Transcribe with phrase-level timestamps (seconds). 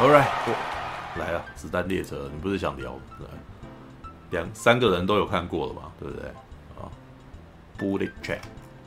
[0.00, 0.26] All right，
[1.18, 2.98] 来了，子弹列车，你不是想聊？
[4.30, 6.26] 两三个人都有看过了嘛，对不对？
[6.80, 6.88] 啊
[7.78, 8.38] ，Bullet Train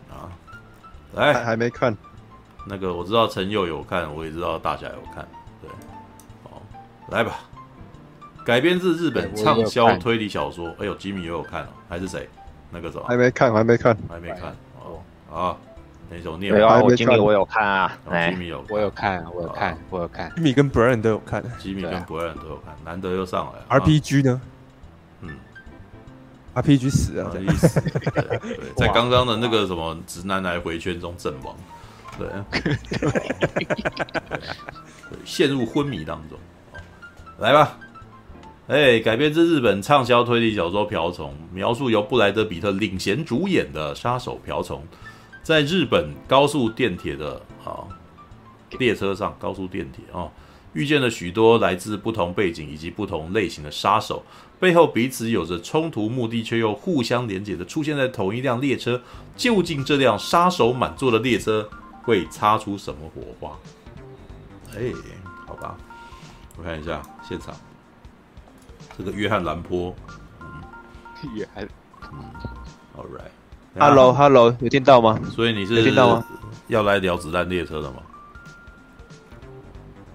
[0.09, 0.33] 啊，
[1.13, 1.95] 来还，还没看。
[2.65, 5.27] 那个我知道陈佑有看，我也知道大侠有看，
[5.61, 5.69] 对，
[6.43, 6.59] 好，
[7.09, 7.41] 来吧。
[8.43, 12.27] 改编自日本畅销推理小说，哎呦，吉米也有看哦，还是谁？
[12.71, 13.05] 那个什么？
[13.07, 14.99] 还没看，还没看，还没看哦。
[15.31, 15.55] 啊，
[16.39, 17.97] 没有啊，我吉米我有看啊，
[18.29, 20.31] 吉米有，我有看，我有看，我有看。
[20.35, 23.77] 吉米跟 Brian 都有看，吉米跟 Brian 都有看，难得又上来。
[23.77, 24.41] RPG 呢？
[25.21, 25.29] 嗯
[26.55, 27.81] ，RPG 死了，意思。
[28.11, 31.55] 对，在刚刚的那个什么直男癌回圈中阵亡，
[32.17, 32.27] 对，
[35.25, 36.37] 陷入昏迷当中。
[37.39, 37.77] 来吧。
[38.67, 44.81] 哎、欸，改编自日本畅销推理小说《瓢虫》，描述由布莱德比特领衔主演的杀手瓢虫，
[45.43, 47.85] 在日本高速电铁的啊
[48.79, 50.31] 列车上，高速电铁啊
[50.71, 54.23] 遇见了许多来自不同背景以及不同类型的杀手，
[54.59, 59.01] 背后彼此有着冲突目的，却又互相连结的出现在同一辆列车。
[59.35, 61.69] 究竟这辆杀手满座的列车
[62.03, 63.59] 会擦出什么火花？
[64.71, 64.93] 哎、欸，
[65.45, 65.77] 好吧，
[66.57, 67.53] 我看一下现场。
[68.97, 69.95] 这个约翰兰坡，
[70.41, 70.47] 嗯，
[71.35, 71.67] 约翰，
[72.11, 72.23] 嗯
[72.97, 73.05] ，All
[73.75, 75.19] right，Hello，Hello，有听到吗？
[75.31, 76.25] 所以你是有听到吗？
[76.67, 77.97] 要来聊子弹列车的吗？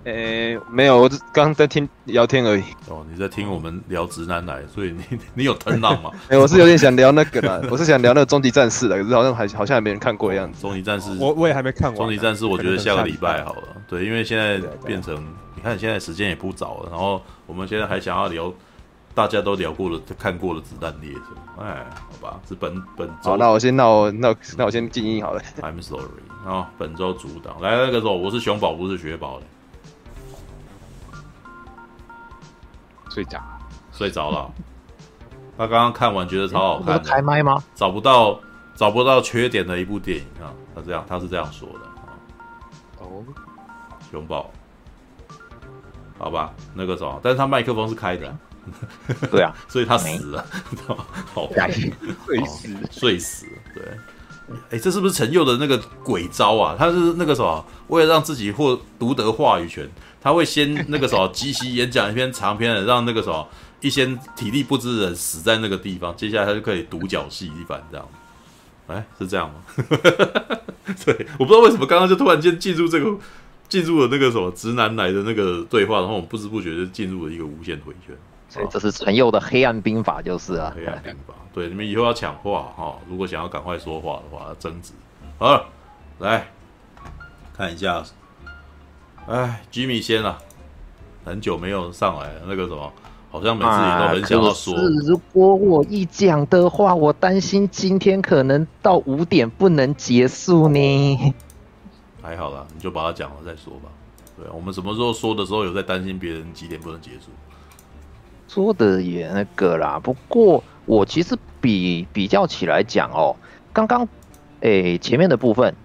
[0.05, 2.63] 诶、欸，没有，我刚刚在听聊天而已。
[2.89, 6.11] 哦，你在听我们聊直男癌，所以你 你有吞浪吗？
[6.29, 10.63] 哎、欸，我是有点想聊那个的，我是想聊那个终极战士的，可是好像还好像还没人看过一样子。
[10.63, 11.97] 终极战士，我我也还没看完。
[11.97, 13.63] 终极战士，我觉得下个礼拜好了。
[13.87, 15.15] 对，因为现在变成，
[15.55, 18.53] 你看现在时间也不早了，然后我们现在还想要聊。
[19.15, 21.21] 大家都聊过了，看过了子弹列车，
[21.61, 23.31] 哎，好吧，是本本周。
[23.31, 25.41] 好，那我先，那我那我那我先静音好了。
[25.63, 26.05] I'm sorry，
[26.47, 29.45] 啊，本周主导来那个时候，我是熊宝，不是雪宝嘞。
[33.11, 33.41] 睡着，
[33.93, 34.51] 睡着了。
[35.57, 37.11] 他刚刚看完觉得超好看的。
[37.11, 37.63] 开麦吗？
[37.75, 38.39] 找不到
[38.75, 42.15] 找不到缺点的一部电影啊，他这样他是这样说的啊。
[43.01, 43.25] 哦，
[44.11, 44.51] 熊宝，
[46.17, 48.37] 好吧，那个什么，但是他麦克风是开的。
[49.31, 50.47] 对啊，所以他死了，
[51.33, 51.69] 好吧，
[52.27, 53.85] 睡死，睡死，对，
[54.49, 56.75] 哎、欸，这是不是陈佑的那个鬼招啊？
[56.79, 59.89] 他是那个什么，为了让自己获独得话语权，
[60.21, 63.47] 他会先那个什么即席演讲一篇长篇的，让那个什么
[63.81, 68.09] 一些体力不支的人死在那个地方，接下来他就可以独角戏一番这样。
[68.89, 69.61] 哎、欸，是这样吗？
[71.05, 73.15] 对，我不知道为什么刚刚就突然间进入这个
[73.69, 78.17] 进入了那个什么直男来的那个对话，然后我们不知不觉就进入了一个无限回圈。
[78.49, 81.35] 所以这是陈佑的黑暗兵法，就是啊，黑暗兵法。
[81.53, 84.93] 对，你们以后要抢话哈，如果想要赶快说话的话，争执。
[85.39, 85.67] 好了，
[86.19, 86.47] 来
[87.57, 88.05] 看一下，
[89.27, 90.39] 哎，Jimmy 先啊，
[91.25, 92.93] 很久没有上来了，那个什么，
[93.31, 94.75] 好像每次也都很想要说。
[94.75, 101.35] 啊、如果我一讲的话，我担心今天可能到五点不能结束呢。
[102.23, 103.89] 还好啦，你就把它讲了再说吧。
[104.37, 107.31] 对，我们什么时候说的时候有在担心别人几点不能结束？
[108.49, 113.37] 说的也那个啦，不过我其实比比较起来讲哦，
[113.73, 114.09] 刚刚
[114.61, 115.77] 诶前面的部分，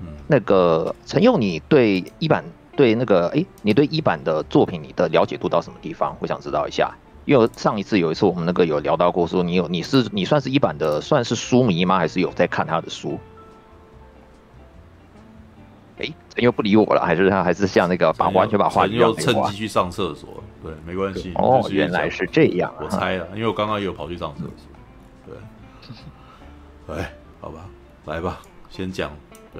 [0.00, 2.44] 嗯，那个陈佑，你对一版
[2.76, 6.16] 对那个诶，你对一版的作品你的了解度到什么地方？
[6.20, 11.96] 我想知道一下，因为上一次有一次我们那个有聊到过，说你有你是你算是一版的算是书迷吗？
[11.96, 13.18] 还是有在看他的书？
[16.36, 20.28] 哎，陈佑不理我了，还是他还是像那个把完全把话又趁机去上厕所。
[20.62, 21.32] 对，没关系。
[21.36, 22.84] 哦，原来是这样、啊。
[22.84, 25.34] 我猜了，因为我刚刚也有跑去上厕所。
[26.86, 27.66] 对， 哎，好吧，
[28.04, 28.38] 来吧，
[28.68, 29.10] 先讲。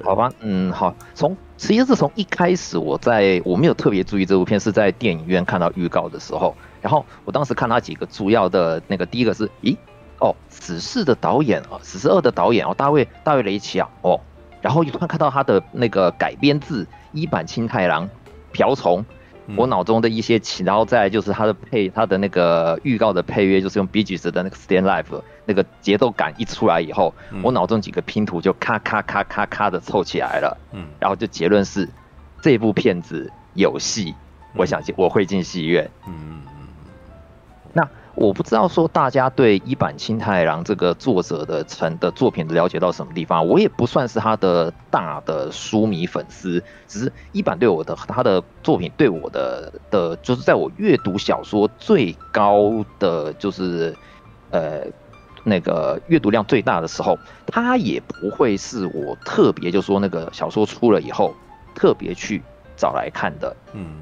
[0.04, 0.94] 好吧，嗯，好。
[1.14, 9.74] 从其实是从一开始，我在我没有特别注意这部片，是在电影院看到预告的时候，然后我当时看他几个主要的那个，第一个是，咦，
[10.20, 14.20] 哦，死侍的导演啊，死侍二的导演哦，大卫大卫雷奇啊，哦。
[14.66, 18.10] 然后一突然看到他的那个改编自一坂庆太郎
[18.50, 19.04] 瓢虫，
[19.56, 27.14] 我脑中的一些情，然后再就是他的配他的那个预告的配乐，就是用 Bee Gees 的那个 Stand Live 那个节奏感一出来以后，
[27.44, 31.88] 我脑中几个拼图就咔咔咔咔咔的凑起来了，嗯，然后就结论是
[32.42, 34.16] 这部片子有戏，
[34.56, 36.42] 我想我会进戏院，嗯。
[38.16, 53.94] 我不知道说大家对一坂清太郎这个作者的成的作品了解到什么地方，我也不算是他的大的书迷粉丝，只是一坂对我的他的作品对我的的，就是在我阅读小说最高的就是
[54.50, 54.80] 呃
[55.44, 61.34] 那个阅读量最大的时候，他也不会是我特别就说那个小说出了以后
[61.74, 62.42] 特别去
[62.78, 64.00] 找来看的，嗯。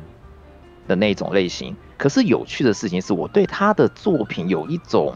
[0.86, 1.74] 的那种类型。
[1.96, 5.14] 可是有趣的事情是我对他的作品有一种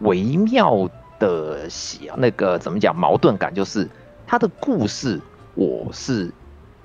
[0.00, 0.88] 微妙
[1.18, 3.88] 的喜那个怎么讲矛盾感，就是
[4.26, 5.20] 他的故事
[5.54, 6.32] 我是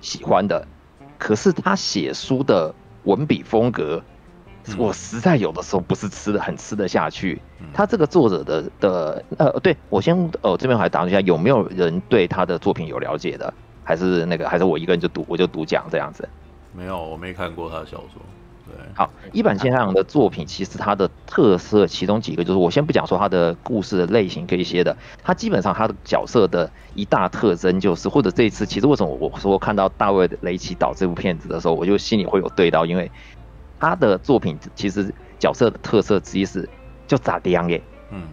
[0.01, 0.68] 喜欢的，
[1.18, 2.74] 可是他写书的
[3.04, 4.01] 文笔风格。
[4.78, 7.42] 我实在有的时候不是吃的很吃得下去。
[7.74, 13.54] 他这个作者的的呃，对我先呃这边还打断一下，有没有人对他的作品有了解的？
[13.86, 16.28] 还是那个还是我一个人就读我就读讲这样子？
[16.75, 18.22] 没有，我没看过他的小说。
[18.68, 33.10] 对，好，一坂幸太郎的作品其实它的特色其中几个就是我先不讲说它的故事的类型这一些的，它基本上它的角色的一大特征就是，或者这一次其实为什么我说看到大卫雷奇岛这部片子的时候，我就心里会有对到，因为。
[33.80, 36.68] 他的作品其实角色的特色之一是
[37.06, 37.80] 就咋的样耶，
[38.10, 38.24] 嗯，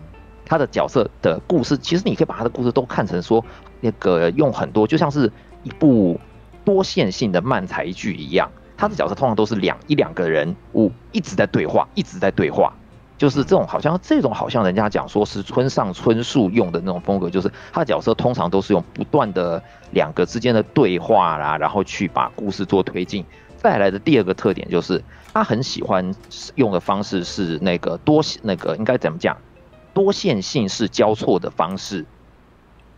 [0.46, 3.44] 他的角色的故事其实你可以把他的故事都看成说
[3.82, 5.30] 那个用很多就像是
[5.62, 6.18] 一部
[6.64, 8.50] 多线性的漫才剧一样，
[8.84, 12.70] 他的角色通常都是两一两个人物一直在对话，一直在对话，
[13.16, 23.24] 就是这种好像这种好像人家讲说是村上春树用的那种风格，就是他的角色通常都是用不断的两个之间的对话啦，然后去把故事做推进。
[23.62, 25.02] 带来的第二个特点就是，
[25.32, 26.14] 他很喜欢
[26.56, 29.34] 用的方式是那个多那个应该怎么讲，
[29.94, 32.04] 多线性是交错的方式。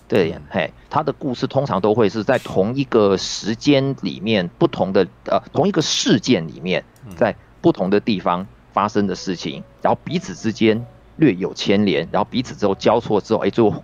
[0.08, 6.84] 对，嘿，他的故事通常都会是在同一个时间里面，不同的呃同一个事件里面，
[7.16, 10.86] 在不同的地方发生的事情，然后彼此之间
[11.16, 13.82] 略有牵连，然后彼此之后交错之后，哎，最后。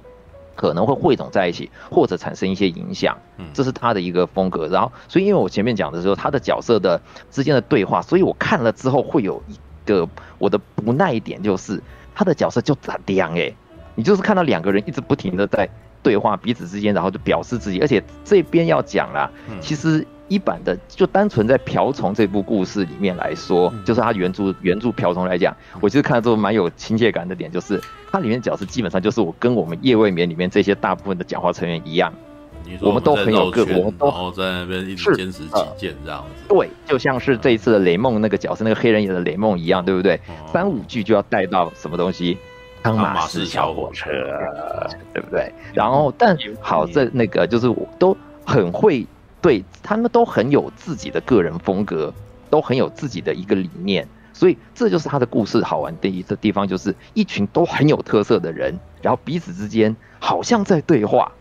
[0.55, 3.17] 可能会汇总在一起，或者产生一些影响，
[3.55, 4.69] 这是他的一个风格。
[4.69, 11.83] 然后，所以因为我前面讲的时候，他的角色的之间的对话，所以我看了之后会有一个我的不耐点，就是
[12.15, 13.51] 他的角色就咋这样哎，
[13.95, 15.67] 你就是看到两个人一直不停的在
[16.03, 20.07] 对话，彼此之间，然后就表示自己，而且这边要讲啦，其实。
[20.29, 27.79] 一版的就单纯在瓢虫这部故事里面来说，就是它原著原著瓢虫来讲，我其实看了之后蛮有亲切感的点，就是
[28.11, 32.11] 它里面的角色基本上就是我跟我们夜未眠里面这些大部分的讲话成员一样，
[32.81, 36.49] 我们都很有个，我们都然后在那边一直坚持己见这样子。
[36.49, 40.19] 对，就像是这一次的雷梦那个角色，那个黑人演的雷梦一样，对不对？
[40.51, 42.39] 三五句就要带到什么东西，
[42.83, 44.11] 汤马士小火车，
[45.13, 45.53] 对不对？
[45.73, 49.07] 然后但好在那个就是我都很会。
[49.41, 52.15] 对，他们都很有自己的个人风格，
[52.49, 61.33] 都很有自己的一个理念，所以这就是他的故事好玩的一个地方，就是一群都很有特色的人，然后彼此之间好像在对话，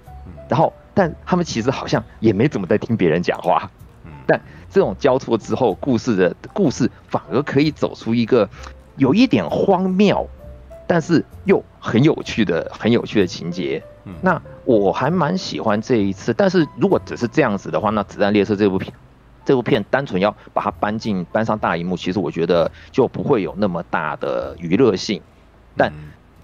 [0.50, 3.70] 然后但他们其实好像也没怎么在听别人讲话，
[4.26, 4.42] 但
[4.72, 8.50] 这种交错之后，故事的故事反而可以走出一个
[8.98, 10.28] 有一点荒谬，
[10.92, 13.82] 但是又很有趣的、很有趣的情节。
[14.20, 18.92] 那我还蛮喜欢这一次，但是如果只是这样子的话，那《子弹列车》这部片，
[19.46, 25.22] 这部片单纯要把它搬进搬上大荧幕，其实我觉得就不会有那么大的娱乐性。
[25.78, 25.94] 但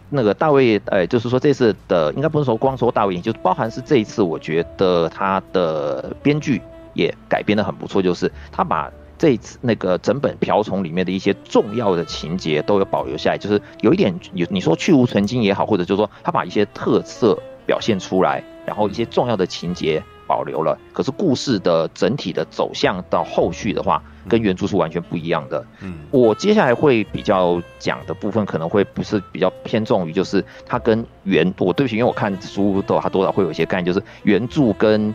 [0.10, 6.62] 那个大卫，呃，就是说这次的应该不是说光说大卫，就包含是这一次，我觉得他的编剧
[6.94, 17.38] 也改编的很不错，就是他把这次那个整本瓢虫里面的一些重要的情节都有保留下来，就是有一点有你说去无存菁也好，或者就是说他把一些特色。
[17.68, 25.66] 表现出来，然后一些重要的情节保留了，可是故事的整体的走向到后续的话，跟原著是完全不一样的。
[25.82, 35.14] 嗯，我接下来会比较讲的部分，可能会不是比较偏重于，就是它跟原，我对不起，因为我看书的话，它多少会有一些概念，就是原著跟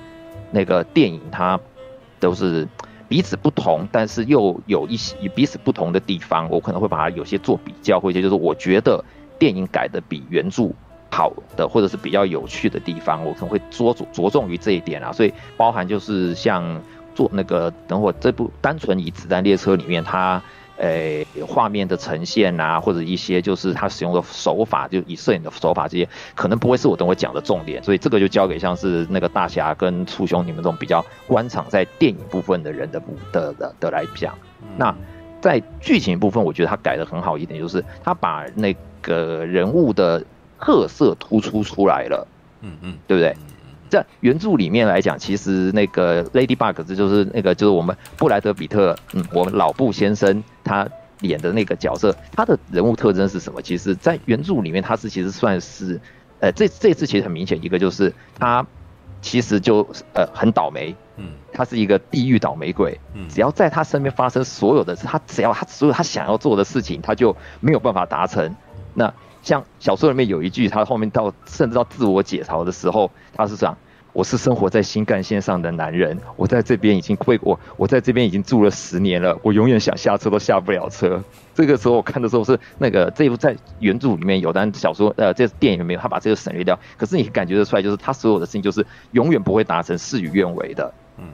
[0.50, 1.58] 那个电影它
[2.20, 2.68] 都是
[3.12, 9.04] 彼此不同，但是又有一些彼此不同的地方，我可能会把它有些做比较，或者就是我觉得
[9.38, 10.70] 电影改的比原著。
[11.10, 15.12] 好的，或者是比较有趣的地方，我可能会着着着重于这一点啊。
[15.12, 16.80] 所以包含就是像
[17.14, 20.42] 做那个，等会这部单纯以子弹列车里面它，
[20.78, 27.82] 诶、欸、画面的呈现啊，或者一些就是他使用的手法，就以摄影的手法这些，可能不会是我等会讲的重点。
[27.82, 34.36] 所以这个就交给像是那个大侠跟初兄你们这种比较观场在电影部分的人的部的的的来讲。
[34.76, 34.94] 那
[35.40, 40.24] 在剧情部分，我觉得他改的很好一点，就是他把那个人物的。
[40.64, 42.24] 特色突出出来了，
[42.60, 43.34] 嗯嗯，对不对？
[43.92, 50.88] 在原著里面来讲，其实那个 Ladybug 这就是那个就是我们布莱德比特，嗯，我们老布先生他
[51.20, 53.60] 演的那个角色，他的人物特征是什么？
[53.60, 56.00] 其实，在原著里面，他是其实算是，
[56.40, 58.66] 呃，这这次其实很明显，一个就是他
[59.20, 68.56] 其实就呃很倒霉，嗯，他是一个地狱倒霉鬼，嗯，只要在他身边发生所有的事，他只要他所有他想要做的事情，他就没有办法达成，
[68.94, 69.12] 那。
[69.42, 73.76] 像小说里面有一句，他后面到甚至到自我解嘲的时候，他是讲：
[74.12, 81.22] 我是生活在新干线上的男人，我在这边已经为我我在这边已经住了十年了，我永远想下车都下不了车。
[81.54, 86.78] 这个时候我看的时候是那个这一部在原著里面有，但小说呃这电影里面他把这个省略掉。
[86.96, 91.24] 可是你感觉得出来，就是他所有的事情就是永远不会达成事与愿违的，嗯，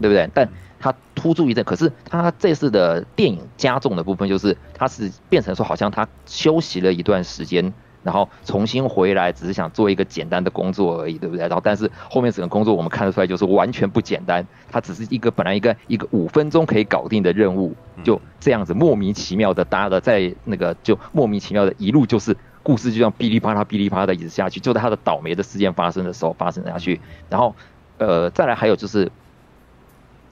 [0.00, 0.28] 对不对？
[0.34, 0.48] 但
[0.84, 7.72] 他突出一阵，可是他这次的电影加重的部分就是他是变成说好像他休息了一段时间。
[8.02, 11.48] 然后重新回来，只是想做一个简单的工作而已，对不对？
[11.48, 14.46] 然后但是后面整个工作我们看得出来，就是完全不简单。
[14.70, 17.74] 它只是一个本来一个一个五分钟可以搞定的任务，
[18.04, 27.00] 就这样子莫名其妙的搭了，在那个就莫名其妙的一路就是故事就这样哔哩啪啦噼里啪啦的一直下去，就在他的倒霉的事件发生的时候发生下去。
[27.30, 27.56] 然后
[27.96, 29.10] 呃，再来还有就是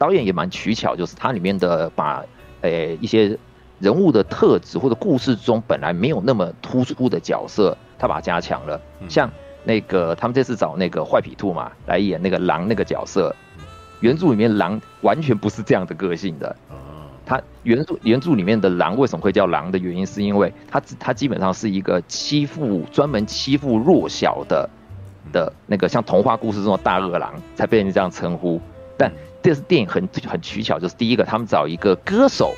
[0.03, 2.25] 导演也蛮取巧，就是它里面的把
[2.63, 3.39] 呃一些。
[3.83, 8.81] 人物的特质或者故事中本来没有那么突出的角色，他把它加强了。
[9.09, 9.29] 像
[9.65, 13.35] 那个他们这次找那个坏皮兔嘛来演那个狼那个角色，
[13.99, 16.55] 原著里面狼完全不是这样的个性的。
[17.27, 24.71] 他原著原著里面的狼为什么会叫狼的原因，是因为他他基本上是一个欺负专门欺负弱小的
[25.33, 28.61] 的那个像童话故事中的大恶狼才被人这样称呼。
[28.97, 29.11] 但
[29.43, 32.55] 这次电影很很取巧，就是第一个他们找一个歌手。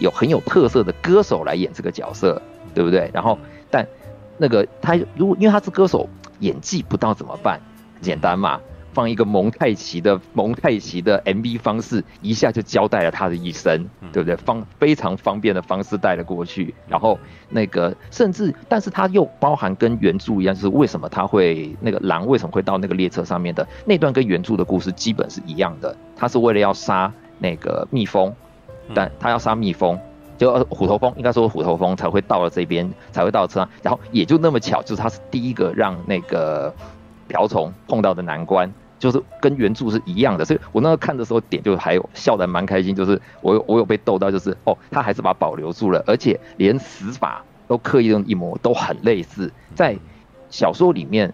[0.00, 2.40] 有很有特色的歌手来演这个角色，
[2.72, 3.10] 对不对？
[3.12, 3.36] 然后，
[3.68, 3.84] 但
[4.36, 7.60] 那个他如果因为他是歌手，演技不到怎么办？
[8.00, 8.60] 简单嘛，
[8.98, 14.34] 放一个蒙太奇的蒙太奇的 MV 方式，一下就交代了他的一生，对不对？
[14.34, 16.74] 方非常方便的方式带了过去。
[16.88, 17.16] 然后
[17.48, 28.34] 那个甚至，但是他又包含跟原著一样，就是为什么他会那个狼为什么会到那个列车上面的那段跟原著的故事基本是一样的，他是为了要杀那个蜜蜂。
[28.94, 29.98] 但他要杀蜜蜂，
[30.38, 36.74] 就虎头蜂，应该说虎头蜂才会到了这边，才会到车上，然后也就那么巧，就是他是第一个让那个
[37.26, 49.96] 瓢虫碰到的难关，就是跟原著是一样的，所以我那时候看的时候点就还有笑得蛮开心，就是我有我有被逗到，就是哦，他还是把它保留住了，而且连死法都刻意用一模都很类似，在
[50.50, 51.32] 小说里面。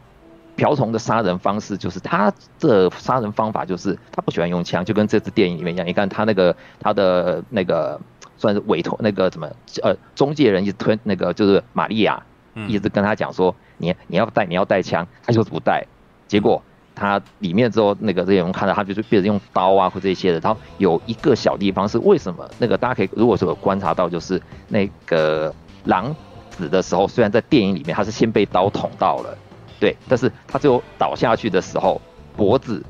[0.56, 5.85] 瓢虫的杀人方式就是他的杀人方法就是他不喜欢用枪，就跟这次电影里面一样。
[5.85, 8.00] 你看他那个他的那个
[8.38, 9.50] 算是委托那个什么
[9.83, 12.23] 呃中介人一直推那个就是玛利亚，
[12.68, 15.85] 一直跟他讲说你你要带你要带枪，他就是不带。
[16.28, 16.62] 结果
[16.95, 20.41] 他里面之后那个这些人看到他就是变成用刀啊或这些的。
[20.41, 26.15] 然后有一个小地方是为什么那个大家可以如果说有观察到就是那个狼
[26.51, 29.37] 死的时候，虽然在电影里面他是先被刀捅到了。
[29.81, 32.01] 对，但是他最后倒下去的时候，
[32.37, 32.83] 脖子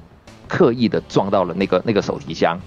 [0.46, 2.60] 刻意的撞到了那个那个手提箱。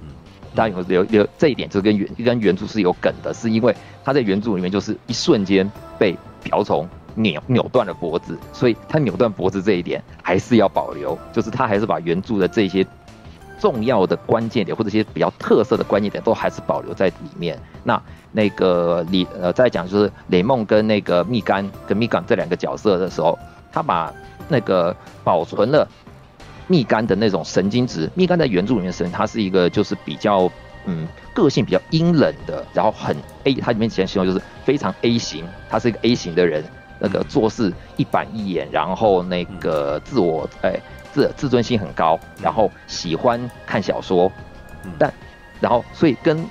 [0.00, 0.08] 嗯，
[0.54, 3.74] 大家有有有这一点，就跟原跟原著是有梗的，是因为
[4.04, 12.86] 他在原著里面就是一瞬间被瓢虫扭扭断了脖子，所以他扭断脖子这一点还是要保留，就是他还是把原著的这些
[13.58, 17.58] 重要的关键点或者一些比较特色的关键点都还是保留在里面。
[17.82, 23.36] 那那个李呃再讲就是雷梦跟那个蜜柑跟蜜柑这两个角色的时候。
[23.72, 24.10] 他把
[24.48, 25.86] 那个保存了
[26.66, 30.50] 蜜柑的那种神经质，蜜柑在原著里面神，他是一个就是比较
[30.86, 36.64] 嗯个性比较阴冷的，然后很 A，他里面前形容就是非常 A 型，他是一个 A 型的人，
[36.98, 40.78] 那个做事一板一眼，然后那个自我哎
[41.12, 44.30] 自自尊心很高，然后喜欢看小说，
[44.98, 45.12] 但
[45.60, 46.44] 然后所以跟。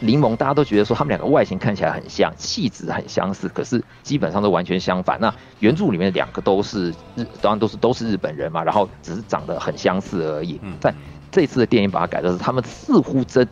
[0.00, 5.18] 柠檬，大家都觉得说他们两个外形看起来很像，气质很相似，可是基本上都完全相反。
[5.20, 10.60] 那原著里面两个都是日，当然都是都是日本人嘛，然后只是长得很相似而已。
[10.80, 10.94] 但
[11.32, 13.44] 这次的电影把它改的是，他们似乎真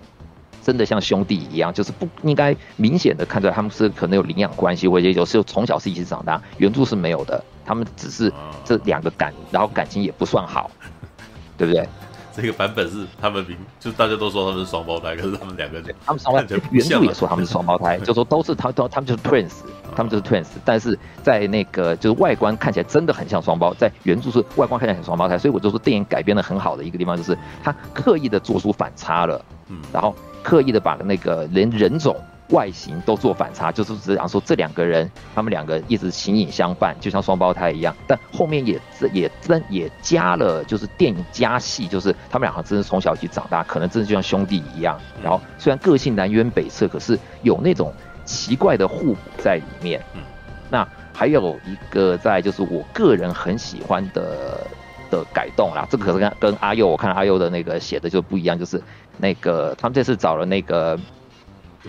[0.66, 6.42] 真的像兄弟一样，就是不应该明显的看出来他们是可能有领养关系，或者有时候从小是一起长大。
[6.58, 8.32] 原著是没有的，他们只是
[8.64, 10.68] 这两个感，然后感情也不算好，
[11.56, 11.88] 对不对？
[12.35, 19.52] 这个版本是他们明，就大家都说他们是双胞胎，可是他们两个人，他们双胞胎，原著也说他们是双胞胎，就说都是他都他们就是 twins，
[19.94, 30.14] 他们就是 twins，但是在那个就是外观看起来真的很像双胞，在原著是外观看起来很双胞胎，所以我就说电影改编的很好的一个地方就是他刻意的做出反差了，嗯，然后
[30.47, 32.17] 刻意的把那个连人种。
[32.50, 37.93] 外形都做反差，就是只想说这两个人，他们两个一直形影相伴，就像双胞胎一样。
[38.07, 38.81] 但后面也
[39.12, 44.97] 也真也加了，就是电影加戏，就是他们两个真是从小一起长大，可能真的就像兄弟一样。
[45.21, 47.93] 然后虽然个性南辕北辙，可是有那种
[48.25, 50.00] 奇怪的互补在里面。
[50.15, 50.23] 嗯
[50.71, 54.65] 那还有一个在就是我个人很喜欢的
[55.11, 58.81] 的改动啦，这个可是跟跟阿佑我看阿佑的那个写的就不一样，就是
[59.18, 60.99] 那个他们这次找了那个。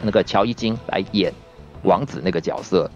[0.04, 1.34] 那个乔伊金来演
[1.82, 2.88] 王子那个角色，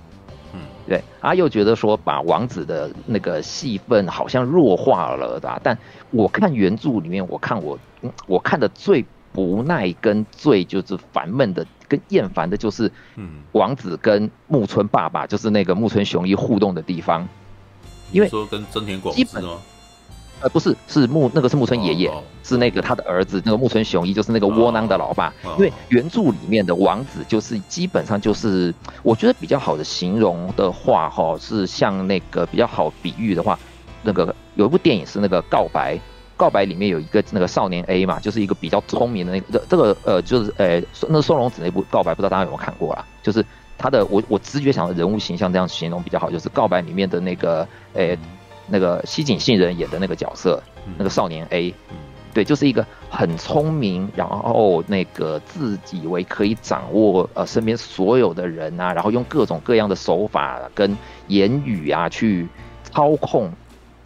[0.53, 5.75] 嗯，对，阿佑觉得说把王子的那个戏份好像弱化了的，但
[6.11, 7.79] 我看原著里面，我看我
[8.27, 17.27] 我看的最不耐跟最就是烦闷的跟厌烦的就是，嗯，王子跟木村爸爸就是那个木村雄一互动的地方，
[18.11, 19.57] 因为说跟真田广之吗？
[20.41, 22.25] 呃，不是，是木那个是木村爷爷，oh, oh.
[22.43, 25.31] 是那个他的儿子，那个木村雄一就是那个窝囊的老爸。
[25.43, 25.59] Oh, oh.
[25.59, 33.57] 因为原著里面的王子就是基本上就是，我觉得比较好的形容的话，哈，是像那个比较好比喻的话，
[34.01, 35.99] 那个有一部电影是那个告白，
[36.35, 43.05] 告白里面有一个那个少年 A 嘛，就是一个比较聪明的那个这这个呃，就是呃，那松隆子那部告白，不知道大家有没有看过啦？
[43.21, 43.45] 就是
[43.77, 48.17] 他的我我直觉想的人物形象这样形容比较好，就是告白里面的那个呃。
[48.67, 50.61] 那个西井信人演的那个角色，
[50.97, 51.73] 那个少年 A，
[52.33, 62.47] 对，就是一个很聪明，然后那个自以为可以掌握呃身边所有的人啊，然后用各种各样的手法跟言语啊去
[62.83, 63.51] 操控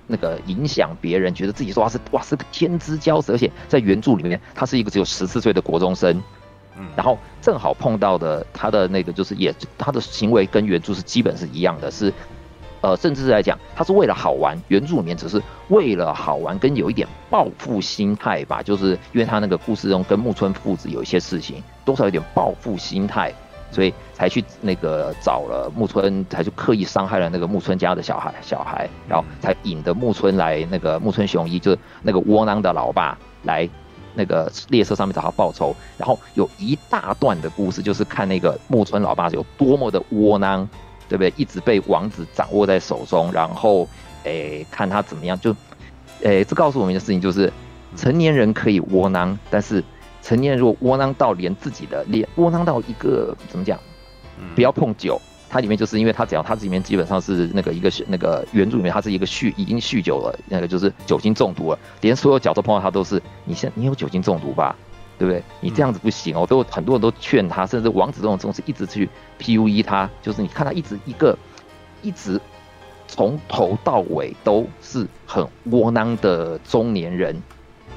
[0.07, 6.21] 那个影响别人，觉得自己说哇是哇是个天之骄子，而且在原著里面他是一个只有十四岁的国中生，
[6.77, 6.87] 嗯。
[6.95, 12.11] 然后正好碰到的他的那个就是也他的行为跟原著是基本是一样的，是。
[12.85, 23.33] 呃，甚至是来讲，他是为了好玩，原著里面只是为了好玩，跟有一点报复心态吧，就是因为他那个故事中跟木村父子有一些事情，多少有点报复心态，
[23.71, 33.67] 所以才去那个找了木村，才去刻意伤害了那个木村家的小孩，小孩，然后才引得木村来那个木村雄一，就是那个窝囊的老爸来
[34.13, 40.69] 那个列车上面找他报仇，然后有一大段的故事，就是看那个木村老爸有多么的窝囊。
[41.07, 41.33] 对不对？
[41.35, 43.87] 一直被王子掌握在手中，然后，
[44.23, 45.55] 诶，看他怎么样，就，
[46.21, 47.51] 诶，这告诉我们一件事情就是，
[47.95, 49.83] 成年人可以窝囊，但是
[50.21, 53.79] 成年人如果窝囊到连自己的，连窝囊到一个怎么讲，
[54.55, 64.75] 不要碰酒，它里面就是因为它只要它里面基本上是那个一个那个原著里面它是一个酗已经酗酒了，那个就是酒精中毒了，连所有角色碰到他都是，你现你有酒精中毒吧？
[65.17, 65.43] 对不对？
[65.61, 71.37] 你这样子不行哦，都很多人都劝他，甚至王子这种东西一直去 PUE 他，就是你看他一直一个，
[72.01, 72.39] 一直
[73.07, 77.41] 从头到尾都是很窝囊的中年人。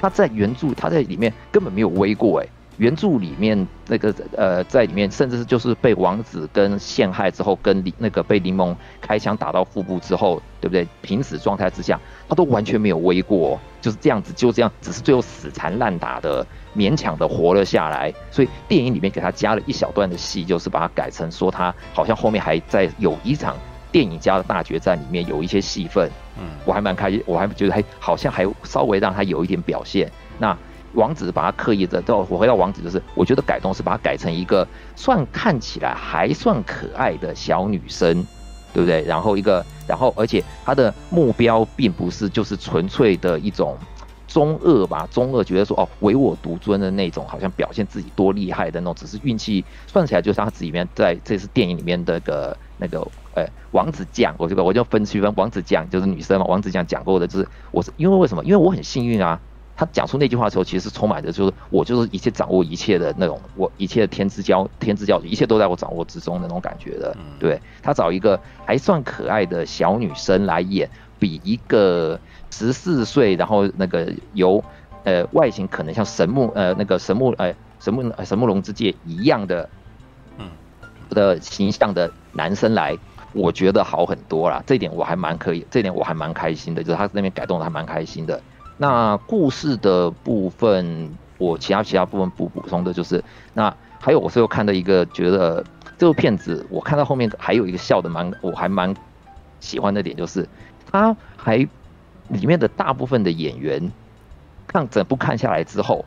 [0.01, 10.87] 他在原著他在里面根本没有威过哎，原著里面那个呃在里面甚至是就是被王子跟陷害之后，跟那个被柠檬开枪打到腹部之后，对不对？
[11.03, 16.47] 濒死状态之下，他都完全没有威过，就是这样子就这样，只是最后死缠烂打的。
[16.79, 23.57] 勉强的活了下来，所以电影里面给他加了一小段的戏，就是把它改成说他好像后面还在有一场
[23.91, 30.09] 电影家的大决战里面有一些戏份，嗯，我还蛮开心，我还觉得还好像还稍微让他有一点表现。
[30.39, 30.57] 那
[30.95, 38.25] 王子把他刻意的，到我回到王子就是，我觉得改动是把它改成一个算看起来还算可爱的小女生，
[38.73, 39.03] 对不对？
[39.03, 43.77] 然后一个，然后而且他的目标并不是就是纯粹的一种。
[44.29, 53.01] 中二吧，中二觉得说哦，唯我独尊的那种，好像表现自己多厉害的那种，只是运气算起来就是他自己里面在这次电影里面的个那个
[53.35, 58.45] 呃、欸、王子讲，我这个我就分区分王子讲就是女生嘛，王子讲讲过的就是我是因为为什么？
[58.45, 59.41] 因为我很幸运啊，
[59.75, 67.17] 他讲出那句话的时候，其实是充满着就是我就是一切掌握一切的那种，我一切的天之骄天之骄子，一切都在我掌握之中的那种感觉的。
[67.41, 72.21] 对，他找一个还算可爱的小女生来演，比一个。
[72.59, 74.63] 十四岁，然后那个由，
[75.05, 79.69] 呃，外形可能像神木，呃，那个神木，呃，神木，呃，神木龙之介一样的，
[80.39, 80.51] 嗯，
[81.11, 82.99] 的形象的男生来，
[83.33, 84.61] 我觉得好很多啦。
[84.67, 88.43] 这一点我还蛮可以，这一点我还蛮开心的，就是他那边改动的还蛮开心的。
[88.77, 93.23] 那故事的部分，我其他其他部分不补充的，就是
[93.55, 95.65] 那还有我最后看到一个，觉得
[95.97, 98.93] 这部片子我看到后面还有一个笑的蛮，我还蛮
[99.61, 100.49] 喜欢的点，就是
[100.91, 101.69] 他还。
[102.29, 103.91] 里面的大部分的演员，
[104.67, 106.05] 看整部看下来之后，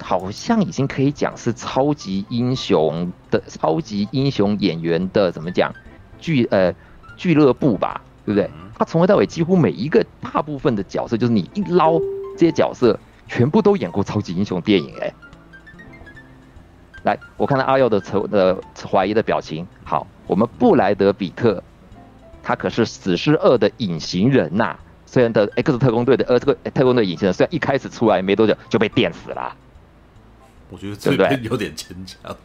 [0.00, 5.74] 好像已经可以讲是超级英雄的超级英雄演员的怎么讲
[6.18, 6.72] 俱呃
[7.16, 8.50] 俱乐部吧，对不对？
[8.78, 11.98] 他从头到尾几乎每一个大部分的角色，就是你一捞
[12.36, 15.12] 这些角色，全部都演过超级英雄电影哎。
[17.02, 18.56] 来，我看到阿耀的愁的
[18.88, 19.66] 怀疑的表情。
[19.82, 21.62] 好，我们布莱德比特，
[22.42, 24.78] 他可是死侍二的隐形人呐、啊。
[25.10, 29.56] 虽然的 X 特工队的呃这个特工队隐形人，虽然一开始出来没多久就被电死了，
[30.68, 32.36] 我觉得这边有点牵强。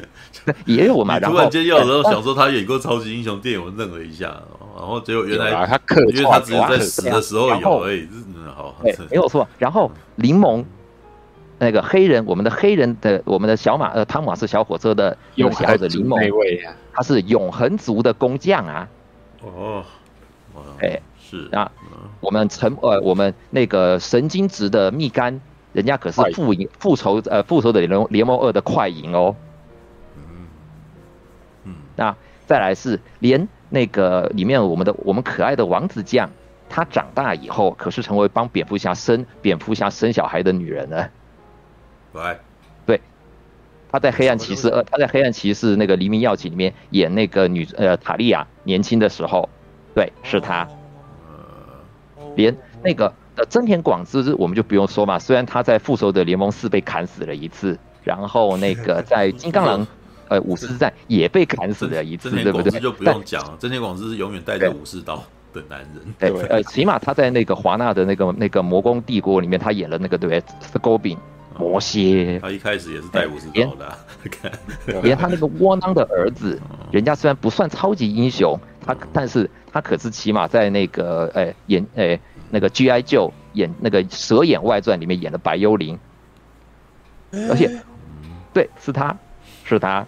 [0.64, 4.26] 也有嘛，然后突然间要的时候想说他演过超级英雄电影，我愣了一下，
[4.76, 9.46] 然后结果原来他客因为他只是在死的时候有而已，嗯好，对，没有错。
[9.58, 10.64] 然后柠檬
[11.58, 18.88] 那个黑人，我们的黑人的我们的小马呃汤马斯小火车的永恒的柠檬，他是永恒族的工匠啊。
[19.42, 19.84] 哦，
[20.80, 20.98] 哎，
[21.30, 21.70] 是啊
[22.20, 25.38] 我们成呃我们那个神经质的蜜柑，
[25.72, 29.36] 人家可是复仇复仇呃复仇者联联盟二的快银哦。
[30.16, 30.22] 嗯
[31.64, 32.16] 嗯，那
[32.46, 36.28] 再来是连那个里面我们的我们可爱的王子酱，
[36.68, 41.08] 她长大以后可是成为帮蝙蝠侠生蝙蝠侠生小孩的女人呢。
[42.12, 42.38] 来。
[43.92, 49.48] 他在黑暗骑士二，他在黑暗骑士那个黎明药起里面演那个女呃塔利亚年轻的时候，
[49.96, 50.68] 对，是他。
[52.40, 59.86] 连那个呃真田广之我们就不用说嘛，虽然他在复仇者联盟四被砍死了一次，然后那个 在金刚狼
[60.28, 62.80] 呃武士之战也被砍死了一次，对不对？
[62.80, 65.22] 就不用讲了，真田广之是永远带着武士刀
[65.52, 66.14] 的男人。
[66.18, 71.18] 对，呃，起码他在那个华纳的那个那个魔宫帝国里面，他演了那个对，Scorpion。
[71.58, 73.98] 魔蝎，他一开始也是带武士刀的、啊，
[74.86, 76.58] 连，连他那个窝囊的儿子，
[76.90, 83.02] 人家虽然不算超级英雄，他但是他可是起码在那个诶、欸、演诶、欸、那个 G.I.
[83.02, 85.98] Joe 演那个蛇眼外传里面演的白幽灵，
[87.48, 87.70] 而且，
[88.52, 89.16] 对，是他，
[89.64, 90.06] 是他。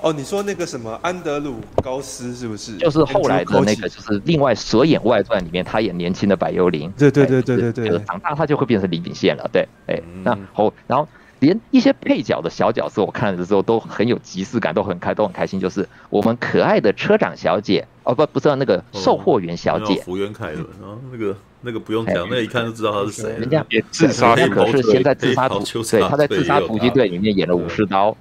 [0.00, 2.76] 哦，你说那个什么安德鲁高斯是不是？
[2.76, 6.92] 就是后来的那个，就是另外《蛇眼外传》里面他演年轻的白幽灵。
[6.98, 9.48] 对对对对对对，就是、长大他就会变成李秉宪了。
[9.50, 11.08] 对，哎，那后然后
[11.44, 15.60] 连一些配角的小角色，我看的时候都很有即视感，都很开都很开心。
[15.60, 23.30] 就是我们可爱的车长小姐，哦不不是那个售货员小姐，福原凯伦啊，那个那个不用讲，那、一看就知道他是谁。
[23.38, 28.16] 人家自杀，他可是先在自杀突，对，他在自杀突击队里面演了武士刀。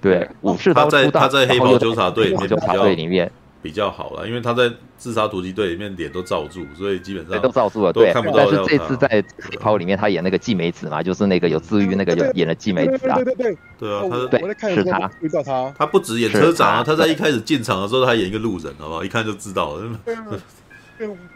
[0.00, 3.28] 对，武士刀他在他在黑袍纠察队里面纠察队里面
[3.60, 7.92] 比较好了，因为他在自杀突击队里面脸都罩住，所以基本上都罩住了。
[7.92, 13.16] 对，但是这次在黑袍里面他演那个季美子嘛，就是那个有治愈那个有演的季美子啊。
[13.16, 19.04] 对对对对啊，他对是他遇到他，他不止演车长啊，他在一开始进场的时候他演一个路人，好不好？
[19.04, 19.90] 一看就知道了。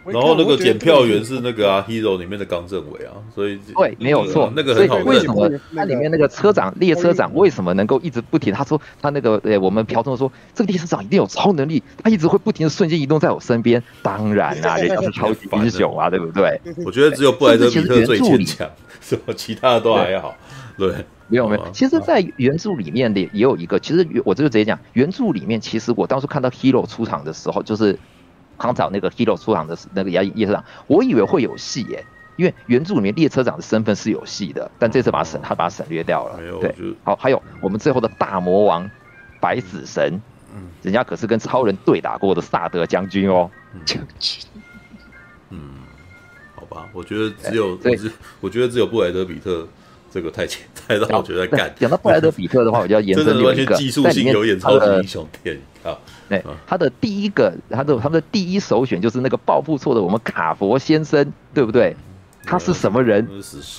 [0.04, 4.96] 然后那个检票员是那个啊，Hero 里面的冈正伟啊，所以对，没有错，那个很好。
[4.98, 8.52] 为什么他里面那个车长列车长为什么能够一直不停？
[8.52, 13.80] 他说他那个呃，我们朴通说这个列车长一定有超能力，他一直会不停的瞬间移动在我身边。
[14.02, 16.60] 当然啦，人家是超级英雄啊，对不对？
[16.84, 18.68] 我觉得只有布莱德彼特最坚强，
[19.00, 20.34] 什么其他的都还好。
[20.76, 20.92] 对，
[21.28, 21.70] 没有没有。
[21.72, 27.96] 其实，在原著里面的也有一个，其实我这就直接讲，原著里面其实我当初看到 Hero 出场的时候，就是。
[28.62, 32.04] 刚找那个 Hero 出场的那个列列车长，我以为会有戏耶，
[32.36, 36.38] 因为原著里面列车长的身份是有戏的，但这次把它省，他把他省略掉了。
[36.60, 36.72] 对，
[37.02, 38.88] 好，还有我们最后的大魔王
[39.40, 40.20] 白死神，
[40.80, 43.50] 人家可是跟超人对打过的萨德将军哦。
[43.84, 44.44] 将军，
[45.50, 45.58] 嗯，
[46.54, 47.76] 好吧，我觉得只有，
[48.40, 49.66] 我觉得只有布莱德比特
[50.12, 51.74] 这个太简 太让我觉得干。
[51.80, 55.98] 讲到布莱德比特的话，我就要延伸有一个 技术性有演超级英雄电影啊。
[56.40, 61.94] 对，他的第一个，他的他们的第一首选就是那个报复错的我们卡佛先生，对不对？
[62.44, 63.24] 他是什么人？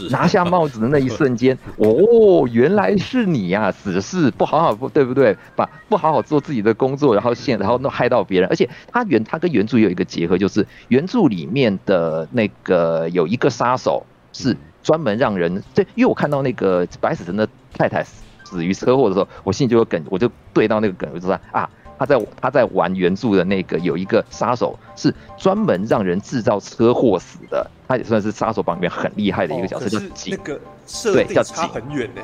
[0.09, 3.71] 拿下帽子的那一瞬间， 哦，原来是你呀，啊！
[3.71, 5.35] 死士不好好，对不对？
[5.53, 17.45] 把不好好做自己的工作，然后现然后弄害到别人，而且他原他跟原著有一个结合，就是原著里面的那个有一个杀手是专门让人对，因为我看到那个白死神的
[17.77, 18.01] 太太
[18.45, 21.69] 死于车祸的时候，我心里就有梗，我就对到那个梗，我就说啊。
[22.03, 30.37] 他在他在玩原著的那个有一个杀手是专门让人制造车祸死的，他也算是杀手榜里面很厉害的一个角色，叫景。
[30.37, 32.21] 那个设定差很远呢。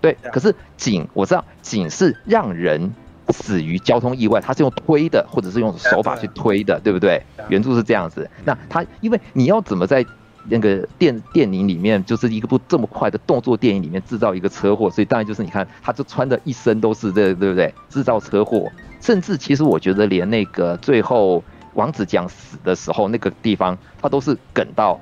[0.00, 2.92] 对，可是景我知道景是让人
[3.28, 7.22] 死于交通意外，他是用推的或者是用手法去推的，对不对？
[7.48, 8.28] 原著是这样子。
[8.44, 10.04] 那他因为你要怎么在
[10.48, 17.72] 那个电电影里面，就是一个部这么快的动作电影里面制造一个车祸，所以当然就是你看，他就穿的一身都是这，对不对？
[17.88, 18.68] 制造车祸。
[19.02, 21.42] 甚至其实我觉得连那个最后
[21.74, 24.98] 王子讲死的时候那个地方，他都是梗到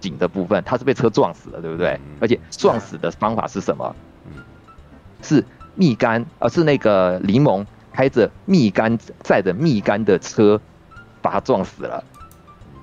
[0.00, 1.98] 景的部分，他是被车撞死了，对不对？
[2.20, 3.94] 而且撞死的方法是什么？
[5.22, 5.42] 是
[5.76, 10.60] 蜜柑，而是那个柠檬开着蜜柑载着蜜柑的车
[11.22, 12.04] 把他撞死了，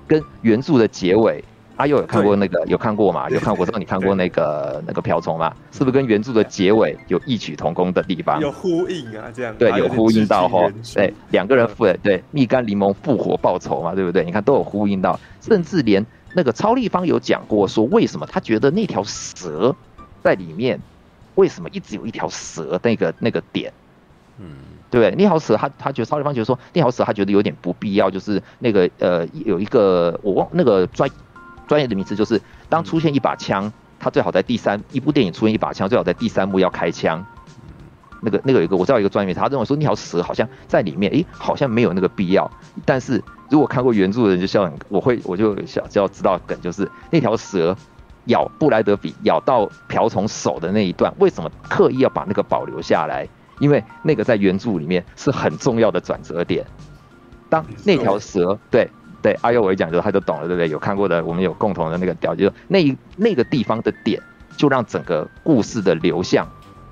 [0.08, 1.44] 跟原著的结尾。
[1.82, 3.28] 阿佑有看过那个有看过嘛？
[3.28, 5.52] 有看过，知道你看过那个那个瓢虫吗？
[5.72, 8.40] 是不是跟原著的结尾有异曲同工的地方？
[8.40, 10.70] 有呼应啊，这样对，有呼应到哈。
[10.94, 14.24] 对，两个人复对蜜柑柠檬复活报仇嘛，对不对？
[14.24, 19.74] 你看都有呼应到，甚至连那个超立方有讲过说，为什么他觉得那条蛇
[20.22, 20.80] 在里面，
[21.34, 23.72] 为什么一直有一条蛇那个那个点？
[24.38, 24.46] 嗯，
[24.88, 25.10] 对？
[25.18, 31.10] 那条蛇他他觉得超立方觉得说那条蛇他觉得有点不必要，就是那个呃有一个我忘那个专。
[31.66, 37.24] 专业的名词就是，当出现一把枪，他最好在第三一部电影出现一把枪，最好在第三幕要开枪。
[38.20, 42.48] 那个那个有一个我知道一个专业，他认为说那条蛇好像在里面，诶，好像没有那个必要。
[42.84, 47.76] 但是如果看过原著的人就笑，我会我就想就要知道梗，就是那条蛇
[48.26, 53.28] 咬布莱德比咬到瓢虫手的那一段，为什么刻意要把那个保留下来？
[53.58, 56.64] 因为那个在原著里面是很重要的转折点。
[57.48, 58.88] 当那条蛇对
[59.22, 60.68] 对阿优我一讲就他就懂了，对不对？
[60.68, 64.20] 有看过的我们有共同的那个调，就是那那个地方的点，
[64.56, 66.46] 就让整个故事的流向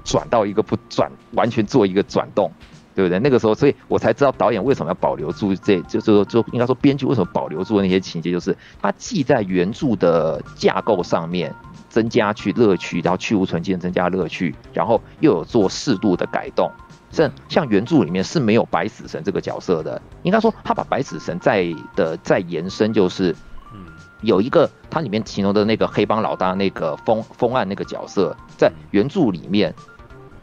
[0.05, 2.51] 转到一个不转，完全做一个转动，
[2.95, 3.19] 对不对？
[3.19, 11.53] 那个时候，所以我才知道导演为什么要保留住这，就是说，就应该说编剧为什么保留住那些情节，就是他既在原著的架构上面
[11.89, 16.71] 增加去乐趣，然后去无存菁增加乐趣，然后又有做适度的改动。
[17.11, 23.35] 像像原著里面是没有白死神这个角色的，应该说他把白死神在的再延伸，就是，
[23.75, 23.85] 嗯
[24.21, 29.75] 有一个他里面形容的那个黑帮老大那个风风暗那个角色，在原著里面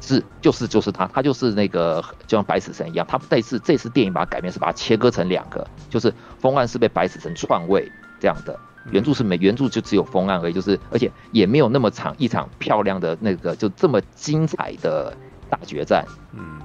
[0.01, 8.59] 是就是就是他，他就是那个就像白死神一样，他这次这次电影把它改编是把它切割成两个，就是风暗是被白死神篡位这样的，
[8.91, 15.15] 原著是没原著就只有风暗而已，就是而且也没有那么长一场漂亮的那个就这么精彩的。
[15.49, 16.59] 大决战，嗯，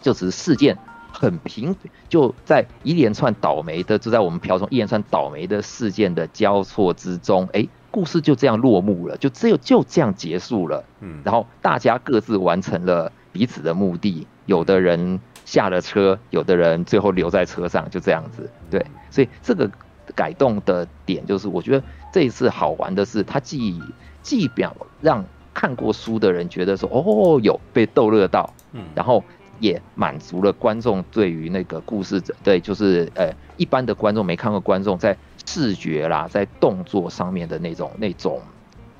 [0.00, 0.76] 就只是事件
[1.12, 1.74] 很平，
[2.08, 19.70] 就在一连串倒霉的，就在我们瓢虫一连串倒霉的事件的交错之中，哎，故事就这样落幕了，就只有就这样结束了，嗯，然后大家各自完成了彼此的目的，有的人下了车，有的人最后留在车上，就这样子，对，所以这个
[20.14, 23.80] 改动的点就是，我觉得这一次好玩的是，它既
[24.22, 25.24] 既表让。
[25.54, 29.22] 看过书的人觉得说，哦，有被逗乐到，嗯，然后
[29.60, 38.40] 也满足了观众对于那个故事者，对，就是呃一般的观众没看过观众在视觉啦，在动作上面的那种那种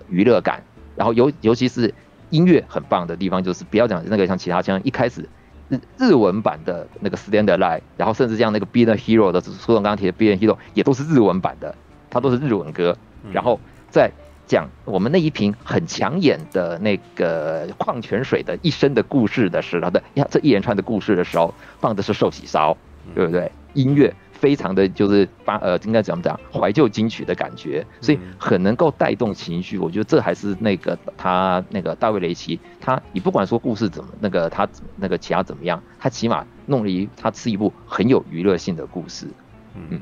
[0.08, 0.62] 娱乐感，
[0.94, 1.92] 然后尤尤其是
[2.30, 5.28] 音乐很棒的地方，就是不要讲那个像其他像一开始
[5.68, 11.74] 日日文版的那个 Stand Alive，然后甚至像那个 Be the Hero 的苏总刚刚提的 Be the Hero 也都是日文版的，
[12.10, 12.96] 它都是日文歌，
[13.32, 13.58] 然后
[13.90, 14.10] 在。
[14.46, 22.76] 讲我们那一瓶很抢眼的那个矿泉水的一生的故事的时候的呀，这一连串的故事的时候，放的是寿喜烧，
[23.14, 23.50] 对不对？
[23.74, 29.78] 音乐非常的就是发呃，应该怎么讲，怀旧金曲的感觉，所以很能够带动情绪。
[29.78, 39.26] 我觉得这还是那个他那个大卫雷奇，他你不管说故事怎么那个他那个其他怎么样，他起码弄了一他是一部很有娱乐性的故事，
[39.74, 40.00] 嗯嗯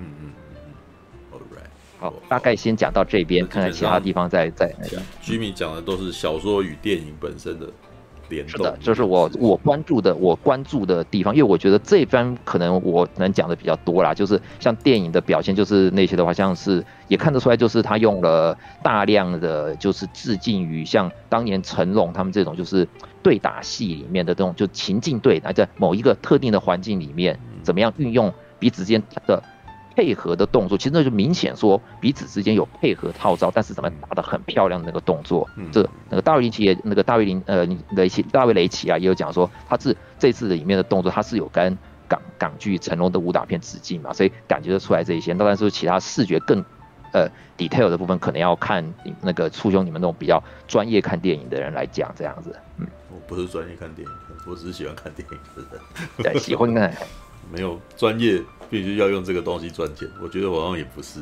[0.00, 0.32] 嗯。
[2.00, 5.02] 好，大概先讲到这边，看看其他地方再再那个。
[5.20, 7.66] Jimmy 讲的都是小说与电影本身的
[8.28, 8.56] 联动。
[8.56, 14.14] 是的，这是我我关注的我关注的地方，因为我觉得这边可能我能讲的比较多啦。
[14.14, 22.86] 就是像电影的表现，就是那些的话，像是也看得出来，就是他用了大量的就是致敬于像当年成龙他们这种就是
[23.24, 29.42] 对打戏里面的这种就情境对打，在某一个特定的环境里面，怎么样运用彼此间的。
[29.98, 45.34] 配合的动作，其实那就明显说彼此之间有配合套招，但是怎么打得很漂亮的那个动作，嗯、这那个大卫林奇也那个大卫林呃雷奇大卫雷奇啊也有讲说，他是这次的里面的动作，他是有跟港港剧成龙的武打片致敬嘛，所以感觉得出来这一些。
[45.34, 46.64] 当然是其他视觉更
[47.12, 52.54] 呃 detail 的部分，可能要看那个簇兄你们那种比较专业看电影的人来讲这样子。
[52.76, 54.14] 嗯，我不是专业看电影，
[54.46, 56.32] 我只是喜欢看电影的人。
[56.32, 56.94] 对，喜欢看。
[57.52, 58.42] 没有专业。
[58.70, 61.20] 必须要用这个东西赚钱，我觉得我好像也不是。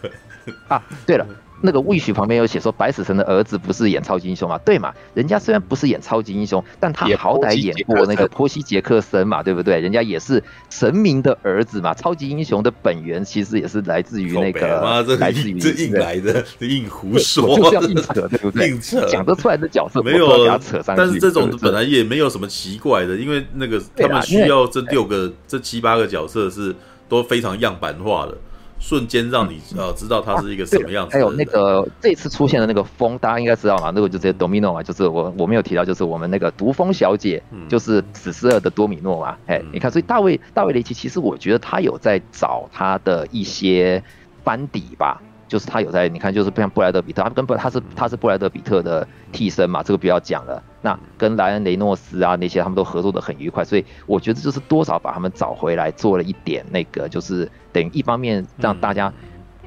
[0.00, 0.10] 对
[0.68, 1.26] 啊，对了。
[1.60, 4.58] 那个 Wish 旁边有写说白死神的儿子不是演超级英雄嘛？
[4.58, 4.92] 对嘛？
[5.14, 9.80] 人家虽然不是演超级英雄，但他好歹演过那个波西杰克森嘛，对不对？
[9.80, 11.92] 人家也是神明的儿子嘛。
[11.94, 18.68] 超级英雄的本源其实也是来自于那个，来自于这硬来的，这硬胡说，硬扯，对不对？
[18.70, 21.02] 硬扯，讲得出来的角色没有给他扯上去。
[21.02, 26.74] 但是这种本来也没有什么奇怪的，因为那个他们需要这六个、这七八个角色是
[27.08, 28.36] 都非常样板化的。
[28.78, 33.90] 瞬间让你呃知道它是一个什么样子，还有那个这次出现的那个风，大家应该知道嘛？
[33.94, 39.36] 那个就直接多米诺嘛，就是我我没有提到，就是我们那个毒蜂小姐，就是史诗二的多米诺嘛。
[39.46, 44.02] 哎，你看，所以大卫大卫雷奇其实我觉得他有在找他的一些
[44.44, 45.20] 班底吧。
[45.48, 50.62] 就是他有在，你看，就是像布莱德比特，他跟布他是他是布莱德比特的替身嘛，这个不要讲了。
[50.82, 59.12] 那跟莱恩雷诺斯啊那些他们都合作的很愉快，所以我觉得就是多少把他们找回来，做了一点那个，就是等于一方面让大家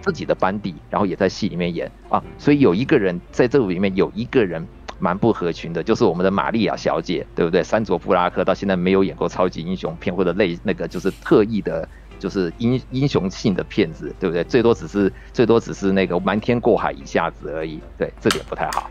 [0.02, 2.24] 自己的班底，然后也在戏里面演啊。
[2.38, 4.66] 所以有一个人在这部里面有一个人
[5.00, 7.64] 蛮不合群的，就是我们的玛利亚小姐，对不对？
[7.64, 11.90] 山卓布拉克到现在没有演过超级英雄片或者类那个就是特意的。
[12.22, 14.44] 就是英英雄性的骗子，对不对？
[14.44, 18.88] 最多只是最多只是那个瞒天过海一下子而已，对，这点不太好。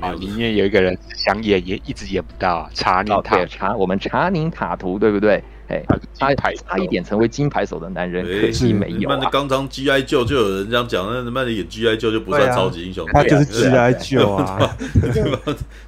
[0.00, 5.42] 啊，里面有一个人想演也一直演不到啊，查宁哦，塔对，查我们查宁塔图，对不对？
[5.68, 5.82] 哎，
[6.14, 9.28] 差牌手差一点成为金牌手的男人，哎可惜没有那。
[9.30, 10.02] 刚刚 G.I.
[10.02, 11.96] 救就有人这样讲，那他妈的演 G.I.
[11.96, 14.20] 救就不算超级英雄，他就是对啊 G.I.
[14.20, 14.76] 救啊，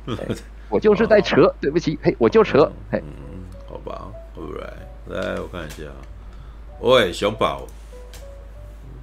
[0.69, 4.07] 我就是在扯，对不起，嘿，我就扯，嘿，嗯，好吧
[4.37, 5.85] ，Alright，来我看一下，
[6.85, 7.63] 喂，熊宝，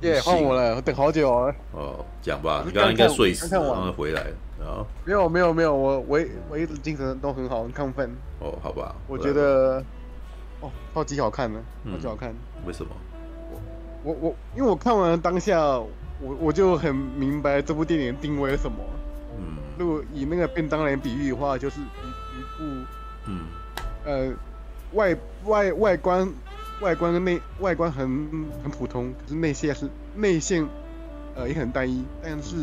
[0.01, 1.55] 耶，换我了，我等好久哦。
[1.71, 6.19] 哦，讲吧，你刚刚应该睡死，然刚看完后回来了，啊，没有没有没有，我我
[6.51, 8.07] 我一直精神都很好，很亢奋。
[8.39, 9.83] 哦，好吧，我觉得，
[10.59, 12.31] 哦，超级好看的，嗯超级好看。
[12.67, 12.91] 为什么？
[14.03, 15.89] 我我因为我看完当下，我
[16.39, 18.77] 我就很明白这部电影的定位是什么。
[19.39, 21.83] 嗯如果以那个便当来比喻的话，就是一
[22.37, 22.85] 一部
[23.25, 23.47] 嗯
[24.05, 24.31] 呃
[24.93, 26.31] 外外外观
[26.81, 28.07] 外观跟内外观很
[28.63, 30.67] 很普通，可是内线是内线
[31.35, 32.55] 呃也很单一，但是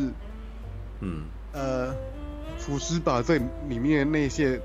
[1.00, 1.24] 嗯。
[1.52, 1.94] 呃
[2.58, 3.36] 厨师把这
[3.68, 4.60] 里面的内线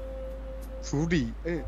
[0.81, 1.63] 处理哎、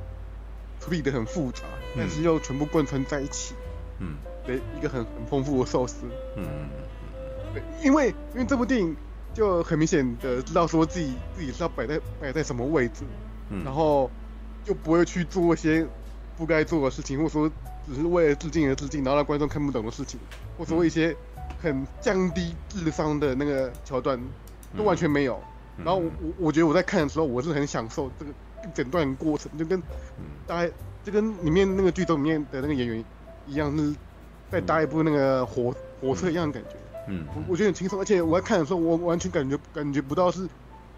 [0.80, 1.62] 处理的很复杂，
[1.96, 3.54] 但是又全部贯穿在一起
[4.00, 4.18] 嗯。
[4.46, 6.08] 的一个很很丰富的寿司。
[6.36, 6.46] 嗯。
[7.54, 8.96] 对，因为因为这部电影
[9.34, 13.04] 就很明显的知道说自己自己是要摆在摆在什么位置，
[13.52, 14.10] 嗯，然后
[14.64, 15.88] 就不会去做一些
[16.36, 17.50] 不该做的事情，或者说
[17.88, 20.20] 只是为了致敬而致敬，然后让观众看不懂的事情，
[20.58, 21.16] 或者为一些
[21.62, 24.20] 很降低智商的那个桥段，
[24.78, 25.36] 都完全没有。
[25.78, 28.32] 嗯然后我我我觉得我在看的时候，我是很享受这个
[28.74, 29.78] 整段过程，就跟
[30.18, 30.72] 嗯大概
[31.04, 33.04] 就跟里面那个剧中里面的那个演员
[33.46, 33.94] 一样，是
[34.50, 36.78] 在搭一部那个火火车一样的感觉。
[37.10, 40.48] 嗯我我觉得很轻松，而且我在看的时候，我完全感觉感觉不到是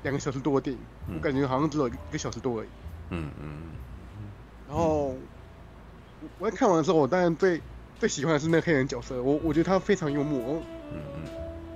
[0.03, 2.67] 两个小时多的电影，嗯我感觉好像只有一个小时多而已。
[3.09, 3.49] 嗯嗯
[4.69, 5.15] 然后
[6.21, 7.61] 我我在看完的时候，我当然最
[7.99, 10.39] 最喜欢的是那个黑人角色，我我觉得他非常幽默。
[10.39, 10.61] 我
[10.93, 10.99] 嗯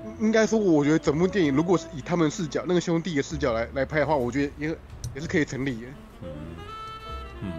[0.06, 4.70] 嗯应该说，我觉得整部电影如果是以他们视角，那个兄弟的视角来来拍的话，我觉得也
[5.16, 5.88] 也是可以成立的。
[6.22, 6.28] 嗯
[7.42, 7.52] 嗯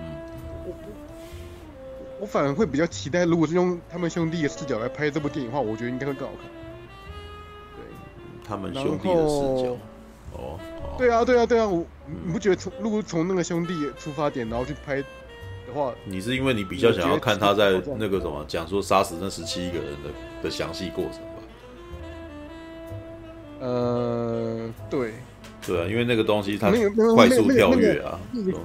[0.64, 6.50] 我我我反而会比较期待，如果是用他们兄弟的视角来拍这部电影的话，我觉得应该会更好看。
[7.76, 7.84] 对。
[8.44, 9.78] 他们兄弟的视角，
[10.32, 11.84] 哦，哦对啊，对啊，对啊，我
[12.24, 15.02] 你不觉得从如果从那个兄弟的出发点，然后去拍
[15.66, 20.10] 的话，你是因为你比较想要看他在那个什么讲说杀死那十七个人的
[20.44, 21.28] 的详细过程吧？
[23.60, 25.12] 呃，对，
[25.64, 26.70] 对啊，因为那个东西它
[27.14, 28.58] 快速跳跃啊，那个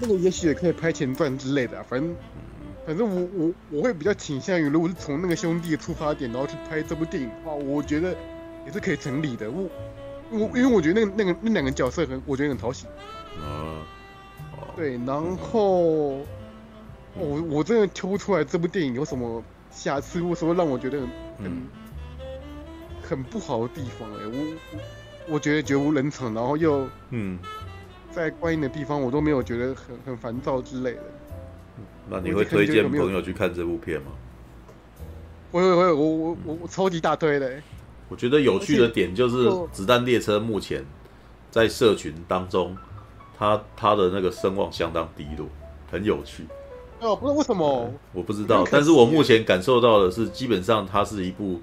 [0.00, 2.14] 那个也许也可以拍前传之类的、啊，反正
[2.86, 8.14] 反正我我我会比较倾向于，如果是从那个兄弟的出发点，然后去拍这部电影的话，我觉得
[8.66, 9.50] 也是可以成立的。
[9.50, 9.68] 我
[10.30, 12.86] 我因为我觉得那个那个那两个角色很，我觉得很讨喜。
[13.38, 13.80] 嗯，
[14.56, 16.18] 哦，对，然后
[17.14, 21.66] 我我真的挑不出来这部电影有什么瑕疵，或什么让我觉得很很、嗯
[23.04, 24.38] 很不好的地方哎、我
[24.72, 27.38] 我我觉得绝无人场，然后又嗯，
[28.10, 31.02] 在观影的地方我都没有觉得很很烦躁之类的。
[32.08, 34.12] 那你会推荐朋友去看这部片吗？
[35.50, 37.62] 我我我我我我我超级大推的、欸，
[38.08, 40.82] 我觉得有趣的点就是《子弹列车》目前
[41.50, 42.74] 在社群当中，
[43.36, 45.48] 它它的那个声望相当低落，
[45.90, 46.46] 很有趣。
[47.02, 51.60] 哦，不知道为什么，我不知道但是我目前感受到的是，基本上它是一部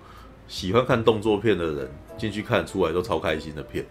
[0.48, 3.86] 喜欢看动作片的人进去看出来都超开心的片。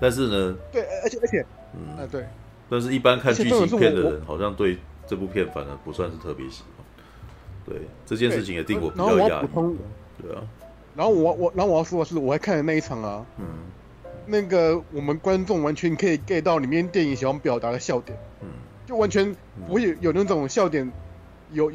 [0.00, 2.24] 但是呢，对，而且而且，嗯啊，对，
[2.70, 6.86] 但是一般看剧情片的人，好像对这部片反而不算是特别喜欢。
[7.66, 9.28] 对这件事情也令我比较讶异。
[9.28, 9.76] 要补充，
[10.22, 10.40] 对啊，
[10.96, 13.44] 然后我我然后我要说的是，我还看了那一场啊，嗯
[14.24, 18.18] 那个我们观众完全可以 get 到里面电影想要表达的笑点。
[18.90, 19.34] 嗯就完全
[19.68, 20.90] 不会有有那种笑点
[21.52, 21.70] 有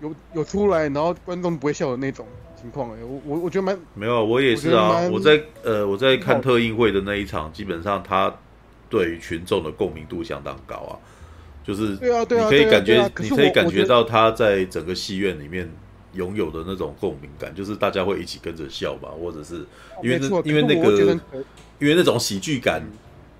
[0.00, 2.26] 有有出来，然后观众不会笑的那种
[2.60, 5.08] 情况哎，我我我觉得蛮没有，我也是啊。
[5.10, 8.34] 我在呃我在看特映会的那一场，基本上他
[8.90, 10.98] 对于群众的共鸣度相当高啊，
[11.64, 15.70] 就是对啊对啊你可以感觉你可以感我我觉到他在整个戏院里面
[16.14, 19.64] 拥有的那种共鸣感，就是大家会一起跟着笑吧，或者是
[20.02, 21.18] 因为那因为那个
[21.78, 22.82] 因为那种喜剧感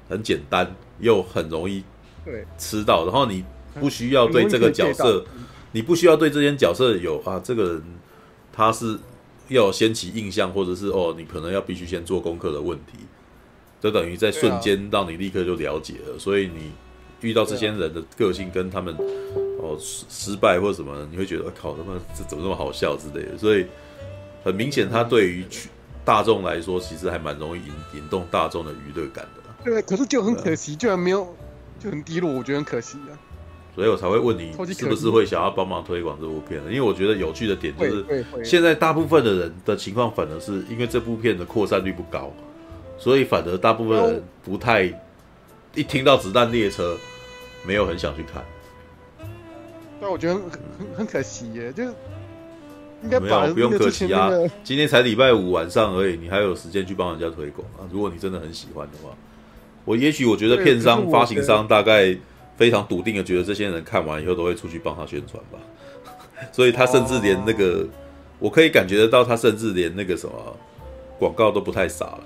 [0.09, 1.83] 很简单，又很容易
[2.27, 3.43] 对吃到，然后你
[3.81, 5.25] 不需要对这个角色，
[5.73, 7.83] 你不需要对这些角色有啊，这个人
[8.53, 8.99] 他是
[9.49, 12.99] 要有先起印象，或者是哦，你可能要必须先做功课的问题，
[13.81, 16.19] 就等于在瞬间让你立刻就了解了。
[16.19, 16.73] 所以你
[17.21, 18.95] 遇到这些人的个性跟他们
[19.61, 23.39] 哦失失败或者什么，你会觉得靠，他妈这怎么那么好笑之类的。
[23.39, 23.65] 所以
[24.43, 25.45] 很明显，他对于
[26.05, 29.43] 大众来说，其实还蛮容易引引动大众的娱乐感的。
[29.65, 31.35] 对，可是就很可惜，居然没有
[31.87, 33.15] 就很低落，我觉得很可惜啊。
[33.77, 36.71] 所以我才会问你是不是会想要帮忙推广这部片的？
[36.71, 42.33] 因为我觉得有趣的点就是，现在大部分的人的情况反而是因为这部片的扩散率不高，
[42.99, 44.85] 所以反而大部分人不太
[45.75, 46.97] 一听到子弹列车，
[47.67, 48.43] 没有很想去看。
[50.01, 51.95] 但我觉得很很很可惜耶，就是
[53.03, 54.31] 应该没有不用可惜啊，
[54.65, 57.85] 今天才礼拜五晚上而已，你还有时间去帮人家推广啊。
[57.93, 59.15] 如果你真的很喜欢的话，
[59.87, 62.15] 我也许我觉得片商发行商大概
[62.59, 65.59] 非常笃定的觉得这些人看完以后都会出去帮他宣传吧。
[66.53, 67.89] 所以他甚至连那个，哦、
[68.39, 70.35] 我可以感觉得到，他甚至连那个什么
[71.19, 72.21] 广告都不太傻了，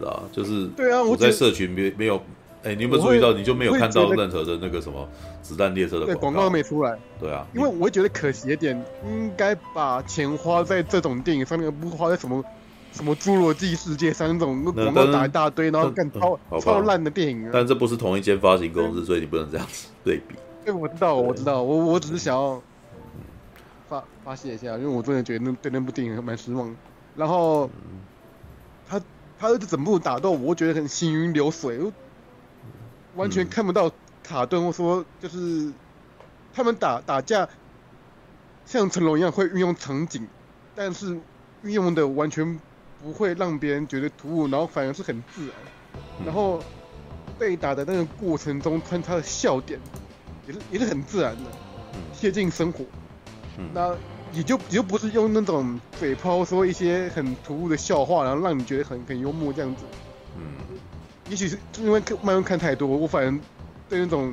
[0.00, 2.16] 知道就是对啊，我在社群没没有，
[2.64, 3.32] 哎、欸，你有没有注意到？
[3.32, 5.08] 你就没有看到任何的那个什么
[5.42, 6.98] 子弹列车的广告，广告都没出来。
[7.20, 12.44] 对啊，因为我会觉得可惜一点，应该把钱花在这种电影上面，不花在什么
[12.92, 17.50] 什么侏罗纪世界三那种广告打一大堆，然后干超超烂的电影。
[17.52, 20.34] 但这不是同一间发行公司，所以你不能这样子对比。
[20.64, 22.62] 对，我知道，我知道，我我只是想要。
[23.88, 26.72] 发发泄一下，因为我真的觉得那对那部电影蛮失望。
[27.16, 27.68] 然后
[28.88, 29.02] 他
[29.36, 31.80] 他的整部打斗，我觉得很行云流水，
[33.16, 33.90] 完全看不到
[34.22, 35.72] 卡顿或说就是
[36.54, 37.48] 他们打打架
[38.64, 40.28] 像成龙一样会运用场景，
[40.76, 41.18] 但是
[41.64, 42.60] 运用的完全
[43.02, 45.54] 不会让别人觉得突兀，然后反而是很自然。
[46.24, 46.62] 然后
[47.38, 49.80] 被打的那个过程中穿插的笑点
[50.46, 51.50] 也是也是很自然的，
[52.14, 52.84] 贴近生活。
[53.74, 53.94] 那
[54.32, 59.84] 也就也就不是用那种嘴炮说一些很突兀的笑话，然后让你觉得很很幽默这样子。
[60.36, 60.78] 嗯，
[61.28, 63.40] 也许是因为漫威看太多，我反正
[63.88, 64.32] 对那种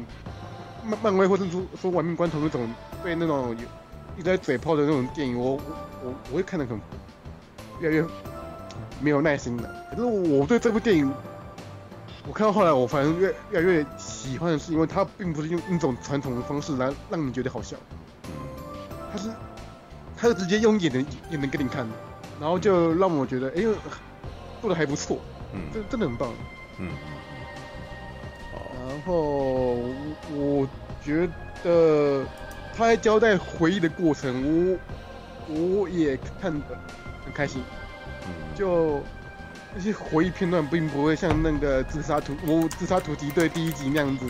[0.86, 2.70] 漫漫威或者说说玩命关头那种
[3.04, 3.56] 被那种
[4.16, 5.62] 一直在嘴炮的那种电影，我我
[6.04, 6.80] 我我会看得很
[7.82, 8.06] 越来越
[9.02, 9.64] 没有耐心的。
[9.92, 11.14] 可是我对这部电影，
[12.28, 17.78] 我看到后来我反正越越来越喜欢的是，因为它并不是用一种传统的方式来让你觉得好笑。
[19.12, 19.30] 他是，
[20.18, 21.00] 他是直接用演的
[21.32, 21.94] 演的给你看的，
[22.42, 23.74] 然后就让我觉得，哎呦，
[24.62, 25.20] 做的还不错，
[25.54, 26.30] 嗯，这真的很棒，
[26.78, 26.90] 嗯，
[28.90, 29.76] 然后
[30.34, 30.68] 我
[31.02, 31.28] 觉
[31.64, 32.26] 得
[32.76, 34.78] 他在交代回忆的过程，
[35.48, 36.60] 我我也看得
[37.24, 37.77] 很开心，嗯，
[38.56, 39.02] 就
[39.76, 44.28] 那些回忆片段并不会像那个自杀突我自杀突击队第一集那样子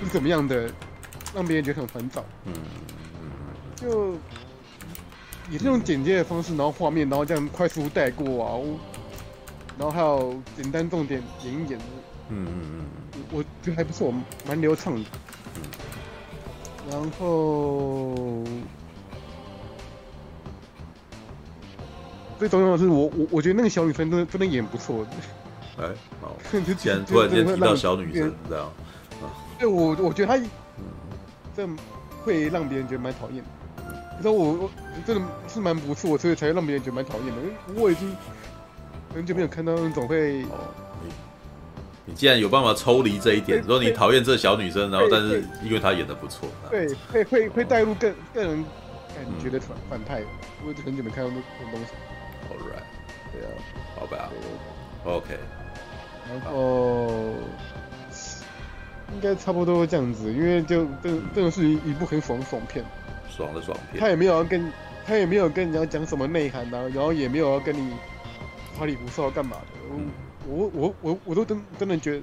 [0.00, 0.70] 是怎么样的，
[1.34, 2.52] 让别人觉得很烦躁，嗯。
[3.76, 4.14] 就
[5.50, 8.60] 也是用简介的方式，然后画面，然后这样快速带过啊，
[9.78, 11.78] 然后还有简单重点演一演，
[12.28, 14.12] 嗯嗯嗯，我觉得还不错，
[14.46, 15.08] 蛮流畅的。
[16.90, 18.44] 然后
[22.40, 25.06] 最重要的是我我我觉得那个小女生真的真的演不错。
[25.76, 25.84] 哎，
[26.22, 26.34] 好，
[26.78, 28.64] 既然突然间提到小女生这样，
[29.22, 29.28] 啊，
[29.58, 30.84] 对我我觉得她，嗯，
[31.54, 31.68] 这
[32.24, 33.50] 会让别人觉得蛮讨厌的。
[34.22, 34.70] 那我我
[35.06, 37.42] 真的是蛮不错，所以才让别人觉得蛮讨厌的。
[37.68, 38.16] 因为我已经
[39.14, 40.42] 很久没有看到那种会……
[40.44, 40.72] 哦，
[41.04, 41.10] 你
[42.06, 48.64] 你既然有办法抽离这一点，说你讨厌这小女生，然后但是因为她演的不错，对，会会会带入更个人
[49.14, 50.22] 感觉的反反派。
[50.66, 51.92] 我很久没看到那种东西。
[53.32, 53.50] 对啊，
[53.98, 54.30] 好吧
[55.04, 55.38] ，OK。
[56.28, 57.08] 然后
[59.12, 62.84] 应该差不多这样子，因为就这这种是一一部很爽爽片。
[63.28, 64.72] 爽的爽片，他也没有要跟，
[65.06, 67.94] 他也没有跟人家讲什么内涵啊，然后也没有要跟你
[68.78, 69.78] 花里胡哨干嘛的。
[69.92, 70.10] 嗯、
[70.46, 72.22] 我我我我都真真的觉得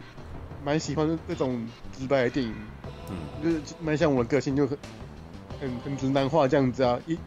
[0.64, 2.54] 蛮喜欢这种直白的电影，
[3.10, 4.78] 嗯，就是蛮像我的个性，就很
[5.60, 7.18] 很很直男化这样子啊，一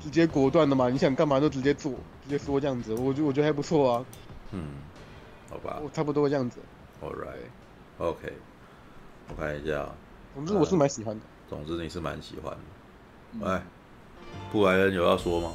[0.00, 1.92] 直接果断的嘛，你想干嘛就直接做，
[2.24, 4.04] 直接说这样子，我觉我觉得还不错啊。
[4.52, 4.64] 嗯，
[5.48, 6.58] 好吧，我差不多这样子。
[7.02, 8.32] All right，OK，okay.
[9.28, 9.88] 我看一下。
[10.34, 11.22] 总之我是蛮喜欢的。
[11.48, 12.56] 总之你是蛮喜欢
[13.40, 13.46] 的。
[13.48, 13.62] 哎，
[14.50, 15.52] 布莱恩有要说吗？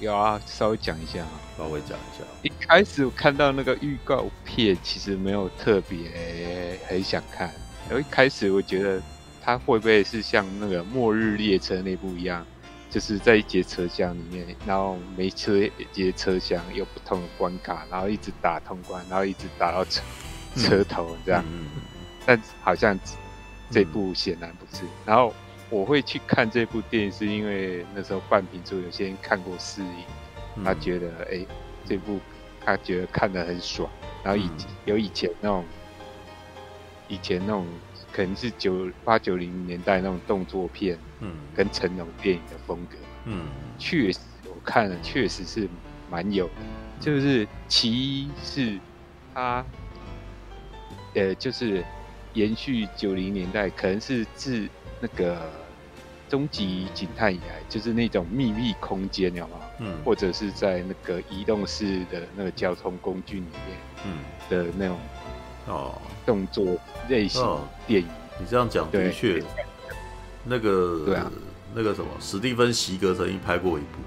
[0.00, 1.30] 有啊，稍微讲一下啊。
[1.56, 2.24] 稍微讲一下。
[2.42, 7.50] 一开始我看到那个预告片，其实没有特别很想看。
[7.88, 9.02] 然后一开始我觉得
[9.42, 12.46] 它会不会是像那个《末日列车》那部一样，
[12.90, 20.02] 就是在一节车厢里面，然后每车一节车厢有不同的关卡，然后一直打通关，然后一直打到车
[20.56, 21.44] 车头这样。
[21.46, 21.68] 嗯。
[22.26, 22.98] 但好像
[23.70, 24.84] 这部显然不是。
[25.04, 25.34] 然后。
[25.70, 31.48] 我会去看这部电影，是因为那时候半瓶醋有些人看过试映，他觉得哎、欸，
[31.84, 32.18] 这部
[32.64, 33.86] 他觉得看得很爽，
[34.24, 34.50] 然后以
[34.86, 35.62] 有以前那种，
[37.06, 37.66] 以前那种
[38.18, 43.46] 可能是九八九零年代那种动作片，嗯，跟成龙电影的风格，嗯，
[43.78, 44.18] 确实
[44.52, 45.68] 我看了确实是
[46.10, 46.52] 蛮有的，
[46.98, 48.80] 就是其一是
[49.32, 49.64] 他，
[51.14, 51.84] 呃，就是
[52.32, 54.68] 延续九零年代，可能是自。
[55.00, 55.48] 那个
[56.28, 59.60] 终极警探以来，就是那种秘密空间，有吗？
[59.78, 64.18] 嗯，或者是在那个移动式的那个交通工具里面，嗯。
[64.50, 64.98] 的那种
[65.68, 66.00] 哦。
[66.26, 66.76] 动作
[67.08, 67.42] 类型
[67.86, 68.08] 电影。
[68.40, 69.42] 你这样讲的确，
[70.44, 71.30] 那个对啊，
[71.74, 73.98] 那个什么史蒂芬席格曾经拍过一部。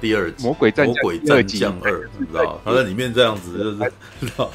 [0.00, 4.50] 第二集《魔鬼战魔鬼战将二》，你知道他在里面这样子，就是知道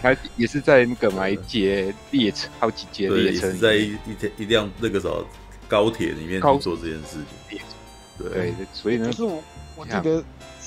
[0.00, 3.98] 他也是在那个买一节列车，好几节列车，在一
[4.38, 5.26] 一辆那个什么
[5.68, 7.18] 高铁里面去做这件事
[7.50, 7.58] 情。
[8.16, 9.42] 对，所以呢，就是我
[9.74, 10.22] 我记得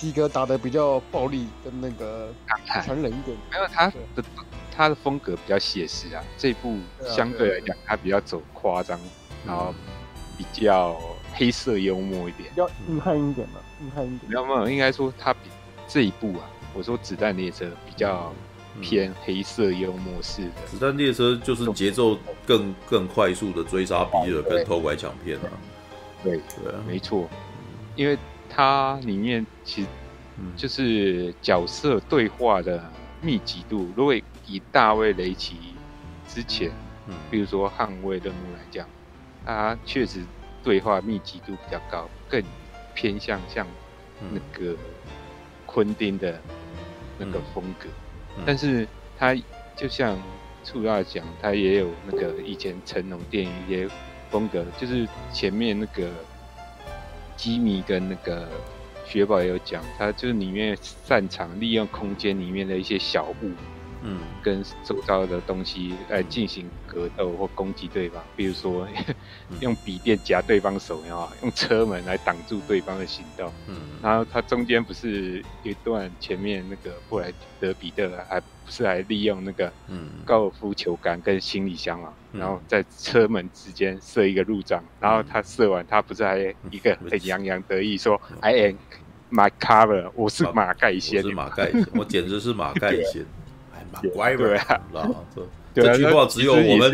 [0.05, 2.31] 西格打的比较暴力，跟那个
[2.67, 3.35] 残忍一点。
[3.51, 4.23] 没有他的
[4.71, 8.99] 他的风格比较写实啊，这部相对来讲他比较走夸张，
[9.47, 9.73] 然后
[10.37, 10.95] 比较
[11.33, 13.59] 黑色幽默一点，比较硬汉一点嘛。
[13.79, 15.49] 你看，没有没有，应该说他比
[15.87, 16.45] 这一部啊，
[16.75, 18.31] 我说子弹列车比较
[18.79, 20.67] 偏黑色幽默式的。
[20.67, 25.49] 子弹列车就是节奏更更快速的追杀比尔跟偷拐抢骗啊。
[26.23, 27.27] 对对，没错，
[27.95, 28.15] 因为
[28.55, 29.87] 它里面其实
[30.55, 32.91] 就是角色对话的
[33.21, 35.57] 密集度，如果以大卫雷奇
[36.27, 36.71] 之前，
[37.07, 37.13] 嗯。
[37.29, 38.87] 比如说捍卫任务来讲，
[39.43, 40.23] 它确实
[40.63, 42.41] 对话密集度比较高，更。
[42.97, 43.67] 偏向像
[44.31, 44.73] 那个
[45.65, 46.41] 昆汀的
[47.17, 47.89] 那个风格，
[48.37, 48.37] 嗯。
[48.37, 48.87] 嗯、但是
[49.17, 49.35] 他
[49.75, 50.17] 就像
[50.63, 53.89] 初大讲，他也有那个以前成龙电影一些
[54.29, 56.09] 风格，就是前面那个
[57.35, 58.49] 吉米跟那个
[59.05, 63.51] 雪宝也有讲，他就是里面擅长利用空间里面的一些小物。
[64.05, 68.87] 嗯，跟周遭的东西来进行格斗或攻击对方，比如说
[69.59, 73.51] 用笔电夹对方手，然后用车门来挡住对方的行动。
[73.67, 80.09] 嗯，然后他中间不是有一段前面那个布莱德彼特还不是还利用那个嗯。
[80.23, 86.39] 高尔夫球杆跟行李箱嘛，然后在车门之间设一个路障，然后他射完，他不是还
[86.71, 88.75] 一个很洋洋得意说 I am
[89.31, 93.25] my cover，我是马盖先，我是马盖先，我简直是马盖先。
[94.13, 94.81] 乖对啊，
[95.73, 96.91] 这这句话只有我们，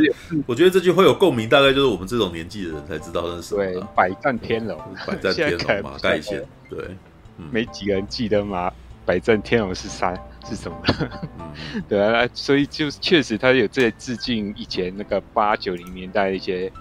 [0.47, 3.63] 我觉得这句话有共鸣，大概就是我们这种年纪的人才知道那是什么。
[3.63, 4.75] 对，百战天龙，
[5.05, 6.79] 百战天龙马 盖先，对，
[7.51, 8.73] 没几个人记得马
[9.05, 10.17] 百战天龙是啥
[10.49, 10.77] 是什么。
[11.87, 16.71] 对啊，所以就确实他有在致敬以前那个八九零年代的一些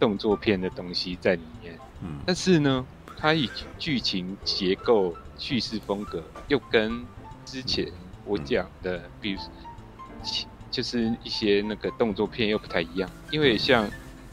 [0.00, 1.78] 动作片的东西在里面。
[2.02, 2.84] 嗯，但是呢，
[3.16, 3.48] 他以
[3.78, 7.04] 剧情结构、叙事风格又跟
[7.44, 7.86] 之前
[8.24, 9.38] 我讲的，比如。
[10.70, 13.88] 就是一些那个动作片又不太一样，因为像，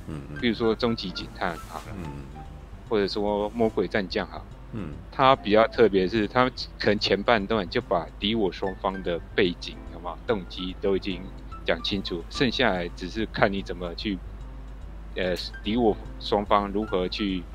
[0.07, 2.31] 嗯，比如说《终极警探》好了，嗯，
[2.89, 10.17] 或者说《魔鬼战将》好，嗯，它比较特别是，它可能前半段就把敌我双方的背景、好吗？
[10.25, 11.21] 动机都已经
[11.63, 14.19] 讲清楚，剩下来只是看你怎么去，
[15.15, 17.45] 呃，敌我双方如何去，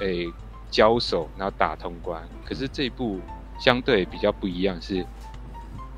[0.00, 0.26] 诶，
[0.70, 2.28] 交手，然后打通关。
[2.44, 3.22] 可是这一部
[3.64, 5.06] 相对比较不一样，是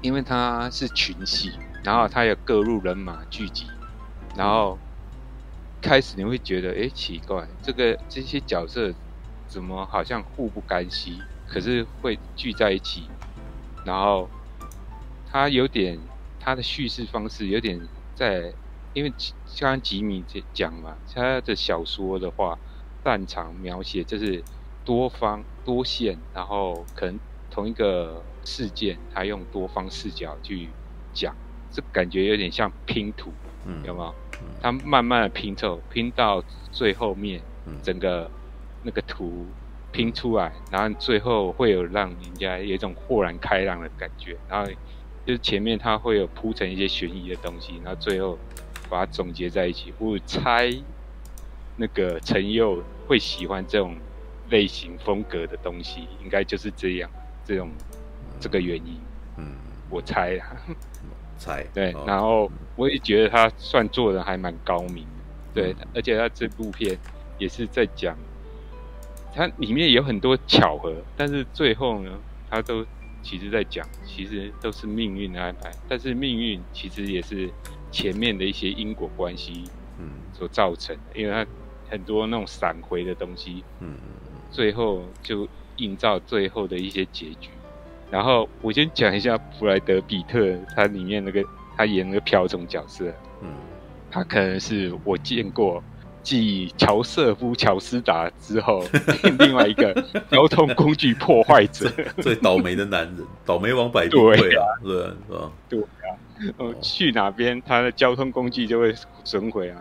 [0.02, 1.52] 因为它是群戏。
[1.82, 3.66] 然后他有各路人马聚集，
[4.36, 4.78] 然后
[5.80, 8.92] 开始你会觉得，哎，奇怪，这个这些角色
[9.48, 13.08] 怎么好像互不干系，可是会聚在一起。
[13.82, 14.28] 然后
[15.24, 15.98] 他有点
[16.38, 17.80] 他的叙事方式有点
[18.14, 18.52] 在，
[18.92, 19.08] 因为
[19.58, 20.22] 刚刚吉米
[20.52, 22.58] 讲嘛，他的小说的话，
[23.02, 24.44] 擅长描写就是
[24.84, 27.18] 多方多线，然后可能
[27.50, 30.68] 同一个事件，他用多方视角去
[31.12, 31.34] 讲。
[31.72, 33.32] 这感觉有点像拼图，
[33.64, 34.14] 嗯，有没有？
[34.60, 37.40] 他慢慢的拼凑，拼到最后面，
[37.80, 38.28] 整个
[38.82, 39.46] 那个图
[39.92, 44.36] 拼出来，然后最后会有让人家有一种豁然开朗的感觉。
[44.48, 44.68] 然后
[45.24, 48.36] 就是前面他会有铺成一些悬疑的东西，然后最后
[48.88, 49.94] 把它总结在一起。
[49.98, 50.74] 我猜
[51.76, 53.96] 那个陈佑会喜欢这种
[54.48, 57.08] 类型风格的东西，应该就是这样，
[57.44, 57.70] 这种
[58.40, 58.98] 这个原因。
[59.36, 59.54] 嗯，
[59.88, 60.56] 我猜啊。
[61.38, 65.06] 猜 对，然后我也觉得他算做的还蛮高明，
[65.54, 66.98] 对，而且他这部片
[67.38, 68.14] 也是在讲，
[69.34, 72.10] 它里面有很多巧合，但是最后呢，
[72.50, 72.84] 他都
[73.22, 77.50] 其实在讲，其实都是命运的安排，但是命运其实也是
[77.90, 79.64] 前面的一些因果关系，
[79.98, 81.50] 嗯，所造成的，因为他
[81.88, 83.96] 很多那种闪回的东西，嗯，
[84.50, 87.48] 最后就映照最后的一些结局。
[88.10, 91.44] 然后我先讲一下布莱德比特，他里面那个
[91.76, 93.06] 他演那个瓢虫角色，
[93.40, 93.48] 嗯，
[94.10, 95.82] 他可能是我见过
[96.22, 98.84] 继乔瑟夫·乔斯达之后，
[99.38, 99.94] 另外一个
[100.30, 101.88] 交通工具破坏者。
[102.18, 105.52] 最，最倒霉的男人， 倒霉王百病对啊，对是吧？
[105.68, 106.18] 对啊，
[106.58, 108.94] 哦，去哪边他的交通工具就会
[109.24, 109.80] 损毁啊，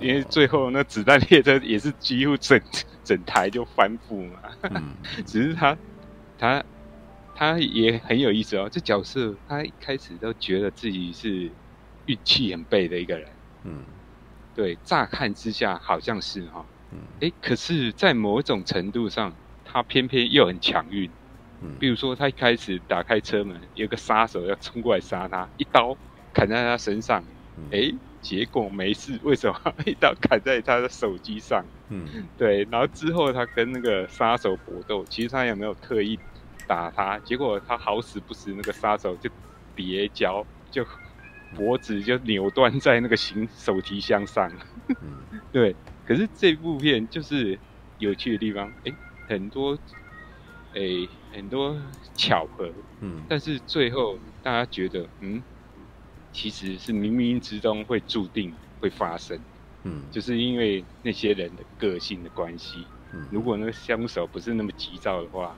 [0.00, 2.60] 因为最后那子弹列车也是几乎整
[3.02, 4.38] 整台就翻覆嘛。
[4.70, 4.94] 嗯、
[5.26, 5.76] 只是他
[6.38, 6.64] 他
[7.36, 11.50] 他也很有意思哦，这角色他一开始都觉得自己是
[12.06, 13.28] 运气很背的一个人，
[13.64, 13.84] 嗯。
[14.54, 19.30] 对，乍看之下好像是哈，嗯，哎，可是，在某种程度上，
[19.62, 21.10] 他偏偏又很强运，
[21.60, 25.94] 嗯，比如说，他一开始打开车门，有个杀手要冲过来杀他，一刀
[26.32, 27.22] 砍在他身上，
[27.70, 29.60] 哎，结果没事，为什么？
[29.84, 31.62] 一刀砍在他的手机上？
[31.90, 36.18] 嗯，对，然后之后他跟那个杀手搏斗，其实他也没有特意
[36.66, 39.30] 打他，结果他好死不死，那个杀手就
[39.74, 40.86] 别脚就。
[41.54, 44.50] 脖子就扭断在那个行手提箱上，
[45.52, 45.74] 对。
[46.04, 47.56] 可是这部片就是
[47.98, 48.94] 有趣的地方，哎、欸，
[49.28, 49.78] 很多，
[50.74, 51.80] 哎、欸，很多
[52.16, 53.22] 巧合，嗯。
[53.28, 55.40] 但是最后大家觉得，嗯，
[56.32, 59.38] 其实是冥冥之中会注定会发生，
[59.84, 62.84] 嗯，就是因为那些人的个性的关系。
[63.12, 65.56] 嗯，如果那个凶手不是那么急躁的话，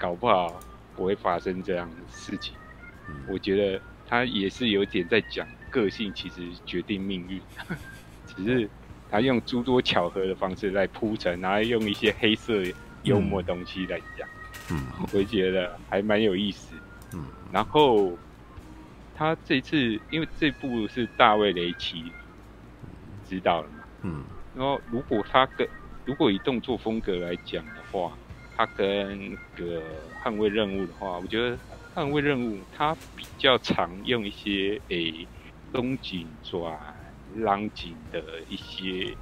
[0.00, 0.58] 搞不好
[0.96, 2.54] 不会发生这样的事情。
[3.08, 3.80] 嗯，我觉得。
[4.12, 7.40] 他也是有点在讲个性，其实决定命运，
[8.26, 8.68] 只是
[9.08, 12.60] 他用诸多巧合的方式来铺陈，然后用一些黑色
[13.04, 14.28] 幽默东西来讲，
[14.72, 16.74] 嗯，我觉得还蛮有意思，
[17.14, 18.18] 嗯，然后
[19.14, 19.78] 他这次
[20.10, 22.10] 因为这部是大卫雷奇
[23.28, 24.24] 知道了嘛，嗯，
[24.56, 25.68] 然后如果他跟
[26.04, 28.10] 如果以动作风格来讲的话，
[28.60, 29.82] 他跟个
[30.22, 31.56] 捍卫任务的话，我觉得。
[31.94, 35.26] 捍卫任务，它比较常用一些诶
[35.72, 36.78] 东景转
[37.38, 39.16] 拉紧的一些，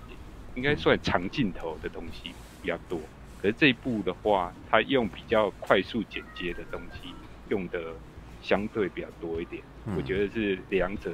[0.55, 3.01] 应该算长镜头的东西比较多。
[3.41, 7.15] 可是这一部的话，它用比较快速剪接的东西，
[7.49, 7.81] 用的
[8.43, 9.63] 相对比较多一点。
[9.87, 11.11] 嗯、我觉得是两者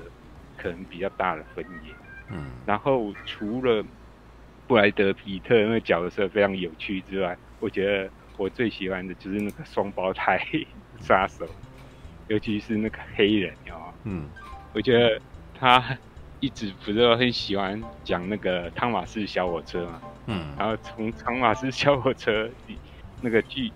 [0.57, 1.95] 可能比较大的分野。
[2.33, 2.47] 嗯。
[2.66, 3.85] 然后除了
[4.66, 10.41] 布莱德皮特那个角色非常有趣之外，我觉得我最喜欢的就是那个双胞胎。
[11.01, 11.47] 杀手，
[12.29, 14.31] 尤其是那个黑人，哦，嗯，
[14.73, 15.21] 我觉得
[15.53, 15.99] 他
[16.41, 22.49] 一直不是很喜欢讲那个汤马斯小火车嘛，嗯，然后从汤马斯小火车
[23.21, 23.71] 那个剧，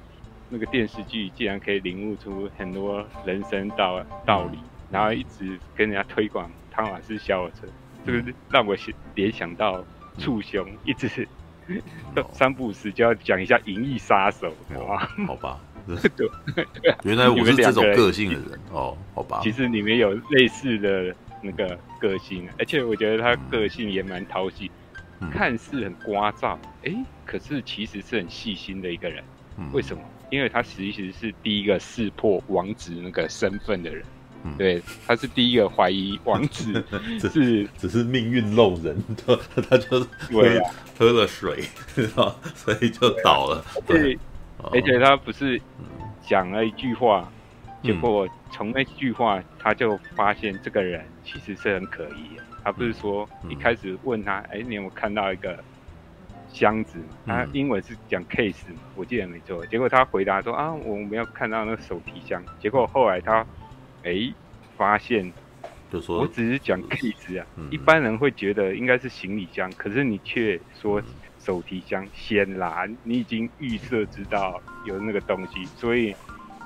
[0.48, 4.58] 那个电视剧，竟然可以领悟出很多人生道道理，
[4.90, 7.66] 然后一直跟人家推广汤马斯小火车，
[8.06, 8.74] 这个让我
[9.14, 9.84] 联想到
[10.18, 11.08] 触凶，一直
[12.32, 14.52] 三不五时就要讲一下《银翼杀手》，
[14.84, 15.58] 哇，好吧。
[16.16, 16.28] 对，
[17.04, 19.40] 原来我是这种个性的人哦，好吧。
[19.42, 24.70] 其实里面有类似的那个个性，而且我觉得他个性也蛮讨喜，
[25.20, 29.24] 嗯、看似很聒噪，哎、欸，可是其实是很细心的一个人。
[29.56, 30.02] 嗯、为什么？
[30.30, 34.04] 因为他其实是第一个识破王子那个身份的人。
[34.44, 36.84] 嗯、对，他是第一个怀疑王子
[37.20, 39.36] 是只，只是命运弄人，他
[39.68, 41.64] 他就喝、啊、喝了水，
[42.54, 43.64] 所以就倒了。
[43.86, 43.98] 对。
[44.00, 44.18] 对
[44.72, 45.60] 而且他不是
[46.26, 47.30] 讲了一句话，
[47.64, 52.42] 嗯、结果从那句话他就发现这个人其实是很可疑的。
[52.64, 55.62] 他不是说一开始问他，哎、嗯，你有没有看到一个
[56.52, 56.98] 箱子？
[57.24, 59.64] 他英文是讲 case 嘛，我记得没错。
[59.66, 62.42] 结果他回答说啊，我没有看到那个手提箱。
[62.58, 63.46] 结果后来他
[64.02, 64.32] 哎
[64.76, 65.32] 发现，
[65.90, 71.02] 就说我只是讲 case 啊，嗯、一般人会觉得应该是行李箱，可是你却说。
[71.40, 76.14] 手提箱，显然你已经预设知道有那个东西，所以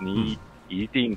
[0.01, 1.17] 你一定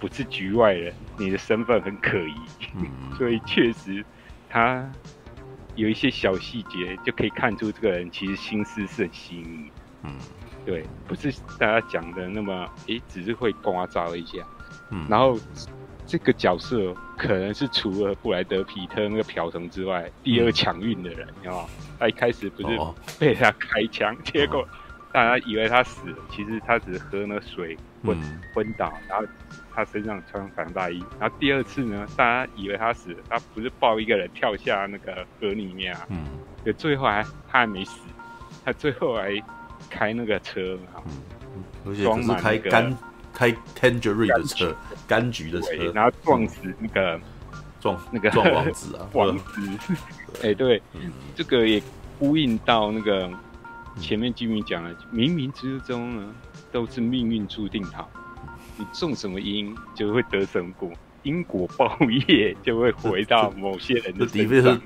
[0.00, 2.34] 不是局外人，你的身份很可疑，
[2.74, 2.84] 嗯、
[3.16, 4.04] 所以确实
[4.48, 4.90] 他
[5.76, 9.70] 有一些小细节就可以看出这个人其实心思是很细腻。
[10.02, 10.18] 嗯，
[10.66, 14.44] 对，不是大家讲的那么，诶，只是会刮噪一下。
[14.90, 15.38] 嗯，然后
[16.06, 21.68] 这个角色可能是除了布莱德皮特那个瓢虫之外，第二强运的人，你知道吗？
[21.98, 22.78] 他一开始不是
[23.18, 24.66] 被他开枪，哦、结果
[25.12, 29.24] 大家以为他死了，其实他只是喝那水昏、嗯、昏倒，然后
[29.74, 31.02] 他身上穿防大衣。
[31.18, 36.06] 然后第二次呢，大家以为他死了，他不是抱一个人跳下那个河里面啊？
[36.10, 36.24] 嗯，
[36.62, 37.98] 对，最后还他还没死，
[38.64, 39.32] 他最后还
[39.88, 41.02] 开那个车嘛，
[41.56, 42.94] 嗯，而且是开柑
[43.36, 44.74] 开 Tangerine 的车，
[45.06, 47.20] 柑橘的车，然后撞死那个。
[47.78, 49.44] 撞那个撞王子啊， 王子，
[50.42, 51.80] 哎，对，嗯、这个也
[52.18, 53.30] 呼应到那个
[54.00, 56.34] 前面居民讲了，冥冥之中呢，
[56.72, 58.10] 都是命运注定好，
[58.78, 60.90] 你种什么因就会得什么果，
[61.22, 64.80] 因果报业，就会回到 某些人的身上。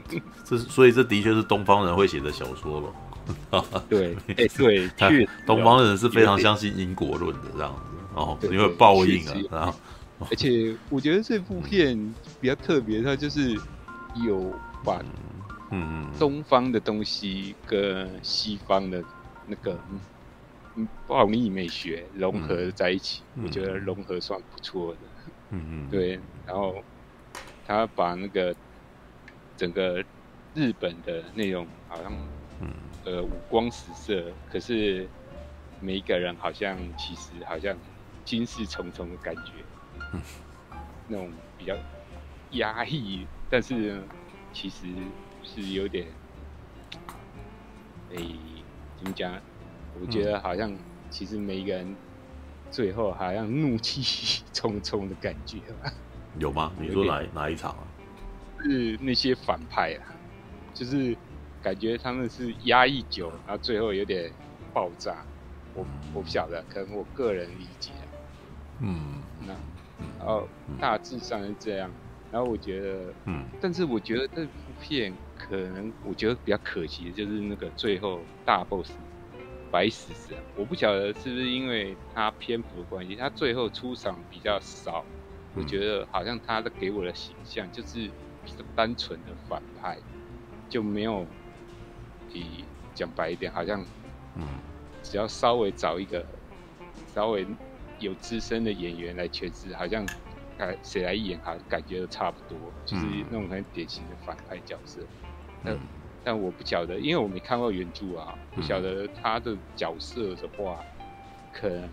[0.44, 2.92] 这是，所以这的确是东方人会写的小说
[3.50, 3.82] 了。
[3.88, 7.72] 对，哎、欸，对， 确东方人是非常相信因果论的这样。
[7.72, 9.78] 子哦，因为报应啊，然后，
[10.30, 10.48] 而且
[10.88, 11.96] 我觉得这部片
[12.40, 13.56] 比较特别，它就是
[14.26, 14.52] 有
[14.84, 15.00] 把
[15.70, 19.02] 嗯东方的东西跟西方的
[19.48, 20.00] 那个嗯。
[21.06, 25.00] 暴力美学融合在一起，嗯、我觉得融合算不错的。
[25.50, 26.12] 嗯嗯，对。
[26.46, 26.72] 然后
[27.64, 28.54] 他把那个
[29.56, 30.02] 整个
[30.54, 32.12] 日本的那种好像，
[32.60, 32.72] 嗯、
[33.04, 35.10] 呃，五光十色，可是
[35.80, 37.76] 每一个人好像其实好像
[38.24, 39.52] 心事重重的感觉。
[40.12, 40.20] 嗯、
[41.08, 41.76] 那种比较
[42.52, 44.02] 压抑，但是呢，
[44.52, 44.86] 其实
[45.42, 46.06] 是有点，
[48.10, 48.38] 哎、欸，
[48.98, 49.40] 怎么讲？
[50.00, 50.72] 我觉得好像，
[51.10, 51.96] 其实每一个人
[52.70, 55.92] 最后好像怒气 冲冲的感觉吧？
[56.38, 56.72] 有吗？
[56.78, 57.84] 你说哪哪一场啊？
[58.62, 60.14] 是那些反派啊，
[60.72, 61.16] 就是
[61.62, 64.32] 感觉他们是压抑久，然后最后有点
[64.72, 65.24] 爆炸。
[65.74, 67.90] 我我不晓得，可能我个人理解。
[68.80, 69.48] 嗯，那
[70.18, 70.48] 然后
[70.80, 71.90] 大致上是这样。
[72.32, 78.92] 然后我觉得，嗯，但是我觉得这部片可能我觉得比较可惜的就是那个最后大 boss。
[79.72, 85.04] 白死死，我不晓得是不是因为他篇幅的关系，他最后出场比较少。
[85.54, 88.10] 我觉得好像他的给我的形象就是
[88.44, 89.96] 比较单纯的反派，
[90.68, 91.24] 就没有，
[92.32, 92.64] 比
[92.96, 93.80] 讲白一点，好像，
[94.34, 94.42] 嗯，
[95.04, 96.26] 只要稍微找一个
[97.14, 97.46] 稍微
[98.00, 100.04] 有资深的演员来诠释，好像，
[100.58, 105.00] 哎，谁来演，好像感觉都差不多，就是那种很典型的反派角色。
[105.64, 105.78] 嗯。
[106.22, 110.78] 但我不晓得，因为我没看过原著啊，不晓得他的角色的话，
[111.50, 111.88] 可能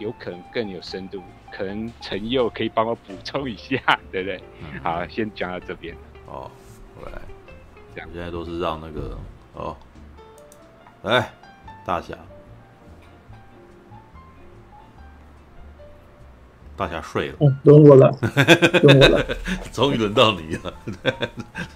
[0.00, 1.22] 有可能更有深度，
[1.52, 3.78] 可能陈佑可以帮我补充一下，
[4.10, 4.42] 对不对？
[4.62, 5.96] 嗯、好，先讲到这边。
[6.26, 6.50] 哦，
[7.06, 7.12] 来，
[7.94, 9.16] 这样现在都是让那个
[9.54, 9.76] 哦，
[11.02, 11.30] 来，
[11.86, 12.18] 大侠，
[16.82, 18.10] 大侠睡了，哦，轮我了，
[18.82, 19.24] 轮我了，
[19.72, 20.74] 终于轮到你了，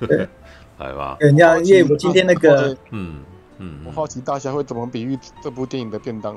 [0.01, 0.27] 对。
[0.79, 3.21] 来吧，人家因为我今天那个，嗯
[3.59, 6.37] 嗯，我好奇大侠会怎么比喻这部电影的便当？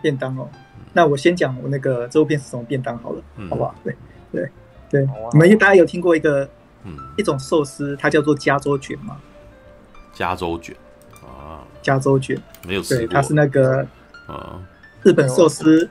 [0.00, 0.48] 便当哦，
[0.94, 3.74] 那我先讲我那个这部片是什么便当好了，好不好？
[3.82, 3.94] 对
[4.32, 4.48] 对
[4.88, 6.48] 对，你们大家有听过一个，
[6.84, 9.16] 嗯，一种寿司，它叫做加州卷吗？
[10.14, 10.74] 加州卷。
[11.22, 12.40] 啊，加州卷。
[12.66, 13.86] 没有吃过，对，它是那个
[14.26, 14.58] 啊，
[15.02, 15.86] 日本寿司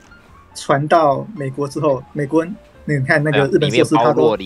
[0.54, 4.36] 传到美国之后，美国人，你看那个日本寿司它都。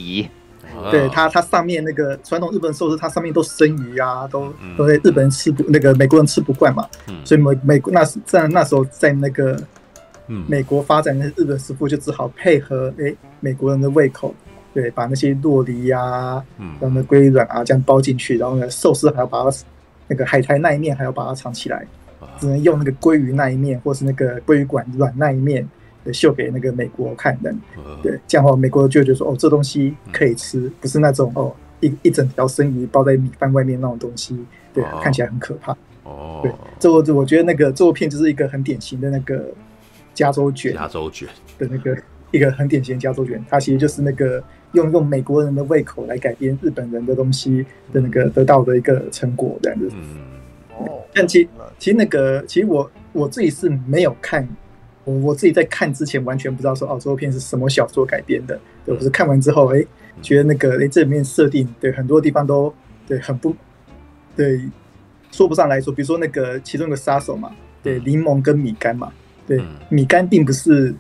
[0.93, 6.87] 对它，它上面那个传统日本寿司，它上面都生鱼啊，都都在日本人吃不那个美国人吃不惯嘛，
[7.25, 9.61] 所以美美国那时在那时候在那个
[10.47, 14.33] 美国发展的日本师傅就只好配合哎美国人的胃口，
[14.73, 16.41] 对，把那些洛梨呀，
[16.79, 19.57] 然后鲑鱼卵啊这样包进去，然后呢寿司还要把它
[20.07, 21.85] 那个海苔那一面还要把它藏起来，
[22.39, 25.67] 只能用那个鲑鱼那一面或是那个鲑鱼管软那一面。
[26.13, 27.55] 秀给那个美国看的，
[28.03, 34.39] 对，这样的话美国就觉得说，哦，这东西可以吃，不是那种哦一一整条生鱼包在米饭外面那种东西，
[34.73, 35.77] 对，看起来很可怕。
[36.05, 39.51] 哦，对，这我我觉得那个这部片就是一个很典型的那个
[40.15, 41.29] 加州卷，加州卷。
[41.59, 41.97] 的那个
[42.31, 44.43] 一个很典型的加州卷，它其实就是那个
[44.73, 49.91] 用用美国人的胃口来改编日本人的东西的那个得到的一个成果这样子。
[49.93, 50.17] 嗯，
[50.79, 51.49] 哦，但其
[51.79, 54.49] 其实那个其实我我自己是没有看。
[55.09, 59.83] 我我自己在看之前完全不知道说哦，这部片是什么小说改编的，对，我是看完之后，哎，
[60.21, 62.73] 觉得那个哎这里面设定对很多地方都
[63.07, 63.57] 对很不，
[64.37, 64.61] 对，
[65.31, 67.51] 说不上来说，比如说那个其中一个杀手嘛，
[67.83, 69.11] 对，柠檬跟米干嘛，
[69.47, 70.95] 对，米干并不是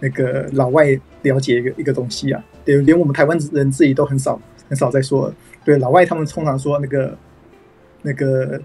[0.00, 0.88] 那个老外
[1.22, 4.38] 了解一个一个东西啊，对，连我们台湾人自己都很少
[4.68, 5.32] 很少在说，
[5.64, 7.16] 对，老外他们通常说那个
[8.02, 8.60] 那个。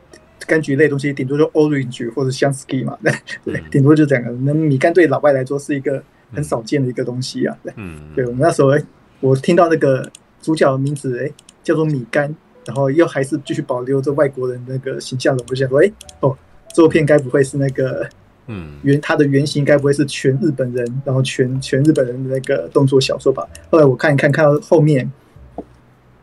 [0.47, 2.97] 柑橘类东西顶多就 orange 或者 Shansky 嘛，
[3.43, 4.45] 对，顶多就这样。
[4.45, 7.55] 那米干对老外来说是一个很少见的一个东西啊。
[7.63, 8.71] 对，嗯，对我们那时候，
[9.19, 10.09] 我听到那个
[10.41, 11.31] 主角的名字，哎，
[11.63, 12.35] 叫做米干，
[12.65, 16.35] 然后又还是继续保留着外国人那个形象的，我就想说，哎，哦，
[16.73, 18.07] 这部片该不会是那个，
[18.47, 23.47] 嗯，原他的原型该不会是全日本人，然后全全日本人的那个动作小说吧？
[23.69, 25.11] 后来我看一看，看到后面，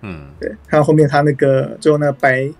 [0.02, 2.52] 嗯，对，看到后面他那个最后那个白。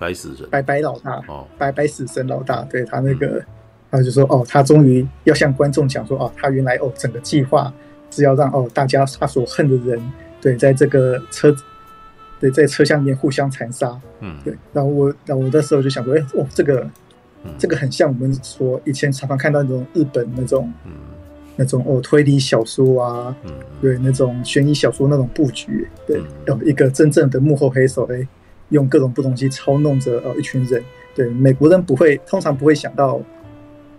[0.00, 3.46] 白死神，白白老大，哦，白白死神老大，对他那个，嗯、
[3.90, 7.70] 他就说，哦，他终于要向观众讲说，哦，他原来，哦，整个计划
[8.10, 10.02] 是要让，哦，大家他所恨的人，
[10.40, 11.54] 对，在这个车，
[12.40, 16.80] 对，在车厢里面互相残杀，嗯，对，然后我，然后我那时候就想说，哎，哦，这个，
[17.44, 20.92] 嗯、这个很像我们说以前常常看到那种日本那种，嗯，
[21.56, 28.26] 那种哦推理小说啊，嗯，对那种悬疑小说那种布局，对嗯，有一个真正的幕后黑手，哎，
[28.70, 30.82] 用各种不同东西操弄着哦一群人，
[31.14, 33.20] 对，美国人不会，通常不会想到，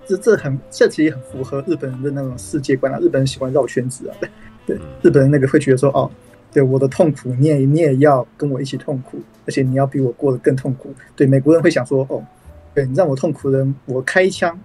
[0.05, 4.17] 这这很这其实很符合日本人的那种世界观啊，日本人喜欢绕圈子啊，
[4.65, 6.09] 对，日本人那个会觉得说哦。
[6.53, 10.93] 对我的痛苦，你也你也要跟我一起痛苦，而且你要比我过得更痛苦。
[11.15, 12.21] 对美国人会想说，哦，
[12.73, 14.59] 对你让我痛苦的人，我开枪，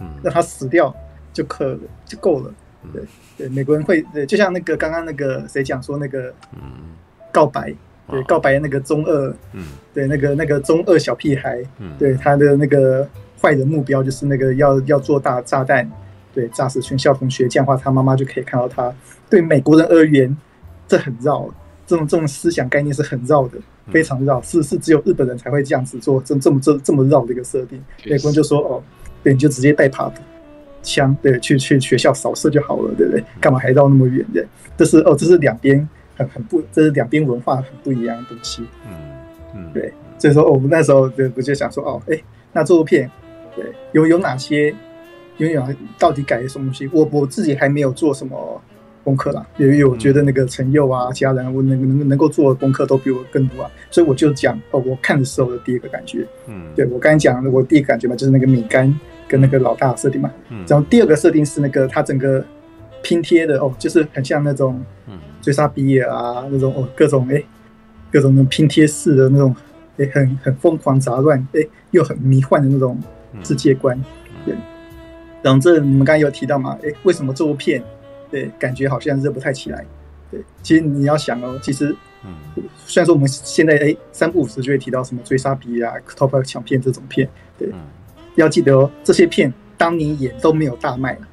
[0.00, 0.92] 嗯，让他死掉
[1.32, 2.52] 就可了，就够了。
[2.92, 3.04] 对
[3.38, 6.60] 对，美国人会，对，就像那个刚刚那个谁讲说那个，嗯，
[7.30, 7.72] 告白，
[8.10, 13.08] 对，告白那个中二，嗯，对，那个那个中二小屁孩，嗯，对他的那个
[13.40, 15.90] 坏的目标就是那个要要做大炸弹，
[16.34, 18.92] 对，炸死全校同学，这样的话他妈妈就可以看到他。
[19.28, 20.36] 对美国人而言。
[20.88, 21.48] 这很绕，
[21.86, 23.56] 这种这种思想概念是很绕的，
[23.90, 27.82] 非常绕，是是只有日本人才会这样子做，这这么这这么绕的一个设定。
[28.04, 28.82] 美国人就说哦，
[29.22, 30.12] 对，你就直接带把
[30.82, 33.24] 枪，对，去去学校扫射就好了，对不对？
[33.40, 34.44] 干嘛还绕那么远的？
[34.76, 38.62] 这是哦，这是两边很很不，这是两边文化很不一样的东西。
[38.86, 38.94] 嗯
[39.54, 42.18] 嗯，对，所以说我们那时候对我就想说哦，哎，
[42.52, 43.10] 那这部片
[43.54, 44.74] 对有有哪些，
[45.38, 45.62] 有有
[45.98, 46.88] 到底改了什么东西？
[46.92, 48.60] 我我自己还没有做什么。
[49.04, 58.96] 功课啦，因为我觉得那个陈佑啊，其他人我能能能够做的功课都比我更多啊，所以我就讲哦，我看的时候的第一个感觉，嗯，对我刚才讲的我第一个感觉嘛，就是那个米干
[59.26, 62.46] 跟那个老大设定嘛，嗯，然后第二个设定是那个他整个
[63.02, 64.80] 拼贴的哦，就是很像那种
[65.42, 67.42] 追杀比尔啊那种哦，各种哎
[68.10, 69.54] 各种那种拼贴式的那种
[69.98, 72.98] 哎很很疯狂杂乱哎又很迷幻的那种
[73.42, 74.02] 世界观，
[74.46, 74.54] 对，
[75.42, 77.82] 然后这你们刚才有提到嘛，哎为什么这部片？
[78.30, 79.84] 对，感觉好像热不太起来。
[80.30, 82.32] 对，其实你要想哦，其实，嗯，
[82.86, 87.28] 虽然说我们现在哎三不五时就会提到什么追杀比啊、Top 抢片这种片，
[87.58, 87.68] 对，
[88.36, 91.28] 要记得哦，这些片当年也都没有大卖啊，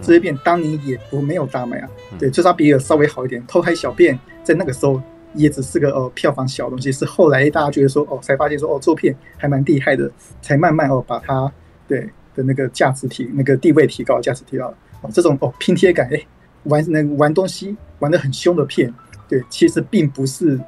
[0.00, 1.88] 这些片当年也不没有大卖啊。
[2.18, 5.00] 对，追杀比尔稍微好一点，偷拍小片在那个时候
[5.34, 11.52] 也只是个哦票房小东西，是后来大家觉得说哦才发现说哦这片还蛮厉害的，才慢慢哦把它
[11.86, 14.72] 对的那个价值提那个地位提高，价值提高
[15.02, 16.20] 哦这种哦拼贴感哎。
[16.64, 18.92] 玩那玩东西玩的很凶的片，
[19.28, 20.58] 对，其实并不是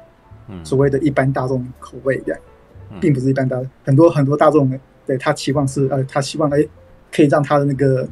[0.63, 2.35] 所谓的一般大众口味的，
[2.99, 4.71] 并不是一般大很多很多大众
[5.05, 6.65] 对他期望是呃，他希望哎
[7.11, 8.07] 可以让他的那个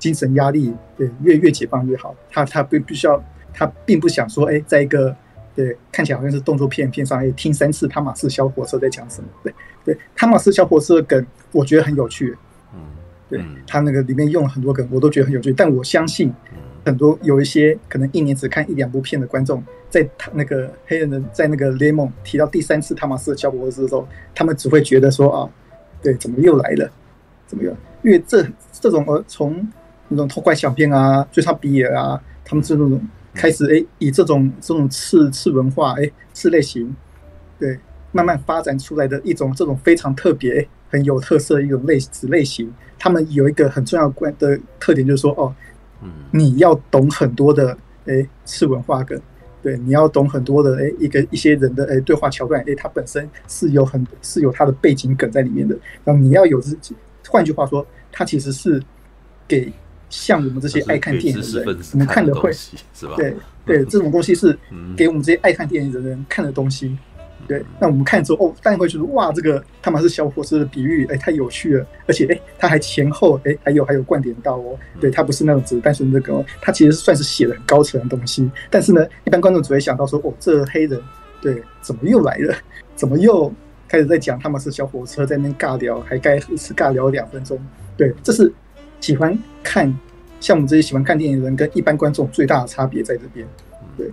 [0.00, 3.22] 精神压力对越越解放越好，他他不必须要
[3.54, 5.14] 他并不想说哎，在一个
[5.54, 12.36] 对看起来好像是动作片片上哎听三次汤马斯小火车在讲什么，对对，汤马斯小火车的梗我觉得很有趣，
[12.74, 12.80] 嗯，
[13.28, 16.34] 对他那个里面用了很多梗我都觉得很有趣，但我相信。
[16.82, 25.50] 很多有一些可能一年只看一两部片的观众，在他那个黑人的在那个雷蒙提到第三次汤马斯的小火车的时候，他们只会觉得说啊，
[26.02, 26.90] 对，怎么又来了？
[27.46, 27.70] 怎么又？
[28.02, 28.42] 因为这
[28.72, 29.62] 这种呃，从
[30.10, 33.00] 那种偷拐抢片啊、追杀比尔啊，他们这种
[33.32, 36.94] 开始哎，以这种这种次次文化哎次类型，
[37.58, 37.78] 对，
[38.12, 45.54] 慢慢发展出来的一种这种非常特别、很有特色的一种类子类型，他们有一个很重要关的特点，就是说哦。
[46.30, 49.20] 你要懂很多的诶次文化梗，
[49.62, 55.76] 对，你要懂很多的诶一个一些人的诶对话桥段，诶它本身是有很是有它的背景梗在里面的。
[56.02, 56.96] 然后你要有自己，
[57.28, 58.82] 换句话说，它其实是
[59.46, 59.70] 给
[60.10, 63.14] 像我们这些爱看电影的人，我们看的会是吧？
[63.16, 63.34] 对
[63.64, 64.58] 对，这种东西是
[64.96, 66.98] 给我们这些爱看电影的人看的东西。
[67.48, 78.48] 对，那我们看之后哦，当然会觉得哇，这个他们是小火车的比喻，哎，太有趣了，而且哎，他还前后哎，还有还有灌点到哦，对，他不是那种只是单纯这个，他其实算是写的很高层的东西。
[78.68, 81.00] 但是呢，一般观众只会想到说，哦，这黑人
[81.40, 82.54] 对，怎么又来了？
[82.94, 83.52] 怎么又
[83.88, 87.58] 开始在讲他们是小火车在那边尬聊，还该一次尬聊两分钟？
[87.96, 88.52] 对，这是
[89.00, 89.92] 喜欢看
[90.38, 93.46] 像我们这些喜欢看电影的人跟一般观众最大的差别在这边，
[93.96, 94.10] 对。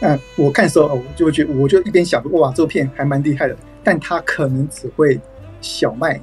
[0.00, 5.20] 那我看的时候，我就会觉得，我就一边想，哇，这部片还蛮厉害的，但他可能只会
[5.60, 6.20] 小麦，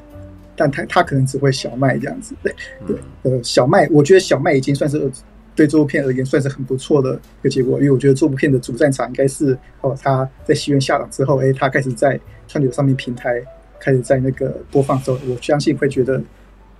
[0.53, 2.53] 但他他可能只会小麦这样子，对
[2.86, 5.09] 对，呃，小麦，我觉得小麦已经算是
[5.55, 12.19] 对这部片而言算是很不错的一个结果，因为我觉得这部片的主战场应该是哦，他在戏院下档之后，哎，他开始在
[12.49, 13.41] 串流上面平台
[13.80, 16.21] 开始在那个播放之后，我相信会觉得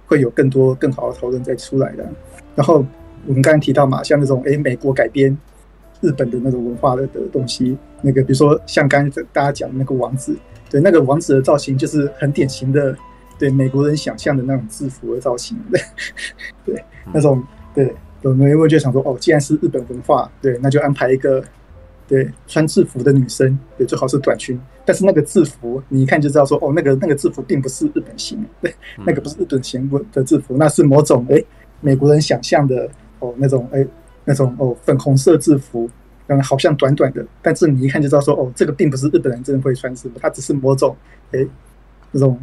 [0.10, 2.06] 会有更多更好的讨论再出来的。
[2.54, 2.86] 然后
[3.26, 5.38] 我们刚刚提到嘛，像那种哎，美国改编。
[6.02, 10.34] 日本的那种文化的的东西，那个比如说像刚才大家讲的那个王子，
[10.70, 12.96] 对，那个王子的造型就是很典型的，
[13.38, 15.58] 对美国人想象的那种制服的造型，
[16.64, 16.82] 对，
[17.12, 17.44] 那种
[17.76, 21.44] 对，有人会就想说，哦，既然是日本文化，对，那就安排一个
[22.10, 28.74] 对穿制服的女生，对，最好是短裙，但是那个制服你一看就知道说，哦，那个那个制服并不是日本型，对，
[29.06, 31.42] 那个不是日本型的制服，那是某种哎
[31.80, 32.90] 美国人想象的
[33.20, 33.86] 哦那种哎
[34.26, 35.90] 那种哦粉红色制服，
[36.28, 40.96] 嗯，好像短短的，但是你一看就知道说哦，这个并不是日本人真的会穿制服，它只是某种
[41.32, 41.46] 哎
[42.12, 42.38] 那种。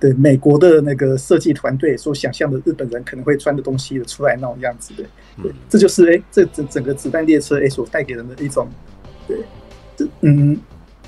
[0.00, 5.02] 对美国的那个设计团队所想象的日本人可能会穿的东西的出来那种样子的，
[5.42, 8.68] 对，这就是哎，这整整个子弹列车哎所带给人的一种，
[9.28, 9.36] 对，
[9.96, 10.58] 这嗯，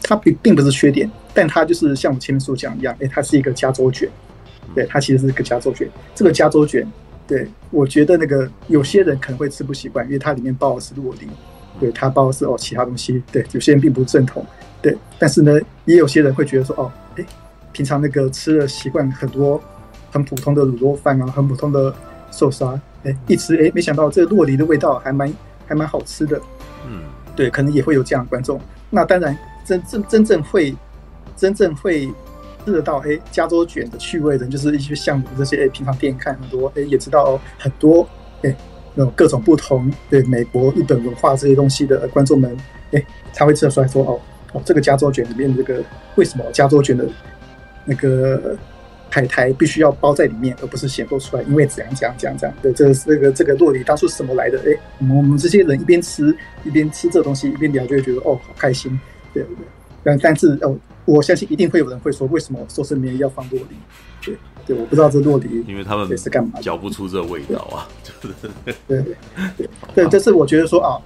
[0.00, 4.08] 它并并不是缺点，但它就是像我前面所讲一样，哎，它是一个加州卷，
[4.74, 5.88] 对，它其实是一个加州卷。
[6.14, 6.86] 这个加州卷，
[7.26, 11.26] 对我觉得那个有些人可能会吃不习惯，因为它里面包的是洛梨，
[11.80, 14.46] 对，它包的是哦其他东西，对，有些人并不认同，
[14.80, 17.24] 对，但是呢，也有些人会觉得说哦，哎。
[17.72, 19.62] 平常那个吃的习惯很多，
[20.10, 21.94] 很普通的卤肉饭啊，很普通的
[22.32, 25.32] 寿司啊，哎，一吃哎，没想到这个洛梨的味道还蛮
[25.68, 26.42] 还蛮好吃的，嗯，
[27.40, 28.60] 对，可能也会有这样的观众。
[28.90, 29.34] 那当然，
[29.64, 30.76] 真正真正会
[31.34, 32.06] 真正会
[32.66, 38.06] 吃得到哎加州卷的趣味的，就是一些像我们这些哎平常电影看很多哎也知道很多
[38.42, 38.54] 哎
[38.94, 42.54] 那种各种不同对美国日本文化这些东西的观众们
[42.92, 44.20] 哎才会吃得出来说哦
[44.52, 45.82] 哦这个加州卷里面这个
[46.16, 47.08] 为什么加州卷的。
[47.86, 48.54] 那个
[49.10, 52.56] 海苔必须要包在里面，而不是显露出来，因为怎样怎样怎样怎样。
[52.62, 54.58] 对，这个这个这个洛梨当初是怎么来的？
[54.60, 56.34] 哎，我们我们这些人一边吃
[56.64, 58.98] 一边吃这东西，一边聊就会觉得哦，好开心，
[59.34, 59.64] 对不对？
[60.04, 63.76] 但但是哦，我相信一定会有人会说，为什么寿司里面要放洛梨？
[64.24, 64.36] 对
[64.66, 66.60] 对，我不知道这洛梨，因为他们是干嘛？
[66.60, 67.88] 嚼不出这味道啊，
[68.22, 68.30] 对
[68.86, 69.16] 对对
[69.56, 70.96] 对对，这是我觉得说啊，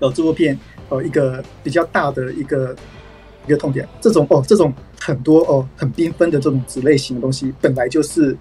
[0.00, 0.58] 呃，这部片
[0.90, 2.76] 呃一个比较大的一个
[3.46, 4.72] 一个痛点，这种哦这种。
[5.04, 8.36] 很多哦，很缤纷的这种子类型的东西，本来就是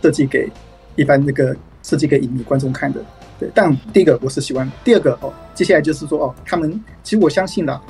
[0.00, 0.48] 设计给
[0.94, 3.00] 一般那个设计给影迷观众看的。
[3.36, 7.80] 对，但第一个我是喜欢，第二个哦，接下来就是说哦，他们其实我相信的，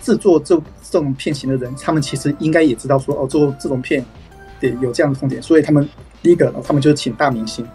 [0.00, 0.54] 制作这
[0.88, 4.04] 这种片型的人，他们其实应该也知道说哦，做这种片
[4.60, 5.88] 对有这样的痛点，所以他们
[6.22, 7.66] 第一个，他们就请大明星，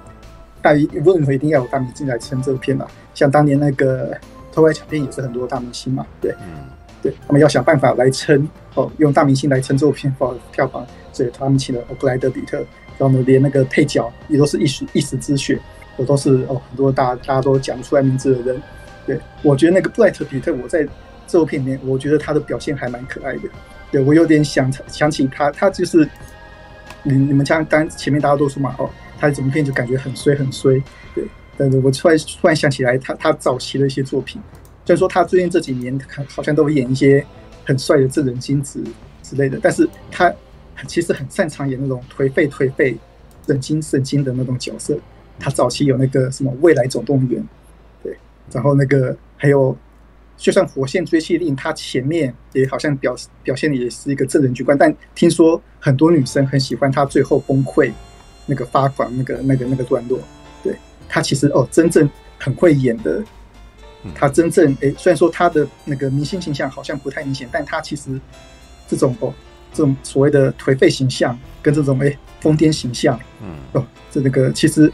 [0.62, 2.88] 大为什么一定要有大明星来撑这个片嘛？
[3.14, 4.14] 像当年那个
[4.54, 6.34] 《偷拍抢片》也是很多大明星嘛，对，
[7.04, 8.50] 对他们要想办法来撑。
[8.76, 12.58] 哦，用大明星来撑这部片房票房，所以他们请了布莱德彼特，
[12.98, 15.60] 然后呢，连那个配角也都是一时一时之选，
[15.96, 18.60] 我都是哦很多大大家都讲不出来名字的人。
[19.06, 20.88] 对，我觉得那个布莱德彼特，我在
[21.28, 23.42] 这部片里面，我觉得他的表现还蛮可爱的。
[23.92, 26.10] 对，我有点想想起他，他就是
[27.04, 28.90] 你你们像刚前面大家都说嘛，哦，
[29.20, 30.82] 他整部片就感觉很衰很衰。
[31.14, 31.24] 对，
[31.56, 34.42] 但是我突然突然想起来，他他早期的一些作品，
[34.86, 37.26] 虽然说他最近这几年好像都演一些。
[37.66, 38.84] 很帅的正人君子
[39.22, 40.30] 之类的，但是他
[40.86, 42.98] 其实很擅长演那种颓废颓废、
[43.48, 45.00] 神经神经的那种角色。
[45.40, 47.42] 他早期有那个什么《未来总动员》，
[48.04, 48.18] 对，
[48.52, 49.74] 然后那个还有，
[50.36, 57.94] 就算《火线追缉令》，他前面也好像表表现的也是一个正人君子，但听说很多女生很喜欢他最后崩溃
[58.46, 60.20] 那个发狂那个那个那个段落。
[60.62, 60.76] 对，
[61.08, 63.24] 他其实哦，真正很会演的。
[64.14, 68.20] 他真正诶，虽然说他的那个明星形象好像不太明显，但他其实
[68.88, 69.34] 这种哦，
[69.74, 74.92] 这种所谓的颓废形象跟这种诶疯癫形象，嗯哦，这那个其实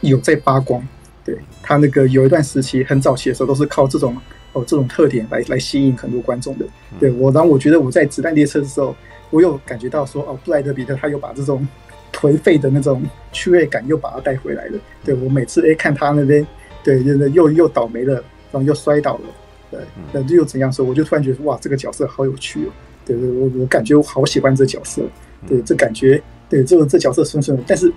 [0.00, 0.86] 有在发光。
[1.24, 4.16] 对，他那个有一段时期很早期的时候，都是靠这种
[4.52, 6.66] 哦这种特点来来吸引很多观众的。
[6.98, 8.94] 对我，然后我觉得我在子弹列车的时候，
[9.30, 11.66] 我有感觉到说哦，布莱德彼特他又把这种
[12.12, 13.02] 颓废的那种
[13.32, 14.78] 趣味感又把它带回来了。
[15.04, 16.46] 对我每次诶看他那边。
[16.82, 18.14] 对，又又又倒霉了，
[18.50, 19.24] 然后又摔倒了，
[19.70, 19.80] 对，
[20.12, 20.84] 那又怎样说？
[20.84, 22.70] 我就突然觉得哇，这个角色好有趣哦。
[23.04, 25.02] 对对，我我感觉我好喜欢这角色。
[25.46, 27.92] 对，这感觉，对，这个这角色顺顺的，但是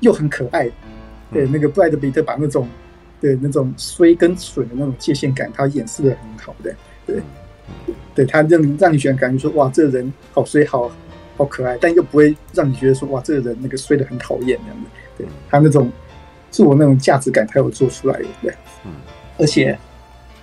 [0.00, 0.70] 又很可爱。
[1.32, 2.68] 对，那个布莱德比特把那种，
[3.20, 6.74] 对那种衰跟蠢的那种界限感，他演示的很好的。
[7.06, 7.20] 对，
[8.14, 10.90] 对他让让你觉得感觉说哇，这个人好衰，好
[11.36, 14.90] 好可爱，但又不会让你觉得说哇，这个人那个衰的很讨厌这样的。
[15.16, 15.90] 对他那种。
[16.50, 18.52] 是我那种价值感，才有做出来的，对，
[18.84, 18.92] 嗯，
[19.38, 19.78] 而且，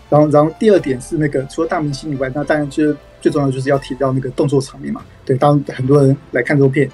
[0.10, 6.90] 然后，然后第二点是那个，除了大明星以外，那当然就是最重要的就是要提到那个动作场面嘛，对，当很多人来看这部片，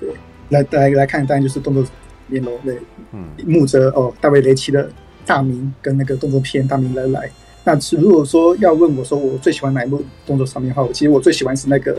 [0.00, 0.10] 对，
[0.48, 1.84] 来来来看，当然就是动作
[2.28, 2.78] 片喽，对，
[3.12, 4.90] 嗯，木泽哦，大卫雷奇的
[5.24, 7.30] 大名跟那个动作片大名来来，
[7.62, 11.96] 那如果说要问我说我最喜欢哪一部动作场面的话，我其实我最喜欢是那个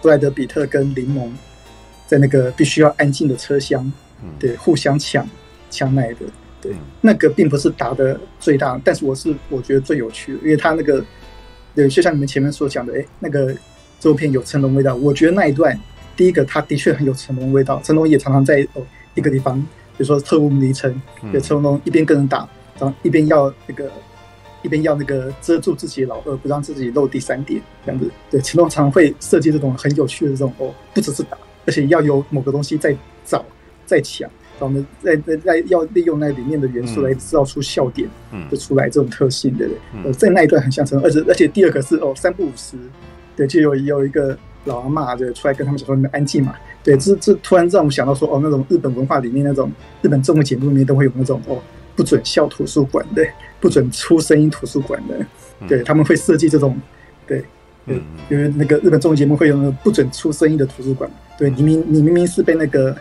[0.00, 1.28] 布莱德比特跟柠檬
[2.06, 3.92] 在那个必须要安静的车厢，
[4.38, 5.28] 对，互相抢。
[5.72, 6.26] 枪内的，
[6.60, 11.02] 对，那个并不是打的最大，但是我是我觉得最有趣的，因为他那个，
[11.74, 13.52] 对，就像你们前面所讲的，哎，那个
[13.98, 15.76] 这部片有成龙味道，我觉得那一段，
[16.14, 18.82] 第一个他的确很有成龙味道，成龙也常常在哦
[19.14, 20.94] 一个地方，比如说特务迷城，
[21.32, 22.46] 对，成龙一边跟人打，
[22.78, 23.90] 然后一边要那个
[24.62, 32.94] 一边要那个遮住自己老二，不让自己露第三点，这样子，对，成龙常会设计这种很有趣的这种哦，不只是打，而且要有某个东西在
[33.24, 33.44] 找
[33.86, 34.30] 在抢。
[34.62, 39.66] 然后呢，在在在要利用那里面的元素来制造出笑点，嗯，就出来这种特性的，
[40.04, 42.76] 呃，在那一段很像成，而且而且第二个是哦，三不五时，
[43.34, 46.54] 对，就有有一个老阿妈就出来跟他们讲说你们安静嘛，
[46.84, 49.68] 对，这这突然让我想到说哦，那种日本文化里面那种
[50.00, 51.58] 日本综艺节目里面都会有那种哦，
[51.96, 53.26] 不准笑图书馆的，
[53.58, 55.26] 不准出声音图书馆的，
[55.66, 56.78] 对，他们会设计这种，
[57.26, 57.44] 对。
[57.84, 58.00] 对，
[58.30, 61.10] 因为那个日本综艺节目会有那个不准出声音的图书馆。
[61.36, 62.96] 对，你明你明明是被那个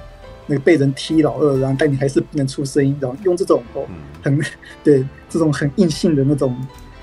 [0.52, 3.88] 那个被人踢老二，然后但你还是不能出声音，然后用这种哦
[4.22, 4.38] 很
[4.84, 6.54] 对这种很硬性的那种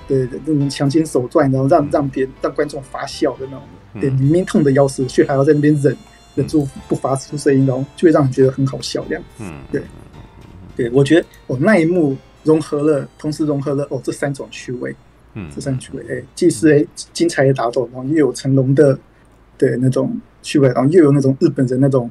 [0.07, 3.61] 对那种强奸手段，然后让让别让观众发笑的那种。
[3.99, 5.97] 对，明明痛得要死，却还要在那边忍
[6.35, 9.23] 忍住不发出声音，然后就会让人觉得很好笑这样。
[9.39, 9.81] 嗯，对，
[10.75, 14.95] 对我觉得哦那一幕融合了，同时融合了哦这三种趣味。
[15.33, 18.97] 嗯，这三趣味，哎，既是哎精彩的打斗，然后又有成龙的
[19.57, 22.09] 对那种趣味，然后又有那种日本人那种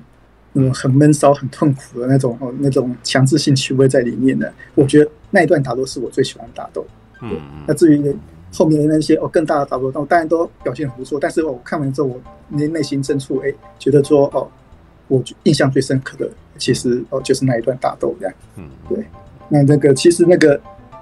[0.53, 4.53] 那种很闷骚、很痛苦的那种哦那种强制性趣味在里面的。
[4.74, 6.86] 我觉得那一段打斗是我最喜欢的打斗。
[7.22, 7.36] 嗯，
[7.66, 8.16] 那至于
[8.53, 11.18] 后面的那些哦更大的打斗，那我当然都表现很不错。
[11.20, 14.49] 但是我看完之后，我内内心深处哎觉得说哦，
[15.09, 18.34] 我印象最深刻的其实哦就是那一段打斗这样。
[18.57, 19.05] 嗯，对，
[19.49, 20.61] 那那个其实那个。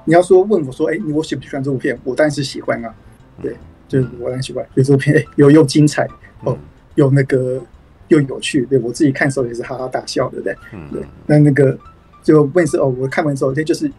[0.08, 1.98] 你要说问我说，哎、欸，你我喜不喜欢这部片？
[2.04, 2.94] 我当然是喜欢啊，
[3.42, 3.56] 对，
[3.88, 4.64] 就是我当然喜欢。
[4.72, 6.08] 所以这部片有又精彩
[6.44, 6.56] 哦，
[6.94, 7.60] 又那个
[8.08, 10.56] 又有趣，对我自己看的时候也是哈哈大笑，对不对？
[10.72, 11.02] 嗯，对。
[11.26, 11.76] 那那个
[12.22, 13.90] 就问是哦，我看完之后，这就是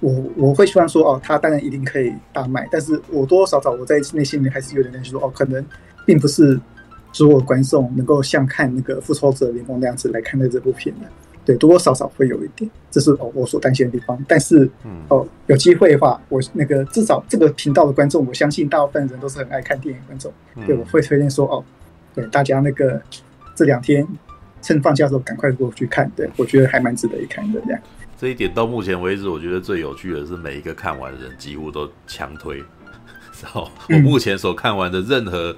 [0.00, 5.64] 我我会希望说哦，他当然一定可以大卖，但是我多多少少我在内心里面还是有点担心说哦，可能
[6.06, 6.58] 并不是
[7.12, 11.06] 所有观众能够像看那个复仇者联盟那样子来看待这部片的。
[11.42, 14.22] 对，多多少少会有一点，这是哦我所担心的地方。
[14.28, 14.70] 但是，
[15.08, 20.30] 哦，有机会的话，我那个至少这个频道的观众，我相信大部分人都是很爱看电影观众。
[20.66, 21.64] 对，我会推荐说哦，
[22.14, 23.00] 对大家那个
[23.54, 24.06] 这两天
[24.62, 26.10] 趁放假的时候赶快过去看。
[26.16, 27.80] 对，我觉得还蛮值得一看的这样。
[28.18, 32.58] 这一点到目前为止，我觉得最有趣的是每一个看完的人几乎都强推。
[33.42, 35.56] 然后我目前所看完的任何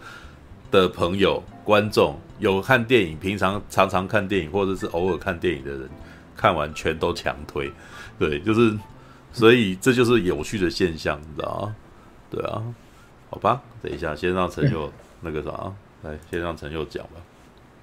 [0.70, 1.42] 的朋友。
[1.64, 5.88] 观众有看电影，平常常常看电影，或者是偶尔看电影的人，
[6.36, 7.70] 看完全都强推，
[8.18, 8.76] 对，就是，
[9.32, 11.76] 所以这就是有趣的现象，你知道吗？
[12.28, 12.60] 对啊，
[13.30, 15.72] 好吧，等一下先让陈佑那个啥，
[16.02, 17.20] 来先让陈佑讲吧。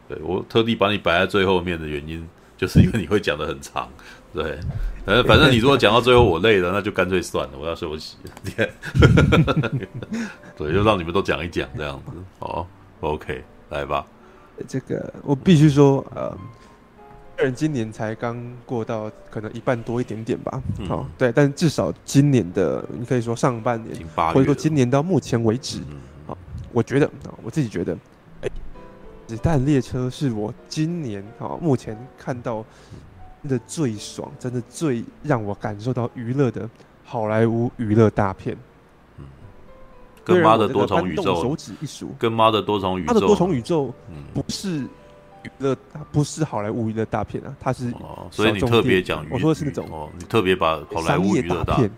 [0.08, 3.88] 对，我特地把你摆在最后面的原因，就是因为你会讲的很长，
[4.34, 4.60] 对，
[5.06, 8.18] 反正反正你如果讲到最后我累了，那就干脆算了，我要休息。
[10.58, 12.68] 对，就让你们都讲一讲这样子，好
[13.02, 13.44] ，OK。
[13.70, 14.04] 来吧，
[14.68, 16.36] 这个我必须说，呃，
[17.38, 25.82] 个人今年才刚过到可能一半多一点点吧，好、嗯哦，对，但至少今年的你可以说上半年，或者说今年到目前为止，
[26.74, 27.98] 我觉得啊、哦，我自己觉得，
[28.42, 28.50] 哎，
[29.28, 32.64] 子弹列车是我今年啊、哦、目前看到
[33.48, 36.70] 的最爽，真的最让我感受到娱乐的
[37.04, 38.58] 好莱坞娱乐大片。
[39.18, 39.26] 嗯。
[40.24, 43.94] 跟妈的多重宇宙，手指一数，跟妈的多重宇宙，它的多重宇宙
[44.34, 44.82] 不是
[45.44, 45.76] 娱乐，
[46.12, 51.90] 不是好莱坞娱乐大片啊，它是哦，所以你特别讲，我说的是那种哦，你特别把好莱坞娱乐大片。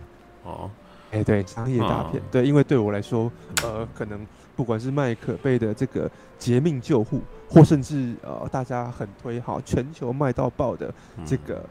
[0.43, 0.69] 哦，
[1.11, 3.29] 哎、欸、对，商业大片，对，因为对我来说，
[3.63, 4.25] 呃，可能
[4.55, 7.17] 不管是麦可贝的这个《劫命救护》，
[7.49, 10.93] 或甚至呃大家很推好全球卖到爆的
[11.25, 11.63] 这个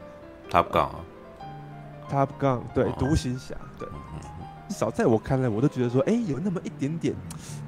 [0.49, 0.95] Top Gun 啊
[2.09, 3.87] ，Top Gun 对，独行侠对。
[4.67, 7.13] 至少在我看来，我都觉得说，哎、欸，有那么一点点，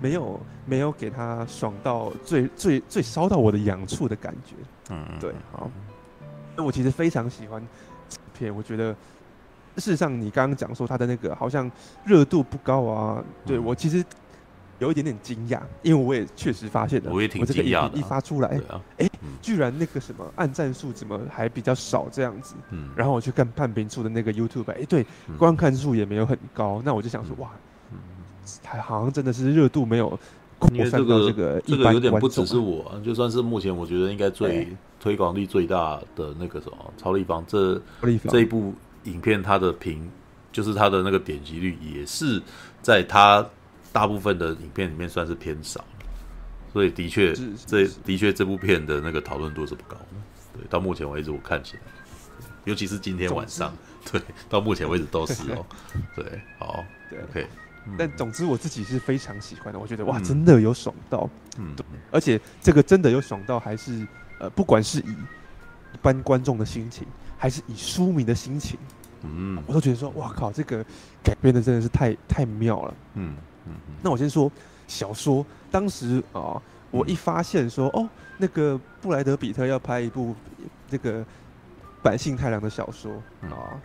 [0.01, 4.55] 没有没有给他爽到最最最烧到我的痒处的感觉。
[4.89, 5.69] 嗯，对，好。
[6.55, 7.61] 那我其实非常喜欢
[8.07, 8.93] 这片，我觉得
[9.75, 11.69] 事实上你刚刚讲说他的那个好像
[12.05, 14.03] 热度不高啊，对我其实。
[14.83, 17.91] 有一点点惊讶，因为我也确实发现了，我也挺惊讶的、啊。
[17.95, 22.55] 一发出来，哎、啊欸嗯，居然那个什么按赞数怎么还比较少这样子？
[22.71, 26.81] 嗯，然后我去看判评处的那个 YouTube，哎、欸，对，嗯、观看数也没有很高。
[26.83, 27.49] 那我就想说，哇，
[27.91, 27.97] 嗯，
[28.65, 30.09] 还好像真的是热度没有
[30.59, 37.81] 扩散到这个一般观众、啊、这个有点不只是我，就算是目前我觉得应该最、欸、推广力最大的那个什么超立方，这
[38.27, 38.73] 这一部
[39.05, 40.11] 影片它的评
[40.51, 42.41] 就是它的那个点击率也是
[42.81, 43.45] 在它。
[43.93, 45.85] 大部分的影片里面算是偏少，
[46.73, 47.33] 所以的确，
[47.65, 49.95] 这的确这部片的那个讨论度是不高。
[49.95, 50.05] 的。
[50.57, 51.81] 对，到目前为止我看起来，
[52.65, 53.71] 尤其是今天晚上，
[54.11, 55.65] 对，到目前为止都是哦。
[56.15, 57.47] 对，好，对，OK。
[57.97, 61.75] 但总之我自己是非常喜欢的，我觉得哇，真的有爽到，嗯，
[62.11, 64.07] 而且这个真的有爽到，还是
[64.39, 67.05] 呃，不管是以一般观众的心情，
[67.37, 68.79] 还是以书迷的心情，
[69.21, 70.85] 嗯，我都觉得说，哇靠，这个
[71.23, 73.35] 改编的真的是太太妙了，嗯。
[73.67, 74.51] 嗯，那我先说
[74.87, 75.45] 小说。
[75.71, 76.61] 当时啊、哦，
[76.91, 78.07] 我一发现说，哦，
[78.37, 80.35] 那个布莱德比特要拍一部
[80.87, 81.25] 这个
[82.03, 83.11] 坂信太郎的小说
[83.49, 83.81] 啊，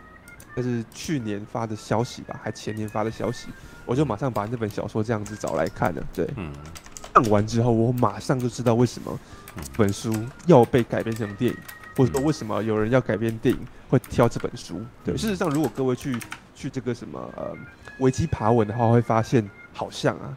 [0.55, 3.47] 这是去年发的消息吧，还前年发的消息，
[3.87, 6.03] 我就马上把那本小说这样子找来看了。
[6.13, 6.53] 对，嗯，
[7.11, 9.19] 看完之后，我马上就知道为什么
[9.75, 10.13] 本书
[10.45, 11.57] 要被改编成电影，
[11.97, 14.79] 或者说为什么有人要改编电影会挑这本书。
[15.03, 16.19] 对，事实上，如果各位去
[16.53, 17.51] 去这个什么呃
[17.97, 19.49] 维基爬文的话，会发现
[19.79, 20.35] 好像啊，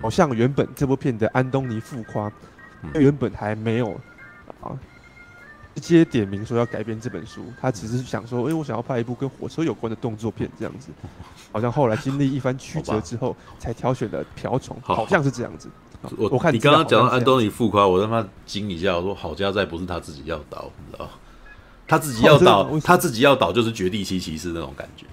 [0.00, 2.30] 好像原本这部片的安东尼富夸，
[2.94, 3.92] 原本还没有
[4.60, 4.70] 啊。
[5.74, 10.90] 直接点名说要改编这本书，他只是想说，哎、欸，我想要拍一部跟火车有关的动作片，这样子。
[11.52, 15.68] 好像后来经历一番曲折之后，才挑选了瓢虫，好像是这样子。
[16.16, 21.10] 我我看你刚刚讲到安东尼富夸，我他妈惊一下，我说好家在不是他自己要倒，你知道
[21.88, 25.04] 他自己要导，他自己要倒就是绝地七骑士那种感觉。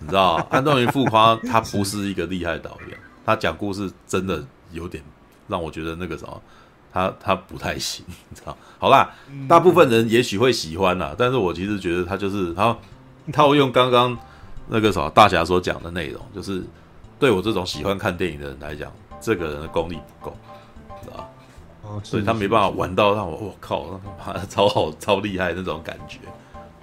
[0.00, 5.02] 你知道，安东尼富夸他不是一个厉害导演，他讲故事真的有点
[5.48, 6.42] 让我觉得那个什么。
[6.94, 8.54] 他他不太行，你知道？
[8.78, 9.10] 好啦，
[9.48, 12.76] 大部分人也许会喜欢啦，但是我其实觉得他就是他
[13.32, 14.14] 他会用刚刚
[14.68, 16.62] 那个什么大侠所讲的内容，就是
[17.18, 18.92] 对我这种喜欢看电影的人来讲，
[19.22, 20.36] 这个人的功力不够，
[21.02, 21.30] 知道？
[21.80, 26.18] 哦，所以他没办法玩到让我我靠，他妈超好超厉害那种感觉，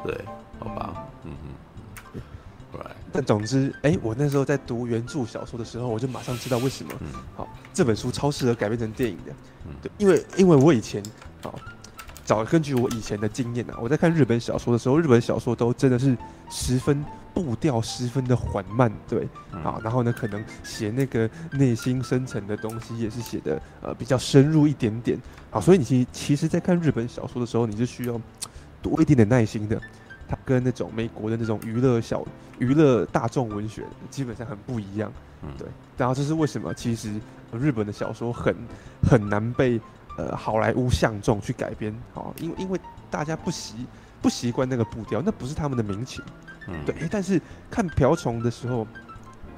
[0.03, 0.19] 对，
[0.57, 0.91] 好吧，
[1.23, 1.48] 嗯嗯。
[3.11, 6.93] 但总之，哎、欸，我那时候在读原著小说的时候，我就马上知道为什么，
[7.35, 9.33] 好，这本书超适合改编成电影的，
[9.81, 11.01] 对，因为因为我以前，
[11.43, 11.53] 啊，
[12.23, 16.15] 早根据我以前的经验啊，我在看日本小说的时候，日本小说都真的是
[16.49, 17.03] 十分
[17.33, 25.17] 步调十分的缓慢，对，啊，然后呢，可能写那个内心深层的东西也是写的呃比较深入一点点，
[25.51, 28.19] 啊，所以你其其实，在看日本小说的时候，你是需要
[28.81, 29.81] 多一点点耐心的。
[30.29, 32.23] 它跟那种美国的那种娱乐小
[32.59, 35.11] 娱乐大众文学基本上很不一样，
[35.41, 35.67] 嗯对。
[35.97, 36.71] 然后这是为什么？
[36.73, 37.19] 其实
[37.51, 38.55] 日本的小说很
[39.01, 39.81] 很难被
[40.17, 42.79] 呃好莱坞相中去改编，好，因为因为
[43.09, 43.87] 大家不习
[44.21, 46.23] 不习惯那个步调，那不是他们的民情，
[46.67, 46.95] 嗯对。
[47.09, 47.41] 但是
[47.71, 48.85] 看瓢虫的时候，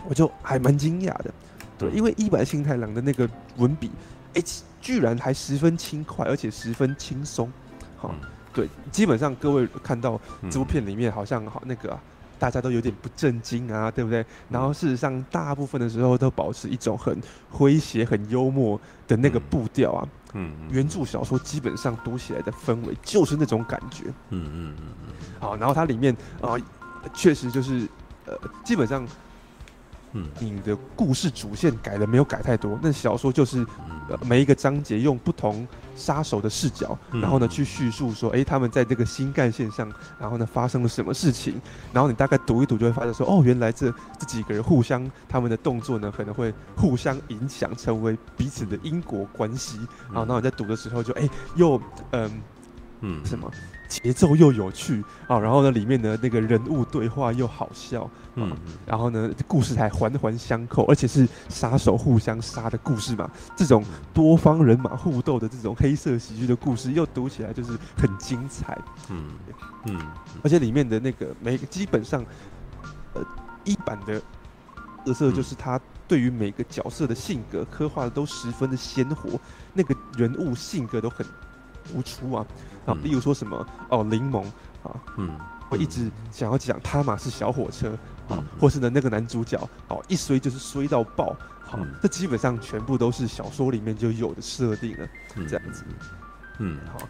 [0.07, 1.33] 我就还蛮惊讶的，
[1.77, 3.91] 对，因为一坂幸太郎的那个文笔，
[4.35, 4.41] 哎，
[4.79, 7.51] 居然还十分轻快，而且十分轻松，
[7.97, 8.15] 好。
[8.53, 10.19] 对，基本上各位看到
[10.49, 11.99] 这部片里面好像好那个、啊，
[12.37, 14.25] 大家都有点不震惊啊，对不对？
[14.49, 17.21] 然后事实上大部分的时候都保持一种很
[17.51, 20.07] 诙谐、很幽默的那个步调啊。
[20.33, 24.05] 嗯，原著小说基本上读起来的氛围就是那种感觉。
[24.29, 25.13] 嗯嗯嗯嗯。
[25.39, 26.55] 好，然后它里面啊，
[27.13, 27.87] 确实就是
[28.25, 29.07] 呃，基本上。
[30.13, 32.77] 嗯，你的故事主线改的没有改太多？
[32.83, 33.65] 那小说就是，
[34.09, 35.65] 呃，每一个章节用不同
[35.95, 41.61] 杀手的视角，然后呢去叙述说，哎，他们在这个新干线上，然后呢发生了什么事情？
[41.93, 49.77] 然后你大概读一读就会发现说，哦，原来这这几个人互相他们的动作呢可能会互相影响，成为彼此的因果关系。
[50.11, 51.81] 然后，然后你在读的时候就，哎，又，
[52.11, 52.41] 嗯，
[53.01, 53.49] 嗯，什么？
[53.91, 58.55] 节奏又有趣啊，然后呢，里面的那个人物对话又好笑，嗯，
[58.85, 69.25] 然后呢，故事还环环相扣，而且是杀手互相杀的故事嘛，这种多方人马互斗的这种黑色喜剧的故事，又读起来就是很精彩，嗯
[69.87, 69.99] 嗯，
[70.41, 72.23] 而且里面的那个每个基本上，
[73.13, 73.21] 呃，
[73.65, 74.21] 一版的
[75.03, 75.77] 特色就是他
[76.07, 79.37] 对于每个角色的性格刻画的都十分的鲜活，
[79.73, 81.25] 那个人物性格都很
[81.83, 82.45] 突出啊。
[82.83, 84.41] 啊，例如说什么哦，柠檬
[84.81, 85.37] 啊，嗯，
[85.69, 87.95] 我一直想要讲他马是小火车
[88.27, 89.55] 啊，或是呢那个男主角
[89.87, 95.07] 哦，一衰就是衰到爆，好，这基本上全部都是小说里面就有的设定了，
[95.47, 95.83] 这样子，
[96.57, 97.07] 嗯，好，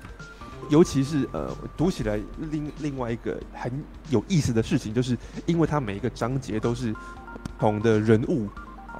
[0.70, 3.72] 尤其是呃，读起来另另外一个很
[4.10, 7.00] 有意思的事情，就是因为它每一个章节都是不
[7.58, 8.50] 同的人物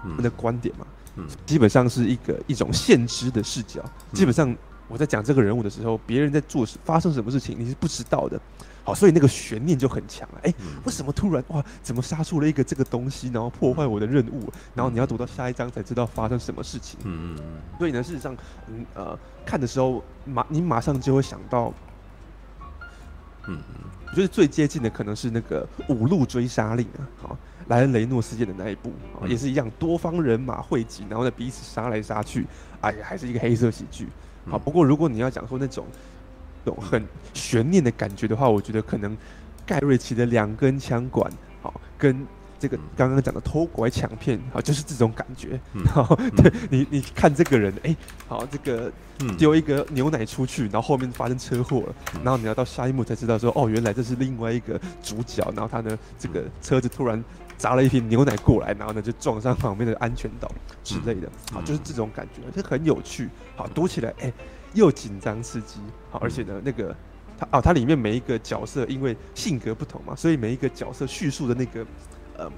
[0.02, 0.88] 他们的观点嘛，
[1.18, 3.84] 嗯，基本上是一个一种现知的视角，
[4.14, 4.56] 基本上。
[4.92, 8.40] 我在讲这个人物的时候，别人在做事发生什么事情，你是不知道的。
[8.84, 10.40] 好，所以那个悬念就很强了。
[10.44, 10.56] 哎、欸，
[10.86, 14.52] 为什么突然哇，怎么杀出了一个这个东西，然后破坏我的任务？
[14.74, 17.00] 然后你要读到下一章才知道发生什么事情。
[17.04, 17.62] 嗯嗯嗯。
[17.78, 18.36] 所以呢，事实上，
[18.68, 21.72] 嗯呃，看的时候马你马上就会想到，
[23.48, 23.64] 嗯嗯，
[24.10, 25.64] 我觉得最接近的可能是那个
[25.94, 27.38] 《五路追杀令》啊，好，
[27.68, 28.92] 莱恩雷诺斯演的那一部，
[29.28, 32.48] 也是一样，多方人马汇集，然后呢彼此杀来杀去，
[32.82, 34.08] 哎呀，还是一个黑色喜剧。
[34.50, 35.86] 好，不过如果你要讲说那种，
[36.64, 37.04] 那种很
[37.34, 39.16] 悬念的感觉的话，我觉得可能
[39.66, 41.32] 盖瑞奇的两根枪管，
[41.62, 42.26] 好，跟
[42.60, 45.60] 这个刚刚讲的偷拐抢骗，好，就是这种感觉。
[45.88, 47.96] 好， 对你，你看这个人，哎，
[48.28, 48.92] 好，这个
[49.38, 57.24] 丢一个牛奶出去，然后后面发生车祸了，然后你要到下一幕才知道说，哦，原来这是另外一个主角，然后他呢，这个车子突然
[57.62, 60.52] 砸了一瓶牛奶过来，然后呢就撞上旁边的安全岛
[60.84, 63.30] 之类的，好，就是这种感觉，这很有趣。
[63.56, 64.34] 好，读起来哎、欸，
[64.74, 65.80] 又紧张刺激，
[66.10, 66.96] 好，而且呢，那个
[67.38, 71.86] 它哦，它里面每一个角色因为性格不同嘛，所以每一个角色叙述的那个
[72.36, 72.52] 呃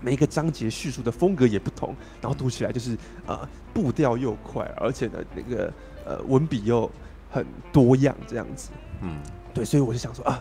[0.00, 2.96] 每一个章节叙述的风格也不同，然后读起来就是
[3.26, 5.72] 呃步调又快，而且呢那个
[6.06, 6.88] 呃文笔又
[7.28, 8.70] 很多样这样子。
[9.00, 9.18] 嗯，
[9.52, 10.40] 对，所以我就想说啊，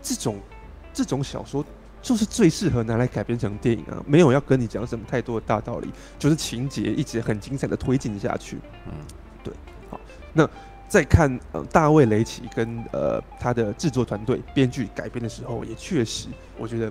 [0.00, 0.38] 这种
[0.92, 1.64] 这种小说。
[2.02, 4.02] 就是最适合拿来改编成电影啊！
[4.06, 8.58] 没有要跟你讲什么太多的大道理，就是情节一直很精彩的推进下去。
[8.86, 8.92] 嗯，
[9.44, 9.52] 对。
[9.90, 10.00] 好，
[10.32, 10.48] 那
[10.88, 16.28] 在看呃大卫雷奇跟呃他的制作团队编剧改编的时候，也确实
[16.58, 16.90] 我觉得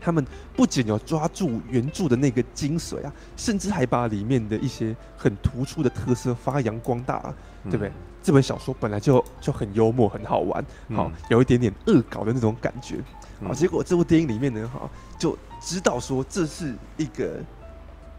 [0.00, 7.34] 他们不仅有抓住原著的那个精髓啊，甚至还把里面的一些很突出的特色发扬光大，啊，
[7.64, 7.88] 对不对？
[7.88, 7.92] 嗯、
[8.22, 12.96] 这本小说本来就就很幽默，很好玩，好，有一点点恶搞的那种感觉。
[13.44, 14.88] 啊，结果这部电影里面呢，哈，
[15.18, 17.38] 就知道说这是一个，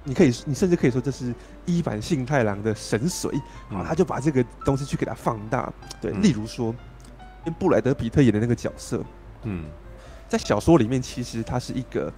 [0.03, 1.33] 你可以，你甚至可以说这是
[1.65, 3.35] 伊坂幸太郎的神髓，
[3.69, 6.73] 啊，他就把这个东西去给它放大，对，例如说，
[7.43, 9.03] 跟布莱德彼特演的那个角色，
[9.43, 9.65] 嗯，
[10.27, 12.13] 在小说里面其实他是一个，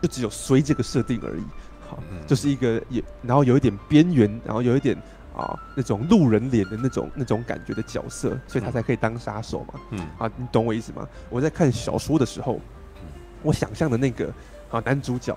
[0.00, 1.42] 就只有衰这个设定而已，
[1.88, 4.96] 好，就是一个也，然后有一点边缘，然后有一点。
[5.38, 9.80] 啊，那种路人脸的那种那种感觉的角色，所以他才可以当杀手嘛。
[9.92, 11.06] 嗯，啊，你懂我意思吗？
[11.30, 12.60] 我在看小说的时候，
[13.42, 14.32] 我想象的那个
[14.70, 15.32] 啊男主角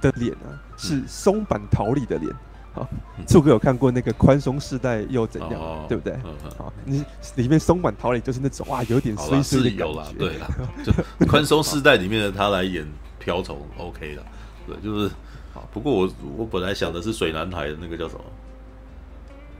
[0.00, 2.30] 的脸啊，是松坂桃李的脸。
[2.74, 2.84] 啊，
[3.28, 6.14] 柱哥有看过那个宽松世代又怎样，哦、对不对？
[6.58, 7.04] 啊，你
[7.36, 10.12] 里面松坂桃李就是那种哇，有点衰衰的感觉。
[10.18, 10.48] 对啦，
[10.84, 10.92] 就
[11.30, 12.84] 宽松世代里面的他来演
[13.20, 14.22] 瓢虫，OK 的。
[14.66, 15.10] 对，就是。
[15.54, 18.24] 好，不过我我本来想的是水男孩的那个叫什么？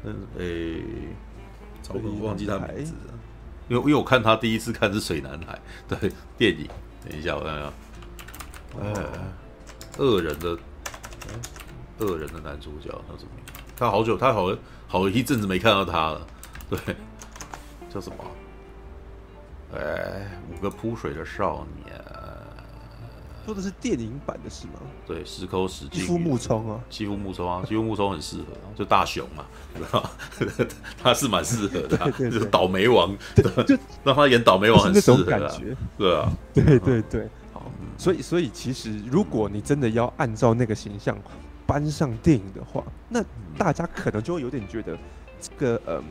[0.04, 0.82] 嗯，诶、欸，
[1.82, 3.14] 糟糕，忘记他名字了。
[3.68, 5.58] 因为因为我看他第一次看是《水男孩》
[5.98, 6.68] 对电影。
[7.08, 7.72] 等一下，我看看。
[8.82, 8.92] 哎，
[9.98, 10.58] 恶人的，
[11.98, 13.44] 恶人的男主角叫什么名？
[13.76, 14.54] 他好久，他好
[14.86, 16.26] 好一阵子没看到他了。
[16.68, 16.78] 对，
[17.88, 18.16] 叫什么？
[19.74, 22.03] 哎，五个扑水的少年。
[23.44, 24.80] 说的是电影版的是吗？
[25.06, 26.00] 对，石抠石进。
[26.00, 28.44] 妻夫木聪啊，妻夫木聪啊，妻夫木聪很适合，
[28.74, 29.44] 就大雄嘛，
[31.02, 33.14] 他是蛮适合的，就是倒霉王，
[33.66, 41.16] 就 让他演倒霉王很适合，那种感觉，对啊，对对对，好，所以所以其实如果你真的要按照那个形象
[41.66, 43.22] 搬上电影的话，那
[43.58, 44.96] 大家可能就会有点觉得
[45.38, 46.02] 这个嗯，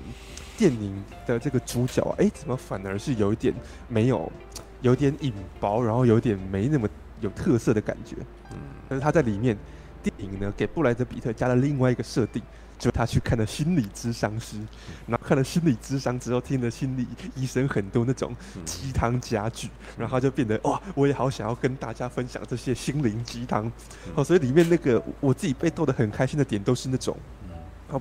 [0.55, 3.53] 电影的这个主角啊，哎，怎么反而是有一点
[3.88, 4.31] 没有，
[4.81, 6.88] 有点隐薄，然后有点没那么。
[7.24, 8.18] 有特色的感觉，
[8.52, 8.58] 嗯，
[8.90, 9.58] 但是他在里面
[10.04, 12.44] 电影呢，给布莱德比特加了另外一个设定，
[12.78, 14.58] 就他去看了心理咨商师，
[15.08, 18.36] 然后看了心理咨商之后，听了心理医生很多那种
[18.66, 23.72] 鸡汤佳句，然后他就变得哇，我也好想要跟大家分享这些心灵鸡汤，
[24.16, 27.16] 哦，所以里面那个我自己被逗得很开心的点都是那种。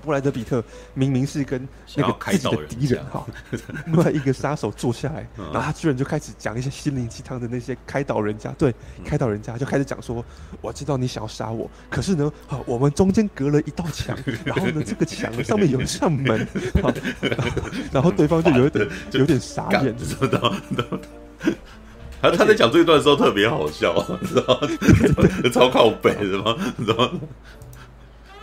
[0.03, 0.63] 布莱德比特
[0.95, 3.27] 明明是跟那个自己的敌人哈，
[3.87, 10.25] 另外一个杀手坐下来，然后他居然就开始讲一些心灵鸡汤的那些开导人家，对，开导人家就开始讲说，
[10.61, 12.33] 我知道你想要杀我，可是呢，
[12.65, 16.47] 我们中间隔了一道墙，然后呢，这个墙上面有一扇门，
[17.93, 20.53] 然后对方就有点 有点傻眼，知道
[22.23, 23.93] 他他在讲这一段的时候特别好笑，
[24.25, 24.69] 知道吗？
[25.53, 26.57] 超靠北的吗？
[26.79, 27.21] 知道吗？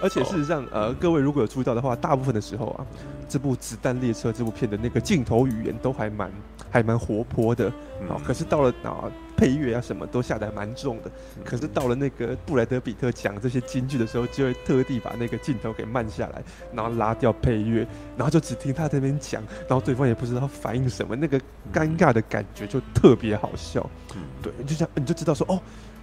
[0.01, 2.85] 而且事实上，呃，各位如果有注意到的话，大部分的时候啊，
[3.27, 6.31] 这部《子弹列车》这部片的那个镜头语言都还蛮
[6.71, 7.67] 还蛮活泼的，
[8.09, 11.11] 啊，可是到了啊配乐啊什么都下得蛮重的，
[11.43, 16.41] 可是到了那个布莱德比特讲这些金句的时候，就会特地把那个镜头给慢下来，
[16.73, 17.85] 然后拉掉配乐，
[18.15, 21.39] 然后就只听他这边讲，然后对方也不知道反应什么，那个
[21.73, 24.21] 尴尬的感觉就特别好笑，嗯。
[24.41, 25.59] 对，就这样你就知道说哦，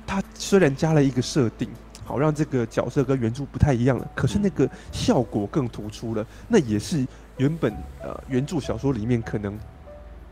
[0.07, 1.69] 他虽然加了一个设定。
[2.07, 6.25] 好，让这个角色跟原著不太一样了，可是那个效果更突出了。
[6.47, 7.05] 那也是
[7.37, 9.59] 原本呃原著小说里面可能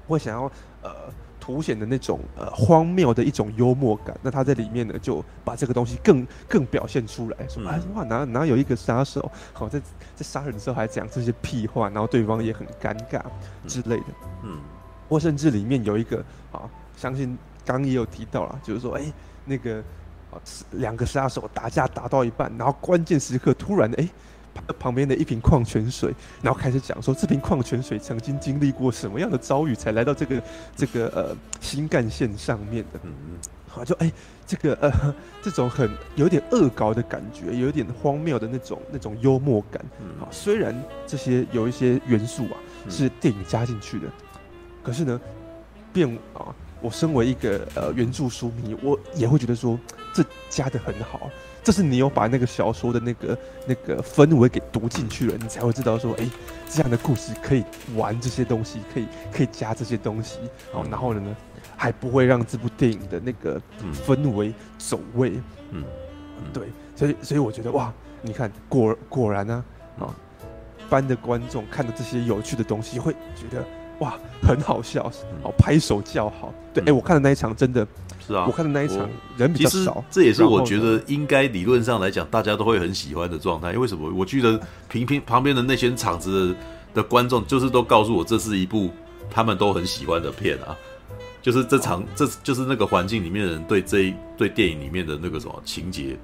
[0.06, 0.44] 会想要
[0.82, 0.90] 呃
[1.40, 4.16] 凸显的那种呃荒谬的一种幽默感。
[4.22, 9.80] 那他在里面呢就把这个东西更更表现出来，说哎哇哪哪有一个杀手好在
[10.14, 13.20] 在杀人的时候还讲这些屁话，然后对方也很尴尬
[13.66, 14.06] 之类的。
[14.44, 14.60] 嗯，
[15.08, 17.36] 或甚至里面有一个啊，相信
[17.66, 19.02] 刚刚也有提到了，就是说哎
[19.44, 19.82] 那个。
[20.72, 24.08] 两个杀手打架打到一半，然后关键时刻突然哎，
[24.78, 30.42] 旁边的一瓶矿泉水，然后开始讲说这瓶矿泉水曾经经历过什么样的遭遇，才来到这个
[30.76, 33.00] 这个呃新干线上面的。
[33.02, 33.38] 嗯嗯，
[33.68, 34.12] 好，就哎
[34.46, 39.84] 这个呃这种很有点恶搞的感觉，有点荒谬的那种那种幽默感。
[40.18, 40.74] 好，虽然
[41.06, 42.56] 这些有一些元素啊
[42.88, 44.06] 是电影加进去的，
[44.82, 45.20] 可是呢，
[45.92, 46.54] 变啊。
[46.80, 49.78] 我身为一个呃原著书迷，我也会觉得说，
[50.14, 51.30] 这加的很好。
[51.62, 56.28] 这是你有把那个小说的那个那个氛围给读进去了，你才会知道说，哎，
[56.68, 57.64] 这样的故事可以
[57.96, 60.38] 玩这些东西，可以可以加这些东西，
[60.74, 61.34] 哦，然后呢，
[61.74, 63.58] 还不会让这部电影的那个
[64.06, 65.82] 氛围走位，嗯，
[66.52, 66.64] 对，
[66.94, 69.64] 所以所以我觉得哇，你看果果然呢，
[69.98, 70.14] 啊，
[70.78, 73.64] 一般的观众看到这些有趣的东西，会觉得
[74.00, 75.10] 哇很好笑，
[75.42, 77.88] 哦，拍手叫好，对，哎，我看的那一场真的。
[78.26, 83.68] 是啊，我看的那一场人比较少，这也是我觉得应该理论上来讲，大家都会很喜欢的状态。
[83.68, 84.10] 因为为什么？
[84.14, 86.56] 我记得平平旁边的那些场子的，
[86.94, 88.90] 的观众，就是都告诉我，这是一部
[89.30, 90.74] 他们都很喜欢的片啊。
[91.42, 96.16] 就是这场，这就是那个环境里面的人对这一对电影里面的那个什么情节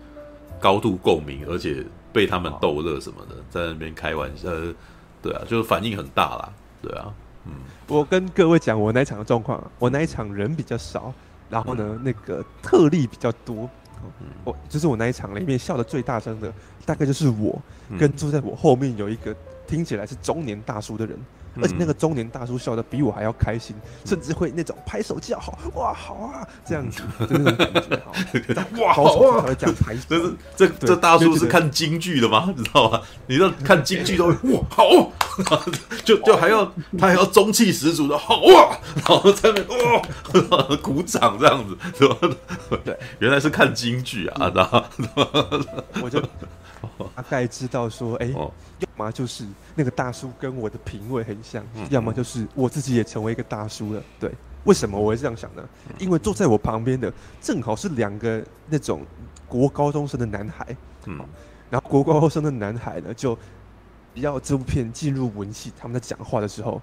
[0.58, 4.74] 高度共鸣，而且被他们逗乐什么的，在那边开玩笑，呃，
[5.20, 6.48] 对啊，就是反应很大啦，
[6.80, 7.12] 对啊，
[7.44, 7.52] 嗯。
[7.86, 11.12] 我跟各位讲我那一场的状况，我那一场人比较少。
[11.50, 13.68] 然后呢，嗯、那个特例比较多，
[14.44, 16.50] 我就是我那一场里面笑得最大声的，
[16.86, 17.60] 大概就是我
[17.98, 19.34] 跟坐在我后面有一个
[19.66, 21.18] 听起来是中年大叔的人。
[21.60, 23.74] 而且那个中年大叔笑得比我还要开心，
[24.04, 29.96] 甚至会那种拍手叫好，哇，好啊，这样子，就那种感觉，哇，好啊，这样拍。
[30.08, 32.52] 这是这这大叔是看京剧的吗？
[32.56, 33.00] 你知道吗？
[33.26, 34.84] 你知道看京剧都会哇，好，
[36.04, 36.64] 就就还要
[36.98, 39.62] 他还要中气十足的好啊，然后在那
[40.56, 42.16] 哇 鼓掌这样子，是吧？
[42.84, 44.82] 对，原来是看京剧啊，然后
[46.02, 46.22] 我就。
[47.14, 49.44] 大概知道说，哎、欸，要么就是
[49.74, 54.02] 那个大叔跟我的品味很像，嗯、要么就是我自己也成为一个大叔了。
[54.18, 54.32] 对，
[54.64, 55.62] 为什么我会这样想呢？
[55.98, 59.02] 因为坐在我旁边的正好是两个那种
[59.48, 60.76] 国高中生的男孩，
[61.06, 61.18] 嗯，
[61.70, 63.36] 然后国高中生的男孩呢，就
[64.14, 66.80] 比较这部片进入文戏，他们在讲话的时候。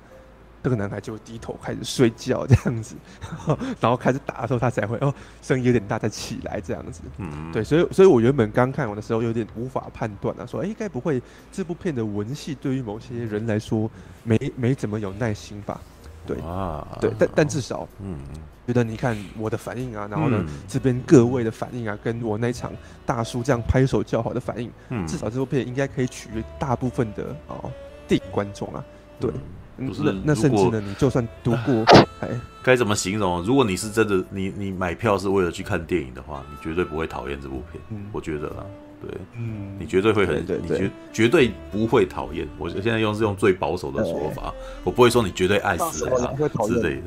[0.68, 2.94] 这个男孩就低头开始睡觉，这样子，
[3.80, 6.99] 然后开始打的时候，他才会哦，声音有点大，再起来这样子。
[7.19, 11.22] 嗯，对，所以，所以我原本刚看完的时候有点无法判断啊，说，哎，该不会
[11.53, 13.89] 这部片的文戏对于某些人来说
[14.23, 15.80] 没没怎么有耐心吧？
[16.26, 18.19] 对，啊，对，但但至少，嗯，
[18.68, 22.73] 觉得你看我的反应啊，然后呢，这边各位的反应啊，跟我那场
[23.06, 27.72] 大叔这样拍手叫好的反应，嗯，至少这部片应该可以取悦大部分的哦
[28.06, 28.84] 电影观众啊，
[29.18, 29.31] 对。
[29.77, 31.85] 不是，那甚至呢，你就算读过，
[32.21, 32.29] 哎，
[32.63, 33.43] 该怎么形容？
[33.43, 37.81] 如果你是真的，你你买票是为了去看电影的话，你绝对不会讨厌这部片。
[37.91, 38.65] 嗯，我觉得啦，
[38.99, 42.47] 对，嗯，你绝对会很，你绝绝对不会讨厌。
[42.57, 44.51] 我现在用是用最保守的说法，
[44.83, 47.03] 我不会说你绝对爱死他之类的。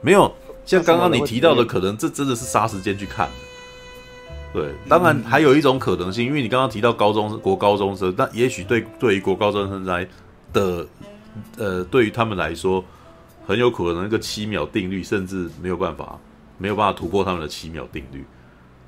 [0.00, 3.34] 没有，像刚刚你提到的，可能这真的是杀时间去看的。
[4.54, 10.08] 对，当然还有一种可能性，因为你刚刚提到高中国高中生，但也许对对于国高中生来
[10.54, 10.86] 的。
[11.56, 12.84] 呃，对于他们来说，
[13.46, 16.18] 很有可能那个七秒定律，甚至没有办法，
[16.58, 18.24] 没有办法突破他们的七秒定律。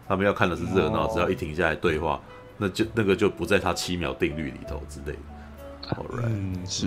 [0.06, 2.20] 他们要看的是热闹，只要一停下来对话，
[2.56, 5.18] 那就那个就不在他七秒定律里头之类的。
[5.94, 6.86] Alright，嗯，是，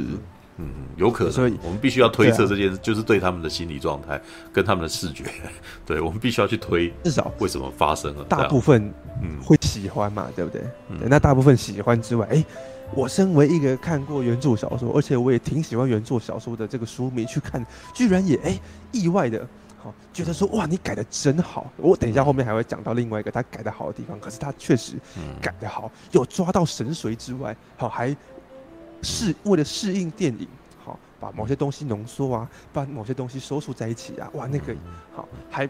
[0.58, 1.34] 嗯，有可能。
[1.34, 4.22] 所以我们必须要推测这件事，就是对他们的心理状态
[4.52, 5.24] 跟他们的视觉，
[5.86, 8.24] 对我们必须要去推，至少为什么发生了。
[8.26, 10.62] 大部分嗯会喜欢嘛，对不对？
[10.90, 12.46] 嗯那大部分喜欢之外，哎。
[12.96, 18.60] 我身为一个看过原著小说，而且我也挺喜欢原著小说的这个书迷去看，居然也哎
[18.92, 19.48] 意外的，
[19.82, 21.72] 好觉得说哇你改的真好。
[21.78, 24.94] 我等一下后面还会讲到另外一个他改的好的地方，可是他确实
[25.42, 28.16] 改的好，有抓到神髓之外，好还
[29.02, 30.48] 适为了适应电影，
[30.86, 34.76] 好把某些东西浓缩啊，把某些东西收束在一起啊，哇那个
[35.16, 35.68] 好还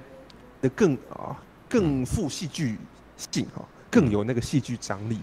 [0.62, 1.40] 的更啊
[1.70, 2.78] 更富戏剧
[3.16, 5.20] 性哈，更有那个戏剧张力。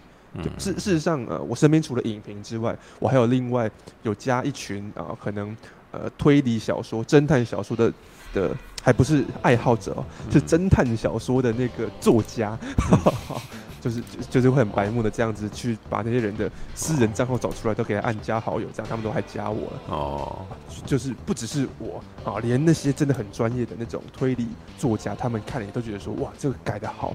[0.58, 3.70] 事事实上，呃，我身边除了影评之外，我还有另外
[4.02, 5.56] 有加一群啊、呃，可能
[5.90, 7.92] 呃推理小说、侦探小说的
[8.32, 12.56] 的，还不是爱好者哦，是侦探小说的那个作家，
[12.92, 13.36] 嗯、
[13.80, 20.46] 就是就是会很白目的这样子去把那些人的私人账号找出来，都给他按加好友，这样他们都还加我了哦。
[20.86, 24.46] 就是不只是我啊，连那些真的很专业的那种推理
[24.78, 27.14] 作家，他们看了也都觉得说，哇，这个改得好。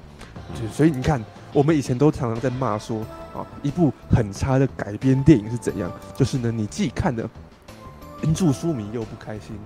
[0.54, 1.22] 就所以你看。
[1.54, 3.00] 我们以前都常常在骂说
[3.34, 5.90] 啊，一部很差的改编电影是怎样？
[6.14, 7.26] 就是呢，你自己看的
[8.24, 9.58] 原著书迷又不开心，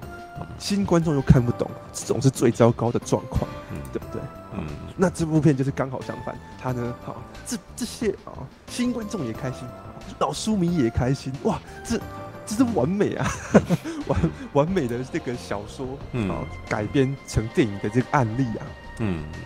[0.59, 4.21] 新观众又看不懂，这种是最糟糕的状况，嗯，对不对？
[4.53, 8.37] 嗯，那这部片就是刚好相反，他呢，好，这这些啊，
[8.67, 9.67] 新观众也开心，
[10.19, 11.99] 老书迷也开心，哇，这
[12.45, 13.27] 这是完美啊，
[14.05, 14.19] 完
[14.53, 15.87] 完美的这个小说
[16.29, 18.65] 啊改编成电影的这个案例啊，
[18.99, 19.39] 嗯嗯，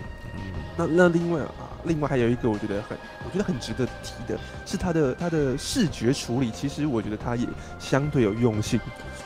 [0.78, 1.70] 那那另外啊。
[1.86, 7.46] 另外还有一个我觉得很，我觉得很值得提的是它的它的视觉处理，其实我觉得它也
[7.78, 8.80] 相对有用心。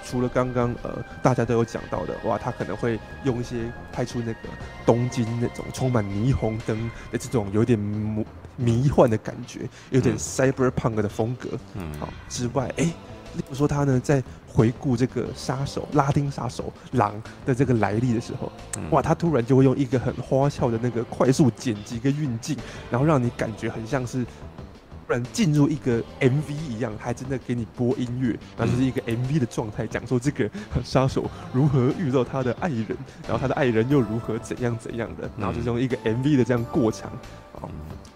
[0.04, 4.50] 除了刚刚呃大家都有讲到的，哇，它可能会用一些拍出那个
[4.88, 8.26] 东京那种充满霓虹灯的这种有点迷
[8.56, 12.94] 迷幻的感觉，有点 cyberpunk 的风格，嗯，好之外，哎、欸。
[13.38, 17.14] 例如说，他呢在回顾这个杀手拉丁杀手狼
[17.46, 18.52] 的这个来历的时候，
[18.90, 22.58] 哇，他突然就会用一个很花俏的那个快速剪辑跟运镜，
[22.90, 24.24] 然后让你感觉很像是
[25.06, 30.50] 突然进入一个 MV 一样，还真的给你播音乐，然后就是一个 MV 的状态，讲说这个
[30.84, 37.12] 杀手如何遇到他的爱人，然后他的爱人又如何怎样怎样的，然后就是用一个 MV 的这样过场，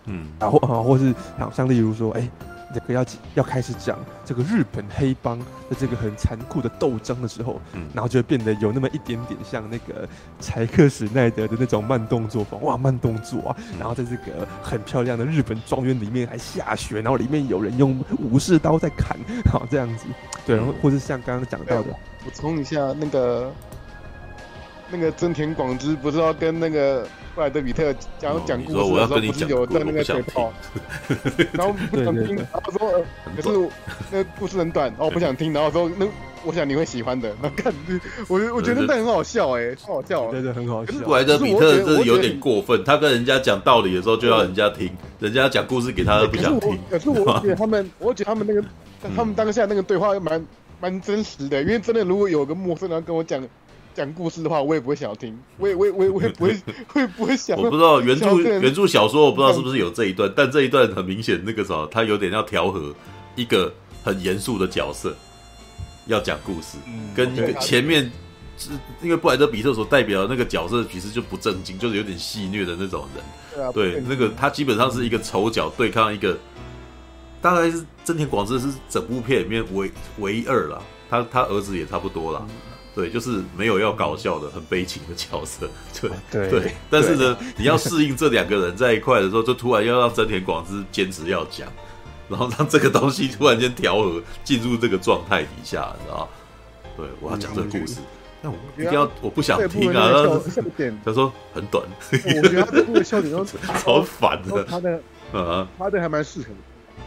[0.05, 2.31] 嗯，然后啊，或是好像例如说，哎、欸。
[2.73, 5.45] 这个要要开始讲这个日本黑帮的
[5.77, 10.07] 这个很残酷的斗争的时候，嗯，然后就会变得有那么一点点像那个
[10.39, 19.17] 柴克史奈德的那种慢动作风，哇，慢动作啊，然后在这个很漂亮的日本庄园里面还下雪，然后里面有人用武士刀在砍，
[19.51, 20.05] 好这样子，
[20.45, 21.89] 对，然后或者像刚刚讲到的，
[22.23, 23.51] 补充一下那个
[24.91, 27.07] 那个真田广之不是要跟那个。
[27.33, 30.51] 布莱德比特讲讲故事的时候，不是有在那个嘴炮，
[31.53, 33.01] 然后不想听， 然后说，
[33.37, 33.69] 可是
[34.11, 36.05] 那个故事很短，哦，不想听，然后说，那
[36.43, 37.73] 我想你会喜欢的， 然后看，
[38.27, 40.91] 我我觉得那很好笑，哎，很好笑，真的，很好笑。
[41.05, 44.91] 布莱德比特真是有点过分，他跟人家讲道理的时候就要人家听，
[45.21, 46.77] 人家讲故事给他都不想听。
[46.89, 48.61] 可是 我觉得他们，我觉得他们那个
[49.15, 50.45] 他们当下那个对话蛮
[50.81, 53.41] 蛮真实的，因为真的如果有个陌生人跟我讲。
[53.93, 56.55] 讲故事的话，我也不会想要听，我也我也我也我也不会
[56.87, 57.57] 会不会想。
[57.57, 62.93] 我不知道原著原著小说，我不知道是不是有这一段，但这一段很明显，那个时候他有点要调和
[63.35, 63.73] 一个
[64.03, 65.15] 很严肃的角色，
[66.07, 66.77] 要讲故事，
[67.15, 68.09] 跟一个前面
[68.57, 68.69] 是
[69.01, 73.71] 因为布莱德比特所代表的那个角色，其实就不正经，就是有点戏虐的那种人。
[73.73, 76.37] 对，那个他基本上是一个丑角对抗一个，
[77.41, 82.47] 大概是真田广志是整部片里面唯唯一二了，他他儿子也差不多了。
[82.93, 85.69] 对，就是没有要搞笑的，很悲情的角色。
[86.01, 91.67] 对对，对，但是呢，你要适应这两个人在一块的时候，就突然要让真田广之坚持要讲，
[92.27, 96.27] 然后让这个东西突然间调和进入这个状态底下，你知道？
[96.97, 98.01] 对，我要讲这个故事，
[98.41, 100.11] 那我一定要，我不想听啊。
[101.05, 103.45] 他说很短， 我觉得他这个笑点都
[103.79, 104.63] 超烦的。
[104.65, 105.01] 他的
[105.31, 106.55] 呃，他的还蛮适合的。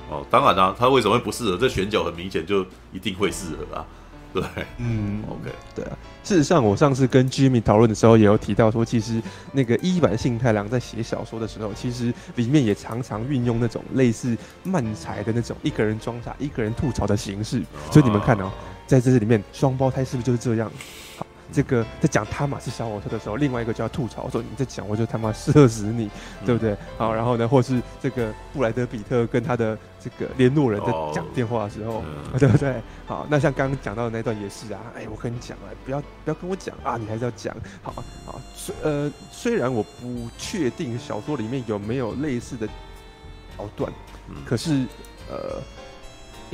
[0.09, 1.59] 哦，当然啦，他为什么会不适合？
[1.59, 3.85] 这选角很明显就一定会适合啊。
[4.35, 4.43] 对，
[4.79, 5.97] 嗯，OK，对啊。
[6.25, 17.63] 事实上，我上次跟 Jimmy 讨论的时候，也有提到说，其实那个一坂幸太郎在写小说的时候，其实里面也常常运用那种类似漫才的那种一个人装傻、一个人吐槽的形式。
[17.93, 18.51] 所以你们看哦，
[18.87, 20.69] 在这里面，双胞胎是不是就是这样？
[21.47, 21.53] 好。
[21.53, 26.77] 这个在讲他马是小火车的时候，另外一个就要吐槽说，你在讲，我就他妈射死你，嗯、对不对？
[26.97, 32.03] 好，然后呢，或是这个布莱德比特跟他的这个联络人在讲电话的时候，
[32.39, 32.75] 对不对？
[33.07, 37.93] 好，那像刚刚讲到的那段也是啊，哎，我跟你讲啊，不要不要跟我讲啊，你还是要讲，好
[38.25, 42.67] 好，虽呃虽然我不确定小说里面有没有类似的
[43.57, 43.93] 桥段，
[44.29, 44.87] 嗯、可是
[45.29, 45.61] 呃。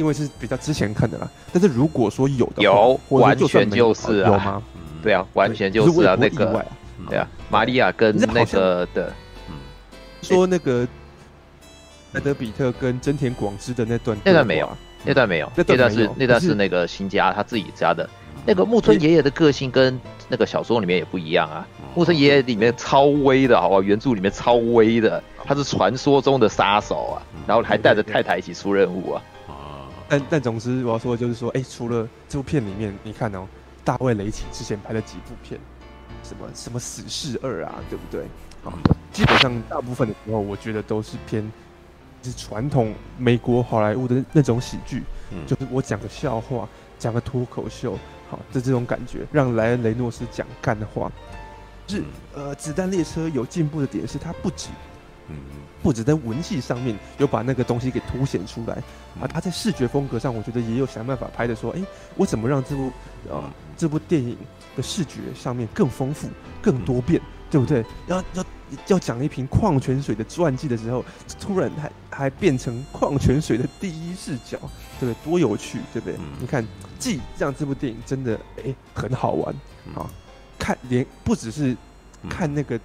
[0.01, 4.63] 因为是比较之前看的啦，但是如果说有的话，有完全就是啊，有吗？
[5.03, 6.65] 对啊，完全就是啊，那个
[7.07, 9.13] 对啊，玛利亚跟那个的，
[9.51, 9.57] 嗯，
[10.23, 10.89] 说那个
[12.13, 14.71] 莱德比特跟真田广之的那段，那段没有，
[15.05, 18.09] 那段没有，那段是那段是那个新家他自己家的，
[18.47, 20.01] 那个木村爷爷的个性跟
[20.31, 29.23] 那个小说里面也不一样啊，木村爷爷里面超威的，好吧，原著里面超威的，他是传说中的杀手啊，然后还带着太太一起出任务啊。
[30.11, 33.47] 但但总之我要说的就是说，哎、欸，除了这部片里面，你看哦，
[33.85, 35.61] 大卫雷奇之前拍了几部片，
[36.25, 38.25] 什么什么死侍二啊，对不对？
[38.65, 38.75] 啊，
[39.13, 41.49] 基本上大部分的时候，我觉得都是偏
[42.25, 46.69] 是传统美国好莱坞的那种喜剧，嗯、就是我讲个笑话，
[46.99, 47.97] 讲个脱口秀，
[48.29, 51.11] 好，就这种感觉，让莱恩雷诺斯讲干的话，
[51.87, 52.05] 就是
[52.35, 54.71] 呃，子弹列车有进步的点是，它不止。
[55.83, 58.75] 不止在文戏上面有把那个东西给凸显出来，
[59.21, 61.81] 啊，他在视觉风格上，我觉得也有想办法拍的说，哎，
[62.17, 62.93] 我怎么让这部
[63.31, 64.37] 啊这部电影
[64.77, 66.29] 的视觉上面更丰富、
[66.61, 67.21] 更多变，
[67.51, 67.85] 对不对？
[68.09, 68.45] 要要
[68.89, 71.05] 要讲一瓶矿泉水的传记的时候，
[71.41, 74.59] 突然还还变成矿泉水的第一视角，
[74.99, 75.15] 对不对？
[75.25, 76.19] 多有趣，对不对？
[76.39, 76.67] 你看，
[76.99, 79.55] 既让这部电影真的哎很好玩
[79.95, 80.09] 啊，
[80.59, 81.77] 看连不只是
[82.29, 82.79] 看那个。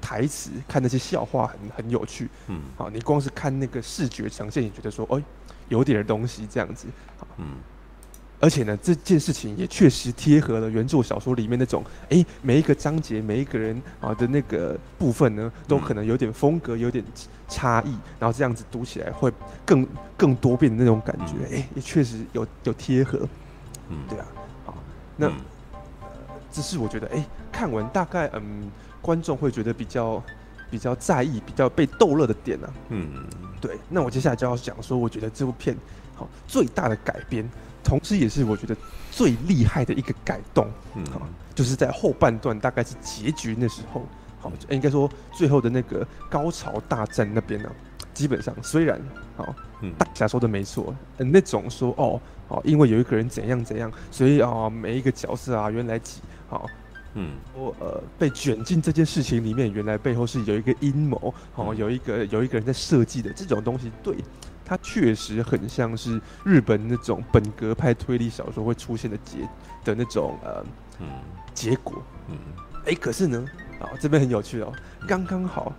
[0.00, 5.22] 台词看那些笑话很很有趣，嗯，好，你光是看那个视觉呈现，你觉得说，哎，
[5.68, 6.86] 有点东西这样子，
[7.18, 7.56] 好，嗯，
[8.40, 17.04] 而且呢，这件事情也确实贴合了原著小说里面那种，哎，每一个章节、每一个人啊的那个部分呢，都可能有点风格、有点
[17.48, 19.32] 差异，然后这样子读起来会
[19.64, 19.86] 更
[20.16, 23.28] 更多变的那种感觉，哎，也确实有有贴合，
[23.88, 24.26] 嗯，对啊，
[24.64, 24.74] 好，
[25.16, 25.34] 那、呃、
[26.50, 28.70] 只是我觉得，哎，看完大概嗯，
[29.00, 30.22] 观众会觉得比较
[30.70, 33.10] 比较在意、比较被逗乐的点呢、啊，嗯，
[33.60, 35.76] 对，那我接下来就要讲说，我觉得这部片
[36.14, 37.48] 好最大的改编。
[37.82, 38.76] 同时，也是我觉得
[39.10, 41.22] 最厉害的一个改动，嗯，好，
[41.54, 44.06] 就是在后半段，大概是结局那时候，
[44.38, 47.72] 好，应该说最后的那个高潮大战那边呢、啊，
[48.12, 49.00] 基本上虽然，
[49.34, 56.20] 好，嗯，大家说的没错，嗯，那种说哦，哦，因为有一个人怎样怎样，所以啊，每一个角色啊，原来几，
[56.50, 56.68] 好，
[57.14, 64.16] 嗯，我呃被卷进这件事情里面，原来背后是有一个阴谋，哦，有一个有一个人在设计的这种东西，对。
[64.62, 69.38] 它确实很像是日本那种本格派推理小说会出现的结
[69.84, 70.64] 的那种呃
[71.00, 71.08] 嗯。
[71.52, 72.00] 结果。
[72.28, 72.36] 嗯。
[72.84, 73.44] 哎、欸、可是呢
[73.80, 74.72] 啊这边很有趣哦
[75.08, 75.72] 刚刚好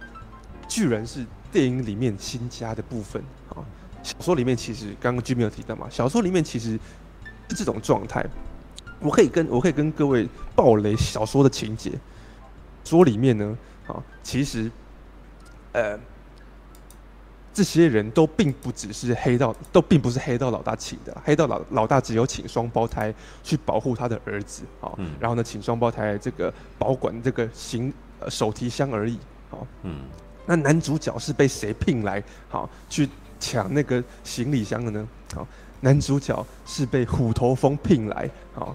[0.68, 3.64] 居然是电影里面新加的部分啊
[4.04, 6.72] 小说里面其实刚刚 Jimmy 有提到嘛小说里面其实
[7.48, 8.26] 是这种状态
[9.02, 11.92] 我可以跟我可以跟各位暴雷小说的情节
[12.84, 13.58] 说里面呢
[13.88, 14.72] 啊其实
[15.74, 16.00] 呃。
[17.54, 21.14] 这些人都并不只是黑道，都并不是黑道老大请的。
[21.22, 23.14] 黑道老老大只有请双胞胎
[23.44, 29.20] 去保护他的儿子，好，嗯、然后呢，请双胞胎这个保管这个行呃手提箱而已，
[29.50, 30.06] 好，嗯，
[30.46, 35.08] 那男主角是被谁聘来好去抢那个行李箱的呢？
[35.36, 35.46] 好，
[35.82, 38.74] 男主角是被虎头蜂聘来好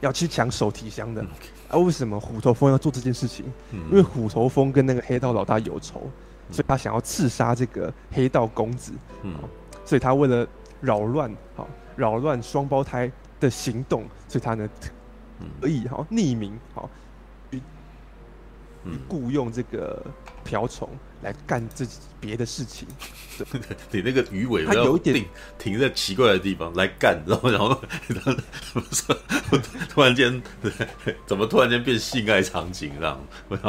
[0.00, 1.24] 要去抢手提箱的。
[1.68, 3.44] 啊，为什么虎头蜂要做这件事情？
[3.72, 6.10] 嗯、因为虎头蜂跟那个黑道老大有仇。
[6.50, 8.92] 所以他想要刺杀这个黑道公子，
[9.22, 9.34] 嗯，
[9.84, 10.48] 所以他为了
[10.80, 14.66] 扰乱，好扰乱双胞胎的行动，所以他呢
[15.60, 16.88] 可以好匿名，好，
[19.08, 20.02] 雇佣这个
[20.42, 20.88] 瓢虫。
[21.20, 21.84] 来干这
[22.18, 22.88] 别的事情，
[23.90, 25.24] 你那个鱼尾，它有一点
[25.58, 28.26] 停在奇怪的地方来干， 然后 然后怎
[28.74, 29.16] 么说？
[29.88, 30.42] 突然间，
[31.26, 33.20] 怎么突然间变性爱场景这样？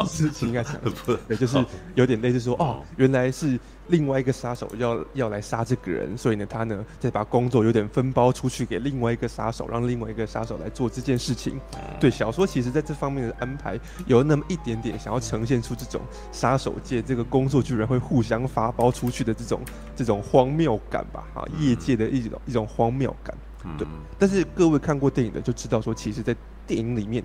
[0.07, 1.63] 是性爱场景，对，就是
[1.95, 3.59] 有点类似说，哦，原来是。
[3.91, 11.59] 另外一个杀手要要来杀这个人，所以呢，他呢再把工作有点分包出去给另外一个杀手，让另外一个杀手来做这件事情。
[11.99, 16.01] 对，小说其实在这方面的安排有那么一点点想要呈现出这种
[16.31, 19.58] 杀手界这个工作居然会互相发包出去的这种
[19.95, 21.23] 这种荒谬感吧？
[21.33, 23.35] 啊，业界的一种一种荒谬感。
[23.77, 23.87] 对，
[24.17, 27.23] 但是各位看过电影的就知道说，其实，在电影里面，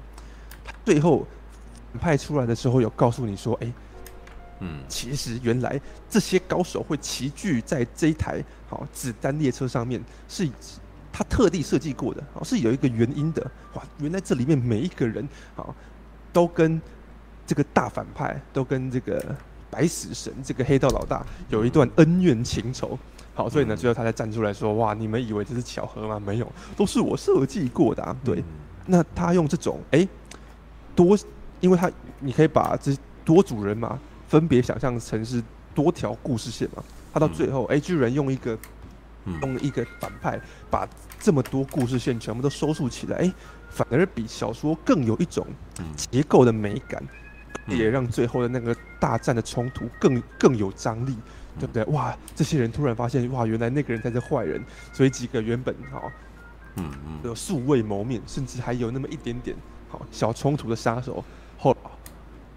[0.64, 1.26] 他最后
[2.00, 3.72] 派出来的时候有告诉你说，哎。
[4.60, 10.48] 嗯，其实原来这些高手会齐聚在这一台好子弹列车上面，是
[11.12, 13.42] 他特地设计过的，是有一个原因的。
[13.74, 15.74] 哇，原来这里面每一个人啊，
[16.32, 16.80] 都跟
[17.44, 19.34] 这个大反派，都跟这个
[19.74, 22.96] 白死神这个黑道老大有一段恩怨情仇。
[23.34, 26.20] 好，所以呢，最后他才站出来说：“哇，你们以为这是巧合吗？
[26.20, 28.44] 没有，都是我设计过的啊。”对，
[28.86, 30.06] 那他用这种哎
[30.94, 31.18] 多，
[31.60, 31.90] 因为他
[32.20, 33.98] 你可以把这多组人马。
[34.26, 35.40] 分别想象成是
[35.74, 36.82] 多条故事线嘛，
[37.12, 38.58] 他到最后哎、嗯欸，居然用一个
[39.42, 40.88] 用一个反派把
[41.20, 43.34] 这么多故事线全部都收束起来，哎、欸，
[43.68, 45.46] 反而比小说更有一种
[45.94, 47.08] 结构的美感，嗯、
[47.68, 51.84] 也让最后的那个大战的冲突更更有张力，嗯、对不对？
[51.86, 54.62] 哇，这些人突然发现哇，原来那个人才是坏人，
[54.92, 56.12] 所以几个原本哈，
[56.76, 59.56] 嗯嗯，有素未谋面，甚至还有那么一点点
[59.88, 61.24] 好小冲突的杀手
[61.58, 61.76] 后。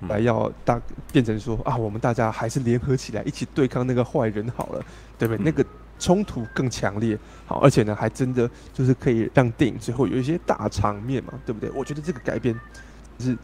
[0.07, 0.79] 来要大
[1.11, 4.85] 变成说啊，我们大家还是联合起来一起对抗那个坏人好了，
[5.17, 5.41] 对不对？
[5.41, 5.65] 嗯、那个
[5.97, 7.17] 冲突更强烈，
[7.47, 11.71] 好，而且呢，还真的就是可以让电影最后有一些大场面嘛，对不对？
[11.71, 12.53] 我觉得这个改编
[13.17, 13.35] 是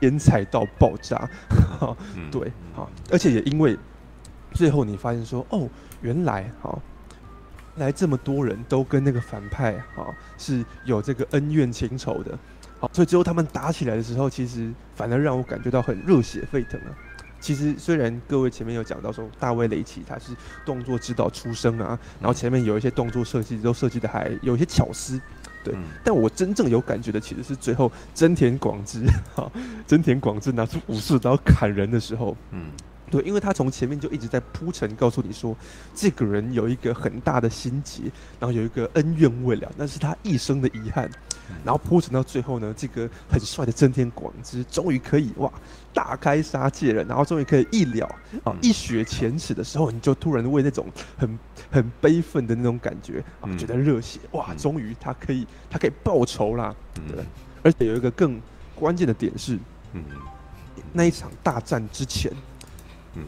[0.00, 1.28] 精彩到爆炸，
[2.14, 3.76] 嗯、对，好，而且也因为
[4.52, 5.68] 最后你发现说，哦，
[6.00, 6.78] 原来哈，
[7.76, 10.06] 来这么多人都跟那个反派哈
[10.38, 12.38] 是有这个恩怨情仇的。
[12.78, 16.92] 好，所以最后他们打起来的时候，其实反而让我感觉到很热血沸腾啊。
[17.38, 25.20] 其实虽然各位前面有讲到说大卫雷奇他是动作指导出身啊，然后前面有一些动作设计都设计的还有一些巧思，
[25.70, 25.78] 对。
[26.04, 29.50] 但我真正有感觉的其实是最后真田广之 哈，
[29.86, 32.70] 真田广之拿出武士刀砍人的时候，嗯，
[33.10, 35.56] 对，因为他从前面就一直在铺陈，告诉你说，
[35.94, 38.02] 这个人有一个很大的心结，
[38.40, 41.10] 然后有一个恩怨未了，那是他一生的遗憾。
[41.64, 45.48] 然后铺陈到最后呢，这个很帅的真田广之终于可以哇
[45.94, 48.06] 大开杀戒了，然后终于可以一了
[48.42, 51.38] 啊一雪前耻的时候，你就突然为那种很
[51.70, 56.74] 很悲愤的那种感觉啊觉得热血哇，终于他可以他可以报仇啦，
[57.06, 57.24] 对。
[57.62, 58.40] 而且有一个更
[58.74, 59.56] 关键的点是，
[59.92, 60.02] 嗯，
[60.92, 62.32] 那一场大战之前。
[63.16, 63.24] 嗯，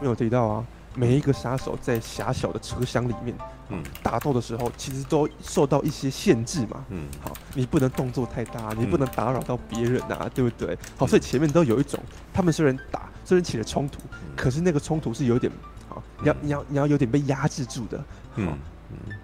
[0.00, 0.64] 没有提到啊。
[0.94, 3.36] 每一个杀手在狭小的车厢里面，
[3.68, 6.84] 嗯，打斗的时候其实都受到一些限制嘛。
[6.88, 10.76] 嗯，好，你不能动作太大，你不能打扰到别人啊，嗯、对不对？
[10.96, 12.00] 好，所以前面都有一种，
[12.32, 14.00] 他们虽然打，虽然起了冲突，
[14.34, 15.52] 可是那个冲突是有点，
[15.88, 18.04] 好，你要你要你要有点被压制住的。
[18.34, 18.58] 嗯
[18.90, 19.14] 嗯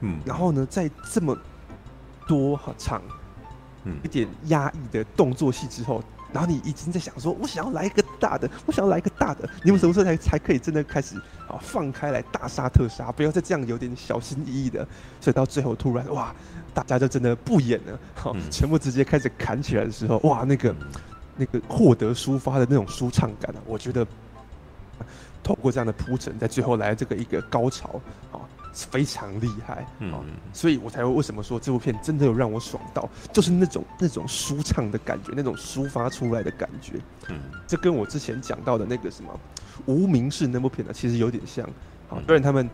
[0.00, 0.20] 嗯。
[0.24, 1.36] 然后呢，在这么
[2.26, 3.00] 多哈场，
[3.84, 6.02] 嗯，一点压抑的动作戏之后。
[6.32, 11.16] 然后你已经在想说，我想要来一个大的，我想要来一个大的，你们什么时候才才可以真的开始
[11.48, 14.86] 啊放开来大杀特杀，不要再这样有点小心翼翼的。
[15.20, 16.32] 所以到最后突然哇，
[16.72, 20.74] 大家就真的不演了，好，全部直接开始砍起来的时候，哇，那个
[21.36, 24.06] 那个获得抒发的那种舒畅感啊，我觉得
[25.42, 28.38] 透过这样的铺陈，在最后来这个一个高潮啊。
[28.72, 36.94] 非常厉害，嗯、哦，所以我才会为什么说这部片真的有让我爽到，就是那种那种舒畅的感觉，那种抒发出来的感觉，
[37.28, 39.40] 嗯，这跟我之前讲到的那个什么
[39.86, 41.66] 无名氏那部片呢，其实有点像，
[42.08, 42.70] 啊、哦，虽然他们，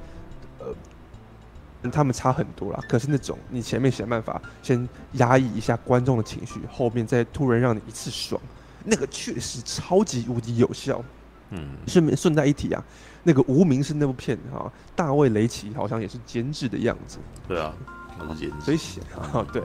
[0.59, 8.40] 呃，他们差很多啦，可是那种你前面想办法先压抑一下观众的情绪，后面再突然让你一次爽，
[8.85, 11.02] 那个确实超级无敌有效，
[11.51, 12.85] 嗯，顺便顺带一提啊。
[13.26, 17.18] 那个无名是那部片哈，大卫雷奇好像也是监制的样子。
[17.48, 17.74] 对啊，
[18.16, 18.54] 他是监制。
[18.60, 19.60] 所以显啊，对，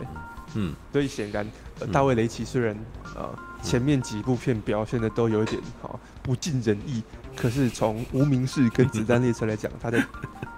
[0.56, 1.48] 嗯，所以显然，
[1.80, 2.76] 呃，大卫雷奇虽然
[3.16, 3.30] 呃
[3.62, 7.04] 前面几部片表现的都有一点哈不尽人意，
[7.36, 10.04] 可是从无名氏跟子弹列车来讲，他的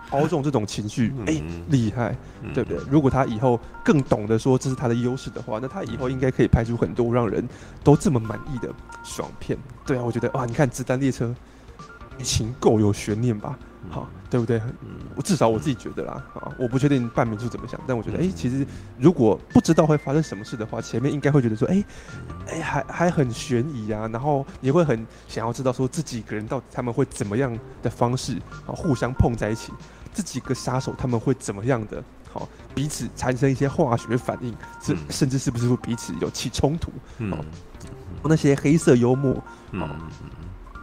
[0.10, 2.16] 操纵这种情绪，哎，厉害，
[2.54, 2.80] 对不对？
[2.90, 7.46] 如果他以后更懂得说这是他的优势的话，那他以后应该可以拍出很多让人
[7.84, 8.74] 都这么满意的
[9.04, 9.58] 爽片。
[9.86, 11.36] 对啊，我觉得哇，你看子弹列车。
[12.18, 13.58] 剧情够有悬念吧？
[13.90, 14.62] 好，对不对？
[15.16, 16.14] 我至少我自己觉得啦。
[16.36, 18.66] 啊，我不确定半民叔怎么想，但我觉得，哎，其实
[18.98, 21.84] 如果不知道会发生什么事的话，前面应该会觉得说，哎，
[22.48, 24.08] 哎，还还很悬疑啊。
[24.08, 29.74] 然后你会很想要知道说，这几个人到底他们会怎么样的方式啊，互相碰在一起，
[30.14, 32.02] 这几个杀手他们会怎么样的？
[32.32, 36.90] 好，彼此产生一些化学反应，甚甚至是不是会彼此有起冲突？
[37.18, 37.38] 嗯，
[38.24, 39.88] 那些黑色幽默，嗯。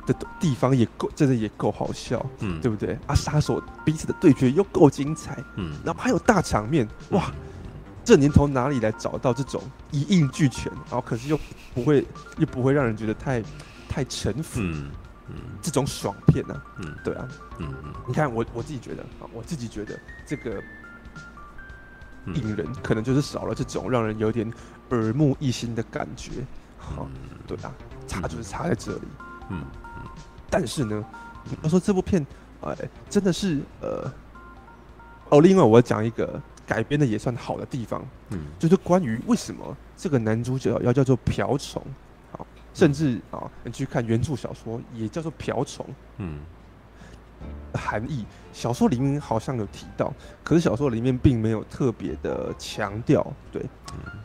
[0.07, 2.99] 的地方也够，真的也够好笑，嗯，对不对？
[3.07, 7.31] 啊，杀手彼此的对决又够精彩，嗯，然后还有大场面，哇，
[7.65, 7.71] 嗯、
[8.05, 11.39] 这年头哪里来找到这种一应俱全，然后可是又
[11.75, 12.07] 不会
[12.39, 13.43] 又不会让人觉得太
[13.89, 14.91] 太沉浮，嗯，
[15.29, 15.35] 嗯。
[15.63, 17.29] 这种爽片呢、啊，嗯，对啊，
[17.59, 20.63] 嗯嗯，你看我我自己觉得啊，我自己觉得这个
[22.35, 24.51] 影人可能就是少了这种让人有点
[24.91, 26.31] 耳目一新的感觉，
[26.79, 27.07] 好，
[27.47, 27.73] 对啊，
[28.07, 29.09] 差就是差在这里，
[29.51, 29.63] 嗯。
[30.51, 31.05] 但是呢，
[31.45, 32.27] 你要说这部片，
[32.63, 32.77] 哎，
[33.09, 34.13] 真的是呃，
[35.29, 41.83] 哦，另外我要讲一个改编的也算好的地方，嗯，就是关于为什么这个男主角要叫做瓢虫，
[42.33, 45.87] 好，甚至啊，你去看原著小说也叫做瓢虫，
[46.19, 46.41] 嗯，
[47.73, 50.13] 含义小说里面好像有提到，
[50.43, 53.65] 可是小说里面并没有特别的强调，对，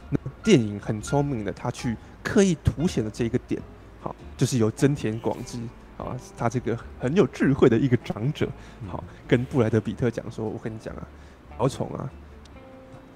[0.09, 3.61] 那电影很聪明的，他去刻意凸显了这一个点，
[4.01, 5.59] 好，就是由真田广之。
[5.97, 8.47] 啊，他这个很有智慧的一个长者，
[8.87, 11.07] 好，跟布莱德比特讲说：“我跟你讲啊，
[11.55, 12.09] 瓢虫啊，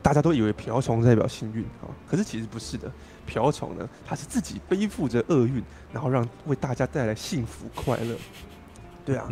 [0.02, 2.92] 大家都以为瓢虫代表幸运啊，可是其实不是的。
[3.26, 8.16] 瓢虫呢，它是自己背负着厄运，然后让为大家带来幸福快乐。
[9.06, 9.30] 对啊。”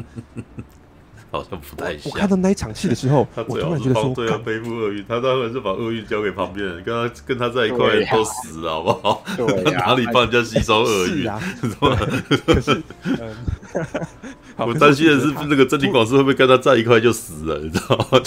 [1.32, 2.12] 好像不太像。
[2.12, 9.24] 我看到那一场戏的时候， 我突然觉得说，对啊，背负厄运，他当然是把厄运交给旁边人，跟他跟他在一块都死了，好不好？
[9.36, 11.24] 对， 哪里帮人家吸收厄运？
[11.24, 11.42] 是啊，
[12.46, 12.82] 可是，
[14.58, 18.22] 我担心的是那个真理广之会不会跟他在一块就死了，你知道吗？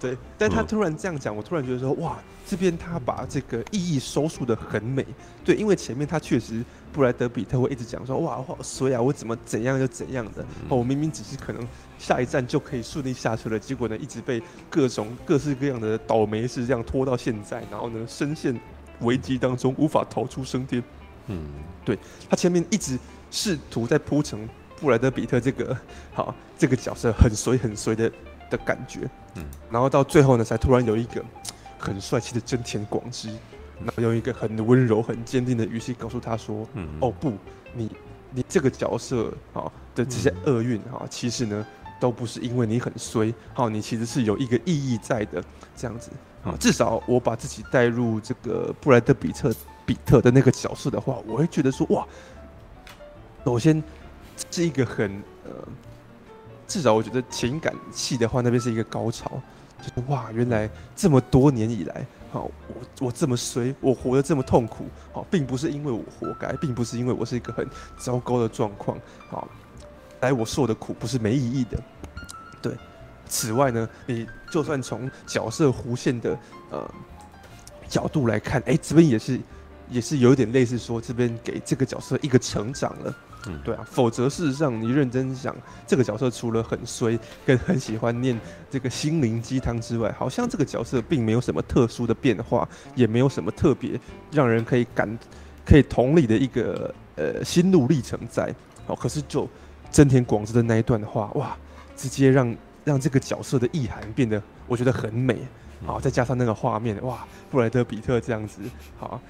[0.00, 5.04] 对，但他突然这样讲，我突然觉得说，哇，这边他把这个意义收束的很美。
[5.44, 6.62] 对，因为前面他确实
[6.98, 11.64] 布莱德比特会一直讲说，哇，好衰啊，我怎么怎样就怎样的，哦，我明明只是可能
[11.96, 18.60] 下一站就可以顺利下车了，结果呢，一直被各种各式各样的倒霉事这样拖到现在，然后呢，深陷
[19.02, 20.82] 危机当中，无法逃出升天。
[21.28, 21.40] 嗯，
[21.84, 21.96] 对，
[22.28, 22.98] 他前面一直
[23.30, 24.48] 试图在铺成
[24.80, 25.78] 布莱德比特这个
[26.12, 28.10] 好这个角色很随很随的。
[28.50, 29.00] 的感觉，
[29.34, 31.22] 嗯，然后到最后呢，才突然有一个
[31.78, 33.28] 很帅气的真田广之
[33.84, 37.32] 然后用一个很温柔、很坚定的语气告诉他说：“嗯，哦不，
[37.74, 37.90] 你
[38.30, 41.66] 你这个角色啊的这些厄运哈，其实呢
[42.00, 45.42] 都不是因为你很衰，好，你其实是有一个意义在的，
[45.76, 46.10] 这样子
[46.44, 46.54] 啊。
[46.60, 49.54] 至少我把自己带入这个布莱德比特
[49.86, 52.06] 比特的那个角色的话，我会觉得说哇，
[53.44, 53.82] 首先
[54.50, 55.10] 是一个很
[55.44, 55.50] 呃。”
[56.68, 59.40] 至少我觉得情感戏的话，那边是一个高潮，
[59.80, 67.66] 就是哇，原来这么多年以来，好，我我这么衰，我活得这么痛苦，好，并不是因为我活该，并不是因为我是一个很
[67.98, 68.98] 糟糕的状况，
[69.28, 69.48] 好，
[70.20, 71.82] 来我受的苦不是没意义的，
[72.60, 72.72] 对。
[73.30, 76.38] 此外呢，你就算从角色弧线的
[76.70, 76.90] 呃
[77.86, 79.40] 角度来看，哎，这边也是
[79.90, 83.14] 也是有点类似说，这边给这个角色一个成长了。
[83.48, 85.56] 嗯，对啊，否则事实上你认真想，
[85.86, 88.38] 这个角色除了很衰，跟很喜欢念
[88.70, 93.98] 这个心灵鸡汤之外，好像这个角色并没有什么特殊的变化，也没有什么特别
[94.30, 95.18] 让人可以感、
[95.64, 98.54] 可以同理的一个呃心路历程在。
[98.86, 99.48] 哦，可是就
[99.90, 101.56] 真田广之的那一段的话，哇，
[101.96, 105.38] 直接让让这个角色的意涵变得我觉得很美。
[105.86, 108.60] 好，再加上那个画面，哇，布莱德比特这样子，
[108.98, 109.20] 好。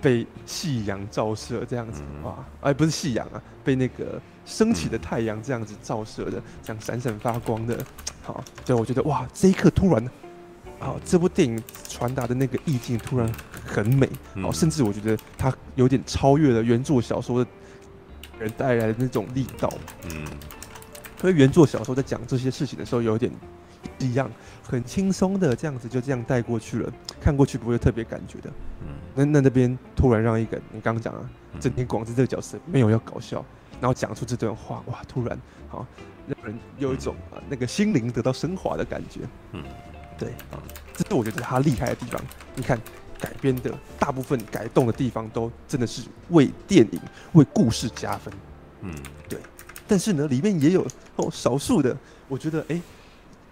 [0.00, 7.78] 被夕阳照射这样子哇，哎，不是夕阳啊，被那个升起的太阳这样子照射的，这样闪闪发光的，
[8.22, 10.10] 好，对，我觉得哇，这一刻突然，
[10.78, 13.30] 好，这部电影传达的那个意境突然
[13.64, 14.08] 很美，
[14.42, 17.50] 好，甚至我觉得它有点超越了原作小说的
[18.38, 19.70] 人带来的那种力道，
[20.04, 20.24] 嗯，
[21.22, 23.30] 因为原作小说在讲这些事情的时候有点
[23.98, 24.30] 一样，
[24.62, 28.50] 很轻松的这样子就这样带过去了，看过去不会特别感觉的。
[28.82, 33.44] 嗯，那那那边突然让一个你刚刚讲啊，整天广志这个角色没有要搞笑，
[33.80, 35.38] 然后讲出这段话，哇，突然
[35.68, 35.86] 好
[36.26, 39.20] 让人有一种啊那个心灵得到升华的感觉。
[39.52, 39.62] 嗯，
[40.18, 40.60] 对啊，
[40.94, 42.20] 这是我觉得他厉害的地方。
[42.54, 42.80] 你看
[43.18, 47.00] 改编的大部分改动的地方都真的是为电影
[47.32, 48.32] 为故事加分。
[48.82, 48.94] 嗯，
[49.28, 49.38] 对。
[49.86, 50.86] 但是呢，里面也有
[51.16, 51.96] 哦少数的，
[52.28, 52.76] 我觉得哎。
[52.76, 52.82] 欸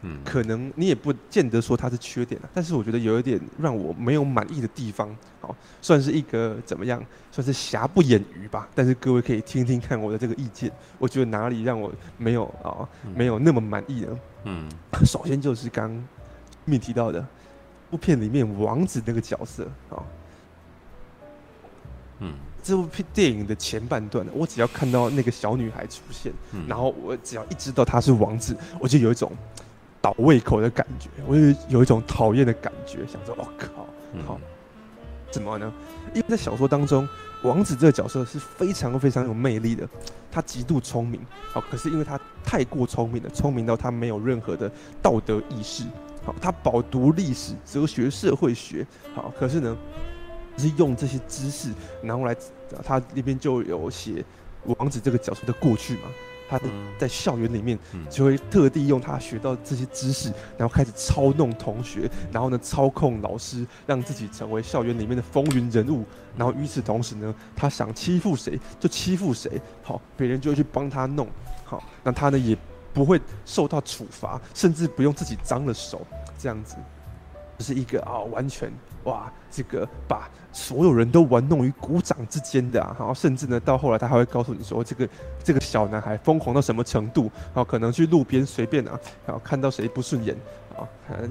[0.02, 5.08] 嗯，可能你也不见得说它是缺点啊，但是我觉得有一点让我没有满意的地方，
[5.40, 8.68] 好，算是一个怎么样，算是瑕不掩瑜吧。
[8.76, 14.18] 但是各位可以听听看我的这个意见，我觉得哪里让我没有啊，没有那么满意呢？
[14.44, 14.68] 嗯，
[15.04, 15.90] 首先就是刚
[16.64, 17.26] 面提到的，
[17.90, 19.98] 部片里面王子那个角色啊，
[22.20, 26.32] 嗯，这部片电影的前半段，我只要看到那个小女孩出现，
[26.68, 29.32] 然后我只要一知道她是王子，我就有一种。
[30.00, 33.68] 倒胃口的感觉，我就有一种讨厌的感觉，想说，我、哦、靠，
[34.26, 34.40] 好，
[35.30, 35.72] 怎么呢？
[36.14, 37.06] 因为在小说当中，
[37.42, 39.88] 王子这个角色是非常非常有魅力的，
[40.30, 41.20] 他极度聪明，
[41.52, 44.70] 好，可是因为他太过聪明了，聪明到他没有任何的
[45.02, 45.84] 道德意识，
[46.24, 49.76] 好，他饱读历史、哲学、社会学，好，可是呢，
[50.56, 51.70] 是用这些知识，
[52.02, 52.34] 然后来，
[52.84, 54.24] 他那边就有写
[54.64, 56.02] 王子这个角色的过去嘛。
[56.48, 56.58] 他
[56.98, 66.04] 在校园里面就会特地用他学到这些知识，然后开始操弄同学，然后呢操控老师，让自己成为校园里面的风云人物。
[66.36, 71.28] 然后与此同时呢，他想欺负谁就欺负谁，好，别人就会去帮他弄，
[71.64, 72.56] 好，那他呢也
[72.94, 76.06] 不会受到处罚，甚至不用自己脏了手，
[76.38, 76.76] 这样子，
[77.58, 78.72] 就是一个啊完全。
[79.04, 85.08] 哇，这个把所有人都玩弄于股掌之间的啊，然后甚至呢，到后来他还会告诉你说，这个
[85.44, 90.34] 这个小男孩疯狂到什么程度，然后可能去路边随便啊，然后看到谁不顺眼
[90.76, 90.88] 啊，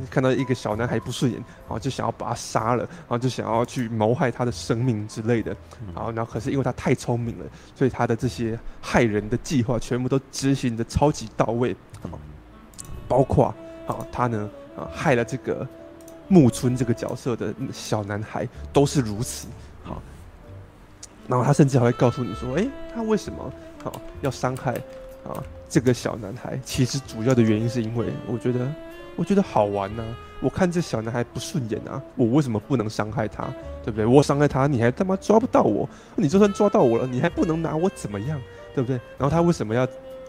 [0.10, 5.56] 看到一个小男孩不顺眼，然后就想要把他杀了，然后就想要去谋害他的生命之类的，
[5.94, 7.46] 然后然后可是因为他太聪明了，
[7.76, 11.76] 所以他的这些害人的计划全部都执行的超级到位，
[13.08, 13.54] 包括
[13.88, 15.68] 啊他呢啊害了这个。
[16.28, 19.48] 木村这个角色的小男孩都是如此，
[19.84, 20.02] 好，
[21.28, 23.52] 然后他甚至还会告诉你说，诶，他为什么
[23.84, 24.74] 好要伤害
[25.26, 26.60] 啊这个小男孩？
[26.64, 28.68] 其实主要的原因是因为我觉得，
[29.16, 30.04] 我觉得好玩呐，
[30.42, 33.48] 我看这小男孩不顺眼啊，我为什么不能伤害他？
[33.84, 34.06] 对不对？
[34.06, 38.40] 我伤害他，你还他妈抓不到我，你就算抓到我了，你还不能拿我怎么样？
[38.76, 39.00] 对不对？
[39.18, 39.86] 然后他为什么要？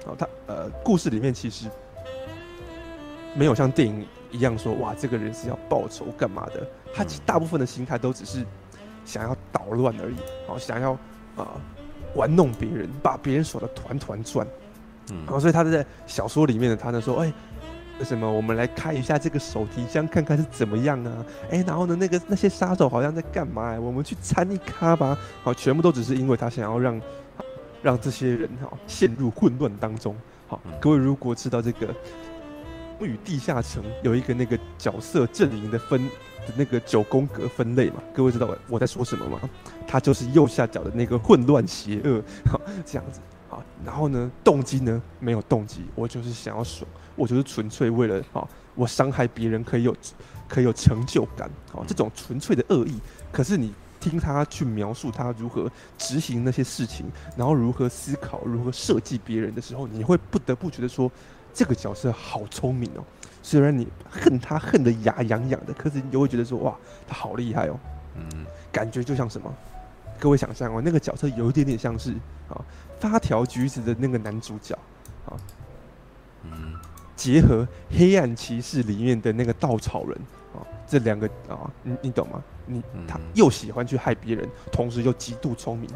[0.06, 1.66] 哦，他呃，故事里面其实
[3.34, 4.06] 没有像电影。
[4.30, 6.66] 一样说哇，这个人是要报仇干嘛的？
[6.94, 8.44] 他其实大部分的心态都只是
[9.04, 10.92] 想要捣乱而已，好，想要
[11.36, 11.48] 啊
[12.14, 14.46] 玩弄别人，把别人耍得团团转。
[15.10, 17.32] 嗯，然后所以他在小说里面呢，他呢说，哎，
[17.98, 21.24] 为什么我们来开一下这个手提箱，看看是怎么样啊？
[21.50, 23.78] 哎，然后呢，那个那些杀手好像在干嘛？
[23.80, 25.16] 我们去参一咖吧。
[25.42, 27.00] 好，全部都只是因为他想要让
[27.82, 30.14] 让这些人哈陷入混乱当中。
[30.46, 31.94] 好，各位如果知道这个。
[33.06, 38.02] 与地下城有一个那个角色阵营的分的那个九宫格分类嘛？
[38.14, 39.38] 各位知道我在说什么吗？
[39.86, 43.62] 他就是右下角的那个混乱邪恶，好 这样子好。
[43.84, 49.96] 然后呢，动机呢没有动机，我就是想要爽，我就是纯粹为了好，我伤害别人可以有
[50.48, 52.98] 可以有成就感，好这种纯粹的恶意。
[53.30, 57.06] 可是你听他去描述他如何执行那些事情，
[57.36, 61.10] 然后如何思考，如何设计别人的时候，你会不得不觉得说。
[61.58, 63.02] 这个角色好聪明哦，
[63.42, 66.72] 虽然你恨他恨得牙痒痒的，可是你就会觉得说哇，
[67.04, 67.76] 他好厉害哦。
[68.14, 69.52] 嗯，感觉就像什么？
[70.20, 72.12] 各位想象哦，那个角色有一点点像是
[72.48, 72.64] 啊，
[73.00, 74.78] 发条橘子的那个男主角
[75.26, 75.34] 啊，
[76.44, 76.76] 嗯，
[77.16, 80.16] 结合黑暗骑士里面的那个稻草人
[80.54, 82.40] 啊，这两个啊，你你懂吗？
[82.66, 85.90] 你他又喜欢去害别人，同时又极度聪明。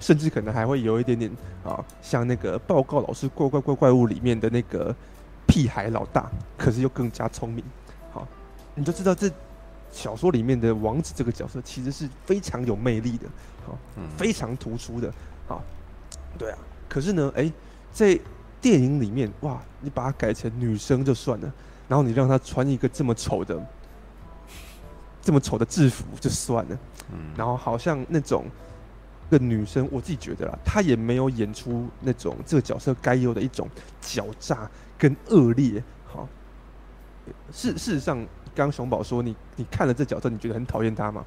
[0.00, 1.30] 甚至可能还会有一点点
[1.64, 4.94] 啊，像那个报告老师怪怪怪怪物里面的那个
[5.46, 7.64] 屁孩老大，可是又更加聪明。
[8.12, 8.26] 好，
[8.74, 9.30] 你就知道这
[9.90, 13.26] 小说里面的王子这个角色其实是非常有魅力的，
[13.66, 13.78] 好，
[14.16, 15.12] 非常突出的。
[15.46, 15.62] 好，
[16.36, 16.58] 对啊。
[16.88, 17.50] 可是呢，哎，
[17.92, 18.18] 在
[18.60, 21.52] 电影里面，哇，你把它改成女生就算了，
[21.88, 23.58] 然后你让她穿一个这么丑的、
[25.22, 26.78] 这么丑的制服就算了，
[27.36, 28.44] 然后好像那种。
[29.30, 33.68] 个女生，我自己觉得啦，她也没有演出那种这个角色该有的一种
[34.02, 35.82] 狡诈跟恶劣。
[36.06, 36.28] 好，
[37.52, 38.24] 事事实上，
[38.54, 41.24] 刚熊宝说你你看了这角色，你觉得很讨厌他吗？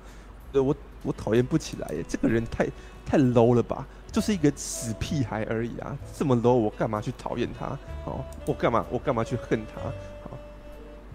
[0.54, 2.66] 呃，我我讨厌不起来耶，这个人太
[3.06, 7.78] 太 low 了吧，就是一个死屁孩而已啊，这么 low，我干嘛去讨厌他？
[8.06, 9.82] 好，我干嘛我干嘛去恨他？
[10.24, 10.38] 好，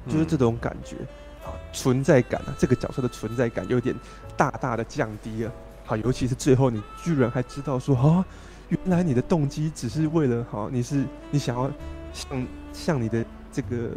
[0.06, 0.96] 就是这种感觉，
[1.42, 3.96] 好，存在感啊，这个角色的存在感有点
[4.36, 5.52] 大大的降低了。
[5.92, 8.24] 好，尤其是最后，你居然还知道说啊，
[8.70, 11.70] 原来你的动机只是为了好，你是你想要
[12.14, 13.90] 向向你的这个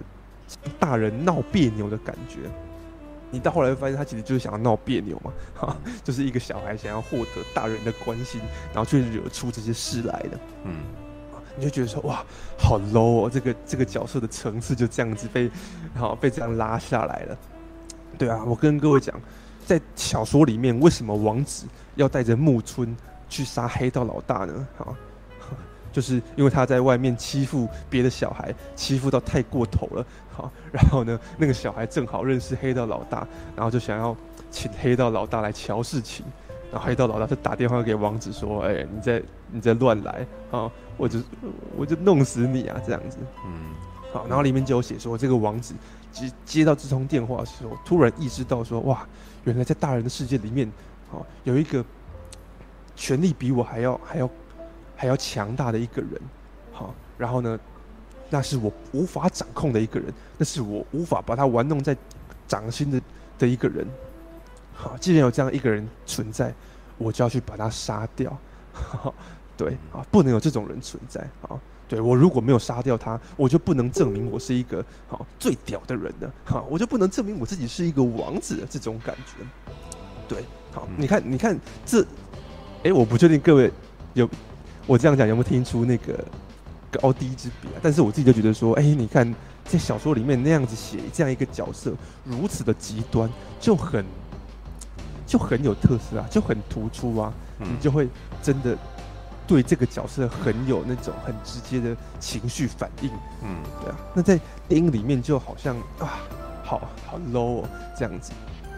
[0.78, 2.40] 大人闹别扭的感觉。
[3.32, 8.42] 你到后来会发现，他其实就是想要闹别扭嘛，哈， 就是一个小孩想要获得大人的关心，
[8.74, 10.38] 然后去惹出这些事来的。
[10.66, 10.74] 嗯，
[11.56, 12.26] 你就觉得说哇，
[12.60, 15.50] 好 low 哦，这个这个角色的层次就这样子被
[15.96, 17.38] 好被这样拉下来了。
[18.18, 19.18] 对啊，我跟各位讲。
[19.68, 21.66] 在小说里面，为什么王子
[21.96, 22.96] 要带着木村
[23.28, 24.68] 去杀黑道老大呢？
[24.78, 24.96] 好，
[25.92, 30.06] 就是因为他在外面欺负别的小孩，欺负到太过头了。
[30.32, 34.16] 好，然后呢，那个小孩正好认识黑道老大，然后就想要
[34.52, 36.26] 请黑道老大来瞧事情。
[36.72, 41.20] 然后黑道老大就打电话给王子说：“哎、欸，你在你在乱来啊，我就
[41.78, 43.18] 我就弄死你啊！”这样子。
[43.46, 43.74] 嗯。
[44.12, 45.74] 好，然后里面就有写说，这个王子
[46.12, 49.08] 接接到这通电话的时候，突然意识到说：“哇！”
[49.46, 50.70] 原来在大人的世界里面，
[51.16, 51.84] 哦，有一个
[52.96, 54.30] 权力比我还要还要
[54.96, 56.22] 还要强大的一个人，
[56.72, 57.60] 好，然后呢，
[58.30, 61.96] 那是我无法掌控的一个人，那是我无法把他玩弄在
[62.48, 63.02] 掌心的
[63.40, 63.88] 的一个人，
[64.74, 66.54] 好，既然有这样一个人存在，
[66.98, 68.38] 我就要去把他杀掉，
[69.56, 71.60] 对，啊，不能有这种人存在，啊。
[71.88, 76.34] 对，我如果没有杀掉他，我就不能证明我是一个好最屌的人了。
[76.44, 79.46] 好，我就不能证明我自己是一个王子的这种感觉。
[80.28, 80.44] 对，
[80.76, 82.06] 好，你看，你看这，
[82.84, 83.72] 哎，我不确定各位
[84.14, 84.30] 有
[84.86, 86.24] 我这样讲有没有听出那个
[86.92, 87.80] 高低之别啊？
[87.82, 89.34] 但是我自己就觉得说，哎，你看
[89.64, 91.94] 在小说里面那样子写这样一个角色
[92.26, 93.30] 如此的极端，
[93.60, 94.06] 就很
[95.26, 98.08] 就很有特色啊，就很突出啊，你就会
[98.44, 98.78] 真的。
[99.48, 103.12] 对这个角色很有那种很直接的情绪反应，
[103.44, 103.96] 嗯，对啊。
[104.16, 106.18] 那在电影里面就好像啊，
[106.64, 108.32] 好好 low 哦，这样子，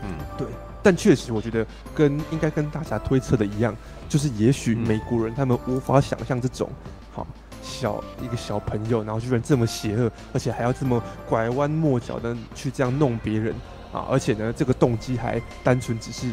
[0.03, 0.45] 嗯，对。
[0.83, 3.75] 但确实，我觉得跟应该跟大家推测的一样，
[4.07, 6.69] 就是也许美国人他们无法想象这种
[7.11, 7.25] 好
[7.61, 13.53] 小一个小朋友，然后居然这么邪恶，而且还要这么拐弯抹角的去这样弄别人
[13.91, 16.31] 啊，而且呢，这个动机还单纯只是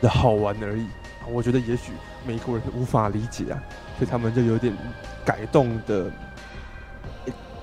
[0.00, 0.86] 的好玩而已。
[1.32, 1.92] 我觉得也许
[2.26, 3.58] 美国人无法理解啊，
[3.98, 4.76] 所以他们就有点
[5.24, 6.10] 改动的，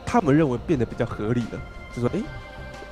[0.05, 1.61] 他们认为变得比较合理了，
[1.95, 2.19] 就说：“哎，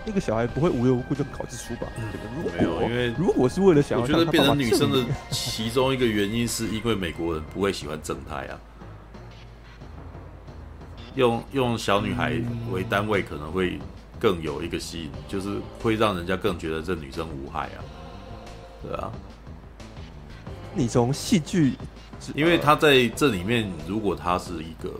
[0.09, 1.87] 那个小孩不会无缘无故就考这书吧？”
[2.35, 8.59] 如果没有，因为如果是为了想要，我觉得变成女生的其中一个原因，是因为美国人不会喜欢正太啊，
[11.13, 12.33] 用用小女孩
[12.71, 13.79] 为单位可能会
[14.19, 17.77] 更有一个吸引，就是会让人家更觉得这女生无害啊，
[18.81, 19.11] 对啊。
[20.73, 21.75] 你从戏剧，
[22.33, 24.91] 因为他在这里面，如果他是一个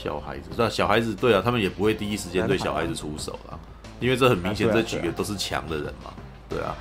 [0.00, 3.58] 小孩子，那小孩子对啊，他们也不会第一时间对小孩子出手啊，
[3.98, 6.12] 因为这很明显，这几个都是强的人嘛，
[6.48, 6.76] 对啊，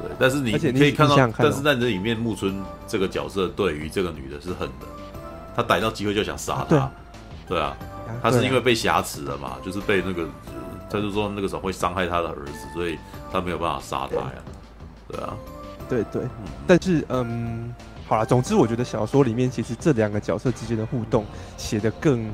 [0.00, 0.10] 对。
[0.18, 4.86] 但是你可以看到，但是在这里面，木村这个角色对于这个女的是狠的，
[5.56, 6.90] 他逮到机会就想杀她，
[7.48, 7.58] 对。
[7.58, 7.76] 啊，
[8.22, 10.28] 他是因为被挟持了嘛，就是被那个，
[10.88, 12.98] 他就说那个时候会伤害他的儿子，所以
[13.32, 14.32] 他没有办法杀他呀。
[15.08, 15.20] 对。
[15.20, 15.34] 啊，
[15.88, 16.22] 对对，
[16.66, 17.74] 但是嗯，
[18.06, 21.26] 好了，总之我觉得小说里面其实这两个角色之间的互动
[21.58, 22.30] 写得更，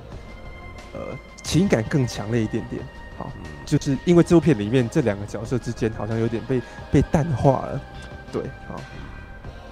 [0.93, 2.83] 呃，情感更强烈一点点。
[3.17, 3.31] 好，
[3.67, 7.81] 就是因为这部片里面这两个角色之间好像有点被被淡化了。
[8.33, 8.81] 对，好。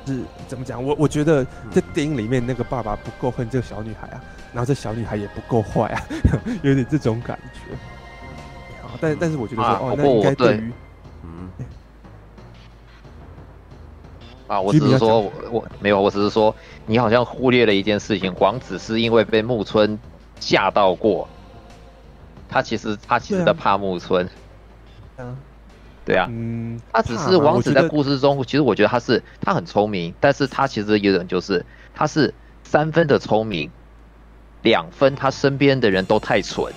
[0.09, 0.81] 是怎么讲？
[0.81, 4.23] 我我觉得在电影里面那个爸爸不够恨这个小女孩啊，
[4.53, 6.01] 然后这小女孩也不够坏啊，
[6.63, 7.75] 有点这种感觉。
[8.83, 10.73] 好，但但是我觉得说，啊、哦，那应该对于，
[11.25, 11.51] 嗯，
[14.47, 16.55] 啊，我只是说我，我没有，我只是说
[16.87, 19.99] 你好像忽略了一件事情，王子是因为被木村
[20.41, 21.29] 吓到过，
[22.49, 24.29] 他其实他其实在帕木村，
[25.17, 25.37] 嗯。
[26.05, 32.33] 对啊，嗯，他只是王子在故事中，其实我觉得他是他很聪明，但是他其实有点就是他是
[32.63, 33.69] 三分的聪明，
[34.63, 36.73] 两分他身边的人都太蠢，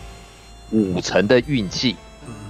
[0.71, 1.95] 五成的运气，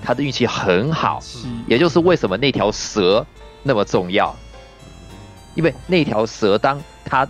[0.02, 1.20] 他的运气很好，
[1.68, 3.28] 也就是为什么那条蛇
[3.62, 4.34] 那么重要，
[5.56, 7.28] 因为那条蛇当他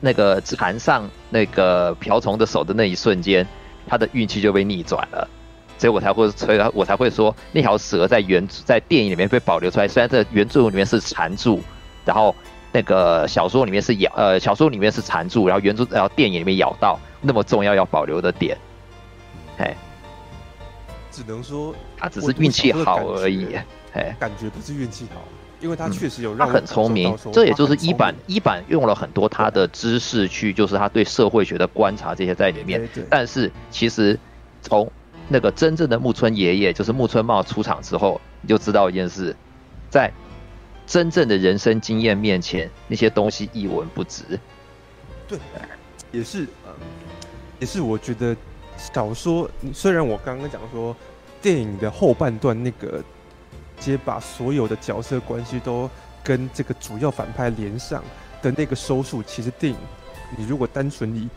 [0.00, 3.46] 那个缠上那个瓢虫的手的那一瞬间，
[3.86, 5.28] 他的运气就被逆转了。
[5.76, 9.88] 所以我才会，所以我才会说那条蛇在原在电影里面被保留出来。
[9.88, 11.60] 虽然在原著里面是缠住，
[12.04, 12.34] 然后
[12.70, 18.56] 那个小说里面是咬，呃，小说里面是缠住，然后原著然后电影里面咬到，那么重要要保留的点，
[19.58, 19.76] 哎，
[21.10, 23.58] 只能说他只是运气好而已，
[23.94, 25.20] 哎，感觉不是运气好，
[25.64, 34.18] 因为他确实有让、嗯、他很聪明，这也就是一版一版用了很多他的知识去，就是他对社会学的观察这些在里面，对对对，但是其实
[34.60, 34.92] 从
[35.26, 39.34] 那个真正的木村爷爷，就是木村茂出场之后，你就知道一件事，
[39.88, 40.12] 在
[40.86, 44.38] 真正的人生经验面前，那些东西一文不值。
[45.26, 45.38] 对，
[46.12, 46.74] 也是，呃，
[47.58, 47.80] 也是。
[47.80, 48.36] 我觉得
[48.76, 50.94] 小说虽然我刚刚讲说，
[51.40, 53.04] 电影的后半段那个，直
[53.84, 55.90] 接把所有的角色关系都
[56.22, 58.02] 跟这个主要反派连上
[58.40, 59.78] 的那个收束，其实电影
[60.36, 61.28] 你如果单纯以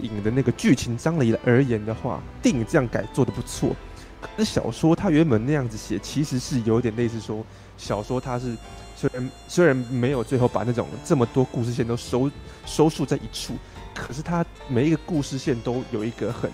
[0.00, 3.76] 影的那个剧情张力而言的话，电影这样改做的不错。
[4.20, 7.44] 可是小说它原本那样子写，其实是有点类似说，
[7.76, 8.56] 小说它是
[8.96, 12.30] 虽然虽然没有最后把那种这么多故事线都收
[12.64, 13.54] 收束在一处，
[13.94, 16.50] 可是它每一个故事线都有一个很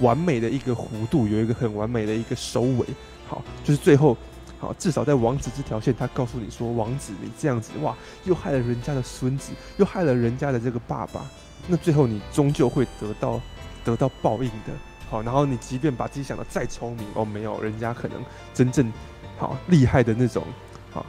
[0.00, 2.86] 完美的一个弧度，有一个很完美的一个收尾。
[3.28, 4.16] 好，就是最后
[4.60, 11.24] 好，至少在王子这条线，他告诉你说，王子你这样子哇，又害了人家的孙子，又害了人家的这个爸爸。
[11.66, 13.40] 那最后你终究会得到
[13.82, 14.72] 得到报应的，
[15.08, 18.22] 好，然后你即便把自己想的再聪明哦，没有人家可能
[18.52, 18.92] 真正
[19.38, 20.44] 好厉害的那种，
[20.90, 21.06] 好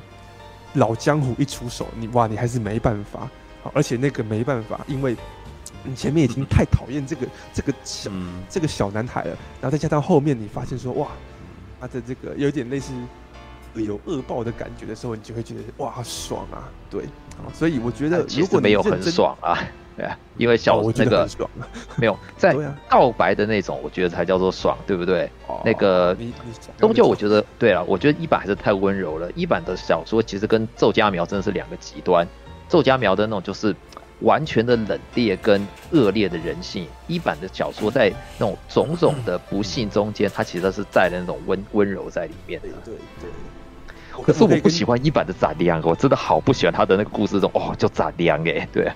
[0.75, 3.29] 老江湖一出手，你哇，你还是没办法，
[3.63, 5.15] 好，而且那个没办法，因为
[5.83, 11.09] 你前面已经太讨厌这个这个小、嗯、这个小男孩了，然后再加上后面你发现说哇，
[11.81, 12.93] 他的这个有点类似
[13.75, 17.03] 有恶报的感觉的时候，你就会觉得哇爽啊，对，
[17.37, 19.57] 好，所以我觉得如果没有很爽啊。
[19.97, 21.27] 对啊，因为小那个
[21.97, 22.55] 没有在
[22.89, 25.29] 告白的那种，我觉得才叫做爽，对不对？
[25.65, 26.15] 那个
[26.77, 29.29] 终究我觉得对了，我觉得一版还是太温柔了。
[29.35, 32.25] 一版的小说其实跟奏家苗真的是两个极端，
[32.69, 33.75] 奏家苗的那种就是
[34.21, 42.69] 完全的冷冽跟恶劣的人性，一版的小说在那种种种的不幸中间，它其实是带了那种温温柔在里面的。
[42.85, 43.29] 对对。
[44.23, 48.91] 可是我不喜欢一版的斩亮，我真的好不喜欢他的那个故事中哦，就斩亮哎，对。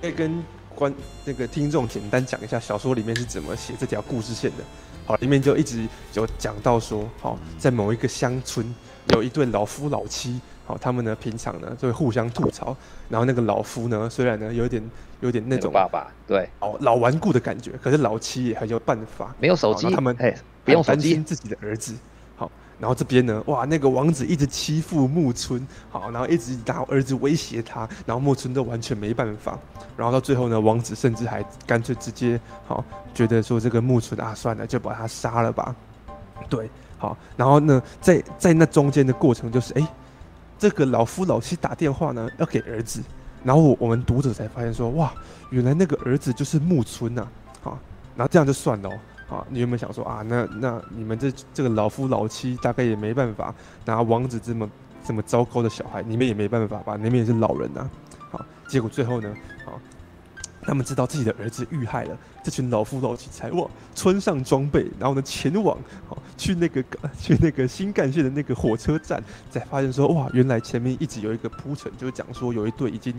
[0.00, 0.44] 可以跟
[0.74, 0.92] 观
[1.24, 4.64] 那个听众简单讲一下小说里面是怎么写这条故事线的。
[5.06, 8.74] 好，里面就一直有讲到说，好，在某一个乡村
[9.10, 12.76] 有一对老夫老妻，好，他们呢平常呢就会互相吐槽，
[13.08, 14.82] 然后那个老夫呢虽然呢有点
[15.20, 20.34] 有点那种爸爸对老老顽固的感觉，可是老妻也很有办法，没有手机，他们哎
[20.64, 21.94] 不用担心自己的儿子。
[22.84, 29.58] 然后这边呢，哇，那个王子一直欺负木村，好，然后一直拿儿子威胁他，然后木村都完全没办法。
[29.96, 32.84] 然后到最后呢，王子甚至还干脆直接，好，
[33.14, 35.74] 觉得说这个木村啊，算了，就把他杀了吧。
[36.50, 39.88] 对，好，然后呢，在在那中间的过程就是，哎，
[40.58, 43.02] 这个老夫老妻打电话呢，要给儿子，
[43.42, 45.10] 然后我我们读者才发现说，哇，
[45.48, 47.26] 原来那个儿子就是木村呐，
[47.62, 47.78] 好，
[48.14, 48.92] 然后这样就算了哦。
[49.28, 50.22] 啊，你有没有想说啊？
[50.26, 54.70] 那那你们这这个老夫老妻大概也没办法，拿王子这么
[55.04, 56.96] 这么糟糕的小孩，你们也没办法吧？
[56.96, 57.88] 你们也是老人呐、
[58.30, 59.34] 好，结果最后呢，
[59.64, 59.80] 好，
[60.62, 65.76] 他们知道自己的儿子遇害了，这群老夫老妻才哇穿上装备，然后呢前往
[66.06, 66.84] 好去那个
[67.18, 73.14] 去那个新干线的那个火车站，才发现说哇原来前面一直有一个铺陈，就是讲说有一对已经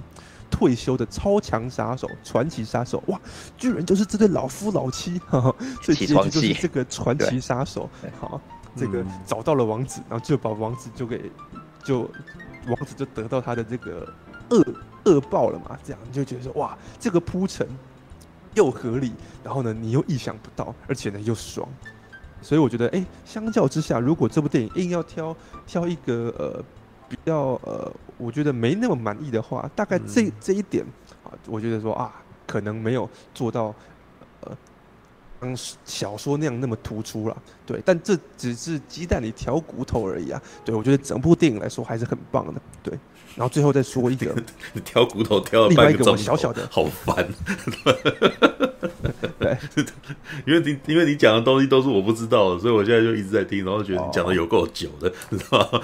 [0.50, 3.20] 退休的超强杀手，传奇杀手哇，
[3.58, 7.90] 居然就是这对老夫老妻，哈哈，所以结局就是这个传奇杀手
[8.20, 8.40] 好，
[8.76, 11.32] 这个找到了王子，然后就把王子就给
[11.84, 12.10] 就
[12.68, 14.14] 王子就得到他的这个
[14.50, 14.64] 恶。
[15.08, 15.78] 恶报了嘛？
[15.84, 17.68] 这样你就觉得说哇，这个铺陈
[18.56, 19.14] 又合理，
[19.44, 21.70] 然后呢，你又意想不到，而且呢又爽，
[22.42, 26.64] 所以我觉得，哎、欸，相较之下，如果这部电影硬要挑挑一个呃
[27.10, 30.84] 比较呃，我觉得没那么满意的话，大概这、嗯、这一点
[31.24, 32.14] 啊，我觉得说啊，
[32.46, 33.74] 可能没有做到
[34.42, 34.52] 呃，
[35.42, 35.56] 像
[35.86, 42.98] 小说那样那么突出了，对，但这只是鸡蛋里挑骨头而已啊，对，我觉得整部电影来说还是很棒的，对。
[43.36, 44.34] 然后最后再说一个，
[44.72, 47.14] 你挑骨头挑了半个，另外一个我小小的，好烦。
[49.38, 49.58] 对，
[50.48, 55.82] 因为你因为你讲的东西都是我不知道的，所以我现在就一直在听，然后觉得你讲的有够久的，你知道吗？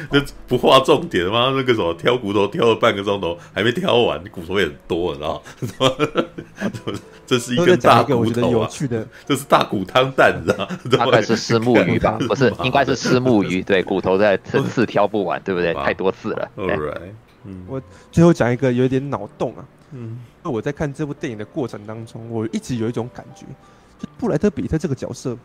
[0.12, 1.52] 就不画重点吗？
[1.56, 5.42] 那个什么挑骨头挑了半个钟头还没挑完，骨头也很多，你知道
[5.86, 6.94] 吗？
[7.26, 8.70] 这是一个大骨头啊！
[9.26, 10.78] 这是大骨汤蛋，你知道吗？
[10.96, 12.16] 大概是虱目鱼吧？
[12.28, 13.62] 不是，应该是虱目鱼。
[13.62, 15.74] 对，骨头在次次挑不完，对不对？
[15.74, 16.48] 太多次了。
[16.56, 17.00] All right，
[17.44, 17.82] 嗯，我
[18.12, 19.64] 最后讲一个有点脑洞啊。
[19.92, 23.44] 嗯，那我在看这部电影的过程当中，我一直有一种感觉，
[23.98, 25.36] 就布莱特比特这个角色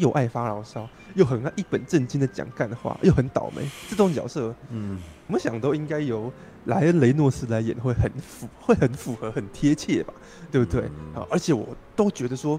[0.00, 3.68] 又爱发牢骚，又很爱一本正经的讲干话，又很倒霉。
[3.88, 6.32] 这种角色，嗯，我们想都应该由
[6.64, 10.12] 莱恩·雷诺斯来演，会很符， 会很符合，很贴切吧？
[10.50, 10.84] 对不对？
[11.14, 12.58] 啊，而且我都觉得说，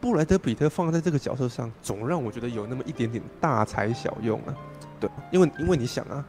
[0.00, 4.54] 布莱德比特放在这个角色上，总让我觉得有那么一点点大材小用啊。
[4.98, 6.24] 对，因为因为你想啊。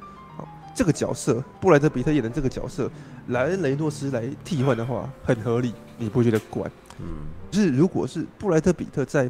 [0.73, 2.89] 这个角色，布莱德比特演的这个角色，
[3.27, 6.63] 莱恩雷诺斯来替换的话，很合理，你不会觉得怪？
[6.97, 9.29] 嗯，就是如果是布莱德比特在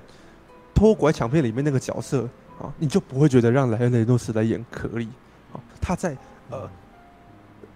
[0.82, 2.28] 偷拐抢骗里面那个角色
[2.60, 5.08] 啊，你就不会觉得让莱恩雷诺斯来演可以
[5.53, 5.62] 啊。
[5.80, 6.18] 他在
[6.49, 6.68] 呃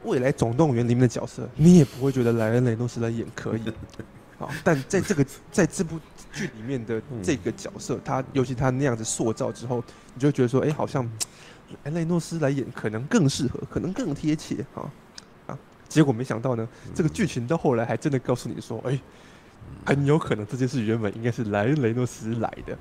[0.03, 3.61] 未来总动员里面的角色，你也不会觉得莱恩雷诺斯来演可以
[4.39, 4.49] 啊。
[4.63, 5.99] 但在这个在这部
[6.33, 9.83] 剧里面的这个角色，他尤其他那样子塑造之后，
[10.15, 11.07] 你就觉得说，哎，好像。
[11.69, 14.85] 莱恩雷诺斯来演可能更适合，可能更贴切啊
[15.47, 15.57] 啊！
[15.89, 18.97] 结果没想到呢，这个剧情到后来还真的告诉你说，哎，
[19.85, 22.77] 很有可能这件事原本应该是莱恩雷诺斯来的。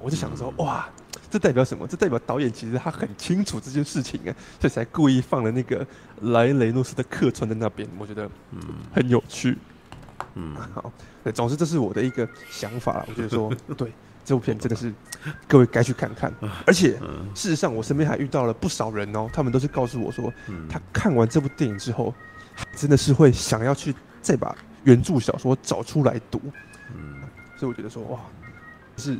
[0.00, 0.88] 我就想说，哇，
[1.30, 1.86] 这代表什么？
[1.86, 5.86] 这代表导演其实他很清楚这件事情啊，所以才故意放了那个
[6.22, 7.88] 莱恩雷诺斯的客串在那边。
[7.98, 8.60] 我觉得嗯
[8.92, 9.56] 很有趣。
[10.34, 10.92] 嗯，好，
[11.24, 13.04] 对，总之这是我的一个想法。
[13.08, 13.92] 我觉得说， 对。
[14.24, 14.92] 这部片真的是
[15.46, 16.30] 各位该去看看，
[16.66, 16.98] 而且
[17.34, 20.30] 事实上我身边还遇到了不少人哦，他们都是告诉我说，
[20.68, 22.14] 他看完这部电影之后，
[22.76, 24.54] 真的是会想要去再把
[24.88, 26.40] 原著小说找出来读。
[26.94, 27.20] 嗯，
[27.58, 28.18] 所以我觉得说哇，
[28.96, 29.18] 是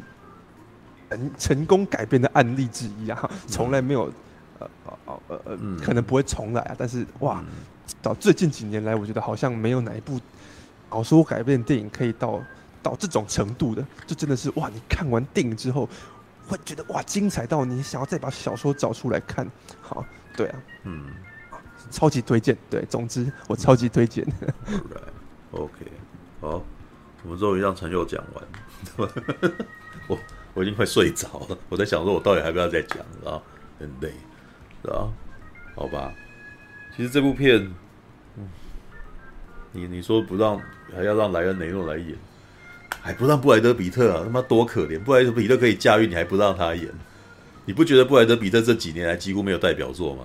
[1.10, 4.12] 成成功改编的案例之一啊，从来没有
[4.58, 7.44] 呃呃呃呃，可能不会重来啊，但是哇，
[8.00, 10.18] 到最近几年来，我觉得好像没有哪一部
[10.90, 12.42] 小说改编电影可以到。
[12.80, 14.70] 到这种程度的，就真的是哇！
[14.72, 15.86] 你看完电影之后，
[16.46, 19.46] 会觉得哇，精彩到你想要再把小说找出来看。
[19.80, 21.10] 好，对啊，嗯，
[21.90, 22.56] 超级推荐。
[22.70, 24.24] 对，总之我超级推荐。
[25.50, 25.72] OK，
[26.40, 26.62] 好，
[27.24, 29.08] 我们终于让陈佑讲完。
[30.06, 30.18] 我
[30.54, 33.40] 我已经快睡着了，我在想说，我到底还不要再讲啊？
[33.78, 34.12] 很累，
[34.82, 35.12] 然后？
[35.74, 36.12] 好吧。
[36.96, 37.72] 其实这部片，
[39.72, 40.60] 你你说不让，
[40.94, 42.16] 还要让莱恩雷诺来演。
[43.00, 44.98] 还不让布莱德彼特啊，他妈多可怜！
[44.98, 46.92] 布莱德彼特可以驾驭，你还不让他演？
[47.64, 50.24] 你不觉得布莱德彼特这几年来几乎没有代表作吗？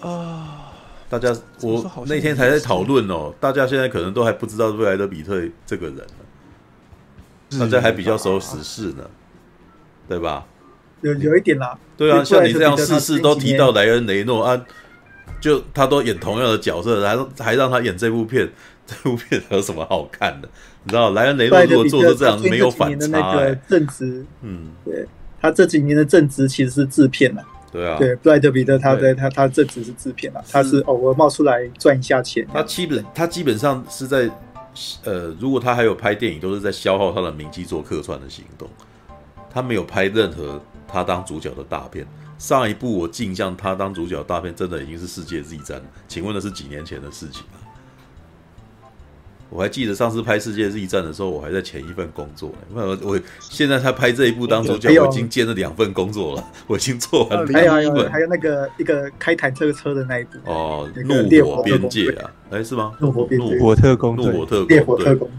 [0.00, 0.67] 啊、
[1.08, 9.08] 大家，我那天才在讨论哦，大家现在可能都还不知道布莱德比特这个人，大家还比较熟史事呢，
[10.08, 10.44] 对吧？
[11.00, 14.64] 有有一点啦，对啊，像你这样事事都提到莱恩雷诺啊，
[15.40, 18.50] 就他都演同样的角色，还还让他演这部片。
[18.88, 20.48] 这部片有什么好看的？
[20.82, 23.54] 你知道莱恩雷诺如果做的这样，没有反差、欸。
[23.68, 25.06] 正职，嗯，对，
[25.42, 27.44] 他这几年的正职其实是制片了。
[27.70, 32.46] 对啊，对，布莱德彼特他在他他这只是制片啊，他是偶尔冒出来赚一下钱。
[32.52, 34.30] 他基本他基本上是在
[35.04, 38.68] 呃，如果他还有拍电影，都是在消耗他的名气做客串的行动。
[39.50, 42.06] 他没有拍任何他当主角的大片。
[42.38, 45.82] 上一部我印象他当主角的大片，真的已经是世界 Z 战。
[46.06, 47.67] 请问的是几年前的事情了？
[49.50, 52.52] 我还记得上次拍《世界驿战》的时候，我还在前一份工作。
[52.72, 57.70] 我我现在他拍这一部当主角，我已经兼了两份工作了， 我已经做完了第一本。
[57.70, 62.94] 还有还有那个一个开坦克车的那一部哦，《怒火边界》啊，哎是吗？
[63.00, 65.30] 怒火边怒火特工，怒火特工，烈火特工。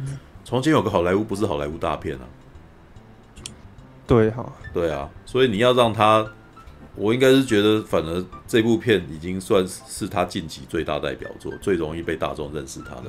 [0.43, 2.25] 从前有个好莱坞，不是好莱坞大片啊。
[4.07, 6.25] 对哈，对啊，所以你要让他。
[6.95, 13.03] 我应该是觉得，反而这部片已经算是他近期最大代表作，最容易被大众认识他的。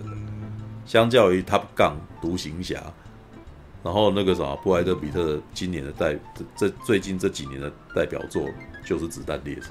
[0.87, 1.91] 相较于《Top Gun》
[2.21, 2.75] 《独行侠》，
[3.83, 8.43] 然后那个什么布莱德比特今年的代这这最近这几年的代表作
[8.85, 9.63] 就是《子弹列车》。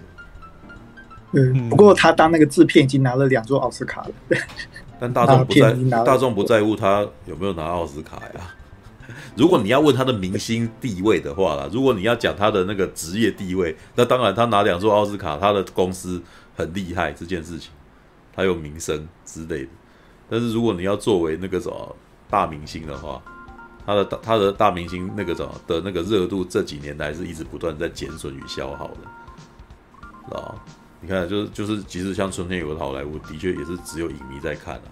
[1.31, 4.11] 嗯，不过他当那个制片已经拿了两座奥斯卡了。
[4.99, 8.56] 但大众不在，大众不在乎他有没有拿奥斯卡呀。
[9.36, 16.22] 如果你要问他的明星地位的话啦，如果你要讲他的那个职业地位，那当然他拿两座奥斯卡，他的公司
[16.56, 17.72] 很厉害这件事情，
[18.36, 19.69] 他有名声之类的。
[20.30, 21.95] 但是如果你要作为那个什么
[22.30, 23.22] 大明星的话，
[23.85, 28.89] 他的他的大明星那个什么的那个热度这几年来是一直不断在减损与消耗
[30.30, 30.56] 的，啊，
[31.01, 34.88] 你看就是就是，即使像春天有个好莱坞，的确也是只有影迷在看啊。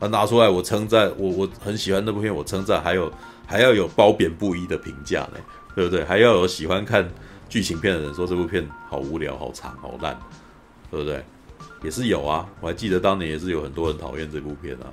[0.00, 3.12] 他拿出来我称赞，我我很喜欢那部片，我称赞还有。
[3.50, 5.38] 还要有褒贬不一的评价呢，
[5.74, 6.04] 对不对？
[6.04, 7.08] 还要有喜欢看
[7.48, 10.14] 剧情片的人说这部片好无聊、好长、好烂，
[10.90, 11.24] 对不对？
[11.82, 14.86] 也是有啊，我还记得当年也是有很多人讨厌这部片啊，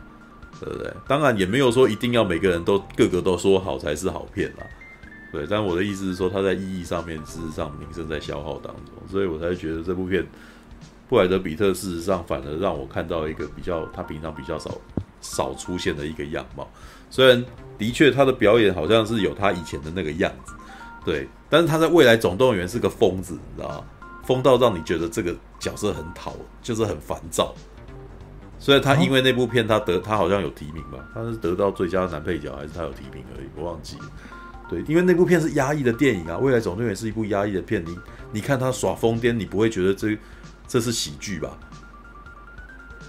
[0.59, 0.93] 对不对？
[1.07, 4.63] 当然也没有说一定要每个人都个个都说好才是好片啊，
[5.31, 5.45] 对。
[5.49, 10.25] 但我的意思是说，它在意义上面事实上名声在消耗当中，所以我才觉得这部片
[11.09, 14.71] 布莱德彼特事实上反而让我看到一个比较他平常比较少
[15.21, 16.67] 少出现的一个样貌，
[17.09, 17.43] 虽然。
[17.77, 20.53] 的确，他的表演好像是有他以前的那个样子，
[21.03, 21.27] 对。
[21.49, 23.83] 但是他在《未来总动员》是个疯子，你知道吗？
[24.25, 27.53] 疯到让你觉得这个角色很讨，就是很烦躁。
[28.57, 34.05] 所以他因为那部片，他得他好像有提名吧，他是得到最佳男配角还是他有提名而已，我忘记了。
[34.67, 37.95] 对，因为那部片是压抑的电影啊，《未来总动员》是一部压抑的片，你
[38.31, 40.17] 你看他耍疯癫，你不会觉得这
[40.67, 41.55] 这是喜剧吧？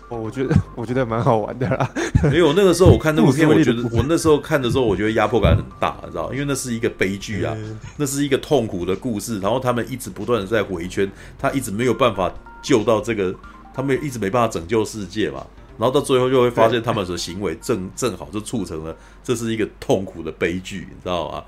[0.08, 1.90] 哦，我觉得我觉得蛮好玩的啦。
[2.24, 6.32] 因为我那个时候我看那部片， 我觉得我那时候看的时候，我觉得压迫感很大，你知道？
[6.32, 7.56] 因为那是一个悲剧啊，
[7.96, 13.34] 那是一个痛苦的故事，然后他们一直不断的在回圈，他一直没有办法救到这个，
[13.74, 15.44] 他们一直没办法拯救世界嘛。
[15.78, 21.44] 然后到最后就会发现他们的行为正正好就促成了这是一个痛苦的悲剧，你知道吗？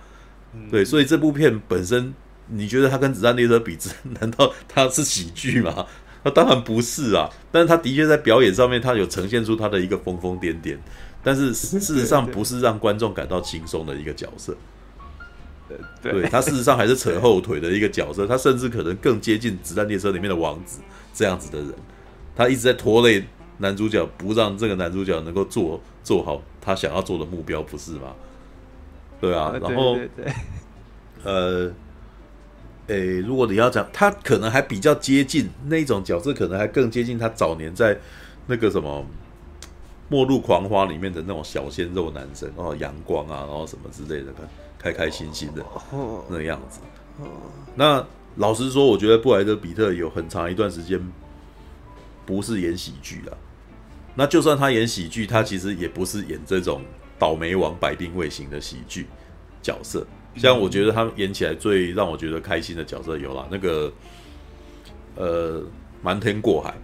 [0.71, 2.13] 对，所以这部片本身，
[2.49, 3.79] 你觉得它跟《子弹列车》比，
[4.21, 5.87] 难道它是喜剧吗？
[6.25, 10.77] 那当然不是啊，但是他的确在表演上面，他有呈现出他的一个疯疯癫癫，
[11.23, 14.57] 但是 事实上不是让观众感到轻松的一个角色。
[16.03, 20.81] 对，他事实上还是扯后腿的一个角色，他甚至可能更接近《子弹列车》里面的王子
[21.13, 21.73] 这样子的人，
[22.35, 23.25] 他一直在拖累
[23.59, 28.15] 男主角，不让这个男主角能够做做好他想要做的目标，不是吗？
[29.21, 29.97] 对啊，然后
[31.23, 31.73] 呃。
[32.89, 37.99] 诶，如果你要讲，他可能还比较接近那种角色，可能还更接近他早年在
[38.47, 39.05] 那个什么
[40.09, 44.33] 《末路狂花》里面的那种小鲜肉男生，哦阳光啊，然后什么之类的，
[44.79, 45.63] 开开心心的
[46.29, 46.81] 那样子。
[47.75, 48.05] 那
[48.37, 50.99] 老实说，我觉得布莱德彼特有很长一段时间
[52.25, 53.37] 不是演喜剧啊。
[54.15, 56.81] 那就算他演喜剧，他其实也不是演这种
[57.19, 59.07] 倒霉王百病卫型的喜剧
[59.61, 60.07] 角色。
[60.39, 63.93] 像我觉得他们演起来最让我觉得开心的角色有啦，那个
[65.17, 65.63] 呃
[66.03, 66.75] 瞒天过海，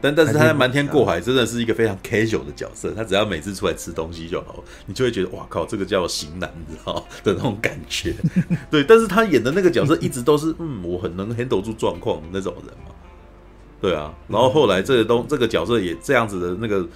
[0.00, 8.14] 但但是他在瞒天过海真的是一个非常 casual 的角色，他只要每次出来吃东西就好，你就会觉得哇靠，这个叫型男，你知道的那种感觉。
[8.70, 12.94] 对，但是他演的那个角色一直都是 嗯，我很能 handle 住状况的那种人嘛。
[13.80, 16.86] 对啊，然后后来这个东这个角色也这样子的那个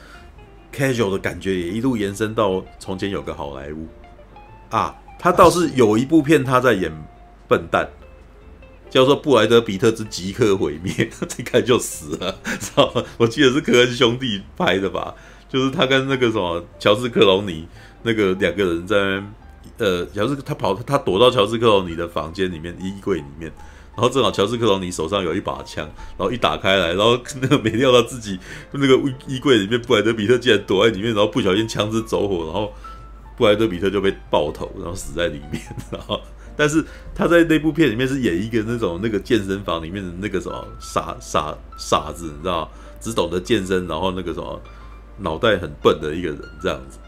[0.75, 3.87] casual 的感觉也一路延伸到从前有个好莱坞
[4.71, 4.95] 啊。
[5.19, 6.93] 他倒是有一部片，他在演
[7.49, 7.89] 笨蛋，
[8.89, 10.93] 叫做《布莱德彼特之即刻毁灭》，
[11.27, 13.03] 这看就死了， 知道吗？
[13.17, 15.15] 我记得是科恩兄弟拍的吧？
[15.49, 17.67] 就是他跟那个什么乔治克隆尼
[18.03, 18.97] 那个两个人在，
[19.79, 23.51] 呃，乔治他跑，他躲到乔治克隆尼的房间里面衣柜里面，
[23.97, 25.85] 然后正好乔治克隆尼手上有一把枪，
[26.17, 28.39] 然后一打开来，然后那个没料到自己
[28.73, 28.95] 那个
[29.27, 32.73] 衣柜里面布莱德彼特竟然躲在里面，然后不小心枪支走火，然后。
[33.39, 35.63] 布莱德彼特就被爆头，然后死在里面。
[35.91, 36.21] 然后，
[36.57, 36.85] 但是
[37.15, 42.69] 他在那部片里面是演一个那种那个健身房里面的那个什么傻傻傻子，你知道
[43.01, 44.61] 只懂得健身，然后那个什么
[45.19, 46.99] 脑袋很笨的一个人，这样子。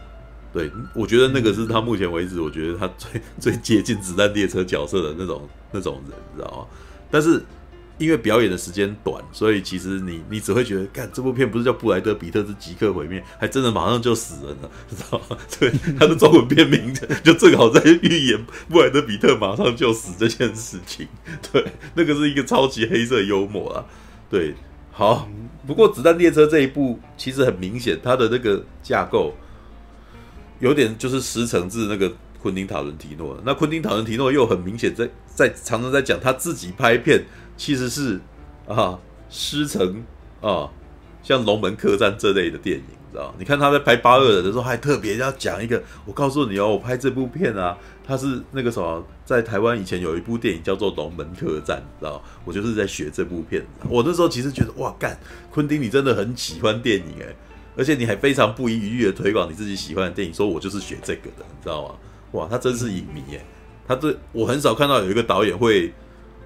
[0.53, 6.65] 对，我觉得那个是他目前为止，我觉得他最 最接近子弹列车角色的那种那种人，你知道吗？
[7.09, 7.43] 但是
[8.01, 15.37] 因为表演的时间短，所以其实你你只会觉得，干这部片不是叫布莱德彼特之即刻毁灭，还真的马上就死人了，知道吗？
[15.59, 16.91] 对，他的中文片名
[17.23, 21.07] 就正好在预言布莱德彼特马上就死这件事情。
[21.51, 21.63] 对，
[21.93, 23.85] 那个是一个超级黑色幽默啊。
[24.31, 24.55] 对，
[24.91, 25.29] 好，
[25.67, 29.35] 不过《子弹列车》这一部其实很明显，它的那个架构
[30.59, 32.11] 有点就是师承自那个
[32.41, 33.39] 昆汀塔伦提诺。
[33.45, 37.23] 那昆汀塔伦提诺又很明显在在常常在讲他自己拍片。
[37.61, 38.19] 其实是
[38.67, 38.97] 啊，
[39.29, 40.03] 师承
[40.41, 40.67] 啊，
[41.21, 43.31] 像《龙门客栈》这类的电影，你知道？
[43.37, 45.79] 你看他在拍《八二人》的时候，还特别要讲一个。
[46.03, 52.19] 我告诉你哦，我拍这部片啊，他是那个什么，在台湾以前有一部电影叫做《龙门客栈》，知道？
[52.45, 53.63] 我就是在学这部片。
[53.87, 55.15] 我那时候其实觉得，哇，干，
[55.51, 57.35] 昆汀你真的很喜欢电影诶，
[57.77, 61.93] 而且你还非常不遗余力的推广你自己喜欢的电影，说我就是学这个的，你知道吗？
[62.31, 63.45] 哇，他真是影迷诶，
[63.87, 65.93] 他对我很少看到有一个导演会。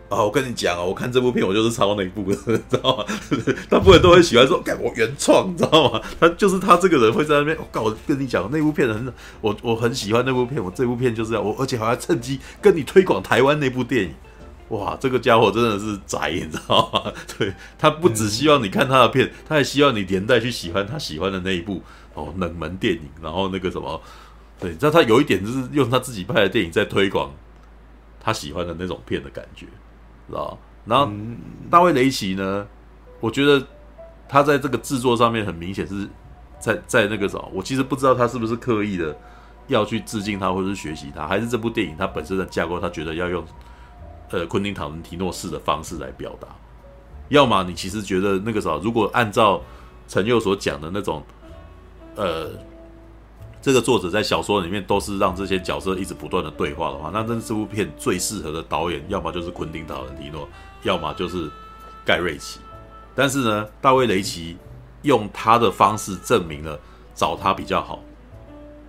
[0.07, 2.36] 啊，我跟你讲啊，我看这部片，我就是抄那一部的，
[2.69, 3.06] 知道吗？
[3.69, 6.02] 大部分都会喜欢说，改我原创，你知道吗？
[6.19, 9.11] 他就是他这个人会在那边，我告我跟你讲，那部片很，
[9.41, 14.14] 我我很喜欢那部片，我这部片就是要我，而且还要趁机跟你推广台湾那部电影。
[14.69, 17.11] 哇，这个家伙真的是宅，你知道吗？
[17.38, 21.82] 对，他不只希望你看他的片，他还希望你连带去喜欢他喜欢的那一部
[22.15, 24.02] 哦冷门电影，然后那个什么，
[24.60, 27.32] 对，那他有一点就是用他自己拍的电影在推广
[28.19, 29.68] 他喜欢的那种片的感觉。
[30.28, 31.12] 知道，然后
[31.70, 32.68] 大卫雷奇呢？
[33.20, 33.66] 我觉得
[34.28, 36.08] 他在这个制作上面很明显是
[36.60, 39.16] 在在那个什么，我其实不知道他是不是刻意的
[39.68, 43.44] 要去致敬他，或者是学习他，还是这部电影它本身的架构，他觉得要用
[44.32, 46.48] 呃昆汀塔伦提诺式的方式来表达。
[47.30, 49.62] 要么你其实觉得那个时候，如果按照
[50.08, 51.24] 陈佑所讲的那种，
[52.16, 52.52] 呃。
[53.66, 60.48] 这个作者在小说里面都是让这些角色一直不断的对话的话，那这这部片最适合的导演，要么就是昆汀·塔伦提诺，
[60.84, 61.50] 要么就是
[62.06, 62.60] 盖瑞奇。
[63.16, 64.56] 但是呢，大卫·雷奇
[65.02, 66.80] 用他的方式证明了
[67.16, 68.00] 找他比较好。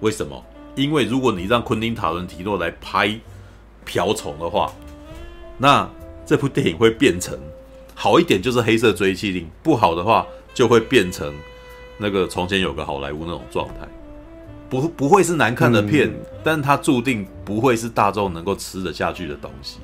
[0.01, 0.45] 为什么？
[0.75, 3.09] 因为如果你让昆汀·塔伦提诺来拍
[3.87, 4.71] 《瓢虫》的话，
[5.57, 5.89] 那
[6.27, 7.35] 这部电影会变成
[7.95, 11.35] 好一点就是黑色追击令，不好的话就会变成
[11.97, 13.89] 那个从前有个好莱坞那种状态。
[14.69, 19.79] 不不会是难看的片，嗯、但它注定不会是大众能够吃得下去的东西。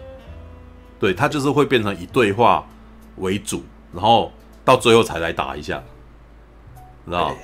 [0.99, 2.67] 对，它就是会变成以对话
[3.17, 4.33] 为主，然后
[4.65, 5.83] 到最后才来打一下，
[7.07, 7.27] 知道？
[7.27, 7.37] 欸、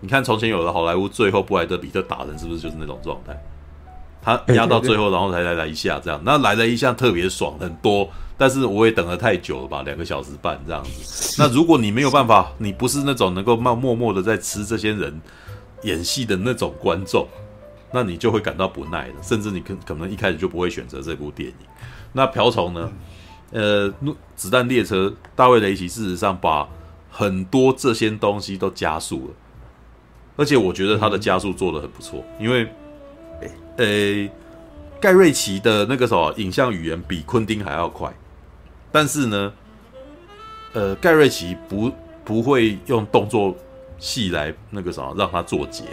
[0.00, 3.38] 你看从前有的好莱坞，最后布莱德比特打人是不是就是那种状态？
[4.20, 8.08] 他压到最后，然后才来来一下这样，那来了一下特别爽，很多。
[8.36, 11.36] 但是我也等了太久了吧，两个小时半这样子。
[11.42, 15.20] 那如果你没有办法，你不是那种能够默默默的在吃这些人。
[15.82, 17.26] 演戏的那种观众，
[17.92, 21.54] 那你就会感到不耐了，甚至你可可能一开始就不会选择这部电影。
[22.12, 22.92] 那瓢虫呢？
[23.50, 23.90] 呃，
[24.36, 26.68] 子弹列车，大卫雷奇事实上把
[27.10, 29.34] 很多这些东西都加速了，
[30.36, 32.70] 而且我觉得他的加速做的很不错，因为，
[33.78, 34.30] 呃，
[35.00, 38.12] 盖瑞奇的那个什么影像语言比昆汀还要快，
[38.92, 39.52] 但是呢，
[40.74, 41.90] 呃，盖瑞奇不
[42.26, 43.56] 不会用动作。
[43.98, 45.84] 戏来那个什么，让他做结。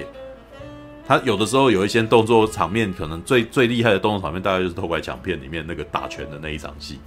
[1.07, 6.98] 他有的时候有一些动作场面，可能最最厉害的动作场面，大概就是《偷拐抢骗》里面那个打拳的那一场戏，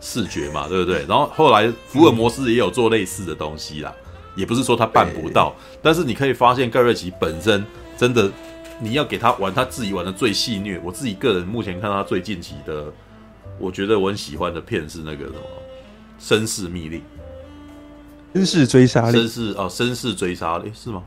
[0.00, 1.06] 视觉嘛，对不对？
[1.08, 3.94] 然后后来福尔摩斯也有做类似的东西啦，
[4.34, 7.64] 也不是说他办不到，但是你可以发现盖瑞奇本身
[7.96, 8.28] 真的，
[8.80, 10.80] 你要给他玩他自己玩的最戏虐。
[10.82, 12.92] 我自己个人目前看他最近期的，
[13.60, 15.40] 我觉得我很喜欢的片是那个什么
[16.42, 17.00] 《绅士密令》。
[18.34, 21.02] 绅士追杀令，绅士哦，绅士追杀令是吗？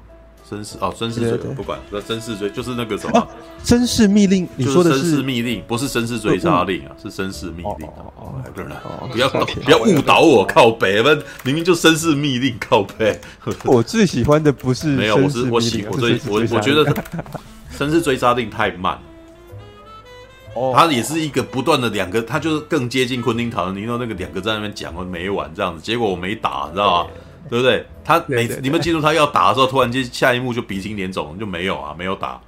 [0.49, 3.27] 绅士哦，绅士追不管，那绅士追就是那个什么？
[3.63, 7.87] 绅士密令，你说的是绅士密令，不是绅士追杀令啊，是绅士密令。
[8.17, 8.43] 哦，
[9.09, 11.01] 不要不要误导我，靠北，
[11.43, 13.17] 明明就绅士密令，靠北。
[13.63, 16.83] 我最喜欢的不是没有，我是我喜我最我我觉得
[17.77, 18.99] 绅士追杀令太慢。
[20.53, 27.09] 哦，他也是一个不断的两个，他就是更接近昆汀塔伦尼诺那个两个在那边讲，没完这样子，结果我没打，你知道吗？
[27.49, 27.85] 对不对？
[28.03, 32.39] 他每次你们记住他要打的时候，突然间下一幕就鼻青脸肿，就没有啊，没有打，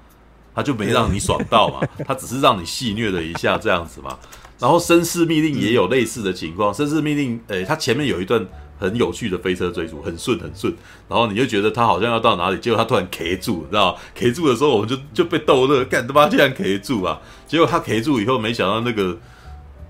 [0.54, 4.18] 他就没让你爽到嘛， 他只是让你戏虐了一下这样子嘛。
[4.60, 8.46] 然后绅士密令也有类似的情况，绅士密令，诶，他前面有一段。
[8.80, 10.74] 很有趣的飞车追逐，很顺很顺，
[11.08, 17.22] 然后你就觉得他好像要到哪里，结果他突然 K 住，你知道吗？K 住的时候，我们就就被逗乐，干他妈竟然 K 住啊！
[17.48, 19.18] 结果他 K 住以后，没想到那个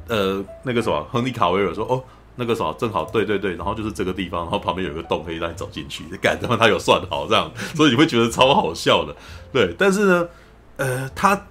[0.07, 2.03] 呃那个什么，亨利卡维尔说：“哦，
[2.35, 9.15] 那个什么，正好对对对，然后就是这个地方，然后旁边有一个洞可以让你走进去。”干他妈他有算好这样， 所以你会觉得超好笑的。
[9.51, 10.27] 对，但是呢，
[10.77, 11.47] 呃，他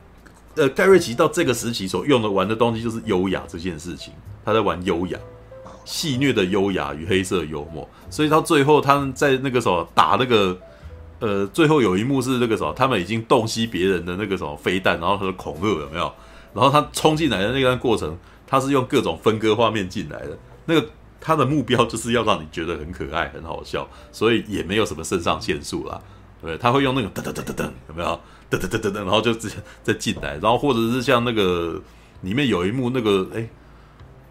[0.54, 4.12] 呃盖瑞奇到这个时期所用的玩的东西就是优雅这件事情，
[4.44, 5.18] 他在玩优雅。
[5.84, 10.56] 戏谑的优雅与黑色幽默，所以到最后他们在那个时候打那个，
[11.18, 16.12] 呃，最后有一幕是那个什么，他们已经洞悉别人的那个什么飞弹，然后他的恐吓有没有？
[16.54, 20.86] 然后他冲进来的那段过程，他是用各种分割画面进来的，那个
[21.20, 26.00] 他的目标就是要让你觉得很可爱、很好笑，所以也没有什么肾上腺素啦，
[26.40, 28.20] 对，他会用那个噔噔噔噔噔，有没有？
[28.50, 31.80] 噔噔噔噔噔，然后就直接再进来，然后或者是像那个
[32.20, 33.48] 里面有一幕那个哎。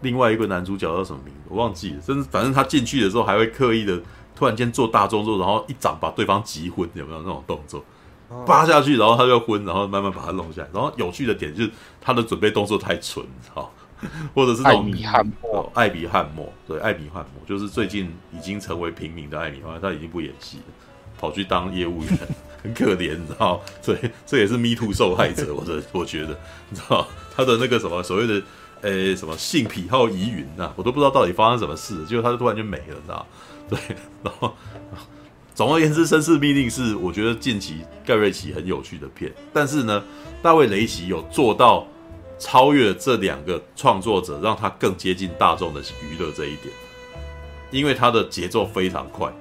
[0.02, 1.40] 另外一个男主角叫什么名字？
[1.48, 2.00] 我忘记了。
[2.06, 4.00] 真是，反正他进去的时候还会刻意的
[4.34, 7.84] 突然间做大动作，然后一掌把对方击昏，有没有那种动作？
[8.46, 10.68] 扒下去，然后他就昏，然后慢慢把他弄下来。
[10.72, 11.70] 然后有趣的点就是
[12.00, 13.22] 他的准备动作太蠢，
[13.52, 13.72] 好，
[14.34, 20.64] 或者是那种艾米汉默，艾米汉默，对，艾米汉默就是最近已经成为平民的艾米汉默，他已经不演戏了，
[21.20, 22.18] 跑去当业务员，
[22.62, 23.60] 很可怜，你知道？
[23.82, 26.38] 所以，这也是 Me Too 受害者，我的我觉得，
[26.70, 27.06] 你知道
[27.36, 28.42] 他的那个什么所谓的。
[28.82, 30.72] 诶、什么性癖好疑云啊？
[30.76, 33.26] 我都不知道到底发生什么事，结果他就突然就没了，你知道？
[33.70, 33.78] 对，
[34.22, 34.54] 然后
[35.54, 40.02] 总而言之，《绅士密令》是我觉得近期盖瑞奇很有趣的片，但是呢，
[40.42, 41.86] 大卫雷奇有做到
[42.38, 46.74] 超越这两个创作者，让他更接近大众的娱乐这一点，
[47.70, 49.32] 因为他的节奏非常快。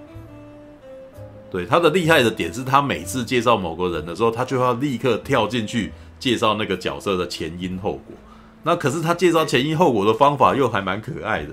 [1.49, 8.15] 对，他的厉害的点是他每次介绍某个人的时候，他就要立刻跳进去介绍那个角色的前因后果。
[8.63, 11.49] 那可是他介绍前因后果的方法又还蛮可爱的，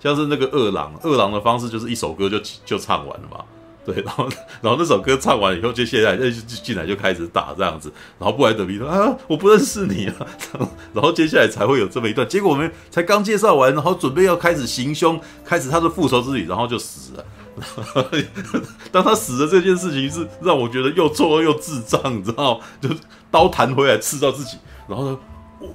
[0.00, 3.44] 像是那个二郎，二郎的方式就是一首歌就就唱完了嘛，
[3.84, 4.28] 对， 然后
[4.60, 10.14] 然后那首歌唱完以后，就现在就就进来就开始打这样子，然后布莱德彼特啊，我不认识你啊，
[10.94, 17.24] 然后接下来才会有这么一段，结果我们才刚介绍完，然后准备要开始行凶，开始他的复仇之旅，然后就死了。
[18.90, 22.88] 当他死的这件事情是让我觉得又错愕又智障，你知道，就
[23.30, 24.56] 刀弹回来刺到自己，
[24.88, 25.18] 然后呢。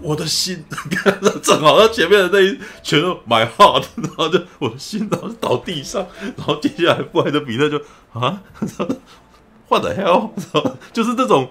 [0.02, 0.64] 我的心，
[1.44, 6.06] 正好他前面的那一全都 my heart，然后就我的心，然后就倒地上，
[6.36, 7.78] 然后接下来布莱德比特就
[8.14, 8.42] 啊，
[9.70, 10.32] what the hell，
[10.94, 11.50] 就是这种。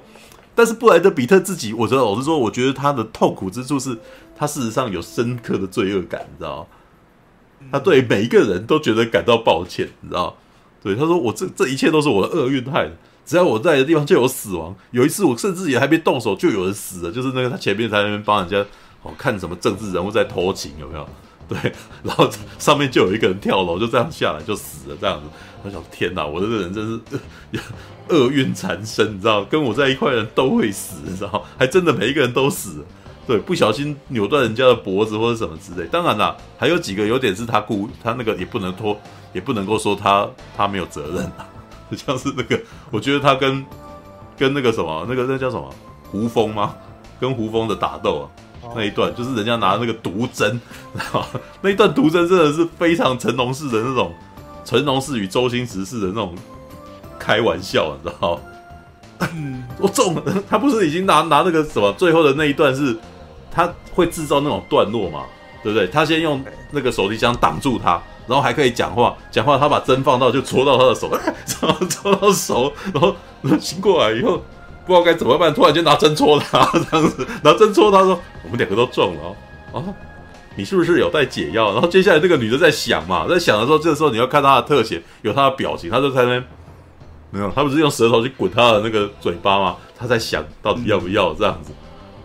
[0.54, 3.98] 但是布莱德比特自己，我觉得老实说，我觉得他的痛苦之处是，
[4.34, 6.66] 他事实上有深刻的罪恶感，你知道吗？
[7.72, 10.34] 他对每一个人都觉得感到抱歉，你知道？
[10.82, 12.92] 对，他说我这这一切都是我的厄运害的。
[13.26, 14.74] 只要我在的地方就有死亡。
[14.92, 18.64] 有一次我甚至也还没动手就有人死了，就是那个他前面在那边帮人家
[19.02, 21.06] 哦看什么政治人物在偷情有没有？
[21.48, 21.72] 对，
[22.02, 22.28] 然后
[22.58, 25.28] 上面就有一个人跳楼就这样下来就死了这样子。
[25.62, 27.00] 我想天哪，我这个人真是
[27.52, 27.60] 呃
[28.16, 29.44] 厄运缠身，你知道？
[29.44, 31.44] 跟我在一块人都会死，你知道？
[31.56, 32.84] 还真的每一个人都死。
[33.28, 35.86] 对，不小心扭断人家的脖子或者什么之类。
[35.88, 38.96] 当然啦，还有几个有点是他故他那个也不能拖，
[39.32, 41.46] 也不能够说他他没有责任啊。
[41.94, 42.58] 像是那个，
[42.90, 43.64] 我觉得他跟
[44.36, 45.68] 跟那个什么，那个那叫什么
[46.10, 46.74] 胡蜂吗？
[47.20, 48.28] 跟胡蜂的打斗
[48.62, 50.60] 啊，那一段就是人家拿那个毒针，
[51.62, 54.12] 那一段毒针真的是非常成龙式的那种，
[54.64, 56.34] 成龙式与周星驰式的那种
[57.18, 58.40] 开玩笑，你知道吗？
[59.80, 62.94] 我中了，他不是已经拿拿那个什么，最后的那一段是
[63.50, 65.24] 他会制造那种段落嘛，
[65.66, 65.88] 对不对？
[65.88, 66.40] 他先用
[66.70, 68.00] 那个手提箱挡住他。
[68.28, 71.08] 然后还可以讲话，讲话他把针放到就戳到他的手，
[71.62, 73.14] 然 后戳到手，然后
[73.60, 74.42] 醒过来以后
[74.84, 76.58] 不知道该怎么办，突然间拿针戳他
[76.90, 79.20] 这样子，拿针戳他说：“我们两个都中了
[79.70, 79.84] 哦，啊，
[80.56, 86.44] 你是不是有带解药？”然后接下来这个女的在想嘛，在想的时候，这个时候你要看她的特写，有她的表情，她就在那边
[87.30, 89.76] 没有，她不是用舌头去滚她的那个嘴巴吗？
[89.96, 91.70] 她在想到底要不要这样子，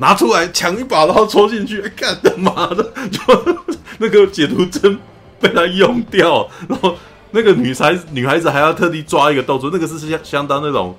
[0.01, 3.55] 拿出来抢一把，然后戳进去， 干他妈的， 就
[3.99, 4.99] 那个解毒针。
[5.41, 6.95] 被他用掉，然后
[7.31, 10.95] 那个女孩女孩子还要特地抓一个动作，那个是相相当那种，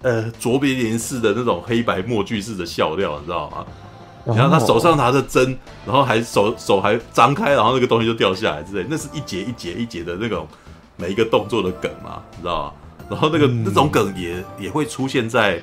[0.00, 3.66] 呃，卓别林式的那种黑白默剧式的笑料，你知道吗？
[4.24, 10.48] 然后他手上拿着针，然后还手手还张开，然后那个东西就掉下来之类，那是一节一节一节的那种
[10.96, 12.72] 每一个动作的梗嘛，你知道吗？
[13.10, 15.58] 然后那个、嗯、那种梗也也会出现在《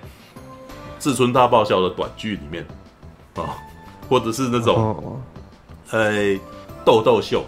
[1.00, 2.66] 志村大爆笑》的短剧里面
[3.36, 3.58] 啊，
[4.10, 5.22] 或者是那种，
[5.92, 6.38] 呃，
[6.86, 7.44] 豆豆秀。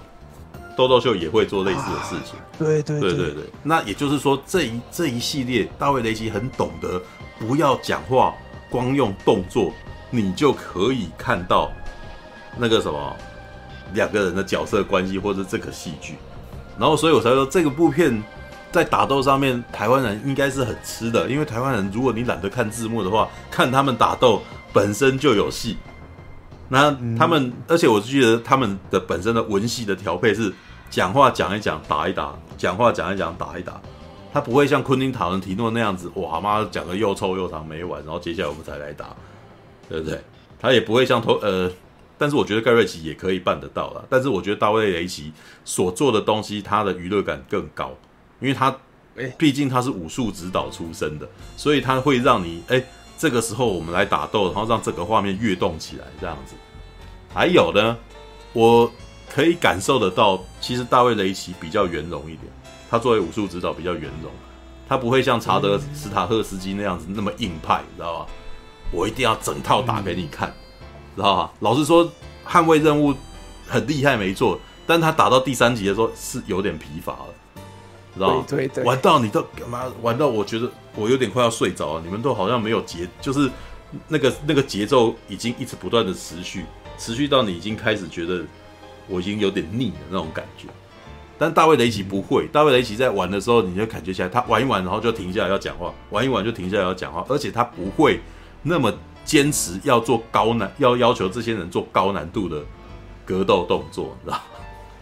[0.76, 3.44] 豆豆秀也会做类似的事情，啊、对对对对对。
[3.64, 7.02] 那也就是说，这一这一系列，大卫雷奇很懂得
[7.40, 8.32] 不要讲话，
[8.70, 9.74] 光用动作，
[10.12, 11.72] 你就可以看到
[12.56, 13.16] 那个什么
[13.96, 16.14] 两个人的角色关系，或者这个戏剧。
[16.78, 18.24] 然后，所以我才说这个部片
[18.78, 24.40] 在打斗上面，台湾人应该是很吃的，因为台湾人如果你懒得看字幕的话，看他们打斗
[24.72, 25.78] 本身就有戏。
[26.70, 30.54] 那他们，而且我记得他们的本身的文戏的调配是
[30.92, 33.82] 讲话讲一讲，打一打，讲话讲一讲，打一打。
[34.32, 39.16] 他不会像昆汀塔伦提诺那样子，哇妈讲的又臭又长没完，然后接下来我们才来打，
[39.90, 40.22] 对不对？
[40.60, 41.72] 他也不会像头呃
[42.20, 44.02] 但是我觉得盖瑞奇也可以办得到啦。
[44.10, 45.32] 但是我觉得大卫雷奇
[45.64, 47.92] 所做的东西，他的娱乐感更高，
[48.40, 48.76] 因为他，
[49.38, 52.84] 毕竟他是武术指导出身的，所以他会让你，哎，
[53.18, 56.56] 这个时候我们来打斗，然后让这个画面跃动起来，这样子。
[57.34, 57.98] 还有呢，
[58.54, 58.92] 我
[59.30, 62.44] 可以感受得到，其实大卫雷奇比较圆融一点，
[62.90, 64.32] 他作为武术指导比较圆融，
[64.88, 68.28] 他不会像查德斯塔赫斯基那样子那么硬派，你知道吧？
[68.92, 70.54] 我一定要整套打给你看。
[71.16, 71.52] 知道吧？
[71.62, 72.08] 老实说，
[72.48, 73.12] 捍卫任务
[73.68, 74.60] 很厉害，没错。
[74.86, 77.34] 但他打到第三集的时候是有点疲乏了，
[78.18, 78.46] 知道吗？
[78.48, 79.86] 对对对，玩到你都干嘛？
[80.02, 82.02] 玩到我觉得我有点快要睡着了。
[82.04, 83.50] 你们都好像没有节，就是
[84.08, 86.66] 那个那个节奏已经一直不断的持续，
[86.98, 88.44] 持续到你已经开始觉得
[89.08, 90.68] 我已经有点腻的那种感觉。
[91.38, 98.20] 但大卫雷奇不会，大卫雷奇在玩的时候，你就感觉起来他玩一玩，然后就停下来要讲话，玩一玩就停下来要讲话，而且他不会
[98.64, 98.94] 那么。
[99.28, 102.64] 坚持要做高难，要要求这些人做高难度的
[103.26, 104.42] 格斗动作，你知道？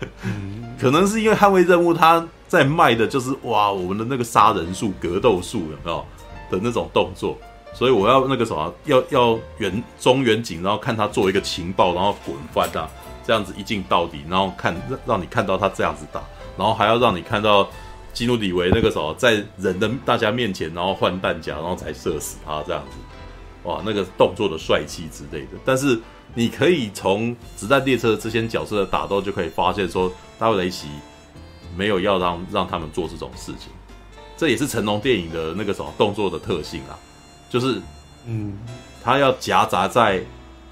[0.81, 6.05] 可能是因为捍卫任务他在卖的就是哇，我们的那个杀人术、格斗术有没有
[6.49, 7.37] 的那种动作，
[7.73, 12.89] 所以我要那个什么，要要远中远景，然后看他做一个情报，然后滚翻啊，
[13.27, 16.21] 这样子一镜到底，然后看让让你看到他这样子打，
[16.57, 17.67] 然后还要让你看到
[18.13, 22.97] 基努里维那个什么在人的大家面前，然后换弹夹，然后才射死他这样子。
[23.63, 25.99] 哇，那个动作的帅气之类的，但是
[26.35, 30.87] 你可以从子弹列车这些角色的打斗就可以发现，说大卫雷奇
[31.75, 33.71] 没有要让让他们做这种事情，
[34.37, 36.97] 这也是成龙电影的那个什么动作的特性啊，
[37.49, 37.81] 就是，
[38.25, 38.57] 嗯，
[39.03, 40.21] 他要夹杂在，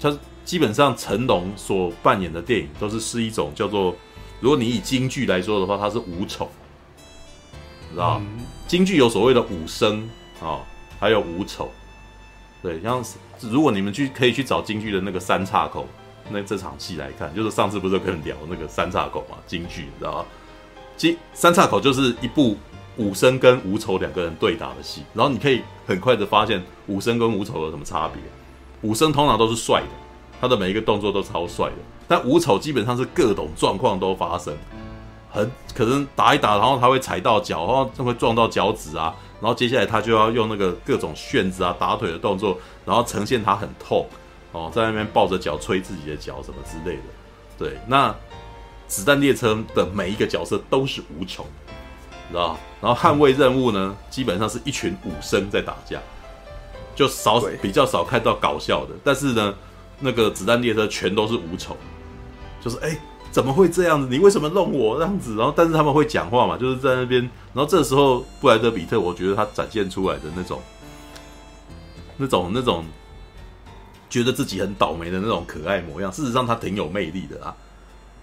[0.00, 3.94] 他基本上成龙所扮演的电影都是是一种叫做，
[4.40, 6.50] 如果你以京剧来说的话，它是武丑，
[7.90, 8.26] 知道吗？
[8.66, 10.08] 京剧有所谓的武生
[10.42, 10.60] 啊，
[10.98, 11.70] 还有武丑。
[12.62, 13.02] 对，像
[13.40, 15.86] 如果你们去可以去找京剧的那个三岔口，
[16.30, 19.36] 那这场戏来看，就是上次不是跟人聊那个三岔口嘛？
[19.46, 20.24] 京剧你知道吗？
[20.96, 22.56] 京三岔口就是一部
[22.96, 28.22] 武生跟武丑两个人对打的戏，然后你可以很快的发现武生跟武丑有什么差别。
[28.82, 29.88] 武生通常都是帅的，
[30.40, 31.76] 他的每一个动作都超帅的，
[32.06, 34.54] 但武丑基本上是各种状况都发生，
[35.30, 39.14] 很可能打一打，然后他会踩到脚，然后会撞到脚趾啊。
[39.40, 44.06] 然后接下来他就要用那个各种旋子啊、打腿的动作，然后呈现他很痛
[44.52, 47.02] 哦，在那边抱着脚吹自己的脚什么之类的。
[47.58, 48.14] 对，那
[48.94, 51.44] 子弹列车的每一个角色都是无丑，
[52.30, 52.56] 知道？
[52.80, 56.00] 然后捍卫任务呢，基本上是一群武生在打架，
[56.94, 58.94] 就少比较少看到搞笑的。
[59.02, 59.54] 但是呢，
[59.98, 61.76] 那个子弹列车全都是无丑，
[62.62, 62.90] 就是哎。
[62.90, 62.98] 诶
[63.34, 64.06] 怎么会这样子？
[64.08, 65.34] 你为什么弄我这样子？
[65.34, 67.20] 然后，但是他们会讲话嘛，就是在那边。
[67.52, 70.62] 然后这时候，布莱德比特，我觉得他展现出来的那种、
[72.16, 72.84] 那种、那种，
[74.08, 77.52] 觉得自己很倒霉的那种可爱模样，事实上他挺有魅力的啊。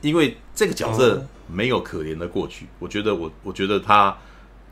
[0.02, 4.18] 因为这个角色没有可怜的过去，我觉得我我觉得他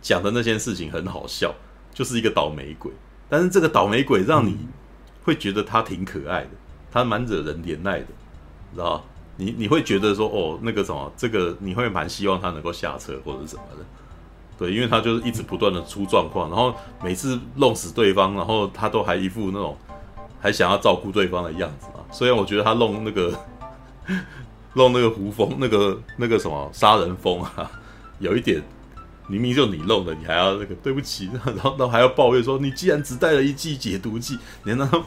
[0.02, 1.54] 讲的那件事情很好笑，
[1.94, 2.92] 就是一个倒霉鬼。
[3.30, 4.58] 但是这个倒霉鬼让你
[5.24, 6.50] 会觉得他挺可爱的，
[6.92, 8.08] 他蛮惹人怜爱的，
[8.74, 9.04] 知道吗？
[9.38, 13.86] 你你会觉得说哦，那个什么，这个你会蛮希望他能够下车或者什么的，
[14.58, 19.78] 对，因为他就是一直不断的出状况，然后每次弄死对方，然后他都还一副那种
[20.42, 22.04] 还想要照顾对方的样子嘛。
[22.12, 23.34] 虽然我觉得他弄那个
[24.74, 27.70] 弄那个胡风，那个那个什么杀人风啊，
[28.20, 28.62] 有一点
[29.28, 35.02] 明明就你弄的，你还要那个对不起， 然后然后还要抱怨说你既然只带了一剂解毒剂，你让他。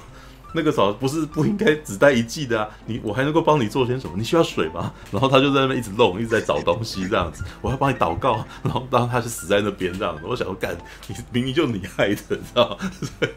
[0.54, 2.68] 那个时候不是不应该只带一剂的啊？
[2.84, 4.12] 你我还能够帮你做些什么？
[4.18, 4.92] 你需要水吗？
[5.10, 7.42] 然后他就在那边一直弄，一直在找东西这样子。
[7.62, 10.20] 我要帮你祷告，然后然后他就死在那边这样子。
[10.26, 10.76] 我想说，干，
[11.08, 12.90] 你明明就你害的，知道吗？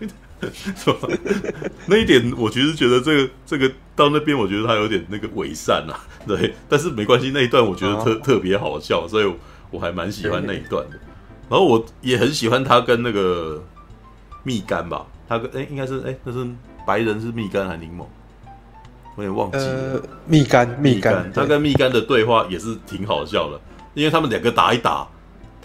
[0.53, 1.07] 是吧？
[1.87, 5.99] 那一点我其实觉得这个这个到那边，我觉得他有点那个伪善啊。
[6.27, 9.33] 对，但是没关系，那一段我觉得特、啊、特别好笑，所以
[9.71, 10.99] 我还蛮喜欢那一段的。
[11.49, 13.63] 然后我也很喜欢他跟那个
[14.43, 16.47] 蜜柑吧，他跟哎应该是哎那是。
[16.87, 18.05] 白人是蜜柑还是柠檬？
[19.15, 19.65] 我也忘记了。
[19.65, 23.59] 呃、蜜柑，蜜柑，他跟蜜柑的对话也是挺好笑的，
[23.95, 25.07] 因为他们两个打一打，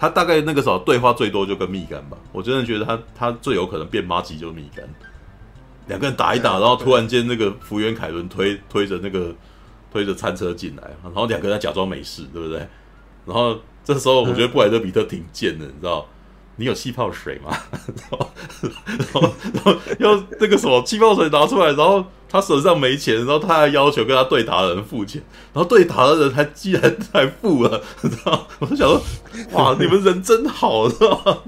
[0.01, 2.17] 他大概那个时候对话最多就跟蜜柑吧。
[2.33, 4.81] 我真的觉得他他最有可能变麻吉就是蜜柑。
[5.87, 9.35] 两个人打一打，然后突然间那个福原凯伦推推着那个
[9.93, 12.59] 推着餐车进来，然后两个人假装没事，对不对？
[13.27, 16.07] 然后这时候我觉得布莱德比特挺贱的，你知道。
[16.57, 17.57] 你有气泡水吗？
[18.11, 18.31] 然后，
[18.85, 25.21] 然后，然后要那个什么气泡水拿出来，然后他手上没钱，然后他还要求跟他对打的人付钱，
[25.53, 29.03] 然后对打的人还竟然还付了，然后我就想说，
[29.53, 31.39] 哇，你们人真好，知道吗？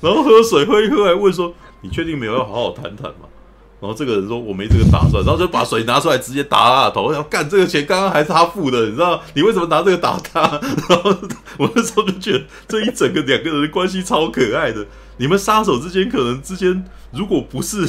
[0.00, 3.26] 然后，喝水喝一喝，还问说，你确定没有要好好谈谈吗？
[3.80, 7.10] 然后这个人说我没这个打算，然后就把水拿出来直接打他的头。
[7.10, 9.20] 然后干这个钱刚刚还是他付的，你知道？
[9.34, 10.40] 你为什么拿这个打他？
[10.88, 11.14] 然后
[11.58, 14.86] 我那时候就觉得这一整个两个人的关系超可爱的。
[15.18, 17.86] 你们杀手之间可能之间如果不是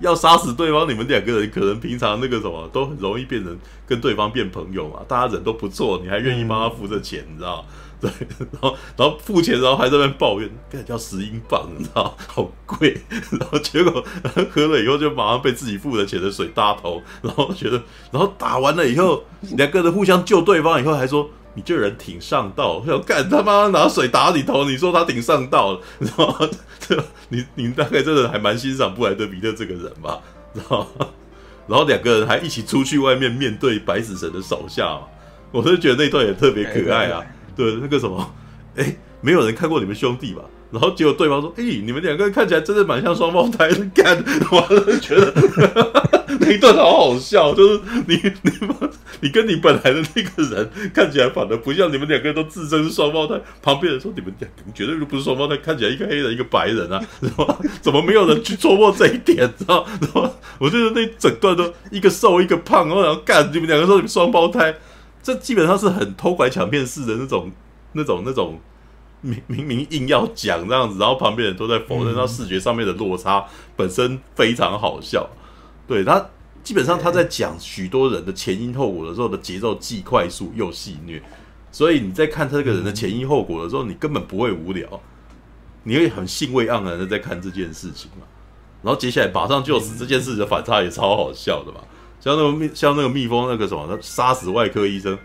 [0.00, 5.00] 要杀死对方，你们两个人可能平常那个什么都很容易变成跟对方变朋友嘛。
[5.08, 7.64] 大家人都不错，你还愿意帮他付这钱，你知道？
[8.00, 12.96] 对，然后然后付钱，然后还在那边抱怨，干叫十英镑，你知道，好贵。
[13.40, 14.04] 然后结果
[14.52, 19.24] 喝了以后，就马上被自己付的钱的水搭头，然后觉得，然后打完了以后，
[19.56, 22.80] 两个人互相救对方以后，还说你这人挺上道。
[22.86, 26.48] 要干他妈拿水打你头，你说他挺上道，你知道吗？
[27.30, 30.20] 你你大概真的还蛮欣赏布莱德比特这个人吧？
[30.54, 30.86] 然后
[31.66, 35.00] 然后两个人还一起出去外面面对白死神的手下嘛，
[35.50, 37.20] 我就觉得那段也特别可爱啊。
[37.56, 38.34] 对，那个什么，
[38.76, 40.42] 哎，没有人看过你们兄弟吧？
[40.70, 44.22] 然后结果对方说：“哎，你们两个人看起来真的蛮像双胞胎的。”干，
[44.52, 45.32] 完了觉得
[46.40, 48.52] 那一段好好笑，就是你你
[49.20, 53.40] 你跟你本来的那个人看起来反而不像，你们两个人都自称是双胞胎。
[53.62, 57.58] 旁边人说：“你们两个绝对就不是双胞胎，看起来一个黑人一个白人啊，是吧？
[57.82, 59.52] 怎么没有人去琢磨这一点？
[59.58, 59.86] 知道？
[60.00, 64.74] 然后我就是那整段都一个瘦一个胖，然后干你们两个说你们双胞胎。”
[65.20, 67.50] 这基本上是很偷拐抢骗式的那种、
[67.92, 68.58] 那种、那种，
[69.20, 73.44] 明明明硬要讲这样子，然后旁边人都在否认，他视觉上面的落差
[73.76, 75.28] 本身非常好笑。
[75.88, 76.24] 对，他
[76.62, 81.20] 基本上他在讲许多人的前因后果的时候的节奏既快速又戏谑，
[81.72, 85.00] 所以你在看他这个人的前因后果的时候，你根本不会无聊，
[85.84, 88.26] 你会很兴味盎然的在看这件事情嘛。
[88.82, 91.80] 然后接下来马上就死这件事的反差也超好笑的嘛。
[92.20, 95.18] 像那个蜜，像那个蜜蜂，那个什么，他杀死外科医生。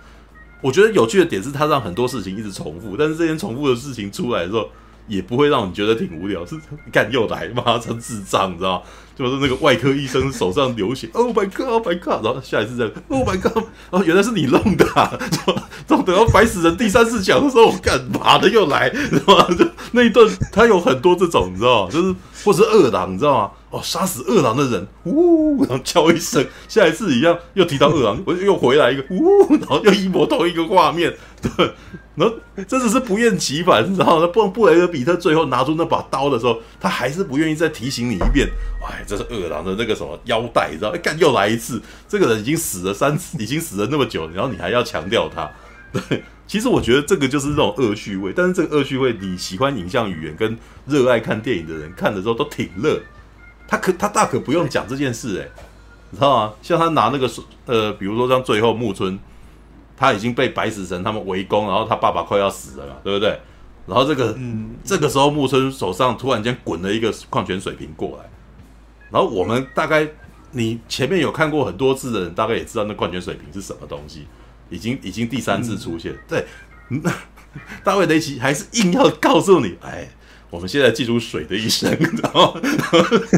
[0.62, 4.70] 我觉得有趣的点是他让很多事情一直重复，但是这些重复的事情出来的时候，
[5.08, 6.46] 也不会让你觉得挺无聊。
[6.46, 6.56] 是，
[6.90, 8.82] 干又来，妈成智障，你知道？
[9.16, 15.18] 就是那个外科医生手上流血，Oh my God，Oh my God，然后下一次这样，Oh my God，哦原来是你弄的，啊，
[15.88, 19.48] 然后等到白死人第三次讲的时候，我干嘛的又来，知道吗？
[19.58, 21.88] 就那一段他有很多这种，你知道？
[21.90, 23.52] 就是或是二郎，你知道吗？
[23.70, 31.74] 哦，杀死二郎的人，呜，然后叫一声，下一次一样又提到二郎， 我又回来一个，呜，然后又一模同一个画面，对，
[32.16, 32.36] 然后
[32.68, 34.28] 真的是不厌其烦，你知道吗？
[34.28, 38.48] 布布莱德彼特最后拿出那把刀的时候，他还是不愿意再提醒你一遍，
[38.88, 40.90] 哎，这是二郎的那个什么腰带，你知道？
[40.90, 45.50] 哎，干又来一次，这个人已经死了三次，已经死了那么久，然后你还要强调他，
[45.92, 46.24] 对，
[46.54, 53.02] 其实我觉得这个就是这种恶趣味，但是这个恶趣味，你喜欢影像语言跟热爱看电影的人看的时候都挺乐。
[53.68, 55.50] 他可他大可不用讲这件事哎，
[56.12, 56.54] 你知道吗？
[56.62, 57.28] 像他拿那个
[57.66, 59.18] 呃，比如说像最后木村，
[59.98, 63.30] 他已经被白死神他们围攻，然后他爸爸快要死了嘛，对不对？
[63.88, 68.30] 然后这个嗯，这个时候木村手上突然间滚了一个矿泉水瓶过来，
[69.10, 70.08] 然后我们大概
[70.52, 74.28] 你前面有看过很多次的人，大概也知道那矿泉水瓶是什么东西，
[74.70, 76.46] 已经已经第三次出现，嗯、对，
[77.04, 77.14] 那
[77.84, 80.10] 大卫雷奇还是硬要告诉你，哎。
[80.50, 81.90] 我们现在记住水的一生，
[82.22, 82.56] 然后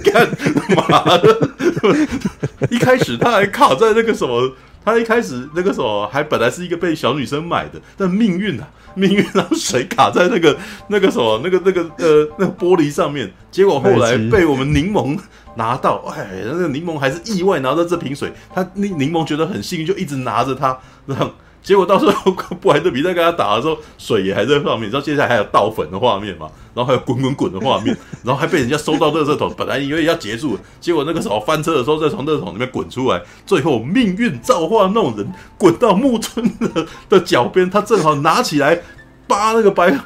[0.04, 0.28] 干
[0.76, 1.50] 嘛的？
[2.70, 4.54] 一开始他还卡在那个什么，
[4.86, 10.56] 他一开始那个什么还本来是一个被小女生买的，但命运啊，命运让水卡在那个
[10.88, 15.20] 那个什么那个那个呃那个玻璃上面，结果后来被我们柠檬
[15.56, 21.32] 拿到，哎，那个柠檬还是意外拿到这瓶水，他柠柠檬觉得很幸运，就一直拿着它，让。
[21.66, 26.48] 结果到时候布莱德彼特跟他打的时候，水也还在上面，你知道接下来还有倒粉的画面嘛？
[26.76, 29.52] 然后还有滚滚滚的画面，然后还被人家收到垃圾桶。
[29.58, 33.20] 本来以为要结束，结果那个时候翻车的时候再从垃圾桶里面滚出来。
[33.48, 35.28] 最后命运造化弄人，
[35.58, 38.80] 滚到木村的的脚边，他正好拿起来
[39.28, 39.98] 扒那个白，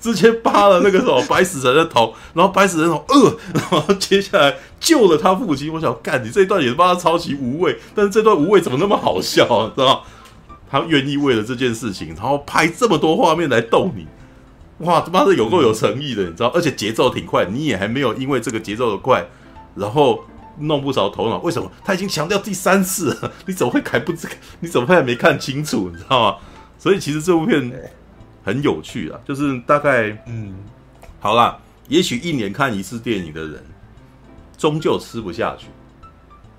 [0.00, 5.70] 直接扒了那个什么白死神的头，然后白死神说呃，然后接下来救了他父亲。
[5.70, 9.44] 我想干，你这一段也是帮他抄袭无味，但是这段无味怎么那么好笑，
[9.76, 10.00] 知道吗？
[10.70, 14.06] 他愿意为了这件事情，然后拍这么多画面来逗你，
[14.86, 16.46] 哇，他妈的有够有诚意的，你知道？
[16.54, 19.26] 而且节奏挺快，你也还没有因为这个节奏的快，
[19.74, 20.24] 然后
[20.60, 21.38] 弄不着头脑。
[21.40, 21.68] 为什么？
[21.84, 24.34] 他已经强调第三次了，你怎么会还不这个？
[24.60, 25.90] 你怎么会还没看清楚？
[25.92, 26.38] 你知道吗？
[26.78, 27.72] 所以其实这部片
[28.44, 30.54] 很有趣啊，就是大概嗯，
[31.18, 31.58] 好啦，
[31.88, 33.64] 也许一年看一次电影的人，
[34.56, 35.66] 终究吃不下去，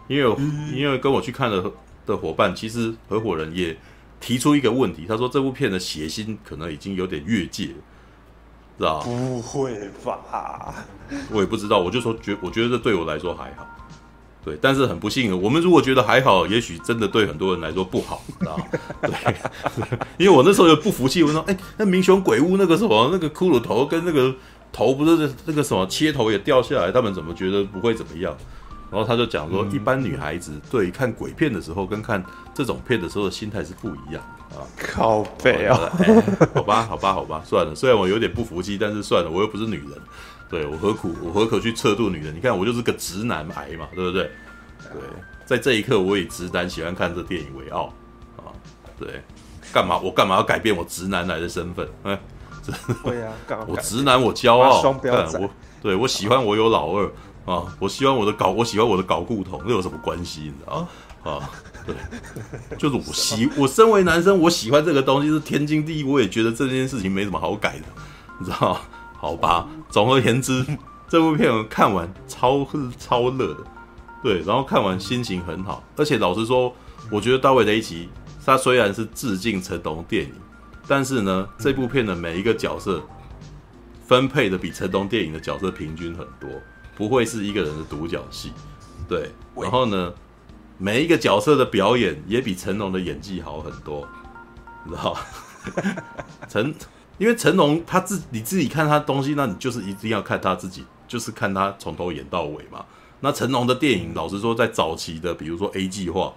[0.09, 0.35] 因为
[0.75, 1.71] 因为跟我去看了
[2.05, 3.77] 的伙伴，其实合伙人也。
[4.21, 7.69] 提出一个问题，他说这部片的血腥可能已经有点越界，
[8.77, 9.01] 是吧？
[9.03, 10.73] 不会吧？
[11.31, 13.67] 我也不知道，我就说觉，我觉得这对我来说还好，
[14.45, 14.57] 对。
[14.61, 18.57] 但是很不幸，我们如果觉得还好，也许真的对很多人来说不好，知道
[19.01, 19.35] 对，
[20.17, 24.33] 因为我那时候就不服气，我说，哎，那民雄鬼屋那个什么，那个骷髅头跟那个
[24.71, 28.37] 头不是那个什么切头也掉下来，他们怎么觉得不会怎么样？
[28.91, 32.21] 然后他就讲说，一般女孩子对于看鬼片的时候跟看
[32.53, 34.67] 这种片的时候的心态是不一样的啊。
[34.77, 36.21] 靠背啊、欸！
[36.53, 37.73] 好吧，好吧，好吧，算了。
[37.73, 39.91] 虽然我有点不服气，但是算了，我又不是女人，
[40.49, 42.35] 对，我何苦我何可去测度女人？
[42.35, 44.29] 你看我就是个直男癌嘛，对不对？
[44.91, 45.01] 对，
[45.45, 47.93] 在这一刻我以直男喜欢看这电影为傲
[48.35, 48.51] 啊。
[48.99, 49.23] 对，
[49.71, 51.87] 干嘛我干嘛要改变我直男癌的身份？
[52.03, 52.19] 哎，
[53.05, 53.31] 对呀，
[53.67, 54.81] 我直男我骄傲，
[55.39, 55.49] 我
[55.81, 57.09] 对我喜欢我有老二。
[57.45, 60.41] 啊，我希望我的搞，我喜欢我的搞固酮，这有什么关系？
[60.41, 60.87] 你知道
[61.23, 61.31] 啊？
[61.31, 61.49] 啊，
[61.85, 61.95] 对，
[62.77, 67.85] 就是我喜，我身为男生，我喜欢这个东西是天经地义，我也觉得这件事情没什么好改的，
[68.39, 68.79] 你知道？
[69.17, 70.65] 好吧，总而言之，
[71.07, 73.63] 这部片我看完超超乐的，
[74.23, 76.73] 对，然后看完心情很好，而且老实说，
[77.11, 78.09] 我觉得大卫雷奇
[78.43, 80.33] 他虽然是致敬成龙电影，
[80.87, 82.99] 但是呢，这部片的每一个角色
[84.07, 86.49] 分配的比成龙电影的角色平均很多。
[86.95, 88.51] 不会是一个人的独角戏，
[89.07, 89.31] 对。
[89.55, 90.13] 然后呢，
[90.77, 94.07] 每一个角色的表演也比成龙的演技好很多，
[94.85, 95.19] 你知道吗？
[96.47, 96.73] 成，
[97.17, 102.85] 因为成龙他自你自己看他东西，那你就是一定要看他自己，就是看他从头演到尾嘛。
[103.19, 106.33] 那成龙的电影，老实说，在早期的，比如说 A 计划，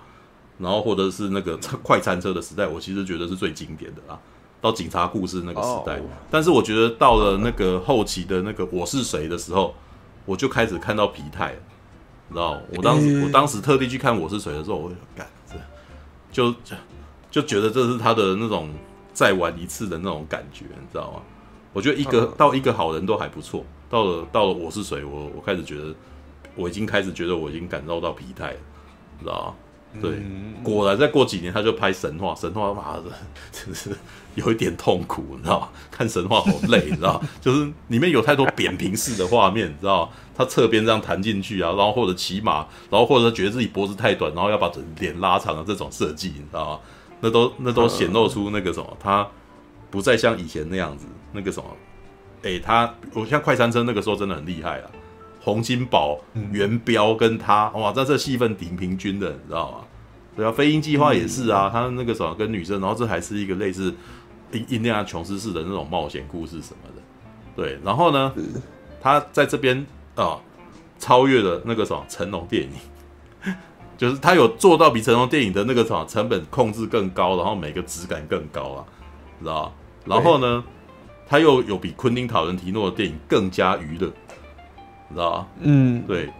[0.59, 4.19] 然后或者是那个快餐车的时代，我其实觉得是最经典的啦。
[4.61, 6.01] 到警察故事那个时代，
[6.31, 9.75] 但是我觉得到了那个后期的那个我是谁的时候。
[10.25, 11.59] 我就开始看到疲态了，
[12.29, 12.61] 你知道？
[12.77, 15.57] 我当时、欸、我当时特地去看《我是谁》的时候，我感这
[16.31, 16.77] 就就
[17.31, 18.71] 就觉得这是他的那种
[19.13, 21.21] 再玩一次的那种感觉，你知道吗？
[21.73, 25.95] 我觉得一个到一个好人都还不错，到了到了《我是谁》，我我开始觉得
[26.55, 28.59] 我已经开始觉得我已经感受到疲态了，
[29.19, 29.55] 你知道吗？
[30.03, 30.21] 对，
[30.63, 33.05] 果然再过几年他就拍神话，神话妈的，
[33.53, 33.91] 真是
[34.35, 35.69] 有一点痛苦，你知道吗？
[35.91, 37.23] 看神话好累，你知道？
[37.41, 40.11] 就是里面有太多扁平式的画面，你知道？
[40.37, 46.81] 他侧边这样弹进去啊，然后或者骑马，然后或者觉得自己脖子太短，然后要把脸拉长的这种设计，你知道吗？
[47.21, 49.27] 那都那都显露出那个什么，他
[49.91, 51.67] 不再像以前那样子，那个什么，
[52.43, 54.91] 哎、他我像快餐车那个时候真的很厉害啊。
[55.41, 56.19] 洪金宝、
[56.53, 59.79] 元彪跟他哇，在这戏份挺平均的，你知道吗？
[60.37, 63.95] 对啊，飞鹰计划也是啊，他那个什么跟女生，然后这还是一个类似
[64.59, 67.03] 印印第安琼斯式的那种冒险故事什么的。
[67.57, 68.33] 对，然后呢，
[69.01, 69.85] 他在这边
[70.15, 70.39] 啊
[70.99, 72.71] 超越了那个什么成龙电影，
[73.99, 78.85] 就是他有做到比成龙电影的那个什么成本控制更高，然后每个质感更高啊，
[79.41, 79.75] 知道？
[80.05, 80.65] 然后呢，
[81.27, 84.13] 他又有比昆汀塔伦提诺的电影更加娱乐。
[85.13, 85.47] 知道吧？
[85.61, 86.33] 嗯，对，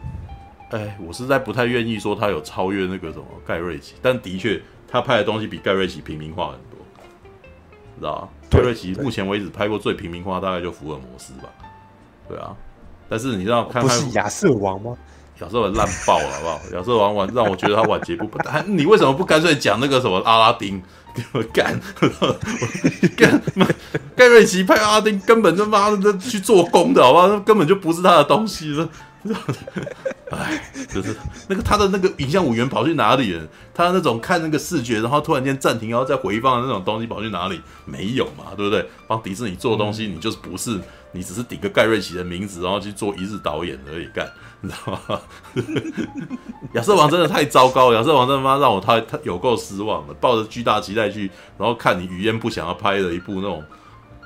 [0.71, 6.74] 哎，我实在不太愿意说他有超越那个什么盖瑞奇，但的确他拍的东西比盖瑞奇平民化很多，
[7.99, 8.29] 知道吧？
[8.51, 11.49] 盖瑞奇目前为止拍过最平民化大概就福尔摩斯吧，
[12.29, 12.55] 对啊，
[13.09, 14.97] 但是你知道看看，不是亚瑟王吗？
[15.41, 16.61] 亚瑟王烂爆了，好不好？
[16.77, 20.81] 亚瑟王完让我觉得他晚节不保， 你为什么不干脆讲那个什么阿拉丁？
[21.15, 21.81] 给我干！
[23.17, 23.41] 干！
[24.17, 27.39] 盖瑞奇拍阿拉丁根本就妈的去做工的，好不好？
[27.41, 28.75] 根本就不是他的东西。
[30.31, 30.61] 哎，
[30.93, 31.17] 就是
[31.49, 33.47] 那个他的那个影像五元跑去哪里了？
[33.73, 37.61] 他那种看那个视觉，然后突然间暂停，然后再回放的那种东西跑去哪里？
[37.85, 38.87] 没有嘛，对不对？
[39.07, 40.81] 帮迪士尼做东西，你就是不是？
[41.13, 44.29] 你只是顶个盖瑞奇的名字，然后去做一日导演而已，干，
[44.61, 45.21] 你知道吗？
[46.75, 50.15] 亚瑟王真的太糟糕，亚瑟王真的妈让我太太有够失望了。
[50.15, 53.63] 抱着巨大期待去，然后看你语言不想要拍的一部那种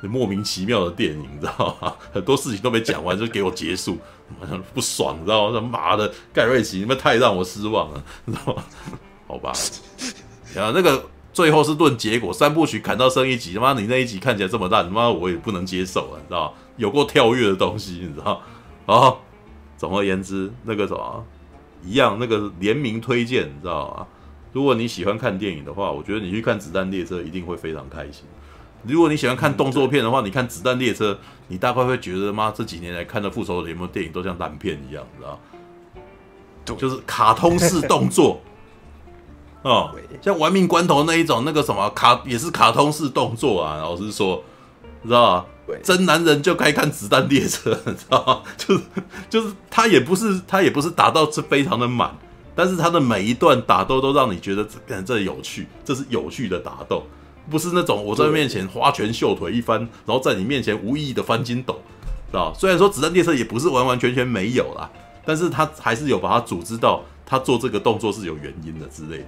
[0.06, 1.94] 莫名其妙的电影，你知道吗？
[2.12, 3.98] 很多事情都没讲完就给我结束，
[4.74, 5.60] 不爽，你知道吗？
[5.60, 8.62] 妈的，盖瑞奇，你们太让我失望了，你知道吗？
[9.26, 9.52] 好吧，
[10.54, 11.04] 然后那个。
[11.30, 18.42] 最后是论结果，三部曲砍到剩一集，他妈你那一集看起来这么烂，他妈我也不能接受啊，你知道吗有过跳跃的东西，你知道
[18.86, 19.14] 啊？
[19.76, 21.24] 总而言之，那个什么
[21.84, 24.06] 一样，那个联名推荐，你知道吗？
[24.52, 28.24] 如果你喜欢看电影的话，我觉得你去看《子弹列车》一定会非常开心。
[28.84, 31.12] 如果你喜欢看动作片的话，你看《子弹列车》，
[31.48, 35.40] 你大概会觉得妈这几年来看的复仇者联盟电影都像烂片一样，你知道？
[36.76, 38.40] 就是卡通式动作。
[39.62, 39.92] 哦，
[40.22, 43.78] 像玩命关头那一种，那个什么卡也是卡通式动作啊。
[43.78, 44.42] 老实说，
[45.02, 45.46] 你知道吧？
[45.82, 48.42] 真男人就该看子弹列车， 你知道吗？
[48.56, 48.82] 就是
[49.28, 52.16] 就是他也不是他也不是打到是非常的满，
[52.54, 57.02] 但是他的每一段打斗都让你觉得这这有趣，这是有趣的打斗，
[57.50, 61.80] 不是那种我在面前花拳绣腿一番，然后在你面前无意义的翻筋斗，
[62.30, 62.52] 知道？
[62.54, 64.90] 虽然说子弹列车也不是完完全全没有啦，
[65.24, 69.26] 但是他还是有把它组织到他做这个动作是有原因的之类的。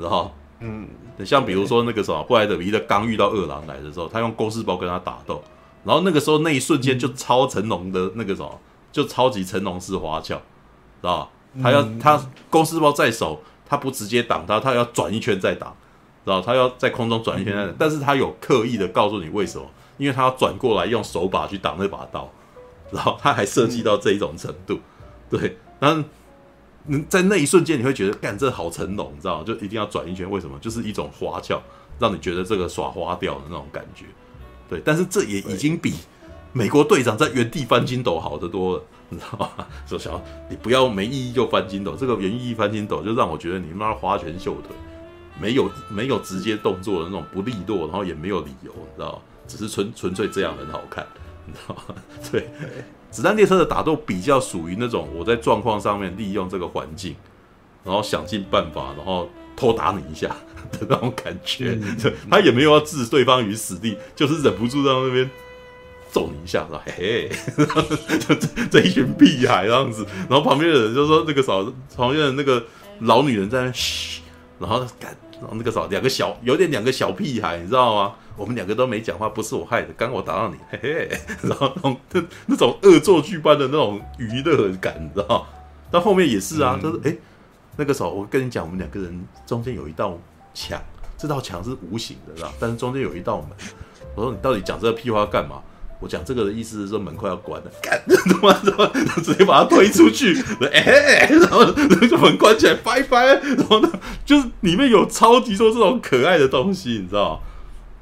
[0.00, 0.88] 然后，嗯，
[1.24, 5.42] 像比如说那个什么，布莱德彼特刚遇到二郎来的时候，他用公事包跟他打斗，
[5.84, 8.60] 然后那个时候那一瞬间就超成龙的那个什么，
[8.92, 10.42] 就超级成龙式花俏，知
[11.02, 11.28] 道
[11.62, 12.20] 他要他
[12.50, 15.74] 公司包在手，他不直接挡他，他要转一圈再挡，
[16.28, 19.66] 知道他要在空中转一圈但是他有刻意的告诉你为什么，
[19.96, 22.30] 因为他要转过来用手把去挡那把刀，
[22.90, 24.78] 然后他还设计到这一种程度，
[25.30, 26.04] 对，然后
[27.08, 29.44] 在那一瞬间你会觉得干这好成龙，你知道吗？
[29.46, 30.58] 就一定要转一圈，为什么？
[30.58, 31.60] 就是一种花俏，
[31.98, 34.04] 让你觉得这个耍花掉的那种感觉，
[34.68, 35.94] 对，但是这也已经比
[36.52, 38.82] 美国队长在原地翻筋斗好得多了。
[39.10, 39.66] 你知道吗？
[39.88, 44.76] 说小你不要没意义就翻筋斗，这个原意义翻筋斗就让我觉得你妈花拳绣腿，
[45.40, 51.06] 没有没有直接动作的那种不利落，然后也没有理由，你知道只是纯纯粹这样很好看，
[51.46, 51.94] 你知道吗？
[52.30, 52.48] 对，
[53.10, 57.14] 子弹列车的打斗比较属于那种我在状况上面利用这个环境，
[57.84, 60.28] 然后想尽办法，然后偷打你一下
[60.72, 61.78] 的那种感觉。
[61.80, 61.96] 嗯、
[62.30, 65.30] 他也没有要置对方于死地，就是忍不住在那边。
[66.10, 72.64] 揍你一下，说嘿，嘿，就这 这一群屁孩这样子，然后旁边的人就说那个嫂子，旁边的那个
[73.00, 74.22] 老女人在那嘘，
[74.58, 78.14] 然后干，然后那个嫂两个小有点两个小屁孩，你知道吗？
[78.36, 81.08] 我们两个都没讲话，不是我害的，刚我打到你，嘿嘿，
[81.42, 81.96] 然后那种
[82.46, 85.46] 那种恶作剧般的那种娱乐感，你知道？
[85.90, 87.16] 到后面也是啊，嗯、就是哎，
[87.76, 90.16] 那个时候我跟你讲，我们两个人中间有一道
[90.54, 90.80] 墙，
[91.16, 92.52] 这道墙是无形的，知道？
[92.60, 93.50] 但是中间有一道门，
[94.14, 95.62] 我说你到底讲这个屁话干嘛？
[96.00, 103.90] 我讲这个的意思是说门快要关了，干， 他妈的，直接把他推出去， 哎、欸，然后就门关起来，拜拜，然后呢，
[104.24, 107.42] 就是里面有超级多这种可爱的东西，你知道？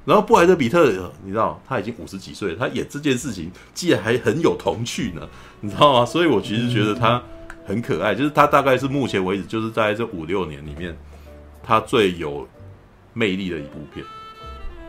[0.05, 0.92] 然后布莱德比特，
[1.25, 5.26] 你知道他已经五十几岁了，他演这件事情竟然还很有童趣呢，
[5.60, 6.05] 你知道吗？
[6.05, 7.23] 所以我其实觉得他
[7.65, 10.97] 很可爱，就是他大概是目前为止就是在这五六年里面，
[11.62, 12.47] 他最有
[13.15, 14.05] 魅力的一部片，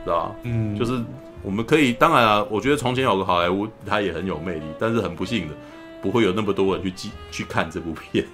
[0.04, 0.36] 知道吧？
[0.44, 1.02] 嗯，就是。
[1.44, 5.54] 我们可以，当然啊，我觉得从前有个好莱坞，它也很有魅力，但是很不幸的，
[6.02, 8.26] 不会有那么多人去记去看这部片。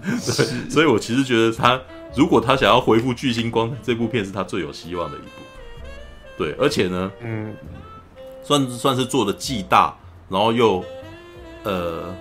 [0.00, 1.80] 对，所以我其实觉得他，
[2.16, 5.26] 如果他想要恢复巨星光，这部片是他最有希望的一部。
[6.38, 7.54] 对，而且呢，嗯，
[8.42, 9.94] 算算是做的既大，
[10.28, 10.84] 然后又
[11.64, 12.14] 呃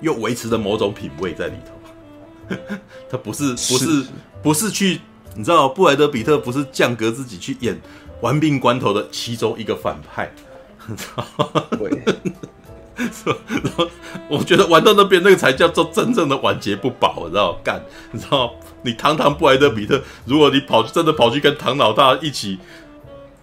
[0.00, 2.56] 又维持着某种品味在里头。
[3.08, 4.04] 他不是不是
[4.42, 5.00] 不是去，
[5.34, 7.80] 你知道，布莱德比特不是降格自己去演。
[8.22, 10.32] 玩命关头的其中一个反派，
[11.78, 11.90] 对，
[12.96, 13.88] 然 后
[14.28, 17.58] 我觉得玩到那边那个才叫做真正的晚节不保，你知道？
[17.64, 18.54] 干，你知道？
[18.82, 22.58] 你堂堂布莱德比特，如果你跑真的跑去跟唐老大一起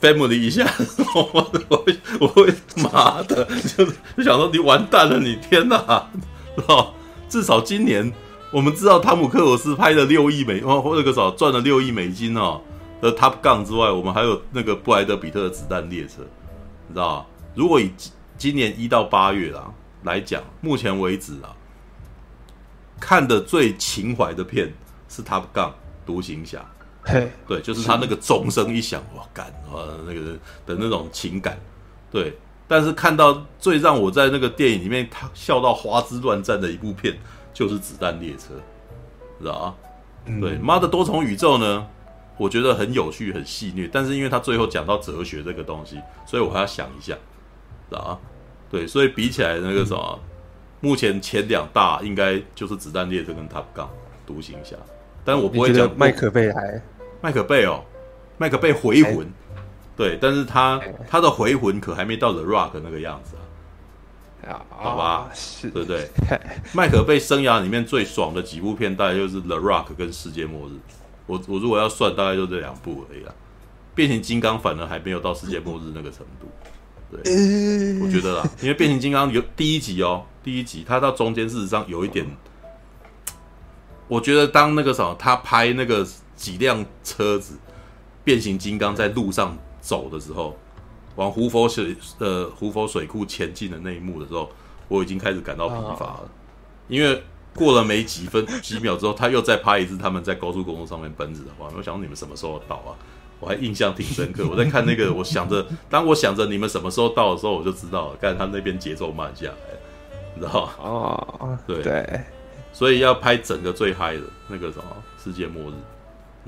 [0.01, 0.66] family 一下，
[1.14, 3.45] 我 我会我会妈的，
[3.77, 3.85] 就
[4.17, 6.09] 就想说你完蛋了，你天哪，
[6.56, 6.88] 是吧？
[7.27, 8.11] 至少今年
[8.51, 12.61] 我们知道汤姆克鲁斯拍了六亿美，或者个少赚了六亿美金哦。
[13.02, 16.22] 的 Top Gun 之外，我们还有那个布莱德比特的子弹列车，
[16.88, 17.26] 你知道吗？
[17.56, 17.92] 如果以
[18.38, 19.72] 今年一到八月啦
[20.03, 21.56] 来讲，目前为止啊，
[23.00, 24.74] 看的最情怀的片
[25.08, 25.72] 是 Top Gun
[26.06, 26.66] 独行侠，
[27.03, 31.60] 嘿，对，就是他那个钟声一响，哇，干，啊，那个的那种情感，
[32.11, 32.38] 对。
[32.72, 37.18] 但是看到最让我在那个电影里面他笑到花枝乱颤的一部片，
[37.52, 38.53] 就是子弹列车，
[39.40, 39.76] 知道啊？
[40.26, 41.88] 嗯、对，妈的多重宇宙呢？
[42.40, 47.16] 我觉得很有趣，很戏谑，但是因为他最后讲到哲学这个东西，所以我还要想一下，
[47.92, 48.18] 啊，
[48.72, 50.30] 对，所以比起来那个什么，嗯、
[50.80, 53.88] 目前前两大应该就是子弹列车跟 Top Gun
[54.26, 54.77] 独行侠，
[55.26, 56.82] 但我不会讲麦克贝还？
[57.22, 57.84] 麦克贝哦，
[58.38, 59.27] 麦克贝回魂，欸、
[59.98, 63.35] 对，但是他、欸、他的回魂可还没到 The Rock 那个样子
[64.48, 65.69] 啊，好吧，是。
[65.69, 66.08] 对不对？
[66.74, 70.72] 麦、克、贝生涯里面最爽的几部片，大概就是 The Rock 跟世界末日。
[71.30, 73.32] 我我如果要算，大概就这两部而已啦。
[73.93, 76.48] 变形金刚反而还没有到世界末日那个程度，
[77.11, 82.25] 对，我觉得啦，因为变形金刚有第一集哦，第一集它到中间事实上有一点，
[84.08, 87.59] 我觉得当那个什么，他拍那个几辆车子
[88.24, 90.58] 变形金刚在路上走的时候，
[91.16, 94.49] 往胡佛水呃胡佛水库前进的那一幕的时候，
[94.88, 96.32] 我已经开始感到疲乏了，
[96.88, 97.22] 因为。
[97.56, 102.95] 过了没几分几秒之后，他又再拍一次他们在高速公路上面奔驰的画面，我想说你们什么时候到啊？
[103.42, 104.45] 我还印象挺深刻。
[104.50, 109.53] 我在看那个，我想着，当我想着你们什么时候到的时候，我就知道了，看他那边节奏慢下来，
[110.36, 110.72] 你知道吗？
[110.78, 112.22] 哦，对对，
[112.74, 114.84] 所以要拍整个最嗨的那个什么
[115.24, 115.76] 世界末日，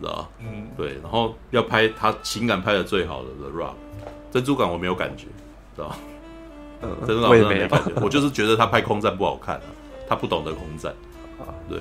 [0.01, 0.27] 知道吗？
[0.39, 3.75] 嗯，对，然后要拍他情感拍的最好的 The Rock，
[4.33, 5.27] 珍珠港我没有感觉，
[5.75, 5.95] 知道吗？
[6.81, 9.63] 嗯， 珍珠港真的没感觉，我就是觉得他拍空战不好看啊。
[10.11, 10.93] 他不懂得空战，
[11.69, 11.80] 对，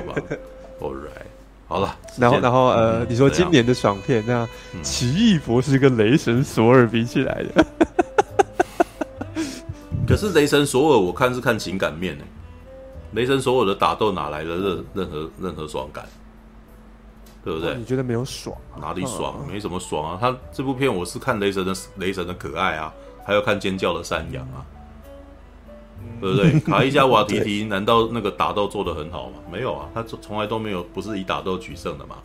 [0.00, 0.22] 好吧，
[0.80, 1.26] All right，
[1.66, 4.48] 好了， 然后然后呃，你说今年的爽片，那
[4.80, 7.66] 奇异博士跟雷神索尔比起来的，
[10.06, 12.24] 可是雷神索尔我看是看情感面呢，
[13.14, 16.06] 雷神索尔的打斗哪来的任任何任何爽感？
[17.42, 17.74] 对不对？
[17.74, 18.56] 你觉得没有爽？
[18.80, 19.44] 哪里爽？
[19.50, 20.18] 没什么爽啊！
[20.20, 22.94] 他这部片我是看雷神的雷神的可爱啊，
[23.26, 24.62] 还有看尖叫的山羊啊，
[26.20, 26.58] 对不对？
[26.60, 29.38] 卡伊加瓦提提难道那个打斗做得很好吗？
[29.50, 32.16] 没有啊，他从来都没有不是以打斗取胜的嘛，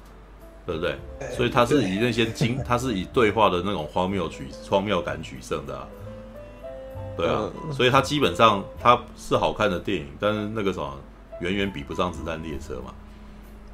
[0.66, 0.98] 对不对？
[1.36, 5.88] 所以他是以那些经，他是以对话的那种荒谬取荒谬感取胜的啊。
[7.16, 10.98] 对啊，所以他基本上他是好看的电影，但是那个什么
[11.42, 12.92] 远远比不上《子弹列车》嘛。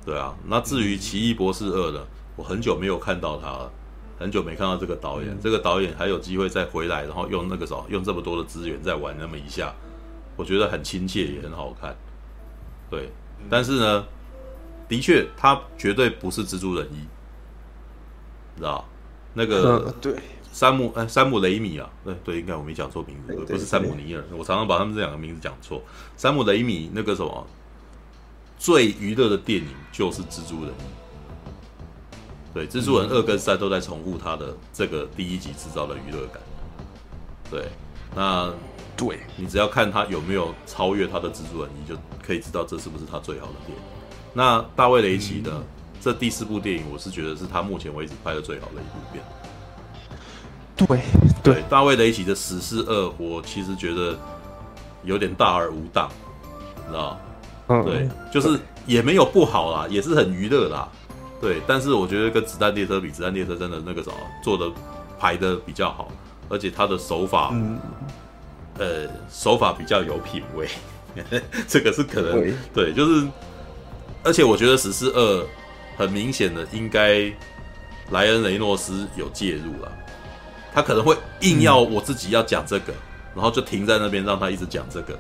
[0.06, 2.02] 对啊，那至于《奇异博士二》呢，
[2.36, 3.72] 我很久没有看到他了，
[4.18, 9.74] 很久没看到这个导演，这个导演还有机会再回来，然后用那个什么用这么多的资源再玩那么一下，
[10.40, 11.94] 我觉得很亲切也很好看。
[12.90, 13.12] 对，
[13.50, 14.06] 但是呢，
[14.88, 17.06] 的确他绝对不是蜘蛛人一，
[18.58, 18.88] 知道
[19.34, 20.16] 那个对。
[20.52, 25.80] 山姆，哎，山姆雷米啊，对对，应该我没讲错名字，不是山姆尼尔，我常常把他们这两个名字讲错。
[26.18, 27.48] 山姆雷米那个什么
[28.58, 30.74] 最娱乐的电影就是蜘蛛人，
[32.52, 36.42] 对，蜘蛛人二跟三都在重复他的这个第一集制造的娱乐感。
[37.52, 37.70] 对，
[38.16, 38.52] 那
[39.00, 43.84] 对你只要看他有没有超越他的蜘蛛人，你就可以知道这是不是他最好的电影。
[44.34, 45.64] 那大卫雷奇的
[46.02, 49.24] 这第四部电影，我是觉得是他目前为止拍的最好的一部片。
[50.76, 51.02] 对
[51.44, 54.18] 对，大卫雷奇的《死侍二》，我其实觉得
[55.04, 56.10] 有点大而无当，
[56.78, 57.20] 你知道？
[57.68, 60.88] 嗯，对，就是也没有不好啦，也是很娱乐啦。
[61.42, 64.70] 对，但是我觉得跟《子弹列车》比，《子弹列车》真的那个什么做的
[65.20, 66.10] 排的比较好，
[66.50, 67.80] 而且他的手法，嗯，
[68.80, 70.68] 呃，手法比较有品味，
[71.68, 73.28] 这个是可能对，就是，
[74.24, 75.44] 而且我觉得《十四二》
[75.98, 77.32] 很明显的应该
[78.10, 79.92] 莱恩雷诺斯有介入了。
[80.74, 85.18] 他可能会硬要我自己要讲这个，嗯、然后就停在那边让他一直讲这个。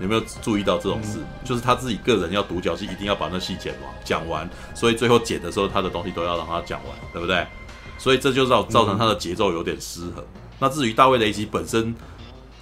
[0.00, 1.18] 有没有注意到这种事？
[1.18, 7.46] 嗯、就是他自己个人要独角戏，一定要把那戏剪完讲完，所以最后剪的时候，他的东西都要让他讲完，对不对？
[7.96, 10.16] 所以这就造造成他的节奏有点失衡。
[10.18, 11.94] 嗯、那至于大卫雷吉本身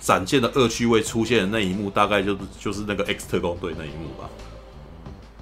[0.06, 4.30] 展现的恶趣味出现的那一幕，大概就是就是那个 X 特工队那一幕吧。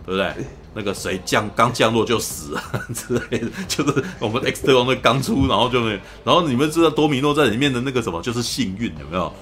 [0.07, 0.47] 对不对？
[0.75, 2.63] 那个谁降刚降落就死啊
[2.95, 9.33] 之类的，就是我们 X 特工队刚出，然后就没，然后你们知道多米诺在里面的那个什么，就是幸运有没有？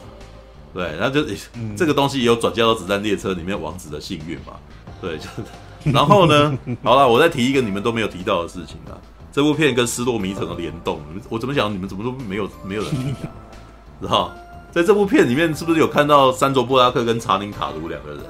[0.73, 4.55] 对，然后就、嗯、这个东西也有转嫁到子弹列车里面王子的幸运嘛？
[5.01, 8.95] 对， 就是，然后呢， 好了，我再提一个你们都没有提到的事情啊，
[9.33, 13.31] 这部片跟失落迷城的联动，我怎么想你们怎么都没有没有人提啊？
[14.01, 14.31] 然后
[14.73, 18.21] 在这部片里面是不是有看到山卓布拉克跟查宁塔图两个人？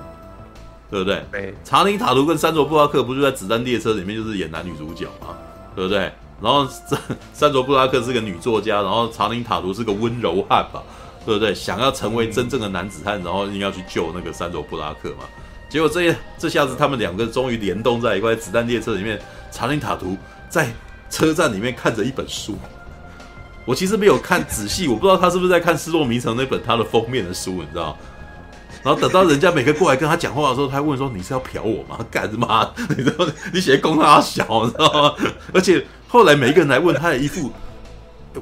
[0.91, 1.25] 对不对？
[1.31, 5.29] 对，查宁塔图跟山卓布拉克不就在子弹列车里面就是演男女主角嘛？
[5.75, 6.13] 对不对？
[6.41, 6.99] 然后珊
[7.33, 10.83] 珊卓布拉克是个女作家，然后查宁塔图是个温柔汉吧？
[11.25, 11.55] 对不对？
[11.55, 15.25] 想要成为真正的男子汉，然后一定要去救那个山卓布拉克嘛？
[15.69, 19.21] 结果这这下子他们两个终于联动在一块子弹列车里面。
[19.55, 20.17] 查宁塔图
[20.49, 20.67] 在
[21.11, 22.57] 车站里面看着一本书，
[23.65, 27.97] 我其实没有看仔细，我不知道他是不是在看《失落迷城》那本他的封面的书，你知道？
[28.83, 32.05] 然后等到人家每个过来跟他讲话的时候，他还问说：“你是要嫖我吗？
[32.11, 32.75] 干什么？
[32.97, 35.15] 你知道你写供他小，你知道吗？
[35.55, 37.53] 而且后来每一个人来问，他的一副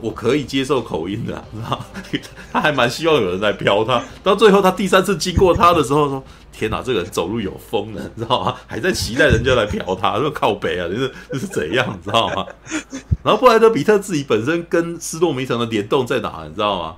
[0.00, 1.84] 我可以接受口音的，知道
[2.50, 4.02] 他还蛮希望有人来嫖他。
[4.23, 8.56] 到最后他第三次经过他的时候说：天哪，这个人走路有风的，你知道吗？
[8.66, 12.46] 还在期待人家来嫖他，说靠北啊，你是这是怎样，你知道吗？
[13.22, 16.96] 然后布莱德比特自己本身跟失落迷城的联动在哪，你知道吗？”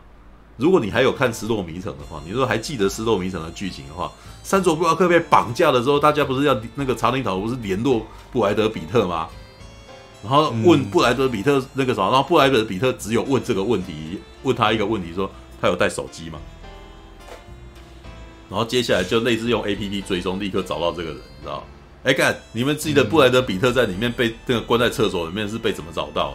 [0.59, 9.27] 如果你还有看《失落迷城》的话，你如果还记得《失落迷城》的剧情的话，三卓布拉克被绑架的时候，大家不是要那个查宁塔不是联络布莱德比特吗？
[10.23, 15.29] 然后问布莱德比特那个啥，然后布莱德比特只有问这个问题，问他一个问题，说
[15.61, 16.39] 他有带手机吗？
[18.53, 21.67] 然后接下来就类似用 APP 追踪，立刻找到这个人，你知道？
[22.05, 26.35] 哎，干，你们记得布莱德比特在里面被那个关在厕所里面是被怎么找到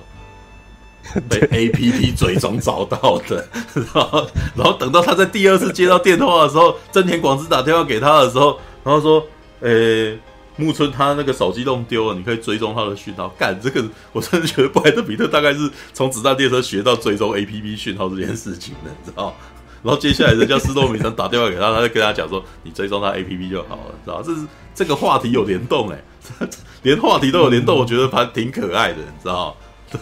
[1.14, 1.22] 的？
[1.30, 3.48] 被 A P P 追踪找到的，
[3.94, 9.24] 然后，然后等到他在第二次接到电话的时候，真田广之打电话给他的时候，然后说
[9.62, 10.20] ：“诶、欸，
[10.56, 19.36] 木村他那个手机弄丢了，你可以追踪他的讯号。”干这个，我真的觉得布莱德比特大概是从子弹列车学到追踪 A P P 讯号这件事情的，你知道？
[19.84, 24.42] 然后接下来人家失落迷城打电话给他，他就跟他讲说：“你追踪他 A P P 就好了，知道？”这是
[24.76, 26.04] 这个话题有联动哎，
[26.84, 29.56] 连话题都有联动，我觉得反正挺可爱的，你知道？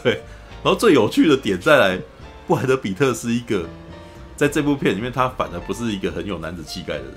[0.04, 0.22] 对。
[0.64, 2.00] 然后最有趣的点再来，
[2.48, 3.66] 布莱德比特是一个
[4.36, 7.14] 在这部片里面，他反而不是一个很有男子气概的人，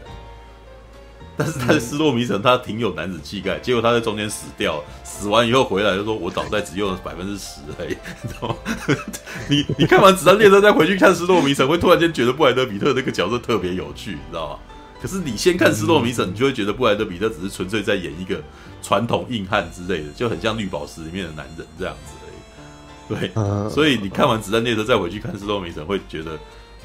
[1.38, 7.96] 但是他的失落迷城他挺有男子气概，结果他在中间死掉，死完以后回来就说：“我脑袋只用了百分之十而已。
[8.22, 8.56] ”你知道吗？
[9.48, 14.58] 你你看完子弹列车再回去看失落迷城，会突然间觉得布莱德比特那个角色特别有趣，你知道吗？
[15.00, 18.42] 可是你先看斯洛米森，你就会觉得布莱德比特只是纯粹在演一个
[18.82, 23.30] 传统硬汉之类的，就很像绿宝石里面的男人这样子而已。
[23.30, 26.36] 对，所以你看完子弹列车再回去看斯洛米森，会觉得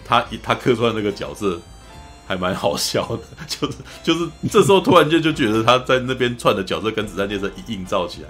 [0.06, 1.59] 他他客串那个角色
[2.26, 8.30] 还蛮好笑的， 就是就是这时候突然间就觉得他在那边串的角色跟子弹列车一映照起来，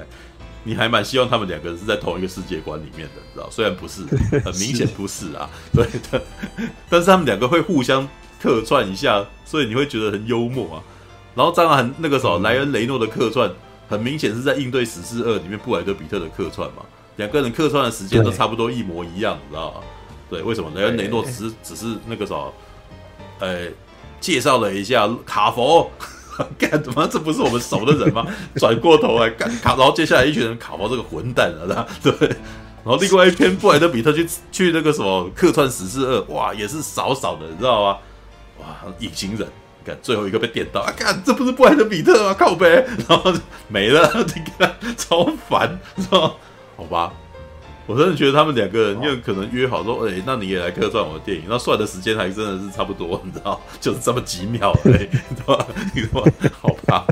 [0.64, 3.50] 你还蛮希望他们两个人是在同一个世界观里面的，知道？
[3.50, 4.04] 虽然不是，
[4.44, 6.22] 很明显不是啊，对的，
[6.90, 8.08] 但是他们两个会互相。
[8.42, 10.84] 客串一下，所以你会觉得很幽默啊。
[11.34, 13.50] 然后当然那个时候，莱恩雷诺的客串
[13.88, 16.84] 很明显是在应对《死侍二》里面布莱德比特的客串嘛。
[17.16, 19.80] 两个人客串的时间都差不多一模一样，你知道吗？
[20.30, 20.70] 对，为什么？
[20.76, 22.54] 莱恩雷诺只是只是那个时候，
[23.40, 23.68] 呃，
[24.20, 25.92] 介绍了一下卡佛，
[26.58, 27.08] 干什么？
[27.08, 28.26] 这不是我们熟的人吗？
[28.56, 32.14] 转过头来干卡，然后接下来一群人卡佛这个混蛋了， 对。
[32.86, 37.98] 然后另外一篇布莱德比特去去那个什么客串《死侍二》，哇，也是少少的，你知道吗？
[38.60, 38.66] 哇，
[39.00, 39.48] 隐形人，
[39.80, 40.92] 你看最后一个被电到啊！
[40.98, 42.36] 看这不是布莱德比特吗？
[42.38, 43.34] 靠呗，然后
[43.70, 46.36] 没了，你看超烦，知道
[46.76, 47.14] 好吧，
[47.86, 55.10] 我真的觉得他们两个人，因为可能约好说，哎、欸，那你也来客串我的电影，那算的时间还真的是差不多，你知道，就是这么几秒，对，
[55.46, 56.24] 对吧？
[56.62, 57.06] 好吧，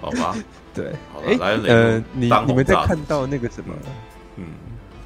[0.00, 0.36] 好吧，
[0.72, 3.74] 对，好了，来，呃，你你们在看到那个什么，
[4.36, 4.44] 嗯，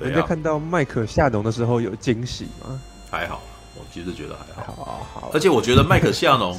[0.01, 2.81] 你在看到麦克夏农的时候有惊喜吗？
[3.11, 3.41] 还好。
[3.77, 6.57] 我其实觉得还好，好，好，而且我觉得麦克夏农，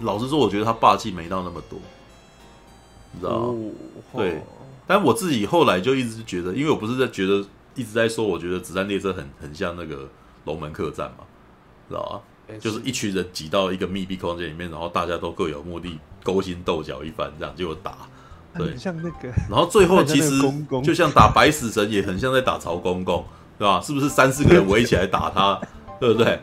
[0.00, 1.78] 老实说，我觉得他霸气没到那么多，
[3.12, 3.54] 你知道吗？
[4.12, 4.40] 哦、对，
[4.88, 7.44] 但我自己后来就一直觉得，因为我不是在觉得
[7.76, 10.08] 一直在说，我觉得子弹列车很很像那个
[10.46, 11.24] 龙门客栈嘛，
[11.88, 12.56] 知道吧？
[12.58, 17.98] 就是一群人挤到一个密闭空间里面，然后大家都各有目的，勾心斗角一番，这样就打，
[18.56, 20.40] 对，像那个，然后最后其实
[20.82, 23.24] 就像打白死神，也很像在打曹公公。
[23.58, 23.80] 对吧？
[23.80, 25.60] 是不是三四个人围起来打他？
[25.98, 26.40] 对不对？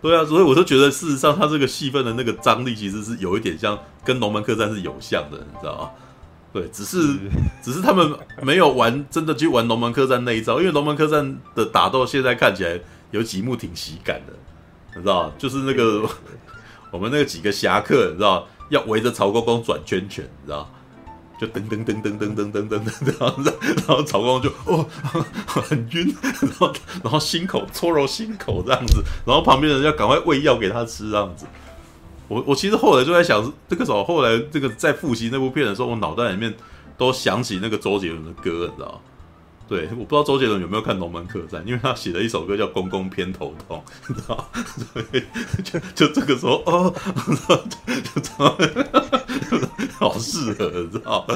[0.00, 5.90] 对啊，所以我就觉得，事实上他这个戏份的那个张力，其实是有一点像跟《龙门客栈》是有像的，你知道吗？
[6.54, 6.98] 对，只是
[7.60, 11.26] 只是他们没有玩真的去玩《龙门客栈》那一招，因为《龙门客栈》
[11.56, 12.78] 的打斗现在看起来
[13.10, 14.32] 有几幕挺喜感的，
[14.94, 16.08] 你知道就是那个
[16.92, 20.70] 我们那个几个侠客，你知道要围着曹公公转圈圈，你知道？
[21.40, 24.86] 就噔噔噔噔噔噔噔噔噔，然后然后曹公就哦
[25.44, 31.44] 很晕，然后然后心口搓揉心口这样子，然后旁边的人要赶快喂药给他吃这样子。
[32.28, 36.54] 我我其实后来就在想，这个时候后来这个在复习那部片的时候，我脑袋里面
[36.96, 39.00] 都想起那个周杰伦的歌，你知道。
[39.66, 44.46] 对，我不知道周杰伦有没有看《龙门客栈》，因为他写了一首歌叫《公公偏头痛》，你知道？
[44.92, 45.22] 所以
[45.62, 46.94] 就就这个时候哦，
[48.14, 48.54] 就这样，
[49.98, 51.26] 好适合，你知道？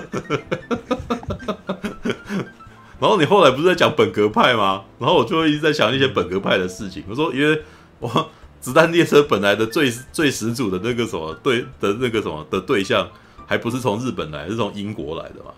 [3.00, 4.82] 然后你后来不是在讲本格派吗？
[4.98, 7.02] 然后我就一直在想一些本格派的事情。
[7.08, 7.62] 我说，因为
[7.98, 8.30] 我
[8.68, 13.08] 子弹列车本来的最最始祖的那个什么对的那个什么的对象，
[13.46, 15.52] 还不是从日本来，是从英国来的嘛？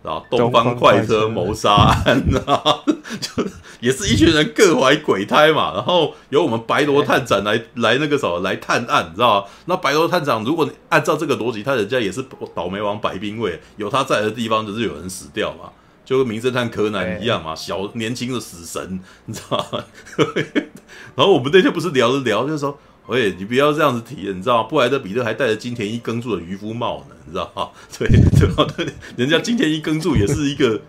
[0.00, 2.84] 然后东方快车谋杀案，然后
[3.20, 3.44] 就
[3.80, 5.72] 也是一群人各怀鬼胎嘛。
[5.74, 9.46] 然后由我们白罗探长来来那个什么来探案，你知道吗？
[9.64, 12.24] 那白罗探长如果按照这个逻辑，他人家也是
[12.54, 15.70] 倒霉王白冰卫，有他在的地方就是有人死掉嘛，
[16.04, 19.84] 就跟名侦探柯南一样嘛，小年轻的死神， 你知道吗？
[21.14, 22.78] 然后我们那天不是聊着聊，就说。
[23.08, 24.68] 喂，你不要这样子提，你知道吗？
[24.68, 27.68] 布莱德彼特还戴着金田一耕助的渔夫帽呢，你知道吗？
[27.98, 30.80] 对对对，人家金田一耕助也是一个，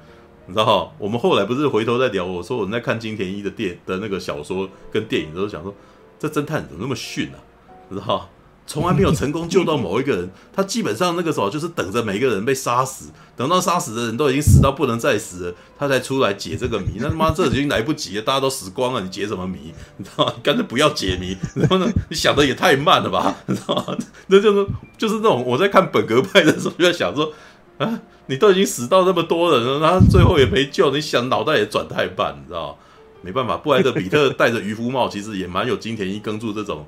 [0.46, 0.92] 你知道吗？
[1.00, 5.74] 我们后来不是回头在聊，我说我们在看金田一的电的那个小说跟电影的时候，想说
[6.20, 7.42] 这侦探怎么那么逊啊，
[7.90, 8.26] 你知道吗？
[8.66, 16.94] 从来没有成功救到某一个人，他基本上那个时候就是等着每个人被杀死，等到杀死的人都已经死到不能再死了，他才出来解这个谜。
[16.98, 19.74] 那他妈这已经来不及了，大家都死光了，你解什么谜？
[19.98, 20.34] 你知道吗？
[20.42, 21.38] 干脆不要解谜。
[21.56, 23.36] 然后呢，你想的也太慢了吧？
[23.48, 23.98] 你知道吗？
[24.28, 24.68] 那就是
[24.98, 27.32] 就是那种我在看本格派的时候就在想说
[27.78, 32.76] 啊，你都已经死到那么多人了，然后最后也没救，你想脑袋也转太慢，你知道吗？
[33.22, 36.86] 没办法，布莱德比特戴着渔夫帽，其实也蛮有金田一耕助这种。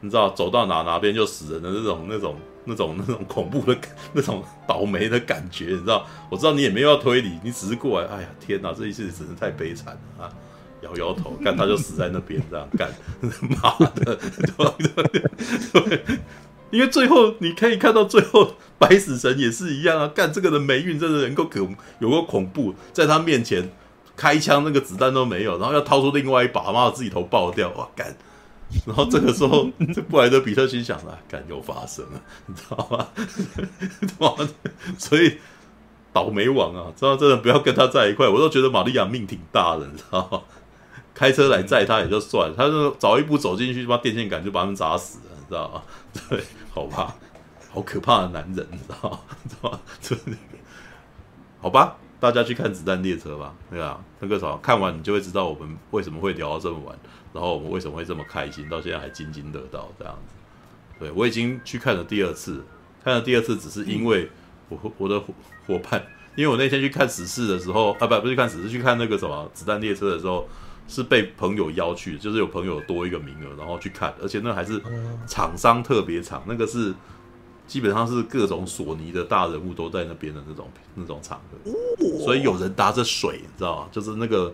[0.00, 3.76] 你知道走到哪哪边就死人的那种那种那种那种恐怖的
[4.12, 6.06] 那种倒霉的感觉，你知道？
[6.30, 8.06] 我知道你也没有要推理，你只是过来。
[8.08, 10.32] 哎呀，天哪，这一次真的太悲惨了啊！
[10.82, 12.90] 摇摇头，干他就死在那边，这样干，
[13.62, 16.00] 妈的，对对对，
[16.70, 20.08] 因为最后你可以看到，最后白死神也是一样啊！
[20.08, 21.60] 干这个人霉运真的能够可
[21.98, 23.70] 有个恐怖，在他面前
[24.16, 28.16] 开枪那个子弹都没有，然后要掏出另外一把，妈的自己头爆掉，哇干！
[28.86, 33.08] 然后这个时候，这布莱德彼特心想了，干又发生了， 你知道吗？
[34.18, 34.48] 他 妈
[34.96, 35.38] 所以
[36.12, 38.28] 倒霉王啊，知道真的不要跟他在一块。
[38.28, 40.42] 我都觉得玛利亚命挺大的，你知道吗？
[41.12, 45.82] 开车来载他也就算了，他就早一步走进去，把电线杆就把他们砸死了，你知道吗？
[46.28, 46.42] 对，
[46.72, 47.14] 好吧，
[47.70, 49.18] 好可怕的男人，你知道吗？
[49.50, 49.80] 知道吗？
[51.60, 56.98] 好吧，大家去看《子弹列车》吧，对啊，那个啥，看完你就会知道我们为什么会聊到这么晚，
[57.32, 60.34] 然后我们为什么会这么开心，到现在还津津乐道这样子。
[60.98, 62.64] 对，我已经去看了第二次，
[63.02, 64.28] 看了第二次只是因为
[64.68, 65.20] 我我的
[65.66, 66.04] 伙伴，
[66.36, 70.48] 因为我那天去看死侍的时候啊，不不是看死侍，去看那个什么《子弹列车》的时候。
[70.88, 74.82] 是被朋友邀去，就是有朋友多一个名额，然后去看，而且那还是
[75.24, 76.92] 厂商特别场，那个是
[77.64, 81.70] 基本上是各种索尼的大人物都在那边的那种那种场合，
[82.24, 83.88] 所以有人拿着水，你知道吗？
[83.92, 84.52] 就是那个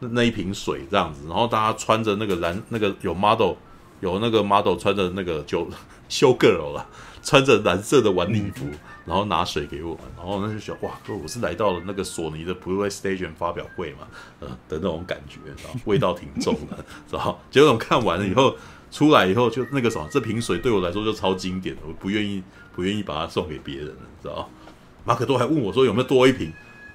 [0.00, 3.54] 那那一瓶水这样子，然后大家穿着那个蓝那个有 model
[4.00, 5.66] 有那个 model 穿着那个就
[6.08, 6.86] show girl 了，
[7.22, 8.66] 穿着蓝色的晚礼服。
[9.06, 14.08] 然后拿水给我们，然后那就想哇，我是来到了那个索尼的 Blu-ray Station 发表会嘛，
[14.40, 18.56] 呃的那种感觉，然后 味道挺重的，知道结果我们看完了以后，
[18.90, 22.42] 出来以后就那个什么，这瓶水对我来说就超经典的，我不愿意
[22.74, 24.48] 不愿意把它送给别人了，知道
[25.04, 26.50] 马可多还问我说有没有多一瓶，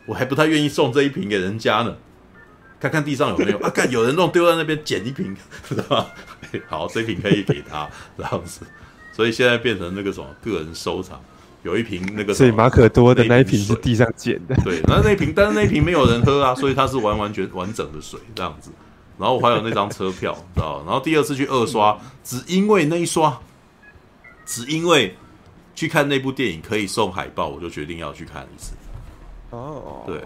[0.07, 1.95] 我还不太愿意送这一瓶给人家呢，
[2.79, 5.35] 看看地上有没有啊，看有人弄丢在那边捡一瓶，
[5.67, 6.07] 知道吧？
[6.67, 8.61] 好，这瓶可以给他 这样子，
[9.11, 11.19] 所以现在变成那个什么个人收藏。
[11.63, 14.55] 有一瓶那个，所以马可多的那一瓶是地上捡的。
[14.63, 18.71] 对，那那一瓶，但是那一瓶没有人喝啊，所以它是完完全完整的水这样子。
[19.17, 20.81] 然后我还有那张车票，知道？
[20.85, 23.37] 然后第二次去二刷，只因为那一刷，
[24.45, 25.17] 只因为
[25.75, 28.71] 去看那部电影可以送海报，我就决定要去看一次。
[29.49, 30.23] 哦，对，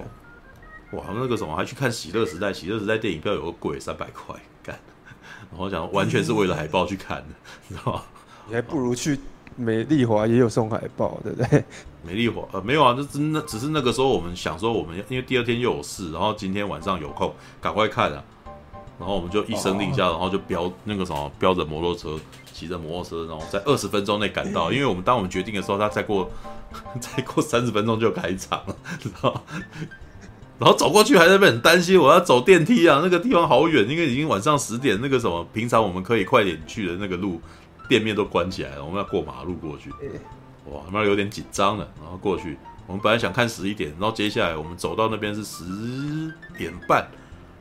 [0.94, 4.78] 哇，那个什么还去看《喜乐时代》，《喜乐时代》电影票有个贵三百块，干。
[5.52, 7.36] 然后讲完全是为了海报去看的，
[7.70, 8.02] 知道吗？
[8.48, 9.20] 你还不如去。
[9.56, 11.64] 美丽华也有送海报，对不对？
[12.04, 17.32] 美丽华呃没有啊，就真的只是那个时候我们想说，我们因为第二天又有事，然后今天晚上有空，
[17.62, 18.24] 赶快看啊。
[19.00, 22.20] 然后我们就一声令下，然后就飙那个什么，飙着摩托车，
[22.52, 24.72] 骑着摩托车，然后在二十分钟内赶到。
[24.72, 26.32] 因为我们当我们决定的时候，他再过
[27.00, 29.44] 再过三十分钟就开场了，知道？
[30.64, 37.42] 然后走过去还在那边很担心，我要走电梯啊，那个地方好远，因为已经晚上十点，那个什么平常我们可以快点去的那个路。
[37.90, 39.90] 店面都关起来了，我们要过马路过去。
[40.72, 41.86] 哇，他妈有点紧张了。
[42.02, 45.66] 然后过去，我们本来想看十一点，然后接下来我们走到那边是十
[46.58, 47.06] 点半，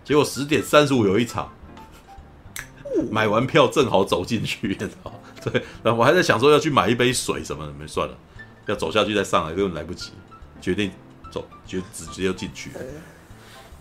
[0.05, 1.51] 结果十点三十五有一场。
[3.11, 5.13] 买完票正好走进去，你知道？
[5.45, 8.17] 对，然后我还在想说要去买一杯水什么的，没算了，
[8.67, 10.13] 要走下去再上来根本来不及，
[10.61, 10.97] 决定走，
[11.73, 12.71] 就直接就进去。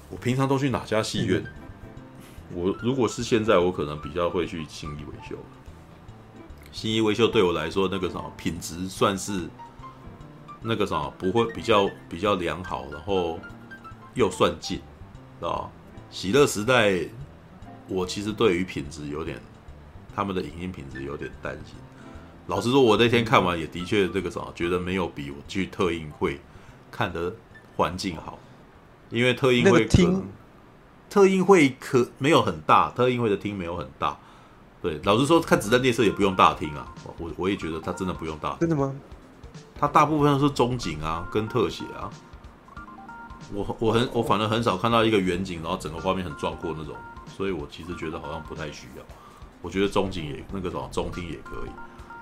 [0.09, 1.43] 我平常都去哪家戏院？
[2.53, 5.35] 我如果是现在，我可能比较会去新一维修。
[6.71, 9.49] 新一维修对我来说，那个什么品质算是
[10.61, 13.37] 那个什么不会比较比较良好，然后
[14.13, 15.69] 又算近，知道
[16.09, 16.99] 喜乐时代，
[17.87, 19.37] 我其实对于品质有点，
[20.15, 21.75] 他们的影音品质有点担心。
[22.47, 26.39] 老实说，我那天看完也的确这个什么，觉得没有比我去特映会
[26.89, 27.33] 看的
[27.75, 28.38] 环境好，
[29.09, 30.27] 因为特映会厅，
[31.09, 34.17] 特映会可没有很大，特映会的厅没有很大。
[34.82, 38.59] 对，老实说，看《子弹列车》也不用大厅啊，我我也觉得它真的不用大厅。
[38.61, 38.93] 真的吗？
[39.80, 42.09] 它大部分都是中景啊，跟特写啊。
[43.53, 46.95] 我我很我反正很少看到一个远景，然后整个画面很壮阔那种，
[47.27, 49.03] 所以我其实觉得好像不太需要。
[49.61, 51.69] 我觉得中景也那个什么中厅也可以。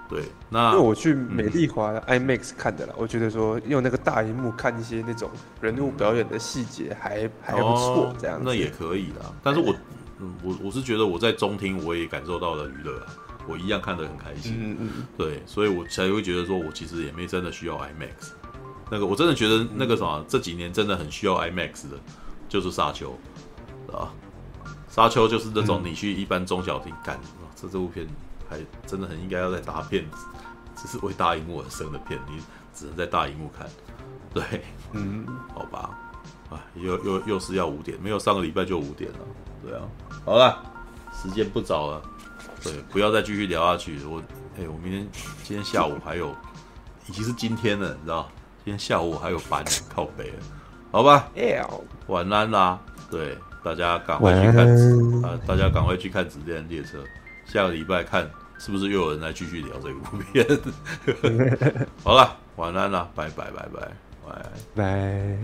[0.09, 5.29] 对，那因为我去美丽华 IMAX 看的啦，嗯、我觉得说用那个大荧幕看一些那种
[5.61, 9.33] 人物表演的细节还、嗯、还不错，这样那也可以的。
[9.43, 9.73] 但是我。
[10.21, 13.05] 嗯，我我是觉得我在中厅我也感受到了娱乐啊，
[13.47, 14.53] 我一样看得很开心。
[14.59, 18.31] 嗯嗯，对，所以我才会觉得说，我其实也没真的需要 IMAX。
[18.91, 21.97] 那个我真的觉得那个什么，这几年真的很需要 IMAX 的，
[22.49, 23.17] 就是沙丘
[23.93, 24.11] 啊。
[24.89, 27.17] 沙丘就是那种你去一般中小厅看，
[27.55, 28.05] 这这部片
[28.49, 30.05] 还真的很应该要在大片，
[30.75, 32.41] 只是为大荧幕而生的片，你
[32.73, 33.67] 只能在大荧幕看。
[34.33, 34.63] 对，
[34.93, 35.97] 嗯，好吧，
[36.49, 39.19] 啊，又又又是要五点，没有上个礼拜就五点了。
[39.63, 39.81] 对啊，
[40.25, 40.63] 好了，
[41.13, 42.01] 时间不早了，
[42.63, 44.03] 对，不要再继续聊下去。
[44.05, 44.19] 我，
[44.55, 45.07] 哎、欸，我明天
[45.43, 46.35] 今天下午还有，
[47.07, 48.29] 已经是今天了，你知道？
[48.65, 49.63] 今天下午我还有班
[49.93, 50.37] 靠北了，
[50.91, 51.29] 好吧？
[52.07, 52.79] 晚安啦，
[53.09, 54.67] 对，大家赶快去看，
[55.23, 56.97] 啊，大家赶快去看《子弹列车》，
[57.51, 58.29] 下个礼拜看
[58.59, 60.45] 是不是又有人来继续聊这个部片？
[62.03, 63.91] 好了，晚安啦，拜拜拜拜
[64.25, 64.45] 拜
[64.75, 65.37] 拜。